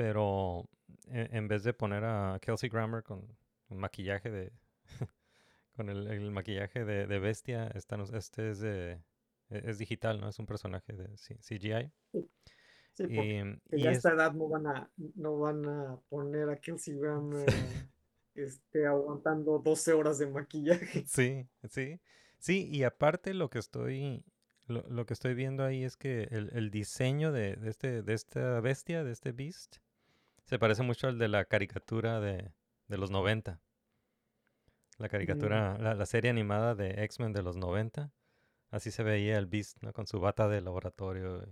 pero 0.01 0.66
e- 1.09 1.28
en 1.32 1.47
vez 1.47 1.62
de 1.62 1.74
poner 1.74 2.05
a 2.05 2.39
Kelsey 2.40 2.70
Grammer 2.70 3.02
con 3.02 3.20
maquillaje 3.68 4.31
de 4.31 4.52
con 5.77 5.90
el, 5.90 6.06
el 6.06 6.31
maquillaje 6.31 6.86
de, 6.86 7.06
de 7.06 7.18
bestia, 7.18 7.68
esta 7.74 7.97
este 8.14 8.51
es 8.51 8.60
de 8.60 8.93
e- 9.51 9.62
es 9.70 9.77
digital, 9.77 10.18
¿no? 10.18 10.31
Es 10.31 10.39
un 10.39 10.47
personaje 10.47 10.94
de 10.94 11.16
CGI. 11.18 11.93
Sí, 12.94 13.06
porque 13.14 13.59
Y, 13.72 13.81
ya 13.82 13.89
a 13.90 13.93
es- 13.93 13.98
esta 13.98 14.12
edad 14.12 14.32
no 14.32 14.48
van 14.48 14.66
a, 14.66 14.90
no 15.16 15.39
van 15.39 15.66
a 15.68 16.01
poner 16.09 16.48
a 16.48 16.56
Kelsey 16.56 16.97
Grammer 16.98 17.47
este, 18.35 18.86
aguantando 18.86 19.59
12 19.59 19.93
horas 19.93 20.18
de 20.18 20.28
maquillaje. 20.28 21.05
Sí, 21.05 21.47
sí. 21.68 22.01
Sí, 22.39 22.66
y 22.72 22.85
aparte 22.85 23.35
lo 23.35 23.51
que 23.51 23.59
estoy 23.59 24.24
lo, 24.66 24.82
lo 24.89 25.05
que 25.05 25.14
estoy 25.14 25.35
viendo 25.35 25.64
ahí 25.64 25.85
es 25.85 25.97
que 25.97 26.28
el, 26.31 26.51
el 26.55 26.70
diseño 26.70 27.32
de, 27.32 27.56
de 27.56 27.68
este 27.70 28.02
de 28.02 28.14
esta 28.14 28.60
bestia, 28.60 29.05
de 29.05 29.12
este 29.12 29.32
beast, 29.32 29.77
se 30.45 30.59
parece 30.59 30.83
mucho 30.83 31.09
al 31.09 31.19
de 31.19 31.29
la 31.29 31.45
caricatura 31.47 32.21
de, 32.21 32.53
de 32.89 32.99
los 32.99 33.11
90. 33.11 33.61
La 34.99 35.09
caricatura, 35.09 35.77
la, 35.79 35.95
la 35.97 36.07
serie 36.07 36.31
animada 36.31 36.77
de 36.77 37.03
X-Men 37.05 37.33
de 37.33 37.43
los 37.43 37.57
90. 37.57 38.12
Así 38.71 38.93
se 38.93 39.03
veía 39.03 39.37
el 39.39 39.47
beast, 39.47 39.79
¿no? 39.83 39.93
Con 39.93 40.07
su 40.07 40.21
bata 40.21 40.49
de 40.49 40.61
laboratorio. 40.61 41.43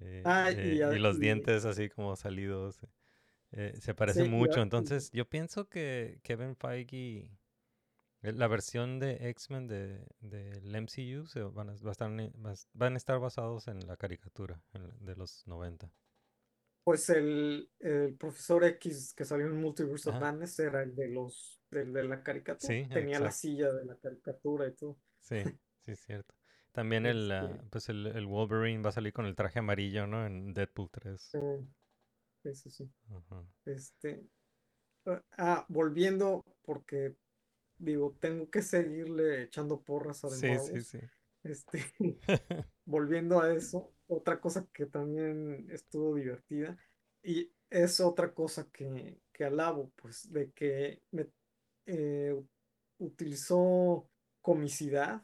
eh, 0.00 0.24
Ah, 0.24 0.50
eh, 0.50 0.80
y 0.88 0.94
y 0.96 0.98
los 0.98 1.18
y- 1.18 1.20
dientes 1.20 1.64
así 1.64 1.88
como 1.88 2.16
salidos. 2.16 2.80
eh, 3.52 3.74
se 3.80 3.94
parece 3.94 4.24
Sí, 4.24 4.26
y 4.26 4.30
mucho. 4.38 4.62
Entonces, 4.62 5.10
yo 5.12 5.28
pienso 5.28 5.68
que 5.68 6.20
Kevin 6.24 6.56
Feige 6.56 7.30
La 8.22 8.48
versión 8.48 8.98
de 9.00 9.28
X-Men 9.30 9.68
de, 9.68 10.06
del 10.20 10.74
MCU 10.74 11.26
se 11.26 11.42
van 11.42 11.70
a, 11.70 11.74
va 11.74 11.90
a 11.90 11.92
estar 11.92 12.10
van 12.74 12.94
a 12.94 12.96
estar 12.96 13.20
basados 13.20 13.68
en 13.68 13.86
la 13.86 13.96
caricatura 13.98 14.62
en 14.74 14.90
de 15.04 15.16
los 15.16 15.46
90. 15.46 15.90
Pues 16.84 17.08
el, 17.10 17.70
el 17.78 18.14
profesor 18.16 18.64
X 18.64 19.14
que 19.14 19.24
salió 19.24 19.46
en 19.46 19.60
Multiverse 19.60 20.10
of. 20.10 20.20
Madness 20.20 20.58
era 20.58 20.82
el 20.82 20.94
de 20.94 21.08
los, 21.08 21.60
el 21.70 21.92
de 21.92 22.04
la 22.04 22.22
caricatura. 22.22 22.72
Sí, 22.72 22.88
Tenía 22.92 23.20
la 23.20 23.30
silla 23.30 23.72
de 23.72 23.84
la 23.84 23.96
caricatura 23.96 24.66
y 24.66 24.74
todo. 24.74 24.98
Sí, 25.20 25.42
sí, 25.80 25.92
es 25.92 26.00
cierto. 26.00 26.34
También 26.72 27.06
el, 27.06 27.30
ah, 27.30 27.50
Este- 27.50 27.68
pues 27.70 27.88
el, 27.90 28.06
el 28.06 28.26
Wolverine 28.26 28.82
va 28.82 28.88
a 28.88 28.92
salir 28.92 29.12
con 29.12 29.26
el 29.26 29.36
traje 29.36 29.58
amarillo, 29.58 30.06
¿no? 30.06 30.26
En 30.26 30.54
Deadpool 30.54 30.90
3. 30.90 31.30
Eh, 31.34 31.66
eso 32.44 32.70
sí. 32.70 32.90
Este, 33.64 34.26
ah, 35.38 35.64
volviendo, 35.68 36.44
porque 36.62 37.14
digo, 37.78 38.16
tengo 38.20 38.50
que 38.50 38.62
seguirle 38.62 39.42
echando 39.42 39.82
porras 39.82 40.24
a 40.24 40.28
The 40.28 40.34
Sí, 40.34 40.58
sí, 40.58 40.80
sí. 40.80 40.98
Este, 41.42 41.84
volviendo 42.84 43.40
a 43.40 43.52
eso, 43.52 43.92
otra 44.12 44.40
cosa 44.40 44.66
que 44.72 44.86
también 44.86 45.68
estuvo 45.70 46.14
divertida 46.14 46.76
y 47.22 47.50
es 47.70 48.00
otra 48.00 48.32
cosa 48.32 48.68
que, 48.70 49.20
que 49.32 49.44
alabo, 49.44 49.92
pues, 49.96 50.30
de 50.32 50.50
que 50.52 51.02
me, 51.10 51.28
eh, 51.86 52.36
utilizó 52.98 54.08
comicidad, 54.40 55.22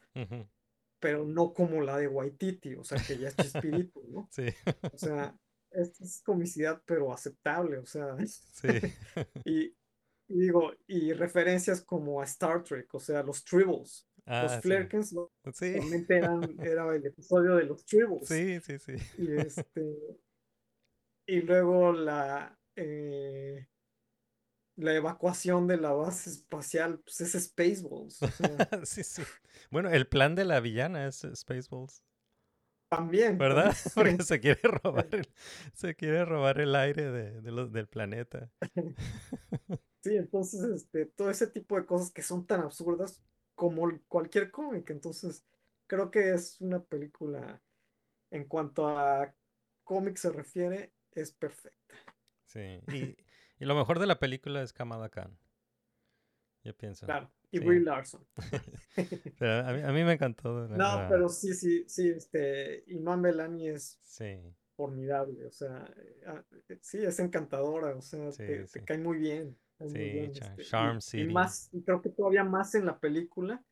pero 1.01 1.24
no 1.24 1.52
como 1.52 1.81
la 1.82 1.98
de 1.98 2.09
Waititi, 2.09 2.74
o 2.74 2.85
sea, 2.85 2.98
que 3.05 3.19
ya 3.19 3.28
es 3.28 3.36
Chespirito, 3.36 4.02
¿no? 4.09 4.28
Sí, 4.32 4.47
O 4.93 4.98
sea, 4.98 5.36
esta 5.70 6.05
es 6.05 6.23
comicidad, 6.23 6.82
pero 6.86 7.12
aceptable, 7.12 7.78
o 7.78 7.86
sea, 7.86 8.16
sí. 8.27 8.69
y, 9.44 9.77
y 10.28 10.40
digo, 10.40 10.73
y 10.86 11.12
referencias 11.12 11.82
como 11.82 12.20
a 12.20 12.24
Star 12.24 12.65
Trek, 12.65 12.93
o 12.94 13.01
sea, 13.01 13.23
los 13.23 13.44
Tribbles. 13.44 14.07
Ah, 14.28 14.42
Los 14.44 14.52
sí. 14.52 14.60
Flerkens 14.62 15.14
Sí, 15.55 15.74
eran, 16.09 16.40
era 16.60 16.94
el 16.94 17.06
episodio 17.06 17.56
de 17.56 17.64
los 17.64 17.84
Tribbles. 17.84 18.28
sí, 18.28 18.60
sí, 18.60 18.78
sí. 18.78 18.92
Y 19.18 19.36
este, 19.36 19.96
y 21.26 21.42
luego 21.42 21.92
la, 21.92 22.59
eh, 22.76 23.66
la 24.76 24.94
evacuación 24.94 25.66
de 25.66 25.76
la 25.76 25.92
base 25.92 26.30
espacial, 26.30 27.00
pues 27.00 27.20
es 27.20 27.44
Spaceballs. 27.44 28.22
o 28.22 28.28
sea, 28.28 28.56
Sí, 28.84 29.02
sí. 29.05 29.22
Bueno, 29.70 29.90
el 29.90 30.06
plan 30.06 30.34
de 30.34 30.44
la 30.44 30.60
villana 30.60 31.06
es 31.06 31.26
Spaceballs. 31.34 32.02
también. 32.88 33.36
¿Verdad? 33.38 33.74
Porque 33.94 34.22
se 34.22 34.40
quiere 34.40 34.60
robar 34.62 35.09
el, 35.12 35.28
se 35.74 35.94
quiere 35.94 36.24
robar 36.24 36.60
el 36.60 36.74
aire 36.74 37.10
de, 37.10 37.40
de 37.40 37.50
los- 37.52 37.72
del 37.72 37.88
planeta. 37.88 38.50
Sí, 40.02 40.16
entonces, 40.16 40.62
este, 40.64 41.06
todo 41.06 41.30
ese 41.30 41.48
tipo 41.48 41.76
de 41.76 41.84
cosas 41.84 42.10
que 42.12 42.22
son 42.22 42.46
tan 42.46 42.60
absurdas 42.60 43.22
como 43.59 43.90
cualquier 44.09 44.51
cómic. 44.52 44.90
Entonces, 44.90 45.44
creo 45.89 46.10
que 46.12 46.32
es 46.35 46.60
una 46.62 46.82
película, 46.85 47.62
en 48.30 48.44
cuanto 48.47 48.89
a 48.89 49.35
cómic 49.85 50.16
se 50.18 50.30
refiere, 50.32 50.93
es 51.12 51.32
perfecta. 51.32 51.97
Sí. 52.47 52.80
Y, 52.89 53.16
y 53.60 53.64
lo 53.64 53.74
mejor 53.76 53.98
de 54.01 54.06
la 54.06 54.18
película 54.18 54.62
es 54.62 54.72
Kamala 54.72 55.09
Khan. 55.09 55.39
Yo 56.64 56.74
pienso. 56.76 57.06
Claro. 57.06 57.30
Y 57.51 57.59
Sí. 57.59 57.64
Brie 57.64 57.80
Larson. 57.80 58.26
Pero 59.39 59.66
a, 59.66 59.72
mí, 59.72 59.82
a 59.82 59.93
mí 59.93 60.05
me 60.05 60.12
encantó. 60.12 60.68
No, 60.68 60.85
la- 60.85 61.09
pero 61.09 61.28
sí, 61.28 61.55
sí, 61.55 61.85
sí, 61.89 62.10
este, 62.10 62.85
Iman 62.89 63.22
Belani 63.22 63.68
es 63.70 63.98
Sí, 64.02 64.55
formidable, 64.76 65.47
o 65.47 65.51
sea, 65.51 65.93
eh, 65.97 66.20
ah, 66.26 66.44
eh, 66.68 66.78
sí, 66.82 66.98
es 66.98 67.18
encantadora, 67.18 67.97
o 67.97 68.01
sea, 68.02 68.30
Sí, 68.30 68.44
te, 68.72 68.85
cae 68.85 68.98
muy 68.98 69.18
bien, 69.18 69.56
Sí, 69.86 70.32
este, 70.34 70.64
y- 71.14 71.24
más, 71.32 71.68
y 71.72 71.82
creo 71.82 72.02
que 72.02 72.10
todavía 72.10 72.44
más 72.44 72.74
en 72.74 72.86
la 72.86 72.98
película 72.98 73.62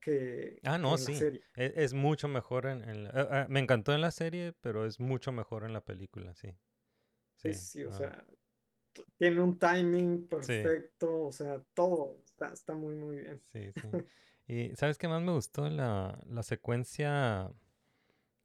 que, 0.00 0.58
Ah, 0.64 0.78
no, 0.78 0.96
en 0.96 1.04
la 1.04 1.06
sí. 1.06 1.12
serie. 1.12 1.42
Es, 1.54 1.72
es 1.76 1.94
mucho 1.94 2.26
mejor 2.28 2.66
en, 2.66 2.88
en 2.88 3.04
la- 3.04 3.10
ah, 3.14 3.28
ah, 3.30 3.46
me 3.48 3.60
encantó 3.60 3.92
en 3.94 4.00
la 4.00 4.10
serie, 4.10 4.52
pero 4.60 4.86
es 4.86 4.98
mucho 5.00 5.30
mejor 5.32 5.64
en 5.64 5.72
la 5.72 5.80
película, 5.84 6.34
sí. 6.34 6.48
Sí, 7.36 7.52
Sí, 7.52 7.54
sí, 7.54 7.84
o 7.84 7.92
ah, 7.92 7.98
sea, 7.98 8.24
tiene 9.18 9.40
un 9.42 9.58
timing 9.58 10.28
perfecto, 10.28 11.26
o 11.26 11.32
sea, 11.32 11.62
todo 11.74 12.18
está, 12.24 12.52
está 12.52 12.74
muy, 12.74 12.94
muy 12.96 13.16
bien. 13.18 13.42
Sí, 13.52 13.72
sí. 13.72 13.88
Y 14.46 14.76
¿sabes 14.76 14.98
qué 14.98 15.08
más 15.08 15.22
me 15.22 15.32
gustó? 15.32 15.68
La, 15.70 16.18
la 16.26 16.42
secuencia, 16.42 17.50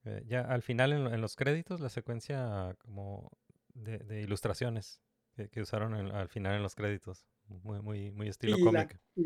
eh, 0.06 0.24
ya 0.28 0.41
al 0.41 0.62
final 0.64 0.94
en, 0.94 1.04
lo- 1.06 1.14
en 1.14 1.22
los 1.22 1.36
créditos, 1.36 1.80
la 1.82 1.90
secuencia 1.90 2.76
como 2.80 3.32
de, 3.74 4.00
de 4.00 4.22
ilustraciones 4.22 5.02
que, 5.44 5.49
que 5.49 5.61
usaron 5.61 5.94
al 5.94 6.30
final 6.30 6.56
en 6.56 6.64
los 6.64 6.76
créditos. 6.76 7.26
Muy, 7.48 7.82
muy, 7.82 8.11
muy 8.11 8.28
estilo 8.28 8.57
Y 8.57 8.72
la, 8.72 8.88
cómic. 8.88 8.99
y, 9.16 9.24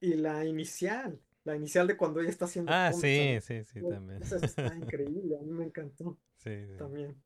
y 0.00 0.14
la 0.14 0.44
inicial, 0.44 1.20
la 1.44 1.56
inicial 1.56 1.86
de 1.86 1.96
cuando 1.96 2.20
ella 2.20 2.30
está 2.30 2.44
haciendo 2.46 2.72
Ah, 2.72 2.90
cómics, 2.92 3.00
sí, 3.00 3.38
sí, 3.40 3.64
sí, 3.64 3.80
también. 3.88 4.22
Esa 4.22 4.36
está 4.36 4.74
increíble, 4.76 5.36
a 5.38 5.42
mí 5.42 5.50
me 5.52 5.64
encantó 5.64 6.18
Sí, 6.36 6.50
sí. 6.66 6.74
también. 6.78 7.22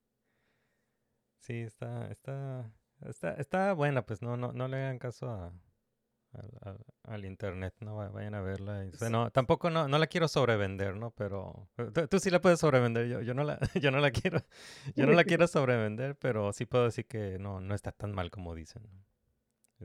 Sí, 1.40 1.54
está, 1.62 2.10
está, 2.10 2.72
está, 3.06 3.34
está 3.34 3.72
buena, 3.72 4.04
pues 4.04 4.22
no, 4.22 4.36
no, 4.36 4.52
no 4.52 4.68
le 4.68 4.76
hagan 4.76 4.98
caso 4.98 5.28
a, 5.30 5.52
al, 6.38 6.50
al- 6.62 6.84
al 7.04 7.24
internet, 7.24 7.74
no 7.80 7.96
Va- 7.96 8.08
vayan 8.10 8.34
a 8.34 8.40
verla. 8.40 8.84
y- 8.84 8.88
o 8.90 8.96
sea, 8.96 9.10
no, 9.10 9.30
tampoco 9.30 9.70
no, 9.70 9.88
no 9.88 9.98
la 9.98 10.06
quiero 10.06 10.28
sobrevender, 10.28 10.94
¿no? 10.96 11.10
Pero 11.12 11.68
eh, 11.78 11.90
tú, 11.92 12.06
tú 12.08 12.18
sí 12.20 12.30
la 12.30 12.40
puedes 12.40 12.60
sobrevender, 12.60 13.06
yo, 13.08 13.20
yo 13.22 13.34
no 13.34 13.44
la, 13.44 13.58
yo 13.82 13.90
no 13.90 13.98
la 13.98 14.10
quiero, 14.10 14.42
yo 14.96 15.06
no 15.06 15.12
la 15.12 15.24
quiero 15.24 15.46
sobrevender, 15.48 16.16
pero 16.16 16.52
sí 16.52 16.64
puedo 16.66 16.84
decir 16.84 17.06
que 17.06 17.38
no, 17.38 17.60
no 17.60 17.74
está 17.74 17.92
tan 17.92 18.12
mal 18.12 18.30
como 18.30 18.54
dicen. 18.54 18.82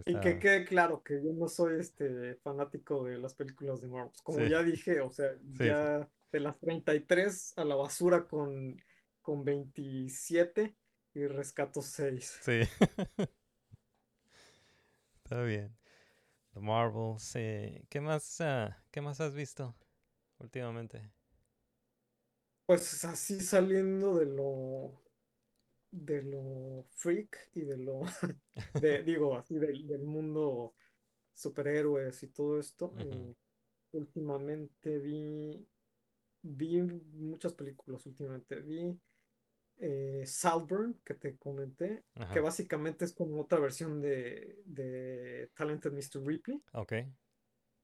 Y 0.05 0.19
que 0.21 0.39
quede 0.39 0.65
claro 0.65 1.03
que 1.03 1.23
yo 1.23 1.33
no 1.33 1.47
soy 1.47 1.79
este 1.79 2.33
fanático 2.43 3.03
de 3.03 3.19
las 3.19 3.35
películas 3.35 3.79
de 3.79 3.87
Marvel. 3.87 4.11
Como 4.23 4.39
Sí. 4.39 4.49
ya 4.49 4.63
dije, 4.63 5.01
o 5.01 5.11
sea, 5.11 5.31
sí. 5.55 5.65
ya 5.65 6.09
de 6.31 6.39
las 6.39 6.57
33 6.59 7.53
a 7.57 7.63
la 7.63 7.75
basura 7.75 8.25
con, 8.25 8.81
con 9.21 9.45
27 9.45 10.75
y 11.13 11.27
rescato 11.27 11.83
6. 11.83 12.39
Sí. 12.41 12.61
Está 15.23 15.41
bien. 15.43 15.75
The 16.53 16.61
Marvel, 16.61 17.19
sí. 17.19 17.81
¿Qué 17.89 17.99
más, 18.01 18.39
ah, 18.41 18.77
qué 18.91 19.01
más 19.01 19.19
has 19.21 19.33
visto 19.35 19.75
últimamente? 20.39 21.11
Pues 22.65 23.03
así 23.05 23.39
saliendo 23.41 24.15
de 24.17 24.25
lo 24.25 25.01
de 25.91 26.21
lo 26.23 26.85
freak 26.95 27.49
y 27.55 27.61
de 27.63 27.77
lo 27.77 28.01
de, 28.75 29.03
digo 29.03 29.37
así 29.37 29.55
del, 29.59 29.87
del 29.87 30.03
mundo 30.03 30.75
superhéroes 31.35 32.23
y 32.23 32.29
todo 32.29 32.59
esto. 32.59 32.95
Ujú. 32.95 32.95
eh, 32.99 33.35
últimamente 33.93 34.99
vi 34.99 35.67
vi 36.43 36.81
muchas 36.83 37.53
películas 37.53 38.05
últimamente. 38.07 38.57
Vi 38.61 38.99
eh, 39.77 40.23
Saltburn, 40.25 40.99
que 41.03 41.13
te 41.15 41.35
comenté, 41.37 42.03
que 42.31 42.39
básicamente 42.39 43.05
es 43.05 43.13
como 43.13 43.41
otra 43.41 43.59
versión 43.59 44.01
de, 44.01 44.61
de 44.65 45.49
Talented 45.55 45.91
Mr. 45.91 46.25
Ripley. 46.25 46.61
Ok. 46.73 46.93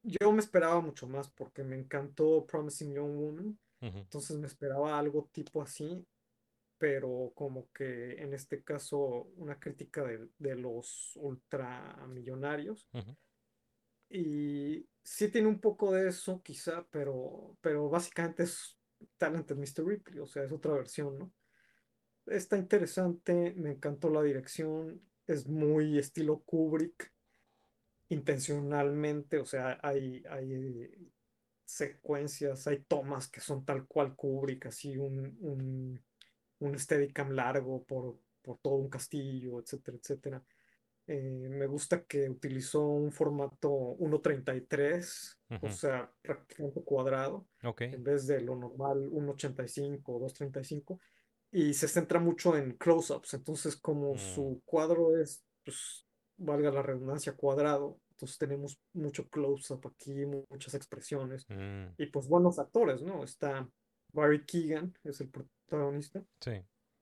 Yo 0.03 0.32
me 0.32 0.40
esperaba 0.40 0.80
mucho 0.80 1.07
más 1.07 1.30
porque 1.30 1.64
me 1.64 1.78
encantó 1.78 2.45
Promising 2.45 2.94
Young 2.94 3.16
Woman, 3.18 3.60
entonces 3.82 4.38
me 4.38 4.48
esperaba 4.48 4.98
algo 4.98 5.30
tipo 5.32 5.61
así, 5.61 6.06
pero 6.78 7.32
como 7.36 7.70
que 7.72 8.22
en 8.22 8.34
este 8.34 8.64
caso 8.64 9.30
una 9.36 9.60
crítica 9.60 10.03
de, 10.03 10.30
de 10.38 10.56
los 10.56 11.18
ultramillonarios. 11.18 12.88
Ujú. 12.94 13.16
Y 14.10 14.88
sí 15.03 15.30
tiene 15.30 15.48
un 15.48 15.60
poco 15.60 15.91
de 15.91 16.07
eso, 16.07 16.41
quizá, 16.41 16.86
pero, 16.90 17.57
pero 17.61 17.90
básicamente 17.90 18.44
es 18.44 18.78
Talented 19.18 19.57
Mr. 19.57 19.86
Ripley, 19.86 20.20
o 20.20 20.26
sea, 20.26 20.44
es 20.44 20.52
otra 20.52 20.74
versión, 20.74 21.20
¿no? 21.20 21.32
Está 22.30 22.57
interesante, 22.57 23.53
me 23.56 23.72
encantó 23.72 24.10
la 24.10 24.22
dirección, 24.22 25.01
es 25.26 25.47
muy 25.47 25.97
estilo 25.97 26.39
Kubrick, 26.39 27.11
intencionalmente, 28.10 29.38
o 29.39 29.45
sea, 29.45 29.80
hay, 29.81 30.23
hay 30.30 31.11
secuencias, 31.65 32.68
hay 32.68 32.80
tomas 32.80 33.27
que 33.30 33.39
son 33.41 33.64
tal 33.65 33.85
cual 33.85 34.15
Kubrick, 34.15 34.68
así 34.68 34.97
un, 34.97 35.38
un, 35.41 36.01
un 36.60 36.80
Steadicam 36.80 37.31
largo 37.31 37.84
por, 37.84 38.18
por 38.41 38.57
todo 38.60 38.76
un 38.76 38.89
castillo, 38.89 39.60
etcétera, 39.60 39.97
etcétera. 39.97 40.43
Eh, 41.07 41.47
me 41.49 41.65
gusta 41.65 42.03
que 42.03 42.30
utilizó 42.30 42.85
un 42.88 43.11
formato 43.11 43.69
1.33, 43.97 45.38
o 45.61 45.65
Ujú. 45.65 45.76
sea, 45.76 46.11
prácticamente 46.22 46.84
cuadrado, 46.84 47.47
Ok. 47.64 47.81
en 47.81 48.03
vez 48.03 48.27
de 48.27 48.41
lo 48.41 48.56
normal 48.56 49.10
1.85 49.10 50.01
o 50.06 50.19
2.35, 50.19 50.99
y 51.51 51.73
se 51.73 51.88
centra 51.88 52.19
mucho 52.19 52.55
en 52.55 52.73
close-ups, 52.77 53.34
entonces 53.34 53.76
como 53.76 54.15
Mm. 54.15 54.17
su 54.19 54.61
cuadro 54.65 55.17
es, 55.17 55.43
pues, 55.65 56.05
valga 56.38 56.71
la 56.71 56.81
redundancia, 56.84 57.34
cuadrado, 57.34 57.99
entonces 58.11 58.38
tenemos 58.38 58.80
mucho 58.93 59.27
close-up 59.30 59.88
aquí, 59.88 60.26
mu- 60.26 60.45
muchas 60.49 60.73
expresiones, 60.73 61.45
Mm, 61.49 61.93
y 61.97 62.05
pues 62.07 62.27
buenos 62.27 62.59
actores, 62.59 63.01
¿no? 63.01 63.23
Está 63.23 63.67
Barry 64.13 64.45
Keegan, 64.45 64.93
es 65.03 65.21
el 65.21 65.30
protagonista. 65.30 66.23
Sí. 66.41 66.51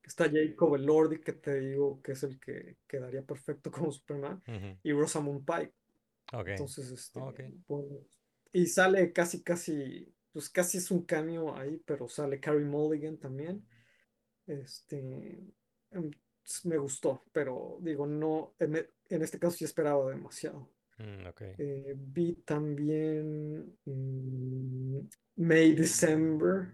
Está 0.03 0.29
Jacob 0.31 0.75
Elordi, 0.75 1.19
que 1.19 1.33
te 1.33 1.59
digo 1.59 2.01
que 2.01 2.13
es 2.13 2.23
el 2.23 2.39
que 2.39 2.77
quedaría 2.87 3.21
perfecto 3.23 3.71
como 3.89 3.91
Superman, 3.91 4.41
y 4.83 4.91
Rosamund 4.93 5.45
Pike. 5.45 5.73
Ok. 6.33 6.47
Entonces, 6.49 6.89
este, 6.91 7.19
Ok. 7.19 7.41
bueno, 7.67 7.99
y 8.53 8.65
sale 8.67 9.11
casi, 9.11 9.43
casi, 9.43 10.13
pues 10.31 10.49
casi 10.49 10.77
es 10.77 10.89
un 10.91 11.03
cameo 11.03 11.55
ahí, 11.55 11.77
pero 11.85 12.07
sale 12.07 12.39
Carey 12.39 12.63
Mulligan 12.63 13.17
también. 13.17 13.65
Este, 14.47 15.39
em, 15.91 16.11
me 16.63 16.77
gustó, 16.77 17.23
pero 17.31 17.77
digo, 17.81 18.07
no, 18.07 18.53
en, 18.59 18.77
e- 18.77 18.89
en 19.09 19.21
este 19.21 19.37
caso 19.39 19.57
sí 19.57 19.65
esperaba 19.65 20.09
demasiado. 20.09 20.69
Mm. 20.97 21.27
Eh, 21.59 21.93
vi 21.95 22.33
también 22.43 23.77
mm, 23.85 24.99
May 25.35 25.73
December, 25.73 26.73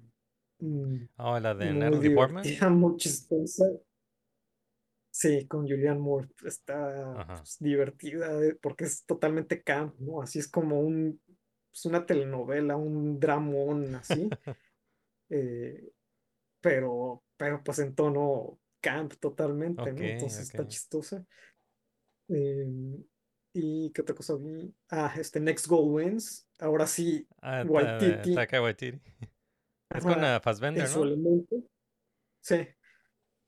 mm, 0.60 0.96
Oh, 1.18 1.40
la 1.40 1.54
de 1.54 1.74
Natalie 1.74 2.16
Portman. 2.16 2.44
divertida, 2.44 2.70
muy 2.70 2.98
chistosa. 2.98 3.66
Sí, 5.12 5.46
con 5.48 5.62
Julianne 5.68 6.00
Moore 6.00 6.28
está 6.46 7.26
pues, 7.28 7.58
divertida 7.60 8.44
eh, 8.44 8.58
porque 8.60 8.86
es 8.86 9.06
totalmente 9.06 9.62
camp, 9.62 9.94
¿no? 10.00 10.22
Así 10.22 10.40
es 10.40 10.48
como 10.48 10.80
un, 10.80 11.22
pues, 11.70 11.86
una 11.86 12.06
telenovela, 12.06 12.76
un 12.78 13.20
dramón 13.20 13.94
así, 13.96 14.28
eh, 15.30 15.92
pero, 16.64 17.24
pero 17.38 17.62
pues 17.64 17.80
en 17.80 17.94
tono 17.94 18.60
camp 18.82 19.14
totalmente, 19.20 19.82
Ok, 19.82 20.00
¿no? 20.00 20.06
Entonces 20.06 20.40
está 20.48 20.64
ok. 20.64 20.70
chistosa. 20.70 21.26
Eh, 22.30 22.66
¿y 23.54 23.92
qué 23.92 24.02
otra 24.02 24.16
cosa 24.16 24.36
vi? 24.36 24.74
Ah, 24.90 25.14
este 25.18 25.40
Next 25.40 25.68
Goal 25.68 25.92
Wins. 25.92 26.48
Ahora 26.60 26.88
sí, 26.88 27.28
Ah, 27.42 27.64
Waititi, 27.68 28.34
Taika 28.36 28.62
Waititi. 28.62 29.00
Es 29.94 30.04
con 30.04 30.24
uh, 30.24 30.40
Fassbender, 30.42 30.90
¿no? 30.90 31.04
elemento. 31.04 31.58
Sí, 32.42 32.56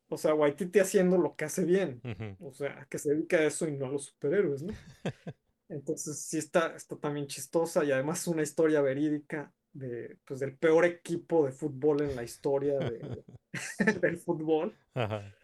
o 0.10 0.18
sea, 0.18 0.34
Waititi 0.36 0.80
haciendo 0.80 1.18
lo 1.18 1.36
que 1.36 1.46
hace 1.46 1.66
bien. 1.66 2.02
Ujú. 2.04 2.38
O 2.40 2.54
sea, 2.54 2.86
que 2.90 2.98
se 2.98 3.12
dedica 3.14 3.38
a 3.38 3.46
eso 3.46 3.68
y 3.68 3.74
no 3.78 3.88
a 3.88 3.90
los 3.90 4.06
superhéroes, 4.06 4.64
¿no? 4.64 4.74
Entonces 5.70 6.22
sí 6.22 6.38
está, 6.38 6.76
está 6.76 6.98
también 6.98 7.28
chistosa 7.28 7.84
y 7.84 7.92
además 7.92 8.22
es 8.22 8.28
una 8.28 8.44
historia 8.44 8.82
verídica 8.82 9.54
de, 9.76 10.18
pues, 10.26 10.40
del 10.40 10.58
peor 10.58 10.86
equipo 10.86 11.46
de 11.46 11.52
fútbol 11.52 12.02
en 12.02 12.16
la 12.16 12.24
historia 12.24 12.80
de- 12.80 13.24
del 14.02 14.18
fútbol, 14.18 14.74
Ajá. 14.94 15.36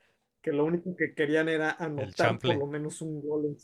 que 0.42 0.52
lo 0.52 0.66
único 0.66 0.96
que 0.96 1.14
querían 1.14 1.50
era 1.50 1.72
anotar 1.72 2.40
por 2.40 2.56
lo 2.56 2.66
menos 2.66 3.02
un 3.02 3.22
gol. 3.22 3.46
en 3.46 3.58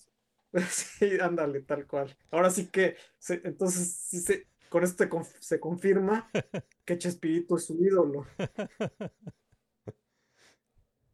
Sí, 0.70 1.20
ándale, 1.20 1.62
tal 1.62 1.88
cual. 1.88 2.16
Ahora 2.32 2.50
sí 2.50 2.68
que, 2.68 2.96
se- 3.18 3.42
entonces 3.44 3.94
sí 3.94 4.20
se, 4.20 4.46
con 4.70 4.84
esto 4.84 5.04
se, 5.04 5.10
conf- 5.10 5.40
se 5.40 5.60
confirma 5.60 6.30
que 6.86 6.98
Chespirito 6.98 7.56
es 7.58 7.66
su 7.66 7.76
ídolo. 7.84 8.26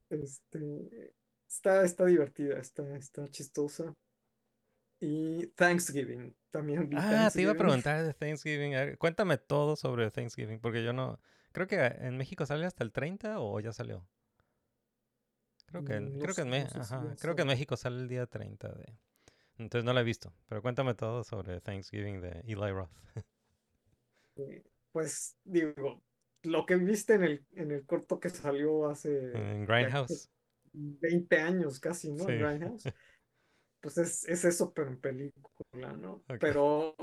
Este, 0.10 1.14
está, 1.48 1.84
está 1.84 2.06
divertida, 2.06 2.60
está, 2.60 2.96
está 2.98 3.28
chistosa. 3.30 3.94
Y 5.06 5.48
Thanksgiving, 5.48 6.34
también 6.50 6.88
vi 6.88 6.96
Ah, 6.98 7.30
te 7.34 7.42
iba 7.42 7.52
a 7.52 7.56
preguntar 7.56 8.06
de 8.06 8.14
Thanksgiving. 8.14 8.72
Ver, 8.72 8.98
cuéntame 8.98 9.38
todo 9.38 9.76
sobre 9.76 10.10
Thanksgiving, 10.12 10.62
porque 10.62 10.82
yo 10.82 10.94
no... 10.94 11.20
Creo 11.52 11.68
que 11.68 11.76
en 11.76 12.16
México 12.16 12.46
sale 12.46 12.66
hasta 12.66 12.86
el 12.86 12.94
30 12.94 13.42
o 13.42 13.60
ya 13.60 13.74
salió. 13.74 14.08
Creo 15.66 15.84
que, 15.84 16.00
No 16.00 16.20
creo 16.20 16.36
que 16.36 16.42
en, 16.42 16.50
no 16.52 16.70
sé 16.70 16.80
ajá, 16.80 17.16
creo 17.20 17.36
que 17.36 17.42
en. 17.42 17.48
México 17.50 17.76
sale 17.76 18.00
el 18.02 18.08
día 18.08 18.26
30 18.28 18.70
de... 18.70 18.94
Entonces 19.58 19.84
no 19.84 19.92
la 19.92 20.02
he 20.02 20.06
visto, 20.06 20.34
pero 20.48 20.62
cuéntame 20.62 20.94
todo 20.94 21.26
sobre 21.26 21.60
Thanksgiving 21.60 22.22
de 22.22 22.40
Eli 22.48 22.72
Roth. 22.72 22.90
Eh, 24.38 24.64
Pues 24.94 25.36
digo, 25.44 26.02
lo 26.44 26.66
que 26.66 26.78
viste 26.78 27.16
en 27.16 27.24
el, 27.24 27.46
en 27.56 27.72
el 27.72 27.86
corto 27.86 28.20
que 28.22 28.30
salió 28.30 28.88
hace 28.88 29.34
En 29.34 29.66
Grindhouse. 29.66 30.30
20 30.72 31.38
años 31.40 31.80
casi, 31.80 32.12
¿no? 32.12 32.30
En. 32.30 32.40
Grindhouse. 32.40 32.84
Pues 33.84 33.98
es, 33.98 34.28
es 34.30 34.46
eso, 34.46 34.74
pero 34.74 34.88
en 34.88 35.00
película, 35.02 35.92
¿no? 35.92 36.24
Pero, 36.40 36.96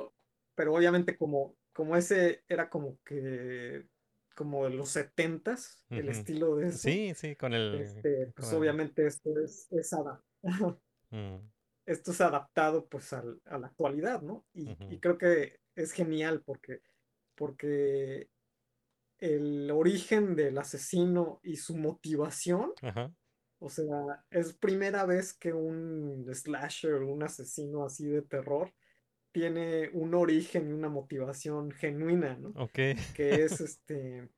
pero 0.54 0.74
obviamente 0.74 1.18
como, 1.18 1.54
como 1.74 1.94
ese 1.94 2.42
era 2.48 2.70
como 2.70 2.98
que, 3.04 3.86
como 4.34 4.64
de 4.64 4.70
los 4.70 4.88
setentas, 4.88 5.84
el 5.90 6.08
Ujú. 6.08 6.10
estilo 6.10 6.56
de 6.56 6.68
eso, 6.68 6.88
Sí, 6.88 7.12
sí, 7.14 7.36
con 7.36 7.52
el... 7.52 7.74
este, 7.82 8.32
pues 8.34 8.46
con 8.46 8.54
el- 8.54 8.60
obviamente 8.62 9.06
esto 9.06 9.38
es, 9.38 9.70
es 9.70 9.92
ada- 9.92 10.24
Mm, 11.12 11.38
esto 11.86 12.12
es 12.12 12.20
adaptado 12.20 12.88
pues 12.88 13.12
al- 13.12 13.42
a 13.44 13.58
la 13.58 13.66
actualidad, 13.66 14.22
¿no? 14.22 14.46
Y, 14.54 14.70
y 14.88 14.98
creo 15.00 15.18
que 15.18 15.60
es 15.74 15.92
genial 15.92 16.42
porque, 16.46 16.80
porque 17.34 18.30
el 19.18 19.70
origen 19.70 20.36
del 20.36 20.58
asesino 20.58 21.40
y 21.42 21.56
su 21.56 21.76
motivación, 21.76 22.72
Ajá. 22.82 23.12
O 23.60 23.68
sea, 23.68 24.24
es 24.30 24.54
primera 24.54 25.04
vez 25.04 25.34
que 25.34 25.52
un 25.52 26.26
slasher, 26.34 27.02
un 27.02 27.22
asesino 27.22 27.84
así 27.84 28.08
de 28.08 28.22
terror, 28.22 28.72
tiene 29.32 29.90
un 29.92 30.14
origen 30.14 30.68
y 30.68 30.72
una 30.72 30.88
motivación 30.88 31.70
genuina, 31.70 32.36
¿no? 32.36 32.48
Ok. 32.56 32.78
Que 33.14 33.44
es 33.44 33.60
este, 33.60 34.28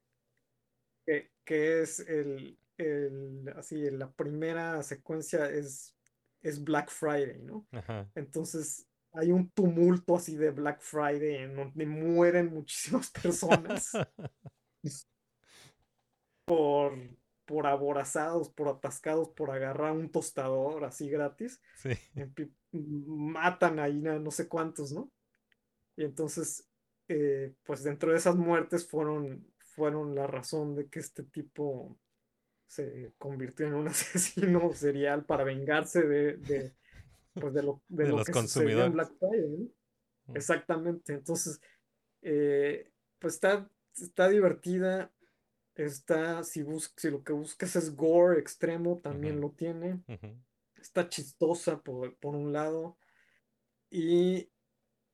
que, 1.07 1.31
que 1.45 1.83
es 1.83 2.01
el, 2.01 2.59
el, 2.77 3.49
así, 3.57 3.91
la 3.91 4.11
primera 4.11 4.83
secuencia 4.83 5.49
es, 5.49 5.97
es 6.43 6.63
Black 6.63 6.91
Friday, 6.91 7.41
¿no? 7.43 7.67
Ajá. 7.71 8.11
Entonces 8.17 8.89
hay 9.13 9.31
un 9.31 9.51
tumulto 9.51 10.17
así 10.17 10.37
de 10.37 10.51
Black 10.51 10.81
Friday 10.81 11.37
en 11.45 11.55
donde 11.55 11.87
mueren 11.87 12.53
muchísimas 12.53 13.11
personas 13.11 13.93
por, 16.45 16.99
por 17.45 17.67
aborazados, 17.67 18.49
por 18.51 18.69
atascados, 18.69 19.29
por 19.31 19.51
agarrar 19.51 19.93
un 19.93 20.11
tostador 20.11 20.85
así 20.85 21.09
gratis. 21.09 21.61
Sí. 21.77 21.91
Matan 22.73 23.79
ahí 23.79 24.01
no 24.01 24.31
sé 24.31 24.49
cuántos, 24.49 24.93
¿no? 24.93 25.11
Y 25.97 26.05
entonces, 26.05 26.69
eh, 27.09 27.55
pues 27.65 27.83
dentro 27.83 28.13
de 28.13 28.19
esas 28.19 28.37
muertes 28.37 28.89
fueron, 28.89 29.47
fueron 29.59 30.15
la 30.15 30.27
razón 30.27 30.75
de 30.75 30.89
que 30.89 31.01
este 31.01 31.23
tipo 31.25 31.99
se 32.67 33.13
convirtió 33.19 33.67
en 33.67 33.75
un 33.75 33.89
asesino 33.89 34.73
serial 34.73 35.25
para 35.25 35.45
vengarse 35.45 36.03
de, 36.03 36.37
de, 36.39 36.75
pues 37.35 37.53
de 37.53 37.63
lo, 37.63 37.83
de 37.89 38.05
De 38.05 38.11
lo 38.11 38.17
los 38.19 38.27
que 38.27 38.33
sucedió 38.33 38.85
en 38.85 38.93
consumidores. 38.93 38.93
Black 38.93 39.13
Friday, 39.19 39.51
¿no? 39.51 39.69
Mm. 40.27 40.37
Exactamente. 40.37 41.13
Entonces, 41.13 41.61
eh, 42.23 42.91
pues 43.19 43.35
está, 43.35 43.69
está 44.01 44.29
divertida. 44.29 45.11
Está, 45.75 46.45
si, 46.45 46.63
bus 46.63 46.93
si 46.97 47.11
lo 47.11 47.23
que 47.25 47.33
buscas 47.33 47.77
es 47.77 47.97
gore 47.97 48.39
extremo, 48.39 49.01
también 49.03 49.41
lo 49.41 49.51
tiene. 49.51 50.03
Está 50.77 51.09
chistosa 51.09 51.81
por, 51.81 52.17
por 52.17 52.35
un 52.35 52.53
lado. 52.53 52.99
Y 53.91 54.51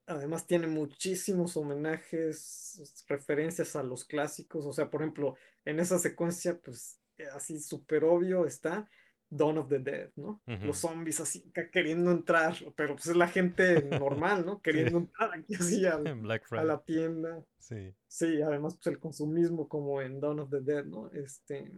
además 0.07 0.47
tiene 0.47 0.67
muchísimos 0.67 1.57
homenajes, 1.57 3.05
referencias 3.09 3.77
a 3.77 3.83
los 3.83 4.05
clásicos. 4.05 4.67
O 4.67 4.73
sea, 4.73 4.91
por 4.91 5.03
ejemplo, 5.03 5.37
en 5.65 5.81
esa 5.81 5.99
secuencia, 5.99 6.59
pues 6.59 7.01
así 7.35 7.61
súper 7.61 8.05
obvio 8.05 8.47
está 8.47 8.89
Dawn 9.31 9.59
of 9.59 9.69
the 9.69 9.79
Dead, 9.79 10.11
¿no? 10.17 10.41
Los 10.47 10.79
zombies 10.79 11.21
así 11.21 11.51
queriendo 11.73 12.11
entrar, 12.11 12.55
pero 12.77 12.95
pues 12.95 13.07
es 13.09 13.17
la 13.17 13.29
gente 13.29 13.83
normal, 14.03 14.47
¿no? 14.47 14.61
Queriendo 14.63 14.99
entrar 14.99 15.31
aquí 15.35 15.55
así 15.55 15.85
a 15.87 16.65
la 16.65 16.83
tienda. 16.83 17.45
Sí. 17.59 17.95
Sí, 18.07 18.41
además 18.43 18.75
pues 18.77 18.87
el 18.95 18.99
consumismo 19.01 19.69
como 19.69 20.01
en 20.01 20.21
Dawn 20.21 20.41
of 20.41 20.51
the 20.51 20.61
Dead, 20.61 20.85
¿no? 20.85 21.11
Este, 21.13 21.71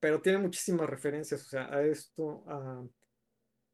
pero 0.00 0.20
tiene 0.22 0.38
muchísimas 0.38 0.88
referencias, 0.88 1.42
o 1.44 1.48
sea, 1.48 1.72
a 1.74 1.82
esto, 1.82 2.44
a, 2.48 2.84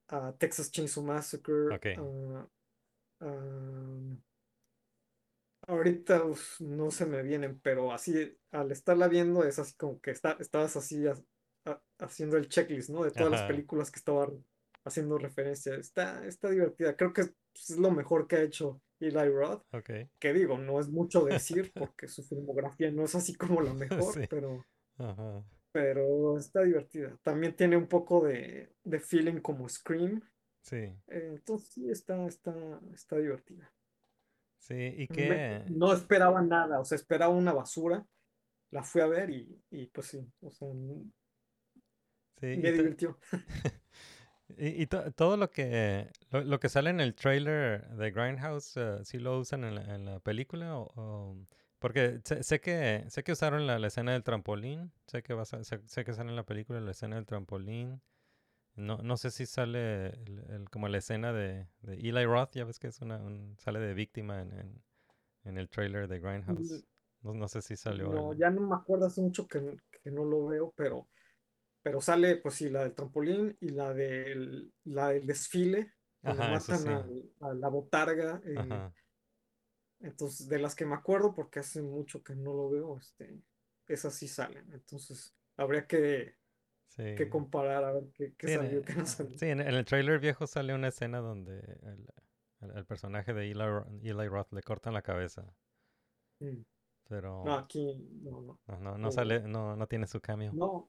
a 0.08 0.32
Texas 0.36 0.70
Chainsaw 0.70 1.04
Massacre, 1.04 1.74
Ok. 1.74 1.86
a- 1.98 2.48
a- 3.26 4.16
ahorita 5.66 6.24
uf, 6.24 6.60
no 6.60 6.90
se 6.90 7.06
me 7.06 7.22
vienen, 7.22 7.58
pero 7.60 7.92
así 7.92 8.36
al 8.50 8.70
estarla 8.72 9.08
viendo 9.08 9.44
es 9.44 9.58
así 9.58 9.74
como 9.76 10.00
que 10.00 10.10
está, 10.10 10.32
estabas 10.40 10.76
así 10.76 11.04
ha- 11.64 11.70
ha- 11.70 11.82
haciendo 11.98 12.36
el 12.36 12.48
checklist, 12.48 12.90
¿no? 12.90 13.04
De 13.04 13.10
todas 13.10 13.30
las 13.30 13.42
películas 13.42 13.90
que 13.90 13.98
estaba 13.98 14.28
haciendo 14.84 15.18
referencia. 15.18 15.74
Está, 15.76 16.24
está 16.26 16.50
divertida, 16.50 16.96
creo 16.96 17.12
que 17.12 17.22
es, 17.22 17.34
es 17.54 17.78
lo 17.78 17.90
mejor 17.90 18.26
que 18.26 18.36
ha 18.36 18.42
hecho 18.42 18.80
Eli 19.00 19.28
Roth 19.30 19.62
Ok. 19.72 19.90
que 20.18 20.32
digo, 20.32 20.56
no 20.58 20.78
es 20.80 20.88
mucho 20.88 21.24
decir 21.24 21.72
porque 21.74 22.08
su 22.08 22.22
filmografía 22.22 22.90
no 22.90 23.04
es 23.04 23.14
así 23.14 23.34
como 23.34 23.60
la 23.60 23.74
mejor, 23.74 24.14
Sí. 24.14 24.26
pero, 24.28 24.64
Ajá. 24.98 25.44
pero 25.72 26.38
está 26.38 26.62
divertida. 26.62 27.16
También 27.22 27.54
tiene 27.56 27.76
un 27.76 27.86
poco 27.86 28.24
de, 28.24 28.72
de 28.84 29.00
feeling 29.00 29.40
como 29.40 29.68
Scream, 29.68 30.22
Sí. 30.62 30.76
eh, 30.76 30.96
entonces 31.08 31.68
sí 31.70 31.90
está, 31.90 32.26
está, 32.26 32.54
está 32.94 33.16
divertida. 33.18 33.70
Sí. 34.58 34.74
¿Y 34.96 35.08
qué? 35.08 35.62
no 35.68 35.92
esperaba 35.92 36.40
nada, 36.40 36.80
o 36.80 36.84
sea, 36.86 36.96
esperaba 36.96 37.34
una 37.34 37.52
basura, 37.52 38.06
la 38.70 38.82
fui 38.82 39.02
a 39.02 39.06
ver 39.06 39.28
y, 39.30 39.62
y 39.70 39.86
pues 39.86 40.06
sí, 40.06 40.26
o 40.40 40.50
sea, 40.50 40.68
Sí. 42.40 42.46
me 42.56 42.72
divirtió. 42.72 43.18
Y, 44.58 44.82
y 44.82 44.86
to- 44.86 45.10
todo 45.12 45.36
lo 45.38 45.50
que 45.50 46.10
lo, 46.30 46.42
lo 46.44 46.60
que 46.60 46.68
sale 46.68 46.90
en 46.90 47.00
el 47.00 47.14
trailer 47.14 47.88
de 47.96 48.10
Grindhouse, 48.10 48.76
eh, 48.76 48.98
¿sí 49.04 49.18
lo 49.18 49.38
usan 49.38 49.64
en 49.64 49.74
la, 49.74 49.94
en 49.94 50.04
la 50.04 50.20
película? 50.20 50.78
O, 50.78 50.92
o- 50.96 51.36
Porque 51.78 52.20
sé, 52.24 52.42
sé 52.42 52.60
que 52.60 53.04
sé 53.08 53.24
que 53.24 53.32
usaron 53.32 53.66
la, 53.66 53.78
la 53.78 53.86
escena 53.86 54.12
del 54.12 54.22
trampolín, 54.22 54.92
sé 55.06 55.22
que 55.22 55.32
va 55.34 55.42
a 55.42 55.44
sé, 55.46 55.64
sé 55.64 56.04
que 56.04 56.12
sale 56.12 56.28
en 56.30 56.36
la 56.36 56.44
película 56.44 56.78
la 56.80 56.90
escena 56.90 57.16
del 57.16 57.24
trampolín. 57.26 58.00
No, 58.76 58.98
no 58.98 59.16
sé 59.16 59.30
si 59.30 59.46
sale 59.46 60.08
el- 60.10 60.44
el- 60.50 60.70
como 60.70 60.88
la 60.88 60.98
escena 60.98 61.32
de, 61.32 61.66
de 61.82 61.94
Eli 61.94 62.24
Roth, 62.26 62.52
ya 62.54 62.64
ves 62.64 62.78
que 62.78 62.88
es 62.88 63.00
una 63.00 63.16
un- 63.18 63.56
sale 63.58 63.80
de 63.80 63.94
víctima 63.94 64.42
en, 64.42 64.52
en, 64.52 64.82
en 65.44 65.58
el 65.58 65.68
trailer 65.70 66.06
de 66.08 66.20
Grindhouse. 66.20 66.84
No, 67.22 67.32
no 67.34 67.48
sé 67.48 67.62
si 67.62 67.76
salió. 67.76 68.10
No, 68.10 68.32
el- 68.32 68.38
ya 68.38 68.50
no 68.50 68.60
me 68.60 68.74
acuerdo 68.76 69.06
hace 69.06 69.22
mucho 69.22 69.46
que, 69.48 69.76
que 70.02 70.10
no 70.10 70.24
lo 70.24 70.46
veo, 70.46 70.72
pero, 70.76 71.06
pero 71.84 72.00
sale, 72.00 72.38
pues 72.38 72.54
sí, 72.54 72.70
la 72.70 72.82
del 72.82 72.94
trampolín 72.94 73.58
y 73.60 73.68
la 73.68 73.92
del, 73.92 74.72
la 74.84 75.10
del 75.10 75.26
desfile, 75.26 75.92
donde 76.22 76.42
Ajá, 76.42 76.52
matan 76.52 76.78
sí. 76.78 77.32
a, 77.42 77.52
la 77.52 77.68
botarga. 77.68 78.40
eh, 78.46 78.54
Ajá. 78.56 78.90
entonces, 80.00 80.48
de 80.48 80.58
las 80.58 80.74
que 80.74 80.86
me 80.86 80.94
acuerdo, 80.94 81.34
porque 81.34 81.60
hace 81.60 81.82
mucho 81.82 82.22
que 82.22 82.34
no 82.34 82.54
lo 82.54 82.70
veo, 82.70 82.96
este, 82.96 83.38
esas 83.86 84.14
sí 84.14 84.28
salen. 84.28 84.72
Entonces, 84.72 85.36
habría 85.58 85.86
que, 85.86 86.36
Sí. 86.88 87.02
que 87.16 87.28
comparar 87.28 87.84
a 87.84 87.92
ver 87.92 88.04
qué, 88.14 88.34
qué 88.34 88.48
Sí, 88.48 88.54
salió, 88.54 88.78
el- 88.78 88.84
qué 88.86 88.94
no 88.94 89.04
salió. 89.04 89.38
sí, 89.38 89.46
en, 89.46 89.60
el 89.60 89.84
trailer 89.84 90.20
viejo 90.20 90.46
sale 90.46 90.74
una 90.74 90.88
escena 90.88 91.18
donde 91.18 91.58
el, 91.58 92.06
el- 92.62 92.76
el 92.78 92.86
personaje 92.86 93.34
de 93.34 93.50
Eli, 93.50 93.60
Eli 94.08 94.28
Roth 94.28 94.52
le 94.54 94.62
cortan 94.62 94.94
la 94.94 95.02
cabeza, 95.02 95.44
Mm. 96.40 96.62
pero 97.10 97.44
No, 97.44 97.54
aquí, 97.54 97.94
no, 98.22 98.40
no. 98.40 98.58
no, 98.80 98.96
no, 98.96 99.10
sale, 99.10 99.42
no, 99.42 99.76
no 99.76 99.86
tiene 99.86 100.06
su 100.06 100.18
cameo. 100.22 100.52
No, 100.54 100.88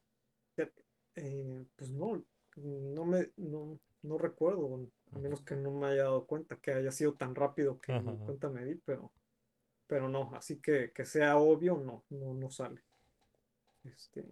eh, 1.16 1.66
pues 1.76 1.92
no, 1.92 2.24
no 2.58 3.06
me, 3.06 3.30
no, 3.38 3.80
no 4.04 4.18
recuerdo, 4.18 4.88
a 5.12 5.20
menos 5.20 5.42
que 5.42 5.56
no 5.56 5.72
me 5.72 5.88
haya 5.88 6.04
dado 6.04 6.26
cuenta 6.26 6.58
que 6.58 6.72
haya 6.72 6.92
sido 6.92 7.14
tan 7.14 7.36
rápido 7.36 7.80
que 7.80 7.94
Ajá. 7.94 8.16
cuenta 8.26 8.50
me 8.50 8.66
di, 8.66 8.76
pero, 8.76 9.12
pero 9.88 10.10
no, 10.10 10.32
así 10.36 10.58
que 10.58 10.92
que 10.92 11.06
sea 11.06 11.38
obvio, 11.38 11.78
no, 11.78 12.04
no, 12.10 12.34
no 12.34 12.50
sale. 12.50 12.82
Este, 13.84 14.24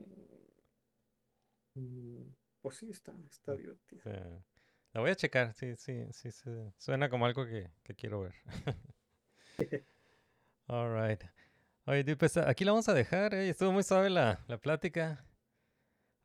mm, 1.76 2.22
pues 2.62 2.78
sí, 2.78 2.90
está, 2.90 3.14
está 3.30 3.56
divertido. 3.56 4.02
Sí. 4.04 4.10
La 4.94 5.02
voy 5.02 5.10
a 5.10 5.16
checar, 5.16 5.54
sí, 5.54 5.76
sí, 5.76 6.06
sí, 6.12 6.32
sí, 6.32 6.52
suena 6.78 7.10
como 7.10 7.26
algo 7.26 7.46
que, 7.46 7.72
que 7.84 7.96
quiero 7.96 8.22
ver. 8.22 8.36
All 10.68 10.94
right. 10.94 11.22
Oye, 11.86 12.16
pues 12.16 12.38
aquí 12.38 12.64
la 12.64 12.72
vamos 12.72 12.88
a 12.90 12.94
dejar, 12.94 13.34
eh, 13.34 13.50
Estuvo 13.50 13.72
muy 13.72 13.84
suave 13.84 14.10
la, 14.10 14.40
la 14.48 14.58
plática. 14.58 15.26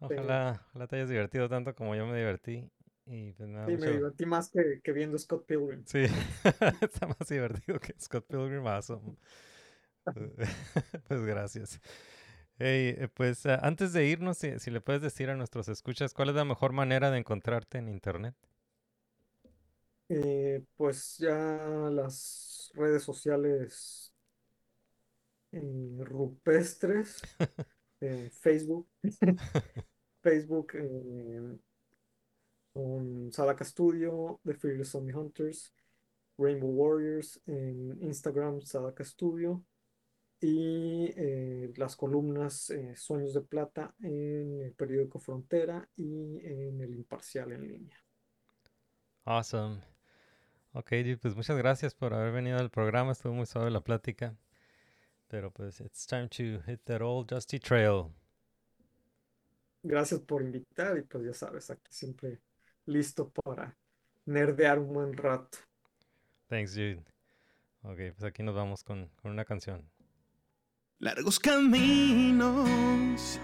Ojalá, 0.00 0.62
ojalá 0.70 0.86
te 0.86 0.96
hayas 0.96 1.08
divertido 1.08 1.48
tanto 1.48 1.74
como 1.74 1.94
yo 1.94 2.06
me 2.06 2.16
divertí. 2.16 2.70
Y 3.06 3.32
pues 3.32 3.48
me 3.48 3.66
divertí 3.66 4.26
más 4.26 4.50
que, 4.50 4.80
que 4.82 4.92
viendo 4.92 5.18
Scott 5.18 5.46
Pilgrim. 5.46 5.82
Sí, 5.86 6.04
está 6.82 7.06
más 7.06 7.28
divertido 7.28 7.80
que 7.80 7.94
Scott 7.98 8.26
Pilgrim 8.26 8.66
awesome. 8.66 9.16
Pues 11.08 11.22
gracias. 11.22 11.80
Hey, 12.58 12.94
eh, 12.98 13.08
pues 13.12 13.46
ah, 13.46 13.60
antes 13.62 13.92
de 13.92 14.06
irnos, 14.06 14.38
si, 14.38 14.58
si 14.58 14.70
le 14.70 14.80
puedes 14.80 15.02
decir 15.02 15.30
a 15.30 15.36
nuestros 15.36 15.68
escuchas, 15.68 16.12
¿cuál 16.12 16.30
es 16.30 16.34
la 16.34 16.44
mejor 16.44 16.72
manera 16.72 17.10
de 17.10 17.18
encontrarte 17.18 17.78
en 17.78 17.88
internet? 17.88 18.34
Eh, 20.10 20.64
pues 20.76 21.18
ya 21.18 21.34
las 21.92 22.70
redes 22.74 23.02
sociales 23.02 24.14
eh, 25.52 25.98
rupestres, 26.00 27.20
eh, 28.00 28.30
Facebook, 28.32 28.88
Facebook 30.20 30.72
eh, 30.74 31.58
con 32.72 33.32
Sadaka 33.32 33.64
Studio, 33.64 34.40
The 34.44 34.54
Fearless 34.54 34.90
Zombie 34.90 35.14
Hunters, 35.14 35.72
Rainbow 36.36 36.70
Warriors, 36.70 37.40
en 37.46 38.02
Instagram 38.02 38.60
Sadaka 38.62 39.04
Studio 39.04 39.64
y 40.40 41.12
eh, 41.16 41.72
las 41.76 41.96
columnas 41.96 42.70
eh, 42.70 42.94
Sueños 42.94 43.34
de 43.34 43.40
Plata 43.40 43.94
en 44.00 44.60
el 44.62 44.72
periódico 44.72 45.18
Frontera 45.18 45.88
y 45.96 46.38
en 46.44 46.80
el 46.80 46.94
Imparcial 46.94 47.52
en 47.52 47.66
línea. 47.66 47.96
Awesome. 49.24 49.82
Ok, 50.72 50.92
pues 51.20 51.34
muchas 51.34 51.58
gracias 51.58 51.94
por 51.94 52.14
haber 52.14 52.32
venido 52.32 52.58
al 52.58 52.70
programa. 52.70 53.12
Estuvo 53.12 53.32
muy 53.32 53.46
suave 53.46 53.70
la 53.70 53.80
plática. 53.80 54.36
Pero 55.28 55.50
pues 55.50 55.80
it's 55.80 56.06
time 56.06 56.28
to 56.28 56.62
hit 56.64 56.80
that 56.84 57.02
old 57.02 57.28
dusty 57.28 57.58
trail. 57.58 58.14
Gracias 59.82 60.20
por 60.20 60.42
invitar 60.42 60.98
y 60.98 61.02
pues 61.02 61.24
ya 61.24 61.32
sabes, 61.32 61.70
aquí 61.70 61.90
siempre 61.90 62.40
listo 62.86 63.30
para 63.30 63.76
nerdear 64.24 64.78
un 64.78 64.92
buen 64.92 65.16
rato. 65.16 65.58
Thanks, 66.48 66.74
dude. 66.74 67.04
Ok, 67.82 67.98
pues 68.16 68.24
aquí 68.24 68.42
nos 68.42 68.54
vamos 68.54 68.82
con, 68.82 69.08
con 69.22 69.30
una 69.30 69.44
canción. 69.44 69.88
Largos 70.98 71.38
caminos 71.38 73.38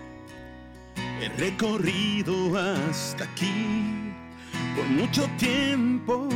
he 1.21 1.29
recorrido 1.39 2.59
hasta 2.59 3.25
aquí 3.25 4.13
por 4.75 4.87
mucho 4.87 5.29
tiempo, 5.39 6.29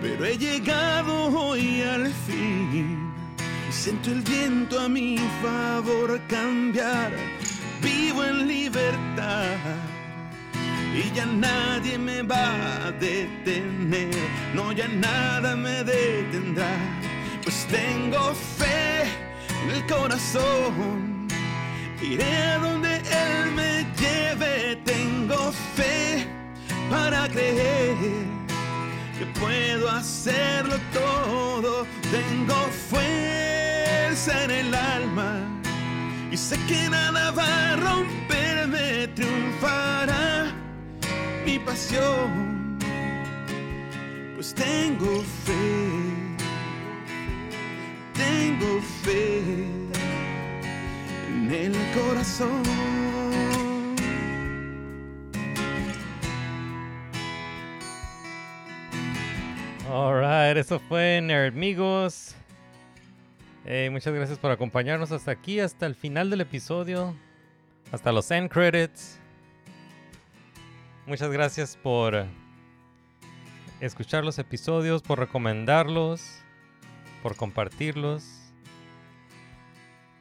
pero 0.00 0.24
he 0.24 0.36
llegado 0.36 1.26
hoy 1.38 1.82
al 1.82 2.08
fin 2.08 3.12
y 3.68 3.72
siento 3.72 4.10
el 4.10 4.22
viento 4.22 4.80
a 4.80 4.88
mi 4.88 5.18
favor 5.40 6.20
cambiar. 6.26 7.12
En 8.14 8.46
libertad. 8.46 9.56
Y 10.94 11.10
ya 11.14 11.24
nadie 11.24 11.96
me 11.96 12.20
va 12.20 12.86
a 12.86 12.92
detener, 12.92 14.10
no 14.54 14.70
ya 14.72 14.86
nada 14.86 15.56
me 15.56 15.82
detendrá, 15.82 16.68
pues 17.42 17.66
tengo 17.70 18.34
fe 18.34 19.04
en 19.64 19.70
el 19.70 19.86
corazón, 19.86 21.26
iré 22.02 22.36
a 22.36 22.58
donde 22.58 22.96
Él 22.96 23.52
me 23.56 23.86
lleve, 23.98 24.76
tengo 24.84 25.50
fe 25.74 26.26
para 26.90 27.26
creer 27.28 27.96
que 29.18 29.24
puedo 29.40 29.88
hacerlo 29.90 30.76
todo, 30.92 31.86
tengo 32.10 32.54
fuerza 32.90 34.44
en 34.44 34.50
el 34.50 34.74
alma 34.74 35.61
y 36.32 36.36
sé 36.36 36.58
que 36.66 36.88
nada 36.88 37.30
va 37.32 37.72
a 37.72 37.76
romperme, 37.76 39.06
triunfará 39.08 40.50
mi 41.44 41.58
pasión, 41.58 42.78
pues 44.34 44.54
tengo 44.54 45.22
fe, 45.44 45.62
tengo 48.14 48.80
fe 49.02 49.38
en 51.28 51.50
el 51.52 51.74
corazón. 51.94 52.62
All 59.88 60.14
right. 60.14 60.32
right, 60.52 60.56
eso 60.56 60.78
fue 60.78 61.20
Nerdmigos. 61.22 62.34
Eh, 63.64 63.90
muchas 63.90 64.12
gracias 64.12 64.38
por 64.38 64.50
acompañarnos 64.50 65.12
hasta 65.12 65.30
aquí, 65.30 65.60
hasta 65.60 65.86
el 65.86 65.94
final 65.94 66.30
del 66.30 66.40
episodio, 66.40 67.14
hasta 67.92 68.10
los 68.10 68.30
end 68.30 68.50
credits. 68.50 69.20
Muchas 71.06 71.30
gracias 71.30 71.76
por 71.76 72.26
escuchar 73.80 74.24
los 74.24 74.38
episodios, 74.38 75.02
por 75.02 75.18
recomendarlos, 75.18 76.42
por 77.22 77.36
compartirlos. 77.36 78.24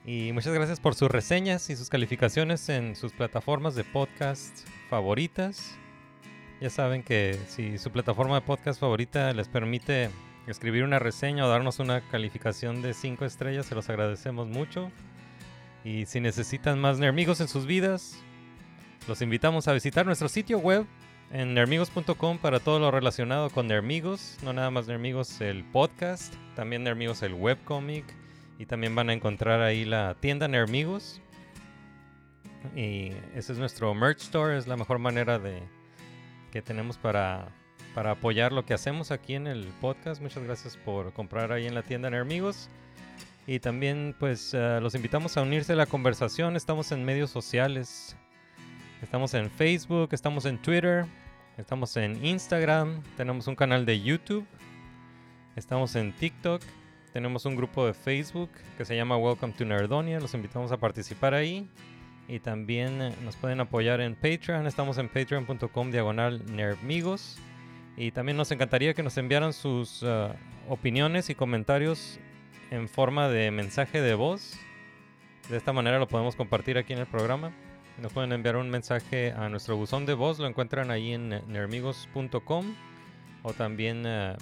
Y 0.05 0.31
muchas 0.33 0.53
gracias 0.53 0.79
por 0.79 0.95
sus 0.95 1.09
reseñas 1.09 1.69
y 1.69 1.75
sus 1.75 1.89
calificaciones 1.89 2.69
en 2.69 2.95
sus 2.95 3.11
plataformas 3.11 3.75
de 3.75 3.83
podcast 3.83 4.67
favoritas. 4.89 5.75
Ya 6.59 6.69
saben 6.69 7.01
que 7.01 7.39
si 7.47 7.79
su 7.79 7.91
plataforma 7.91 8.35
de 8.35 8.41
podcast 8.41 8.79
favorita 8.79 9.33
les 9.33 9.47
permite 9.47 10.09
escribir 10.47 10.83
una 10.83 10.99
reseña 10.99 11.45
o 11.45 11.49
darnos 11.49 11.79
una 11.79 12.01
calificación 12.01 12.81
de 12.81 12.93
5 12.93 13.25
estrellas, 13.25 13.65
se 13.65 13.75
los 13.75 13.89
agradecemos 13.89 14.47
mucho. 14.47 14.91
Y 15.83 16.05
si 16.05 16.19
necesitan 16.19 16.79
más 16.79 16.99
Nermigos 16.99 17.41
en 17.41 17.47
sus 17.47 17.65
vidas, 17.65 18.17
los 19.07 19.21
invitamos 19.21 19.67
a 19.67 19.73
visitar 19.73 20.05
nuestro 20.05 20.29
sitio 20.29 20.59
web 20.59 20.85
en 21.31 21.53
nermigos.com 21.53 22.37
para 22.37 22.59
todo 22.59 22.79
lo 22.79 22.91
relacionado 22.91 23.49
con 23.49 23.67
Nermigos. 23.67 24.37
No 24.43 24.53
nada 24.53 24.69
más 24.69 24.87
Nermigos 24.87 25.41
el 25.41 25.63
podcast, 25.63 26.33
también 26.55 26.83
Nermigos 26.83 27.23
el 27.23 27.33
webcomic. 27.33 28.05
Y 28.59 28.67
también 28.67 28.93
van 28.93 29.09
a 29.09 29.13
encontrar 29.13 29.61
ahí 29.61 29.85
la 29.85 30.15
tienda 30.19 30.47
Nermigos. 30.47 31.19
Y 32.75 33.11
ese 33.33 33.53
es 33.53 33.57
nuestro 33.57 33.93
merch 33.95 34.21
store, 34.21 34.57
es 34.57 34.67
la 34.67 34.77
mejor 34.77 34.99
manera 34.99 35.39
de 35.39 35.63
que 36.51 36.61
tenemos 36.61 36.97
para, 36.97 37.49
para 37.93 38.11
apoyar 38.11 38.51
lo 38.51 38.65
que 38.65 38.73
hacemos 38.73 39.11
aquí 39.11 39.35
en 39.35 39.47
el 39.47 39.65
podcast. 39.81 40.21
Muchas 40.21 40.43
gracias 40.43 40.77
por 40.77 41.11
comprar 41.13 41.51
ahí 41.51 41.67
en 41.67 41.75
la 41.75 41.83
tienda 41.83 42.09
Nermigos. 42.09 42.69
Y 43.47 43.59
también 43.59 44.15
pues 44.19 44.53
eh, 44.53 44.79
los 44.81 44.95
invitamos 44.95 45.35
a 45.37 45.41
unirse 45.41 45.73
a 45.73 45.75
la 45.75 45.85
conversación. 45.85 46.55
Estamos 46.55 46.91
en 46.91 47.03
medios 47.03 47.31
sociales. 47.31 48.15
Estamos 49.01 49.33
en 49.33 49.49
Facebook, 49.49 50.09
estamos 50.11 50.45
en 50.45 50.61
Twitter, 50.61 51.05
estamos 51.57 51.97
en 51.97 52.23
Instagram, 52.23 53.01
tenemos 53.17 53.47
un 53.47 53.55
canal 53.55 53.83
de 53.83 53.99
YouTube, 53.99 54.45
estamos 55.55 55.95
en 55.95 56.13
TikTok, 56.13 56.61
tenemos 57.11 57.45
un 57.45 57.55
grupo 57.55 57.83
de 57.87 57.95
Facebook 57.95 58.51
que 58.77 58.85
se 58.85 58.95
llama 58.95 59.17
Welcome 59.17 59.53
to 59.53 59.65
Nerdonia. 59.65 60.19
Los 60.19 60.35
invitamos 60.35 60.71
a 60.71 60.77
participar 60.77 61.33
ahí. 61.33 61.67
Y 62.27 62.39
también 62.39 63.01
eh, 63.01 63.13
nos 63.23 63.35
pueden 63.35 63.59
apoyar 63.59 63.99
en 63.99 64.15
Patreon. 64.15 64.67
Estamos 64.67 64.97
en 64.99 65.09
patreon.com 65.09 65.91
diagonal 65.91 66.41
nerdmigos. 66.55 67.37
Y 68.01 68.09
también 68.09 68.35
nos 68.35 68.49
encantaría 68.49 68.95
que 68.95 69.03
nos 69.03 69.15
enviaran 69.19 69.53
sus 69.53 70.01
uh, 70.01 70.29
opiniones 70.67 71.29
y 71.29 71.35
comentarios 71.35 72.19
en 72.71 72.89
forma 72.89 73.29
de 73.29 73.51
mensaje 73.51 74.01
de 74.01 74.15
voz. 74.15 74.57
De 75.49 75.57
esta 75.57 75.71
manera 75.71 75.99
lo 75.99 76.07
podemos 76.07 76.35
compartir 76.35 76.79
aquí 76.79 76.93
en 76.93 76.99
el 76.99 77.05
programa. 77.05 77.51
Nos 78.01 78.11
pueden 78.11 78.31
enviar 78.31 78.55
un 78.55 78.71
mensaje 78.71 79.33
a 79.33 79.49
nuestro 79.49 79.77
buzón 79.77 80.07
de 80.07 80.15
voz. 80.15 80.39
Lo 80.39 80.47
encuentran 80.47 80.89
ahí 80.89 81.13
en 81.13 81.31
eh, 81.31 81.43
nermigos.com. 81.47 82.73
O 83.43 83.53
también 83.53 84.03
uh, 84.07 84.35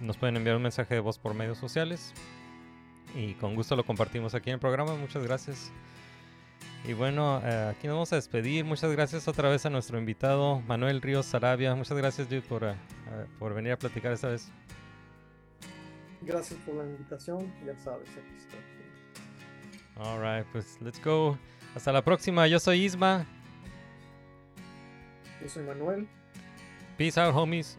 nos 0.00 0.16
pueden 0.16 0.36
enviar 0.36 0.54
un 0.54 0.62
mensaje 0.62 0.94
de 0.94 1.00
voz 1.00 1.18
por 1.18 1.34
medios 1.34 1.58
sociales. 1.58 2.14
Y 3.16 3.32
con 3.34 3.56
gusto 3.56 3.74
lo 3.74 3.82
compartimos 3.82 4.36
aquí 4.36 4.50
en 4.50 4.54
el 4.54 4.60
programa. 4.60 4.94
Muchas 4.94 5.24
gracias. 5.24 5.72
Y 6.84 6.94
bueno, 6.94 7.40
eh, 7.44 7.72
aquí 7.76 7.86
nos 7.86 7.94
vamos 7.94 8.12
a 8.12 8.16
despedir. 8.16 8.64
Muchas 8.64 8.90
gracias 8.92 9.28
otra 9.28 9.48
vez 9.48 9.66
a 9.66 9.70
nuestro 9.70 9.98
invitado 9.98 10.60
Manuel 10.62 11.02
Ríos 11.02 11.26
Sarabia. 11.26 11.74
Muchas 11.74 11.96
gracias, 11.96 12.26
Jude, 12.26 12.42
por, 12.42 12.64
uh, 12.64 12.74
por 13.38 13.54
venir 13.54 13.72
a 13.72 13.78
platicar 13.78 14.12
esta 14.12 14.28
vez. 14.28 14.50
Gracias 16.22 16.58
por 16.60 16.76
la 16.76 16.84
invitación. 16.84 17.52
Ya 17.66 17.76
sabes, 17.78 18.08
aquí 18.10 18.36
estoy. 18.38 18.60
Alright, 19.96 20.46
pues 20.52 20.78
let's 20.80 21.02
go. 21.04 21.38
Hasta 21.74 21.92
la 21.92 22.02
próxima. 22.02 22.46
Yo 22.46 22.58
soy 22.58 22.84
Isma. 22.84 23.26
Yo 25.42 25.48
soy 25.48 25.64
Manuel. 25.64 26.08
Peace 26.96 27.20
out, 27.20 27.34
homies. 27.34 27.78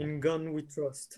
In 0.00 0.18
Gun 0.18 0.54
We 0.54 0.62
Trust. 0.62 1.08